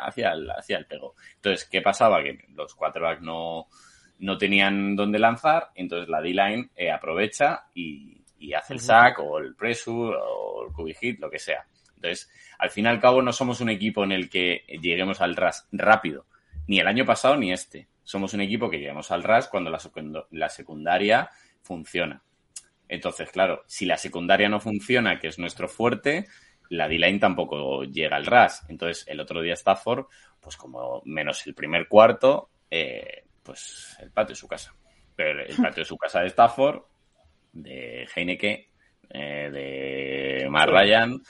hacía 0.00 0.30
el, 0.32 0.48
hacía 0.52 0.78
el 0.78 0.86
pego. 0.86 1.16
Entonces, 1.34 1.68
¿qué 1.68 1.82
pasaba? 1.82 2.22
Que 2.22 2.38
los 2.54 2.76
quarterbacks 2.76 3.22
no, 3.22 3.66
no 4.20 4.38
tenían 4.38 4.94
dónde 4.94 5.18
lanzar, 5.18 5.70
entonces 5.74 6.08
la 6.08 6.20
D-line 6.20 6.70
eh, 6.76 6.92
aprovecha 6.92 7.64
y, 7.74 8.22
y 8.38 8.52
hace 8.52 8.74
el 8.74 8.80
sack 8.80 9.18
o 9.18 9.38
el 9.38 9.56
pressure 9.56 10.16
o 10.22 10.66
el 10.68 10.72
cubi 10.72 10.94
hit, 10.94 11.18
lo 11.18 11.28
que 11.28 11.40
sea. 11.40 11.66
Entonces, 11.96 12.30
al 12.58 12.70
fin 12.70 12.84
y 12.84 12.88
al 12.88 13.00
cabo, 13.00 13.20
no 13.20 13.32
somos 13.32 13.60
un 13.60 13.68
equipo 13.70 14.04
en 14.04 14.12
el 14.12 14.30
que 14.30 14.64
lleguemos 14.80 15.20
al 15.20 15.34
RAS 15.34 15.66
rápido, 15.72 16.26
ni 16.68 16.78
el 16.78 16.86
año 16.86 17.04
pasado 17.04 17.36
ni 17.36 17.52
este. 17.52 17.88
Somos 18.04 18.32
un 18.34 18.42
equipo 18.42 18.70
que 18.70 18.78
llegamos 18.78 19.10
al 19.10 19.24
RAS 19.24 19.48
cuando 19.48 19.70
la, 19.70 19.80
secundo- 19.80 20.28
la 20.30 20.48
secundaria 20.48 21.28
funciona. 21.66 22.22
Entonces, 22.88 23.30
claro, 23.30 23.64
si 23.66 23.84
la 23.84 23.96
secundaria 23.96 24.48
no 24.48 24.60
funciona, 24.60 25.18
que 25.18 25.28
es 25.28 25.38
nuestro 25.38 25.68
fuerte, 25.68 26.26
la 26.70 26.88
D-line 26.88 27.18
tampoco 27.18 27.84
llega 27.84 28.16
al 28.16 28.26
RAS. 28.26 28.64
Entonces, 28.68 29.04
el 29.08 29.20
otro 29.20 29.42
día 29.42 29.54
Stafford, 29.54 30.06
pues 30.40 30.56
como 30.56 31.02
menos 31.04 31.46
el 31.46 31.54
primer 31.54 31.88
cuarto, 31.88 32.50
eh, 32.70 33.24
pues 33.42 33.96
el 34.00 34.10
patio 34.10 34.34
de 34.34 34.40
su 34.40 34.48
casa. 34.48 34.74
Pero 35.14 35.44
el 35.44 35.56
patio 35.56 35.82
de 35.82 35.84
su 35.84 35.96
casa 35.96 36.20
de 36.20 36.28
Stafford, 36.28 36.82
de 37.52 38.06
Heineke, 38.14 38.70
eh, 39.10 39.50
de 39.50 40.48
Mar 40.50 40.70
Ryan, 40.70 41.20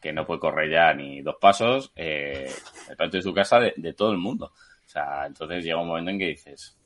que 0.00 0.12
no 0.12 0.26
puede 0.26 0.40
correr 0.40 0.70
ya 0.70 0.92
ni 0.94 1.22
dos 1.22 1.36
pasos, 1.40 1.92
eh, 1.94 2.50
el 2.88 2.96
patio 2.96 3.18
de 3.18 3.22
su 3.22 3.34
casa 3.34 3.60
de, 3.60 3.74
de 3.76 3.92
todo 3.92 4.12
el 4.12 4.18
mundo. 4.18 4.46
O 4.46 4.88
sea, 4.88 5.26
entonces 5.26 5.64
llega 5.64 5.80
un 5.80 5.88
momento 5.88 6.10
en 6.10 6.18
que 6.18 6.28
dices, 6.28 6.78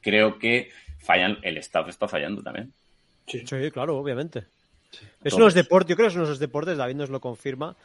creo 0.00 0.38
que 0.38 0.70
fallan, 1.06 1.38
el 1.42 1.56
staff 1.58 1.88
está 1.88 2.06
fallando 2.08 2.42
también. 2.42 2.72
Sí, 3.26 3.44
claro, 3.72 3.96
obviamente. 3.98 4.40
Es 5.22 5.30
Todos. 5.30 5.34
unos 5.34 5.54
deportes, 5.54 5.90
yo 5.90 5.96
creo 5.96 6.06
que 6.06 6.10
es 6.10 6.14
uno 6.16 6.24
de 6.24 6.30
los 6.30 6.38
deportes, 6.38 6.76
David 6.78 6.94
nos 6.96 7.10
lo 7.10 7.20
confirma, 7.20 7.76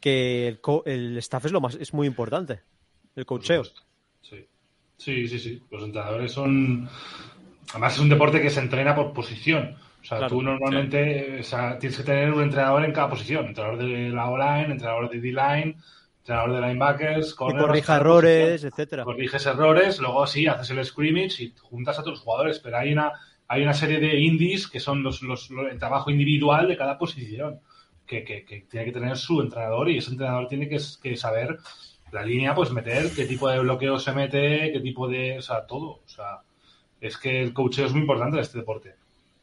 que 0.00 0.48
el, 0.48 0.60
co- 0.60 0.82
el 0.86 1.16
staff 1.18 1.46
es 1.46 1.52
lo 1.52 1.60
más, 1.60 1.74
es 1.74 1.92
muy 1.94 2.06
importante. 2.06 2.60
El 3.16 3.26
cocheo. 3.26 3.64
Sí. 4.22 4.46
sí, 4.96 5.26
sí, 5.28 5.38
sí. 5.38 5.62
Los 5.70 5.84
entrenadores 5.84 6.32
son. 6.32 6.88
Además, 7.70 7.94
es 7.94 8.00
un 8.00 8.08
deporte 8.08 8.40
que 8.40 8.50
se 8.50 8.60
entrena 8.60 8.94
por 8.94 9.12
posición. 9.12 9.76
O 10.00 10.04
sea, 10.04 10.18
Claro, 10.18 10.28
tú 10.36 10.42
normalmente 10.42 11.40
o 11.40 11.42
sea, 11.42 11.78
tienes 11.78 11.98
que 11.98 12.04
tener 12.04 12.32
un 12.32 12.42
entrenador 12.42 12.84
en 12.84 12.92
cada 12.92 13.10
posición. 13.10 13.46
Entrenador 13.46 13.78
de 13.78 14.08
la 14.10 14.28
O-line, 14.30 14.72
entrenador 14.72 15.10
de 15.10 15.20
D-line, 15.20 15.76
entrenador 16.20 16.52
de 16.54 16.60
linebackers, 16.68 17.30
Que 17.32 17.36
cornerbacks, 17.36 17.66
corrija 17.68 17.96
errores, 17.96 18.64
etcétera. 18.64 19.04
corriges 19.04 19.46
errores, 19.46 19.98
luego 20.00 20.26
sí, 20.26 20.46
haces 20.46 20.70
el 20.70 20.84
scrimmage 20.84 21.42
y 21.42 21.54
juntas 21.60 21.98
a 21.98 22.02
tus 22.04 22.20
jugadores, 22.20 22.58
pero 22.60 22.78
hay 22.78 22.92
una, 22.92 23.12
hay 23.48 23.62
una 23.62 23.72
serie 23.74 23.98
de 24.00 24.18
indies 24.18 24.68
que 24.68 24.80
son 24.80 25.02
los, 25.02 25.22
los- 25.22 25.50
lo- 25.50 25.68
el 25.68 25.78
trabajo 25.78 26.10
individual 26.10 26.68
de 26.68 26.76
cada 26.76 26.96
posición, 26.98 27.60
que, 28.06 28.22
que- 28.24 28.44
que 28.44 28.62
tiene 28.62 28.86
que 28.86 28.92
tener 28.92 29.16
su 29.16 29.40
entrenador 29.40 29.88
y 29.90 29.98
ese 29.98 30.10
entrenador 30.10 30.46
tiene 30.48 30.68
que, 30.68 30.78
que 31.02 31.16
saber 31.16 31.58
la 32.12 32.22
línea, 32.24 32.54
pues 32.54 32.70
meter 32.72 33.10
qué 33.14 33.24
tipo 33.24 33.48
de 33.48 33.60
bloqueo 33.60 33.98
se 33.98 34.12
mete, 34.12 34.72
qué 34.72 34.80
tipo 34.80 35.06
de, 35.08 35.38
o 35.38 35.42
sea, 35.42 35.64
todo, 35.66 36.00
o 36.04 36.08
sea, 36.08 36.40
es 37.00 37.16
que 37.16 37.40
el 37.40 37.52
coacheo 37.54 37.86
es 37.86 37.92
muy 37.92 38.00
importante 38.02 38.36
en 38.36 38.42
este 38.42 38.58
deporte. 38.58 38.94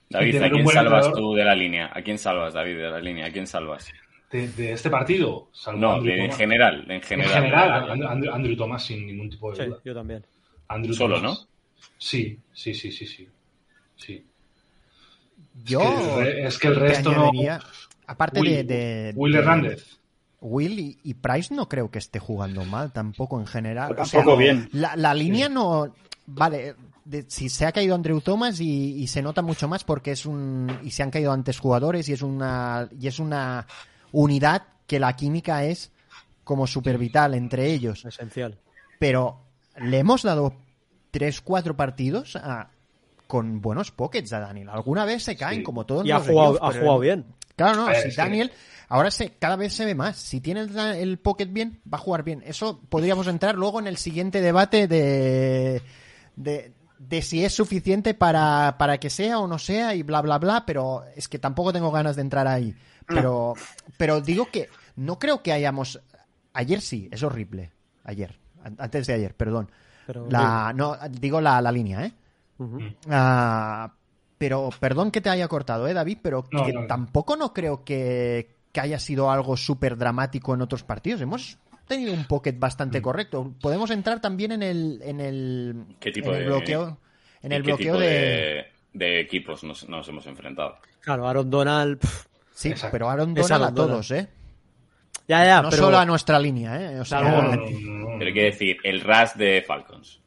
David, 0.10 0.36
¿a 0.44 0.50
quién 0.50 0.68
salvas 0.68 1.06
entrenador 1.06 1.14
tú 1.14 1.34
de 1.34 1.44
la 1.46 1.56
línea? 1.56 1.90
¿A 1.94 2.02
quién 2.02 2.18
salvas, 2.18 2.54
David, 2.54 2.76
de 2.78 2.90
la 2.92 3.00
línea? 3.00 3.26
¿A 3.26 3.32
quién 3.32 3.48
salvas? 3.48 3.92
De, 4.32 4.48
de 4.50 4.74
este 4.74 4.90
partido, 4.90 5.48
salvo 5.54 5.80
No, 5.80 5.94
Andrew 5.94 6.14
de- 6.14 6.18
en 6.20 6.24
Thomas. 6.26 6.38
general, 6.38 6.84
en 6.86 6.92
En 6.92 7.02
general. 7.02 7.34
general, 7.34 7.92
And- 7.92 8.04
Andrew, 8.04 8.34
Andrew 8.34 8.58
Thomas 8.58 8.84
sin 8.86 9.08
ningún 9.08 9.30
tipo 9.30 9.52
de 9.52 9.58
Sí, 9.58 9.64
duda. 9.70 9.80
yo 9.86 9.94
también. 9.94 10.26
Andrew 10.68 10.94
Solo, 10.94 11.16
Thomas. 11.22 11.48
Sí, 11.98 12.38
sí, 12.54 12.74
sí, 12.74 12.92
sí, 12.92 13.06
sí. 13.08 13.28
sí. 13.96 14.26
Yo 15.64 15.82
es, 15.82 15.88
que 15.98 16.20
el, 16.20 16.26
re- 16.26 16.48
es 16.48 16.60
que 16.60 16.68
el 16.68 16.74
te 16.76 16.80
resto 16.80 17.12
no. 17.12 17.32
aparte 18.06 18.40
Will, 18.42 18.52
de, 18.52 18.64
de- 18.64 19.14
Will 19.16 19.34
de- 19.34 19.40
Hernández. 19.40 19.98
Will 20.40 20.78
y, 20.80 20.98
y 21.04 21.14
Price 21.16 21.54
no 21.54 21.68
creo 21.68 21.90
que 21.90 21.98
esté 21.98 22.20
jugando 22.20 22.64
mal 22.64 22.92
tampoco 22.92 23.40
en 23.40 23.48
general. 23.48 23.88
Tampoco 23.96 24.04
O 24.04 24.06
sea, 24.06 24.24
no, 24.24 24.38
bien. 24.38 24.70
La, 24.74 24.96
la 24.96 25.14
línea 25.14 25.50
no. 25.50 25.94
Vale, 26.28 26.76
de- 27.06 27.26
si 27.28 27.50
se 27.50 27.66
ha 27.66 27.72
caído 27.72 27.96
Andrew 27.96 28.22
Thomas 28.22 28.60
y, 28.60 28.94
y 29.02 29.08
se 29.08 29.22
nota 29.24 29.42
mucho 29.42 29.68
más 29.68 29.84
porque 29.84 30.12
es 30.12 30.26
un. 30.28 30.80
Y 30.84 30.92
se 30.92 31.02
han 31.02 31.10
caído 31.12 31.32
antes 31.32 31.58
jugadores 31.60 32.08
y 32.10 32.14
es 32.14 32.22
una. 32.22 32.88
Y 33.00 33.08
es 33.08 33.18
una 33.20 33.66
unidad 34.12 34.64
que 34.86 35.00
la 35.00 35.16
química 35.16 35.64
es 35.64 35.92
como 36.44 36.66
súper 36.68 36.98
vital 36.98 37.34
entre 37.34 37.68
ellos. 37.72 38.06
Esencial. 38.06 38.58
Pero 39.00 39.42
le 39.78 40.00
hemos 40.00 40.24
dado 40.24 40.54
tres, 41.12 41.42
cuatro 41.42 41.76
partidos 41.76 42.36
a- 42.36 42.70
con 43.28 43.60
buenos 43.62 43.92
pockets 43.92 44.32
a 44.34 44.40
Daniel. 44.40 44.70
Alguna 44.70 45.04
vez 45.04 45.24
se 45.24 45.36
caen, 45.36 45.60
Sí. 45.60 45.64
como 45.64 45.86
todos 45.86 46.06
Y 46.06 46.12
ha 46.12 46.20
los 46.20 46.28
jugado, 46.28 46.50
equipos, 46.52 46.68
ha 46.68 46.72
pero- 46.72 46.82
jugado 46.84 47.00
bien. 47.00 47.26
Claro, 47.58 47.76
no, 47.76 47.86
ver, 47.88 48.10
si 48.12 48.16
Daniel 48.16 48.52
ahora 48.88 49.10
se, 49.12 49.32
cada 49.32 49.56
vez 49.56 49.74
se 49.74 49.84
ve 49.84 49.96
más. 49.96 50.16
Si 50.18 50.40
tiene 50.42 50.62
el, 50.62 50.78
el 50.78 51.18
pocket 51.20 51.48
bien, 51.48 51.82
va 51.92 51.98
a 51.98 52.02
jugar 52.02 52.24
bien. 52.24 52.44
Eso 52.46 52.80
podríamos 52.88 53.28
entrar 53.28 53.56
luego 53.56 53.80
en 53.80 53.88
el 53.88 53.98
siguiente 53.98 54.42
debate 54.42 54.88
de, 54.88 55.82
de, 56.36 56.72
de 57.00 57.22
si 57.24 57.44
es 57.44 57.54
suficiente 57.54 58.14
para, 58.14 58.76
para 58.78 59.00
que 59.00 59.10
sea 59.10 59.40
o 59.40 59.48
no 59.48 59.58
sea 59.60 59.96
y 59.96 60.04
bla, 60.04 60.22
bla, 60.22 60.38
bla, 60.38 60.66
pero 60.68 61.04
es 61.16 61.28
que 61.28 61.40
tampoco 61.40 61.74
tengo 61.74 61.92
ganas 61.92 62.16
de 62.16 62.22
entrar 62.22 62.48
ahí. 62.48 62.76
Pero, 63.08 63.54
pero 63.98 64.22
digo 64.22 64.48
que 64.52 64.70
no 64.98 65.18
creo 65.20 65.42
que 65.42 65.52
hayamos... 65.54 66.00
Ayer 66.54 66.82
sí, 66.82 67.08
es 67.12 67.24
horrible. 67.24 67.72
Ayer, 68.04 68.38
an- 68.64 68.76
antes 68.80 69.08
de 69.08 69.14
ayer, 69.14 69.36
perdón. 69.36 69.70
Pero, 70.06 70.28
La, 70.30 70.74
no, 70.76 70.96
digo 71.12 71.40
la, 71.42 71.62
la 71.62 71.72
línea, 71.72 72.06
¿eh? 72.06 72.12
Ah, 73.10 73.94
pero 74.38 74.70
perdón 74.80 75.12
que 75.12 75.22
te 75.22 75.30
haya 75.30 75.48
cortado, 75.48 75.88
¿eh, 75.88 75.94
David? 75.94 76.20
Pero 76.22 76.46
No, 76.52 76.66
que 76.66 76.74
no, 76.74 76.82
no. 76.82 76.88
tampoco 76.88 77.36
no 77.36 77.54
creo 77.54 77.84
que, 77.84 78.56
que 78.72 78.80
haya 78.82 79.00
sido 79.00 79.32
algo 79.32 79.58
súper 79.58 79.98
dramático 79.98 80.54
en 80.54 80.62
otros 80.62 80.84
partidos. 80.84 81.22
Hemos 81.22 81.58
tenido 81.88 82.14
un 82.14 82.26
pocket 82.26 82.54
Mm. 82.54 82.60
bastante 82.60 83.02
correcto. 83.02 83.54
Podemos 83.62 83.90
entrar 83.92 84.20
también 84.22 84.52
en 84.52 84.64
el, 84.64 85.02
en 85.04 85.20
el, 85.22 85.86
¿Qué 86.00 86.12
tipo 86.12 86.30
en 86.30 86.36
el 86.36 86.40
de- 86.42 86.46
bloqueo. 86.48 86.98
En 87.42 87.52
¿Y 87.52 87.56
el 87.56 87.62
qué 87.64 87.68
bloqueo 87.68 87.94
tipo 87.94 88.00
de... 88.00 88.10
de, 88.10 88.66
de 88.94 89.20
equipos 89.22 89.64
nos, 89.64 89.88
nos 89.88 90.08
hemos 90.08 90.26
enfrentado? 90.28 90.78
Claro, 91.02 91.28
Aaron 91.28 91.50
Donald. 91.50 92.00
pff, 92.00 92.26
Sí, 92.58 92.70
Exacto. 92.70 92.92
pero 92.94 93.08
Aaron 93.08 93.36
Donald 93.36 93.64
a 93.66 93.72
todos, 93.74 94.10
¿eh? 94.10 94.28
Ya, 95.28 95.46
ya, 95.46 95.62
no 95.62 95.70
pero 95.70 95.84
solo 95.84 96.00
a 96.00 96.06
nuestra 96.06 96.40
línea, 96.40 96.82
¿eh? 96.82 97.00
O 97.00 97.06
sea, 97.06 97.22
No, 97.22 97.44
no, 97.44 97.56
no, 97.56 97.56
no. 97.56 98.18
Pero 98.18 98.26
hay 98.30 98.34
que 98.34 98.44
decir, 98.46 98.78
el 98.84 99.02
Rush 99.02 99.34
de 99.36 99.64
Falcons. 99.68 100.20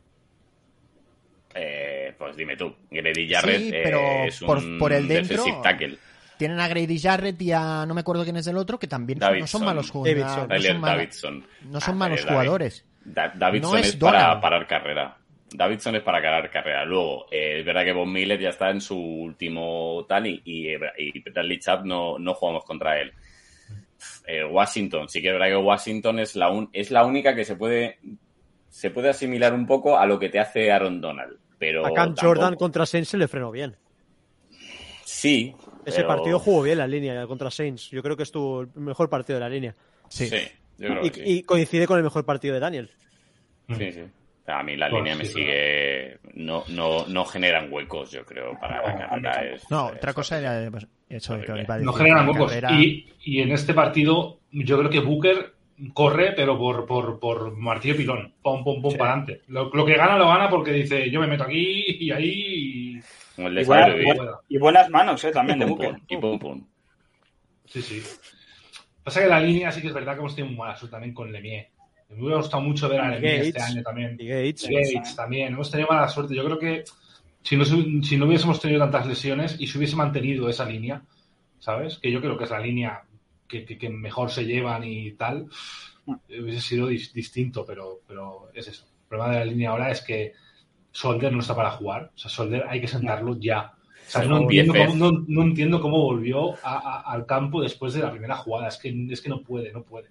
Eh, 1.54 2.14
pues 2.16 2.36
dime 2.36 2.56
tú, 2.56 2.72
Grady 2.88 3.28
Jarrett 3.28 3.58
Sí, 3.60 3.70
eh, 3.74 3.80
pero 3.82 3.98
es 4.26 4.40
un 4.42 4.46
por- 4.46 4.78
por 4.78 4.92
el 4.92 5.08
dentro- 5.08 5.42
tackle. 5.62 5.98
tienen 6.36 6.60
a 6.60 6.68
Grady 6.68 7.00
Jarrett 7.00 7.42
y 7.42 7.50
a 7.50 7.84
no 7.84 7.94
me 7.94 8.02
acuerdo 8.02 8.22
quién 8.22 8.36
es 8.36 8.46
el 8.46 8.56
otro, 8.56 8.78
que 8.78 8.86
también 8.86 9.18
no 9.18 9.46
son 9.48 9.64
malos 9.64 9.90
jugadores. 9.90 10.24
Davidson. 10.24 11.44
No 11.64 11.80
son, 11.80 11.98
no 11.98 12.04
Ah, 12.04 12.06
malos 12.08 12.20
eh, 12.20 12.22
David- 12.24 12.32
jugadores. 12.38 12.84
Da- 13.04 13.32
Davidson 13.34 13.72
No 13.72 13.78
es, 13.78 13.88
es 13.88 13.96
para 13.96 14.20
Donald. 14.22 14.40
parar 14.42 14.66
carrera. 14.68 15.16
Davidson 15.52 15.96
es 15.96 16.02
para 16.02 16.22
parar 16.22 16.50
carrera. 16.50 16.84
Luego, 16.84 17.26
eh, 17.30 17.58
es 17.60 17.64
verdad 17.64 17.84
que 17.84 17.92
Von 17.92 18.12
Miller 18.12 18.38
ya 18.38 18.50
está 18.50 18.70
en 18.70 18.80
su 18.80 18.96
último 18.98 20.04
tal 20.08 20.26
y, 20.26 20.40
y, 20.44 20.68
y 20.98 21.20
Bradley 21.30 21.58
Chubb 21.58 21.84
no, 21.84 22.18
no 22.18 22.34
jugamos 22.34 22.64
contra 22.64 23.00
él. 23.00 23.12
Eh, 24.26 24.44
Washington, 24.44 25.08
sí 25.08 25.20
que 25.20 25.28
es 25.28 25.32
verdad 25.34 25.48
que 25.48 25.56
Washington 25.56 26.18
es 26.20 26.36
la, 26.36 26.50
un- 26.50 26.70
es 26.72 26.90
la 26.90 27.04
única 27.04 27.34
que 27.34 27.44
se 27.44 27.56
puede 27.56 27.98
se 28.68 28.90
puede 28.90 29.08
asimilar 29.10 29.52
un 29.52 29.66
poco 29.66 29.98
a 29.98 30.06
lo 30.06 30.18
que 30.18 30.28
te 30.28 30.38
hace 30.38 30.70
Aaron 30.70 31.00
Donald. 31.00 31.36
Pero 31.58 31.84
a 31.84 31.88
Cam 31.92 32.14
tampoco- 32.14 32.26
Jordan 32.26 32.54
contra 32.54 32.86
Saints 32.86 33.10
se 33.10 33.18
le 33.18 33.26
frenó 33.28 33.50
bien. 33.50 33.76
Sí. 35.04 35.54
Ese 35.84 35.96
pero- 35.98 36.08
partido 36.08 36.38
jugó 36.38 36.62
bien 36.62 36.78
la 36.78 36.86
línea 36.86 37.26
contra 37.26 37.50
Saints. 37.50 37.90
Yo 37.90 38.02
creo 38.02 38.16
que 38.16 38.22
estuvo 38.22 38.62
el 38.62 38.68
mejor 38.76 39.10
partido 39.10 39.38
de 39.38 39.44
la 39.44 39.48
línea. 39.48 39.74
Sí, 40.08 40.28
yo 40.78 40.88
creo 40.88 41.04
Y, 41.04 41.10
que 41.10 41.24
sí. 41.24 41.30
y 41.38 41.42
coincide 41.42 41.86
con 41.86 41.98
el 41.98 42.04
mejor 42.04 42.24
partido 42.24 42.54
de 42.54 42.60
Daniel. 42.60 42.90
Sí, 43.76 43.92
sí. 43.92 44.02
A 44.50 44.62
mí 44.62 44.76
la 44.76 44.88
Pues 44.90 45.00
línea 45.02 45.16
me 45.16 45.24
sigue. 45.24 46.18
No, 46.34 46.64
no, 46.68 47.06
no 47.06 47.24
generan 47.24 47.72
huecos, 47.72 48.10
yo 48.10 48.24
creo, 48.24 48.58
para 48.60 48.82
la 48.82 48.92
No, 48.92 48.98
carrera. 49.22 49.54
Es, 49.54 49.70
No, 49.70 49.88
es 49.90 49.96
otra 49.96 50.12
cosa 50.14 50.38
era 50.38 50.70
pues, 50.70 50.86
eso 51.08 51.34
que 51.34 51.42
Horrible. 51.52 51.62
iba 51.62 51.74
a 51.74 51.78
decir, 51.78 51.86
No 51.86 51.92
generan 51.92 52.28
huecos. 52.28 52.50
carrera- 52.52 52.72
Y, 52.72 53.12
y 53.22 53.40
en 53.40 53.52
este 53.52 53.74
partido, 53.74 54.40
yo 54.50 54.78
creo 54.78 54.90
que 54.90 55.00
Booker 55.00 55.52
corre, 55.94 56.32
pero 56.32 56.58
por, 56.58 56.86
por, 56.86 57.18
por 57.18 57.56
martillo 57.56 57.96
pilón. 57.96 58.34
Pum, 58.42 58.62
pum, 58.64 58.82
pum, 58.82 58.96
para 58.96 59.12
adelante. 59.12 59.42
Lo, 59.48 59.70
lo 59.72 59.84
que 59.86 59.94
gana, 59.96 60.16
lo 60.18 60.28
gana 60.28 60.48
porque 60.50 60.72
dice: 60.72 61.10
Yo 61.10 61.20
me 61.20 61.26
meto 61.26 61.44
aquí 61.44 61.84
y 62.00 62.10
ahí. 62.12 62.30
Y... 62.30 63.00
De 63.42 63.62
Y, 63.62 63.64
buena- 63.64 63.86
buena- 63.94 64.32
y 64.48 64.58
buenas 64.58 64.90
manos, 64.90 65.24
¿eh? 65.24 65.30
Y 65.30 65.32
También 65.32 65.58
de 65.58 65.66
pum, 65.66 65.76
Booker. 65.76 65.90
pum, 65.92 66.00
y 66.08 66.16
pum, 66.18 66.38
pum. 66.38 66.66
Sí, 67.66 67.80
sí. 67.82 68.02
Pasa 69.02 69.22
que 69.22 69.28
la 69.28 69.40
línea 69.40 69.72
sí 69.72 69.80
que 69.80 69.86
es 69.88 69.94
verdad 69.94 70.12
que 70.14 70.18
hemos 70.20 70.34
tenido 70.36 70.52
muy 70.54 70.58
mala 70.66 70.78
también 70.90 71.14
con 71.14 71.32
Lemieux. 71.32 71.66
Me 72.10 72.22
hubiera 72.22 72.36
gustado 72.38 72.62
mucho 72.62 72.88
ver 72.88 73.00
a 73.00 73.08
Lemieux 73.10 73.46
este 73.46 73.60
año 73.62 73.82
también. 73.82 74.16
Y 74.18 74.26
Gates. 74.26 74.68
Gates 74.94 75.16
también. 75.16 75.52
Hemos 75.54 75.70
tenido 75.70 75.88
mala 75.88 76.08
suerte. 76.08 76.34
Yo 76.34 76.44
creo 76.44 76.58
que 76.58 76.84
si 77.42 77.56
no, 77.56 77.64
si 77.64 78.16
no 78.16 78.26
hubiésemos 78.26 78.60
tenido 78.60 78.80
tantas 78.80 79.06
lesiones 79.06 79.56
y 79.58 79.66
se 79.66 79.78
hubiese 79.78 79.96
mantenido 79.96 80.48
esa 80.48 80.64
línea, 80.64 81.02
¿sabes? 81.58 81.98
Que 81.98 82.10
yo 82.10 82.20
creo 82.20 82.36
que 82.36 82.44
es 82.44 82.50
la 82.50 82.58
línea 82.60 83.02
que, 83.48 83.64
que- 83.64 83.78
que 83.78 83.88
mejor 83.90 84.30
se 84.30 84.44
llevan 84.44 84.84
y 84.84 85.12
tal, 85.12 85.46
hubiese 86.06 86.60
sido 86.60 86.90
dis- 86.90 87.12
distinto, 87.12 87.64
pero, 87.64 88.00
pero 88.06 88.50
es 88.54 88.68
eso. 88.68 88.84
El 88.84 89.08
problema 89.08 89.32
de 89.34 89.38
la 89.40 89.44
línea 89.50 89.70
ahora 89.70 89.90
es 89.90 90.00
que 90.02 90.32
Solder 90.92 91.32
no 91.32 91.40
está 91.40 91.54
para 91.54 91.70
jugar. 91.70 92.10
O 92.14 92.18
sea, 92.18 92.30
Solder 92.30 92.64
hay 92.68 92.80
que 92.80 92.88
sentarlo 92.88 93.36
ya. 93.38 93.72
O 93.72 94.10
sea, 94.10 94.22
no 94.24 94.38
entiendo, 94.42 94.72
cómo, 94.86 95.12
no, 95.12 95.24
no 95.28 95.42
entiendo 95.42 95.80
cómo 95.80 96.02
volvió 96.02 96.54
a- 96.64 96.78
a- 97.06 97.12
al 97.12 97.26
campo 97.26 97.62
después 97.62 97.92
de 97.94 98.00
la 98.00 98.10
primera 98.10 98.36
jugada. 98.36 98.68
Es 98.68 98.76
que, 98.78 99.06
es 99.10 99.20
que 99.20 99.28
no 99.28 99.40
puede, 99.42 99.72
no 99.72 99.82
puede. 99.84 100.08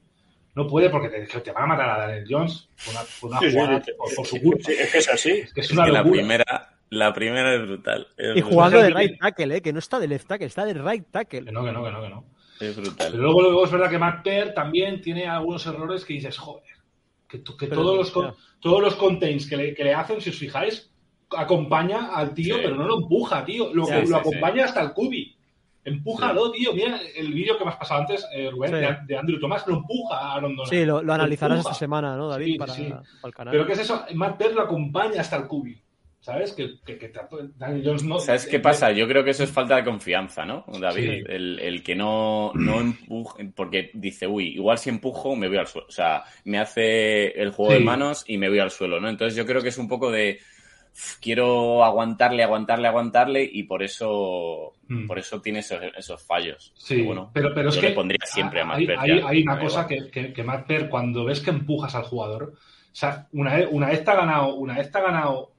No 0.55 0.67
puede 0.67 0.89
porque 0.89 1.09
te, 1.09 1.27
que 1.27 1.39
te 1.39 1.51
van 1.51 1.63
a 1.63 1.67
matar 1.67 1.89
a 1.89 1.97
Daniel 2.07 2.25
Jones 2.29 2.67
por 2.83 2.93
una, 2.93 3.03
por 3.21 3.29
una 3.29 3.39
Sí, 3.39 3.45
sí, 3.49 3.53
jugada 3.55 3.83
sí, 3.83 3.91
por, 3.97 4.15
por 4.15 4.25
su 4.25 4.41
culpa. 4.41 4.63
sí, 4.65 4.73
es 4.79 4.91
que 4.91 4.97
es 4.97 5.09
así. 5.09 5.29
Es 5.31 5.53
que 5.53 5.61
es 5.61 5.67
Es 5.67 5.71
una 5.73 5.85
que 5.85 5.91
la 5.91 6.03
primera, 6.03 6.69
la 6.89 7.13
primera 7.13 7.53
es 7.55 7.61
brutal. 7.61 8.07
Es 8.17 8.25
Y 8.27 8.31
brutal. 8.41 8.43
jugando 8.51 8.81
de 8.81 8.89
right 8.89 9.19
tackle, 9.19 9.55
¿eh? 9.57 9.61
que 9.61 9.73
no 9.73 9.79
está 9.79 9.99
de 9.99 10.07
left 10.07 10.27
tackle, 10.27 10.47
está 10.47 10.65
de 10.65 10.73
right 10.73 11.03
Que 11.05 11.11
tackle. 11.11 11.51
no, 11.51 11.63
que 11.63 11.71
no, 11.71 11.83
que 11.83 11.91
no, 11.91 12.01
que 12.01 12.09
no. 12.09 12.25
Es 12.59 12.75
brutal. 12.75 13.07
Pero 13.11 13.23
luego, 13.23 13.41
luego 13.41 13.65
es 13.65 13.71
verdad 13.71 13.89
que 13.89 13.97
Matt 13.99 14.23
Peart 14.23 14.53
también 14.53 15.01
tiene 15.01 15.27
algunos 15.27 15.65
errores 15.65 16.03
que 16.03 16.13
dices, 16.15 16.37
joder, 16.37 16.63
que, 17.27 17.41
que 17.43 17.67
todos, 17.67 17.95
los, 17.95 18.11
con- 18.11 18.33
todos 18.59 18.81
los 18.81 18.95
contains 18.95 19.47
que 19.47 19.55
le, 19.55 19.73
que 19.73 19.83
le 19.83 19.93
hacen, 19.93 20.19
si 20.19 20.29
os 20.31 20.35
fijáis, 20.37 20.91
acompaña 21.29 22.07
al 22.13 22.33
tío, 22.33 22.55
Sí. 22.55 22.61
pero 22.63 22.75
no 22.75 22.85
lo 22.85 22.97
empuja, 23.03 23.45
tío. 23.45 23.73
Lo, 23.73 23.85
Sí, 23.85 23.93
lo 23.93 24.05
sí, 24.07 24.13
acompaña 24.13 24.65
hasta 24.65 24.81
el 24.81 24.93
cubi. 24.93 25.37
Empújalo, 25.89 26.51
tío. 26.51 26.73
Mira 26.73 26.99
el 27.15 27.33
vídeo 27.33 27.57
que 27.57 27.65
me 27.65 27.71
has 27.71 27.77
pasado 27.77 28.01
antes, 28.01 28.25
eh, 28.33 28.49
Rubén, 28.51 28.71
Sí. 28.71 28.77
de, 28.77 28.97
de 29.05 29.17
Andrew 29.17 29.39
Thomas, 29.39 29.65
lo 29.67 29.75
empuja 29.77 30.15
a 30.17 30.35
Aaron 30.35 30.55
Donald. 30.55 30.69
Sí, 30.73 30.85
lo, 30.85 31.01
lo 31.01 31.13
analizarás 31.13 31.57
empuja. 31.57 31.71
esta 31.73 31.79
semana, 31.79 32.15
¿no, 32.15 32.27
David? 32.29 32.45
Sí, 32.45 32.57
para, 32.57 32.73
sí. 32.73 32.83
para 32.89 33.03
el 33.25 33.33
canal. 33.33 33.51
Pero 33.51 33.65
¿qué 33.65 33.73
es 33.73 33.79
eso? 33.79 34.05
Matt 34.15 34.41
lo 34.53 34.61
acompaña 34.61 35.21
hasta 35.21 35.35
el 35.37 35.47
cubi. 35.47 35.79
¿Sabes? 36.21 36.51
Que, 36.51 36.81
que, 36.85 37.11
Daniel 37.55 37.81
Jones 37.85 38.03
no. 38.03 38.19
¿Sabes 38.19 38.45
qué 38.45 38.59
pasa? 38.59 38.91
Yo 38.91 39.07
creo 39.07 39.23
que 39.23 39.29
eso 39.29 39.45
es 39.45 39.49
falta 39.51 39.77
de 39.77 39.85
confianza, 39.85 40.45
¿no, 40.45 40.65
David? 40.79 41.09
Sí. 41.09 41.23
El, 41.25 41.59
el 41.61 41.81
que 41.81 41.95
no, 41.95 42.51
no 42.55 42.81
empuje, 42.81 43.45
porque 43.55 43.89
dice, 43.93 44.27
uy, 44.27 44.49
igual 44.49 44.77
si 44.77 44.89
empujo 44.89 45.37
me 45.37 45.47
voy 45.47 45.57
al 45.57 45.67
suelo. 45.67 45.87
O 45.87 45.91
sea, 45.91 46.23
me 46.43 46.59
hace 46.59 47.27
el 47.41 47.51
juego 47.51 47.71
Sí. 47.71 47.77
de 47.79 47.85
manos 47.85 48.25
y 48.27 48.37
me 48.37 48.49
voy 48.49 48.59
al 48.59 48.69
suelo, 48.69 48.99
¿no? 48.99 49.07
Entonces 49.09 49.37
yo 49.37 49.45
creo 49.45 49.61
que 49.61 49.69
es 49.69 49.77
un 49.77 49.87
poco 49.87 50.11
de 50.11 50.39
"Uf, 50.41 50.58
quiero 51.21 51.83
aguantarle, 51.83 52.43
aguantarle, 52.43 52.87
aguantarle 52.87 53.49
y 53.51 53.63
por 53.63 53.83
eso, 53.83 54.73
Mm. 54.87 55.07
por 55.07 55.19
eso 55.19 55.41
tiene 55.41 55.59
esos, 55.59 55.79
esos 55.97 56.21
fallos. 56.25 56.73
Sí, 56.75 57.01
bueno, 57.01 57.31
pero, 57.33 57.53
pero 57.53 57.69
es 57.69 57.75
yo 57.75 57.81
que 57.81 57.89
le 57.89 57.95
pondría 57.95 58.25
siempre 58.25 58.61
a 58.61 58.65
Matt 58.65 58.79
hay, 58.97 59.11
hay- 59.25 59.41
una 59.43 59.59
cosa 59.59 59.87
que, 59.87 60.09
que, 60.11 60.33
que 60.33 60.43
Matt 60.43 60.69
cuando 60.89 61.25
ves 61.25 61.39
que 61.41 61.51
empujas 61.51 61.95
al 61.95 62.03
jugador, 62.03 62.53
o 62.55 62.95
sea, 62.95 63.27
una 63.33 63.55
vez, 63.55 63.67
una 63.71 63.87
vez 63.89 64.03
te 64.03 64.11
ha 64.11 64.15
ganado, 64.15 64.55
una 64.55 64.75
vez 64.77 64.91
te 64.91 64.97
ha 64.97 65.01
ganado 65.01 65.51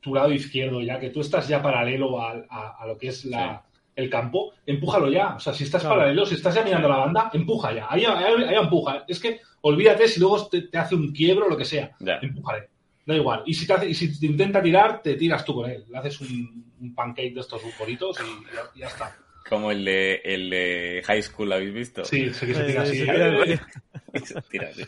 tu 0.00 0.14
lado 0.14 0.32
izquierdo, 0.32 0.80
ya 0.80 0.98
que 0.98 1.10
tú 1.10 1.20
estás 1.20 1.46
ya 1.48 1.60
paralelo 1.62 2.20
a, 2.22 2.32
a- 2.48 2.76
a 2.80 2.86
lo 2.86 2.96
que 2.96 3.08
es 3.08 3.24
la, 3.26 3.62
el 3.96 4.08
campo, 4.08 4.52
empújalo 4.64 5.10
ya. 5.10 5.34
O 5.34 5.40
sea, 5.40 5.52
si 5.52 5.64
estás 5.64 5.82
Claro. 5.82 5.96
paralelo, 5.96 6.24
si 6.24 6.36
estás 6.36 6.54
ya 6.54 6.62
mirando 6.62 6.88
la 6.88 6.96
banda, 6.96 7.30
empuja 7.34 7.74
ya. 7.74 7.86
Ahí, 7.90 8.04
ahí- 8.06 8.44
ahí 8.44 8.54
empuja. 8.54 9.04
Es 9.06 9.20
que 9.20 9.40
olvídate 9.60 10.08
si 10.08 10.20
luego 10.20 10.46
te, 10.46 10.62
te 10.62 10.78
hace 10.78 10.94
un 10.94 11.12
quiebro 11.12 11.44
o 11.46 11.48
lo 11.50 11.56
que 11.56 11.66
sea. 11.66 11.90
Ya. 11.98 12.18
Empújale. 12.22 12.68
Da 13.10 13.16
igual. 13.16 13.42
Y 13.44 13.54
si, 13.54 13.66
te 13.66 13.72
hace- 13.72 13.88
y 13.88 13.94
si 13.94 14.20
te 14.20 14.26
intenta 14.26 14.62
tirar, 14.62 15.02
te 15.02 15.16
tiras 15.16 15.44
tú 15.44 15.52
con 15.54 15.68
él. 15.68 15.84
Le 15.90 15.98
haces 15.98 16.20
un, 16.20 16.72
un 16.80 16.94
pancake 16.94 17.34
de 17.34 17.40
estos 17.40 17.60
bonitos 17.76 18.16
y 18.20 18.54
ya, 18.54 18.62
ya 18.76 18.86
está. 18.86 19.16
Como 19.48 19.72
el 19.72 19.84
de, 19.84 20.20
el 20.24 20.48
de 20.48 21.02
High 21.04 21.22
School, 21.24 21.52
¿habéis 21.52 21.74
visto? 21.74 22.04
Sí, 22.04 22.32
sé 22.32 22.46
que 22.46 22.54
se 22.54 22.64
tira 22.64 22.86
se 22.86 22.92
así. 22.92 23.00
tira- 24.12 24.24
Se 24.24 24.40
tira 24.42 24.68
así. 24.68 24.82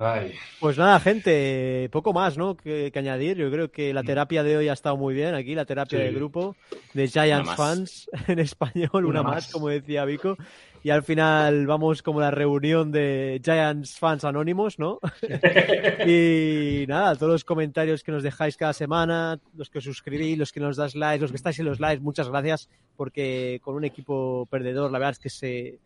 Ay. 0.00 0.32
Pues 0.60 0.78
nada, 0.78 1.00
gente, 1.00 1.88
poco 1.90 2.12
más, 2.12 2.38
¿no? 2.38 2.56
Que, 2.56 2.92
que 2.92 2.98
añadir. 3.00 3.36
Yo 3.36 3.50
creo 3.50 3.72
que 3.72 3.92
la 3.92 4.04
terapia 4.04 4.44
de 4.44 4.56
hoy 4.56 4.68
ha 4.68 4.72
estado 4.72 4.96
muy 4.96 5.12
bien 5.12 5.34
aquí, 5.34 5.56
la 5.56 5.64
terapia 5.64 5.98
Sí. 5.98 6.04
de 6.04 6.12
grupo 6.12 6.54
de 6.94 7.08
Giants 7.08 7.54
fans 7.56 8.08
en 8.28 8.38
español, 8.38 8.90
una, 9.06 9.20
Una 9.20 9.22
más, 9.22 9.34
más. 9.46 9.52
como 9.52 9.68
decía 9.68 10.04
Vico. 10.04 10.36
Y 10.82 10.90
al 10.90 11.02
final 11.02 11.66
vamos 11.66 12.02
como 12.02 12.20
la 12.20 12.30
reunión 12.30 12.92
de 12.92 13.40
Giants 13.44 13.98
fans 13.98 14.24
anónimos, 14.24 14.78
¿no? 14.78 15.00
y 16.06 16.84
nada, 16.86 17.16
todos 17.16 17.32
los 17.32 17.44
comentarios 17.44 18.02
que 18.02 18.12
nos 18.12 18.22
dejáis 18.22 18.56
cada 18.56 18.72
semana, 18.72 19.40
los 19.54 19.70
que 19.70 19.78
os 19.78 19.84
suscribís, 19.84 20.38
los 20.38 20.52
que 20.52 20.60
nos 20.60 20.76
das 20.76 20.94
likes, 20.94 21.22
los 21.22 21.30
que 21.30 21.36
estáis 21.36 21.58
en 21.58 21.66
los 21.66 21.80
likes, 21.80 22.02
muchas 22.02 22.28
gracias, 22.28 22.68
porque 22.96 23.60
con 23.62 23.74
un 23.74 23.84
equipo 23.84 24.46
perdedor, 24.50 24.90
la 24.92 24.98
verdad 24.98 25.12
es 25.12 25.18
que 25.18 25.30
se, 25.30 25.78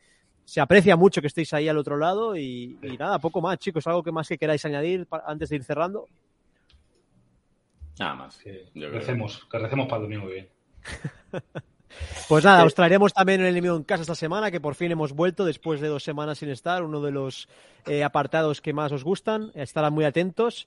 se 0.45 0.61
aprecia 0.61 0.97
mucho 0.97 1.20
que 1.20 1.26
estéis 1.28 1.53
ahí 1.55 1.68
al 1.68 1.78
otro 1.78 1.97
lado 1.97 2.36
y, 2.36 2.78
y 2.82 2.97
nada, 2.99 3.18
poco 3.18 3.40
más, 3.40 3.59
chicos. 3.59 3.86
¿Algo 3.86 4.03
que 4.03 4.12
más 4.12 4.28
que 4.28 4.38
queráis 4.38 4.64
añadir 4.64 5.07
antes 5.26 5.49
de 5.49 5.57
ir 5.57 5.64
cerrando? 5.64 6.09
Nada 7.99 8.14
más. 8.14 8.38
Que 8.38 8.68
recemos, 8.74 9.47
que 9.51 9.59
recemos 9.59 9.86
para 9.86 10.03
el 10.03 10.03
domingo 10.03 10.26
que 10.26 10.32
viene. 10.32 10.49
Pues 12.33 12.45
nada, 12.45 12.64
os 12.64 12.74
traeremos 12.74 13.12
también 13.12 13.43
el 13.43 13.49
enemigo 13.49 13.76
en 13.76 13.83
casa 13.83 14.01
esta 14.01 14.14
semana, 14.14 14.51
que 14.51 14.59
por 14.59 14.74
fin 14.74 14.91
hemos 14.91 15.12
vuelto 15.12 15.45
después 15.45 15.83
de 15.83 15.89
dos 15.89 16.03
semanas 16.03 16.39
sin 16.39 16.49
estar, 16.49 16.83
uno 16.83 17.03
de 17.03 17.11
los 17.11 17.47
eh, 17.85 18.05
apartados 18.05 18.62
que 18.62 18.72
más 18.72 18.91
os 18.91 19.05
gustan, 19.05 19.53
estarán 19.55 19.93
muy 19.93 20.07
atentos. 20.07 20.66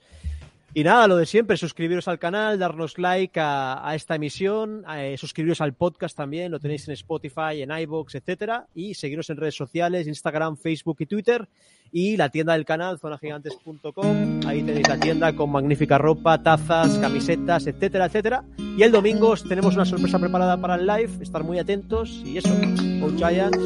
Y 0.78 0.84
nada, 0.84 1.08
lo 1.08 1.16
de 1.16 1.26
siempre, 1.26 1.56
suscribiros 1.56 2.10
al 2.10 2.20
canal, 2.20 2.60
darnos 2.60 2.98
like 2.98 3.40
a, 3.40 3.88
a 3.88 3.96
esta 3.96 4.16
emisión, 4.16 4.84
eh, 4.94 5.16
suscribiros 5.18 5.62
al 5.62 5.74
podcast 5.74 6.18
también, 6.18 6.52
lo 6.52 6.60
tenéis 6.60 6.86
en 6.90 6.96
Spotify, 6.96 7.62
en 7.62 7.72
iVoox, 7.72 8.14
etcétera, 8.16 8.68
y 8.76 8.94
seguiros 8.94 9.30
en 9.30 9.38
redes 9.38 9.56
sociales, 9.56 10.06
Instagram, 10.06 10.58
Facebook 10.58 10.98
y 11.00 11.06
Twitter, 11.06 11.48
y 11.94 12.18
la 12.18 12.28
tienda 12.28 12.52
del 12.52 12.66
canal, 12.66 13.00
zonagigantes.com, 13.00 14.42
ahí 14.46 14.64
tenéis 14.64 14.90
la 14.90 15.00
tienda 15.00 15.34
con 15.34 15.50
magnífica 15.50 15.98
ropa, 15.98 16.44
tazas, 16.44 16.98
camisetas, 16.98 17.68
etcétera, 17.68 18.08
etcétera. 18.08 18.44
Y 18.58 18.84
el 18.84 18.92
domingo 18.92 19.30
os 19.30 19.48
tenemos 19.48 19.76
una 19.76 19.86
sorpresa 19.86 20.20
preparada 20.20 20.60
para 20.60 20.76
el 20.76 20.86
live, 20.86 21.24
estar 21.24 21.42
muy 21.46 21.58
atentos, 21.58 22.22
y 22.26 22.38
eso, 22.38 22.54
Go 23.00 23.16
Giants, 23.16 23.58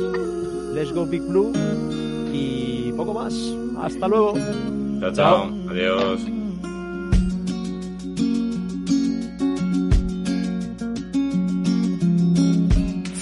Let's 0.76 0.94
Go 0.94 1.08
Big 1.08 1.24
Blue, 1.24 1.54
y 2.32 2.92
poco 2.92 3.16
más. 3.16 3.34
Hasta 3.80 4.08
luego. 4.08 4.36
Chao, 5.00 5.12
chao. 5.12 5.52
Adiós. 5.72 6.49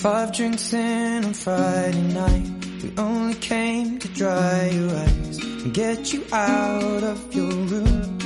Five 0.01 0.31
drinks 0.31 0.73
in 0.73 1.25
on 1.25 1.33
Friday 1.33 2.13
night. 2.13 2.83
We 2.83 2.93
only 2.99 3.33
came 3.33 3.97
to 3.97 4.07
dry 4.09 4.69
your 4.69 4.95
eyes 4.95 5.39
and 5.39 5.73
get 5.73 6.13
you 6.13 6.23
out 6.31 7.03
of 7.03 7.35
your 7.35 7.49
room. 7.49 8.17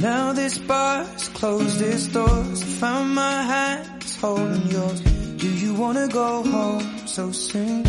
Now 0.00 0.32
this 0.32 0.56
bar's 0.56 1.28
closed 1.28 1.82
its 1.82 2.06
doors. 2.06 2.62
I 2.62 2.66
found 2.80 3.14
my 3.14 3.42
hands 3.42 4.16
holding 4.16 4.66
yours. 4.68 5.00
Do 5.36 5.50
you 5.52 5.74
wanna 5.74 6.08
go 6.08 6.42
home 6.42 7.06
so 7.06 7.32
soon? 7.32 7.84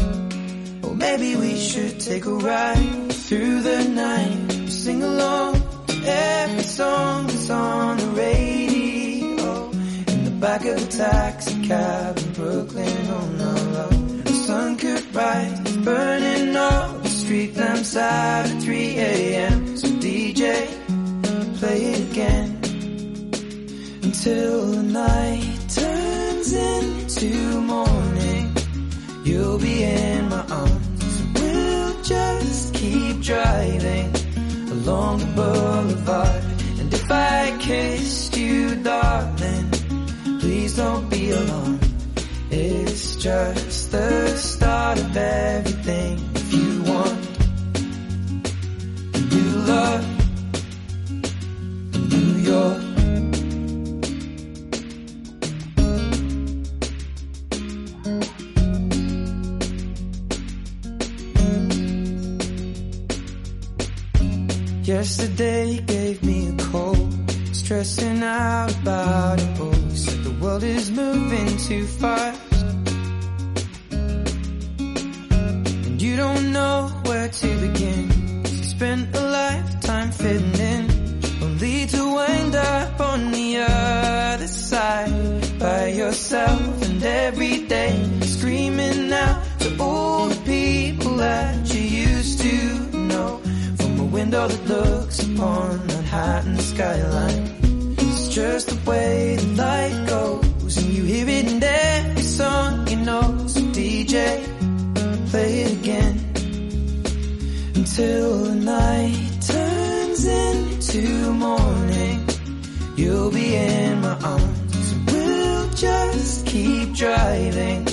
Or 0.83 0.93
maybe 0.93 1.37
we 1.37 1.55
should 1.55 2.01
take 2.01 2.25
a 2.25 2.33
ride 2.33 3.13
through 3.13 3.61
the 3.61 3.85
night. 3.85 4.69
Sing 4.69 5.01
along 5.01 5.53
to 5.87 6.01
every 6.05 6.63
song 6.63 7.27
that's 7.27 7.49
on 7.49 7.97
the 7.97 8.07
radio. 8.07 8.90
Back 10.41 10.65
of 10.65 10.81
a 10.81 10.87
taxi 10.87 11.67
cab 11.67 12.17
in 12.17 12.33
Brooklyn 12.33 13.07
oh 13.09 13.15
on 13.15 13.41
our 13.41 13.93
own. 13.93 14.23
The 14.23 14.33
sun 14.33 14.75
could 14.75 15.13
rise, 15.13 15.77
burning 15.77 16.55
all 16.55 16.97
the 16.97 17.09
street 17.09 17.55
lamps 17.55 17.95
out 17.95 18.47
at 18.47 18.63
3 18.63 18.97
a.m. 18.97 19.77
So 19.77 19.87
DJ, 19.87 20.67
play 21.59 21.83
it 21.93 22.11
again 22.11 22.57
until 24.01 24.71
the 24.71 24.81
night 24.81 25.59
turns 25.69 26.53
into 26.53 27.61
morning. 27.61 28.57
You'll 29.23 29.59
be 29.59 29.83
in 29.83 30.27
my 30.27 30.43
arms. 30.47 31.21
We'll 31.35 32.01
just 32.01 32.73
keep 32.73 33.21
driving 33.21 34.11
along 34.71 35.19
the 35.19 35.25
boulevard. 35.35 36.43
And 36.79 36.91
if 36.91 37.11
I 37.11 37.55
kissed 37.59 38.35
you, 38.35 38.73
darling, 38.77 39.80
please 40.52 40.76
don't 40.76 41.10
be 41.10 41.32
alone. 41.32 41.80
It's 42.49 43.16
just 43.16 43.89
the 43.93 44.36
start 44.36 44.99
of 44.99 45.16
everything. 45.16 46.20
If 46.36 46.54
you 46.54 46.84
want 46.91 47.20
a 49.16 49.22
new 49.34 49.52
love, 49.72 50.06
New 52.14 52.32
York. 52.52 52.82
Yesterday 64.84 65.80
gave 65.88 66.22
me 66.24 66.49
a 66.49 66.56
cold, 66.72 67.32
stressing 67.54 68.22
out 68.22 68.76
about 68.82 69.41
it 69.41 69.60
all. 69.62 69.80
The 70.41 70.47
world 70.47 70.63
is 70.63 70.89
moving 70.89 71.55
too 71.57 71.85
fast. 71.85 72.63
And 75.85 76.01
you 76.01 76.15
don't 76.17 76.51
know 76.51 76.89
where 77.05 77.29
to 77.29 77.47
begin. 77.59 78.09
You 78.47 78.63
spent 78.63 79.15
a 79.15 79.21
lifetime 79.21 80.11
fitting 80.11 80.59
in, 80.59 80.89
only 81.43 81.85
to 81.85 82.13
wind 82.15 82.55
up 82.55 82.99
on 82.99 83.31
the 83.31 83.57
other 83.57 84.47
side 84.47 85.59
by 85.59 85.89
yourself. 85.89 86.89
And 86.89 87.03
every 87.03 87.67
day 87.67 88.03
screaming 88.21 89.13
out 89.13 89.43
to 89.59 89.77
all 89.79 90.29
the 90.29 90.41
people 90.43 91.17
that 91.17 91.71
you 91.71 91.81
used 91.81 92.41
to 92.41 92.97
know 92.97 93.37
from 93.77 93.99
a 93.99 94.05
window 94.05 94.47
that 94.47 94.67
looks 94.67 95.19
upon 95.21 95.85
Manhattan 95.85 96.57
skyline. 96.57 97.51
Just 98.41 98.69
the 98.69 98.89
way 98.89 99.35
the 99.35 99.49
light 99.53 100.05
goes, 100.07 100.75
and 100.77 100.87
you 100.91 101.03
hear 101.03 101.29
it 101.29 101.51
in 101.51 101.61
every 101.61 102.23
song 102.23 102.87
you 102.87 102.95
know. 102.95 103.21
So 103.45 103.61
DJ, 103.77 104.15
play 105.29 105.61
it 105.61 105.71
again 105.73 106.15
until 107.75 108.45
the 108.45 108.55
night 108.55 109.31
turns 109.47 110.25
into 110.25 111.33
morning. 111.33 112.27
You'll 112.95 113.29
be 113.29 113.55
in 113.55 114.01
my 114.01 114.17
arms. 114.33 114.89
So 114.89 114.95
we'll 115.05 115.69
just 115.75 116.47
keep 116.47 116.95
driving 116.95 117.87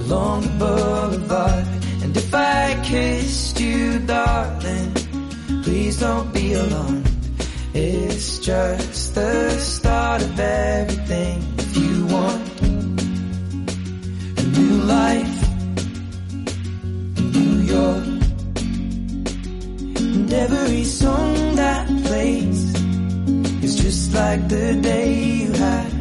along 0.00 0.40
the 0.40 0.54
boulevard. 0.62 1.66
And 2.02 2.16
if 2.16 2.34
I 2.34 2.80
kissed 2.82 3.60
you, 3.60 3.98
darling, 3.98 4.94
please 5.62 6.00
don't 6.00 6.32
be 6.32 6.54
alarmed. 6.54 7.11
It's 7.74 8.38
just 8.38 9.14
the 9.14 9.58
start 9.58 10.20
of 10.20 10.38
everything. 10.38 11.42
If 11.56 11.76
you 11.78 12.04
want 12.04 12.60
a 14.36 14.42
new 14.58 14.82
life, 14.82 15.38
New 17.16 17.60
York. 17.74 18.04
And 19.96 20.32
every 20.32 20.84
song 20.84 21.56
that 21.56 21.86
plays 22.04 22.74
is 23.64 23.76
just 23.76 24.12
like 24.12 24.46
the 24.50 24.74
day 24.74 25.14
you 25.14 25.52
had. 25.52 25.92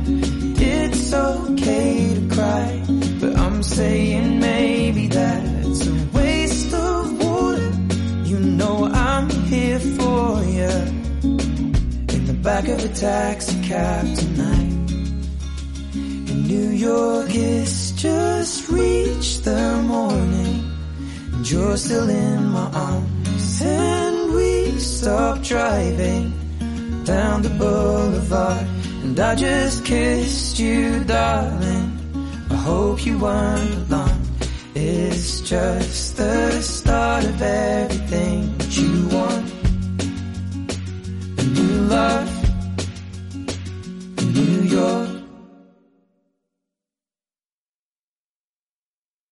It's 0.59 1.13
okay 1.13 2.15
to 2.15 2.35
cry, 2.35 2.83
but 3.21 3.37
I'm 3.37 3.63
saying 3.63 4.41
maybe 4.41 5.07
that's 5.07 5.87
a 5.87 6.07
waste 6.13 6.73
of 6.73 7.17
water. 7.23 7.71
You 8.25 8.39
know 8.39 8.89
I'm 8.91 9.29
here 9.29 9.79
for 9.79 10.43
you. 10.43 11.00
Back 12.43 12.67
of 12.69 12.83
a 12.83 12.89
taxi 12.89 13.61
cab 13.61 14.15
tonight. 14.15 14.91
In 15.93 16.47
New 16.47 16.69
York, 16.69 17.27
it's 17.29 17.91
just 17.91 18.67
reached 18.67 19.45
the 19.45 19.79
morning 19.83 20.71
and 21.33 21.51
you're 21.51 21.77
still 21.77 22.09
in 22.09 22.49
my 22.49 22.67
arms. 22.73 23.61
And 23.61 24.33
we 24.33 24.71
stop 24.79 25.43
driving 25.43 26.33
down 27.03 27.43
the 27.43 27.49
boulevard. 27.49 28.65
And 29.03 29.19
I 29.19 29.35
just 29.35 29.85
kissed 29.85 30.57
you, 30.57 31.03
darling. 31.03 31.91
I 32.49 32.55
hope 32.55 33.05
you 33.05 33.19
weren't 33.19 33.91
alone. 33.91 34.21
It's 34.73 35.41
just 35.41 36.17
the 36.17 36.59
start 36.63 37.23
of 37.23 37.39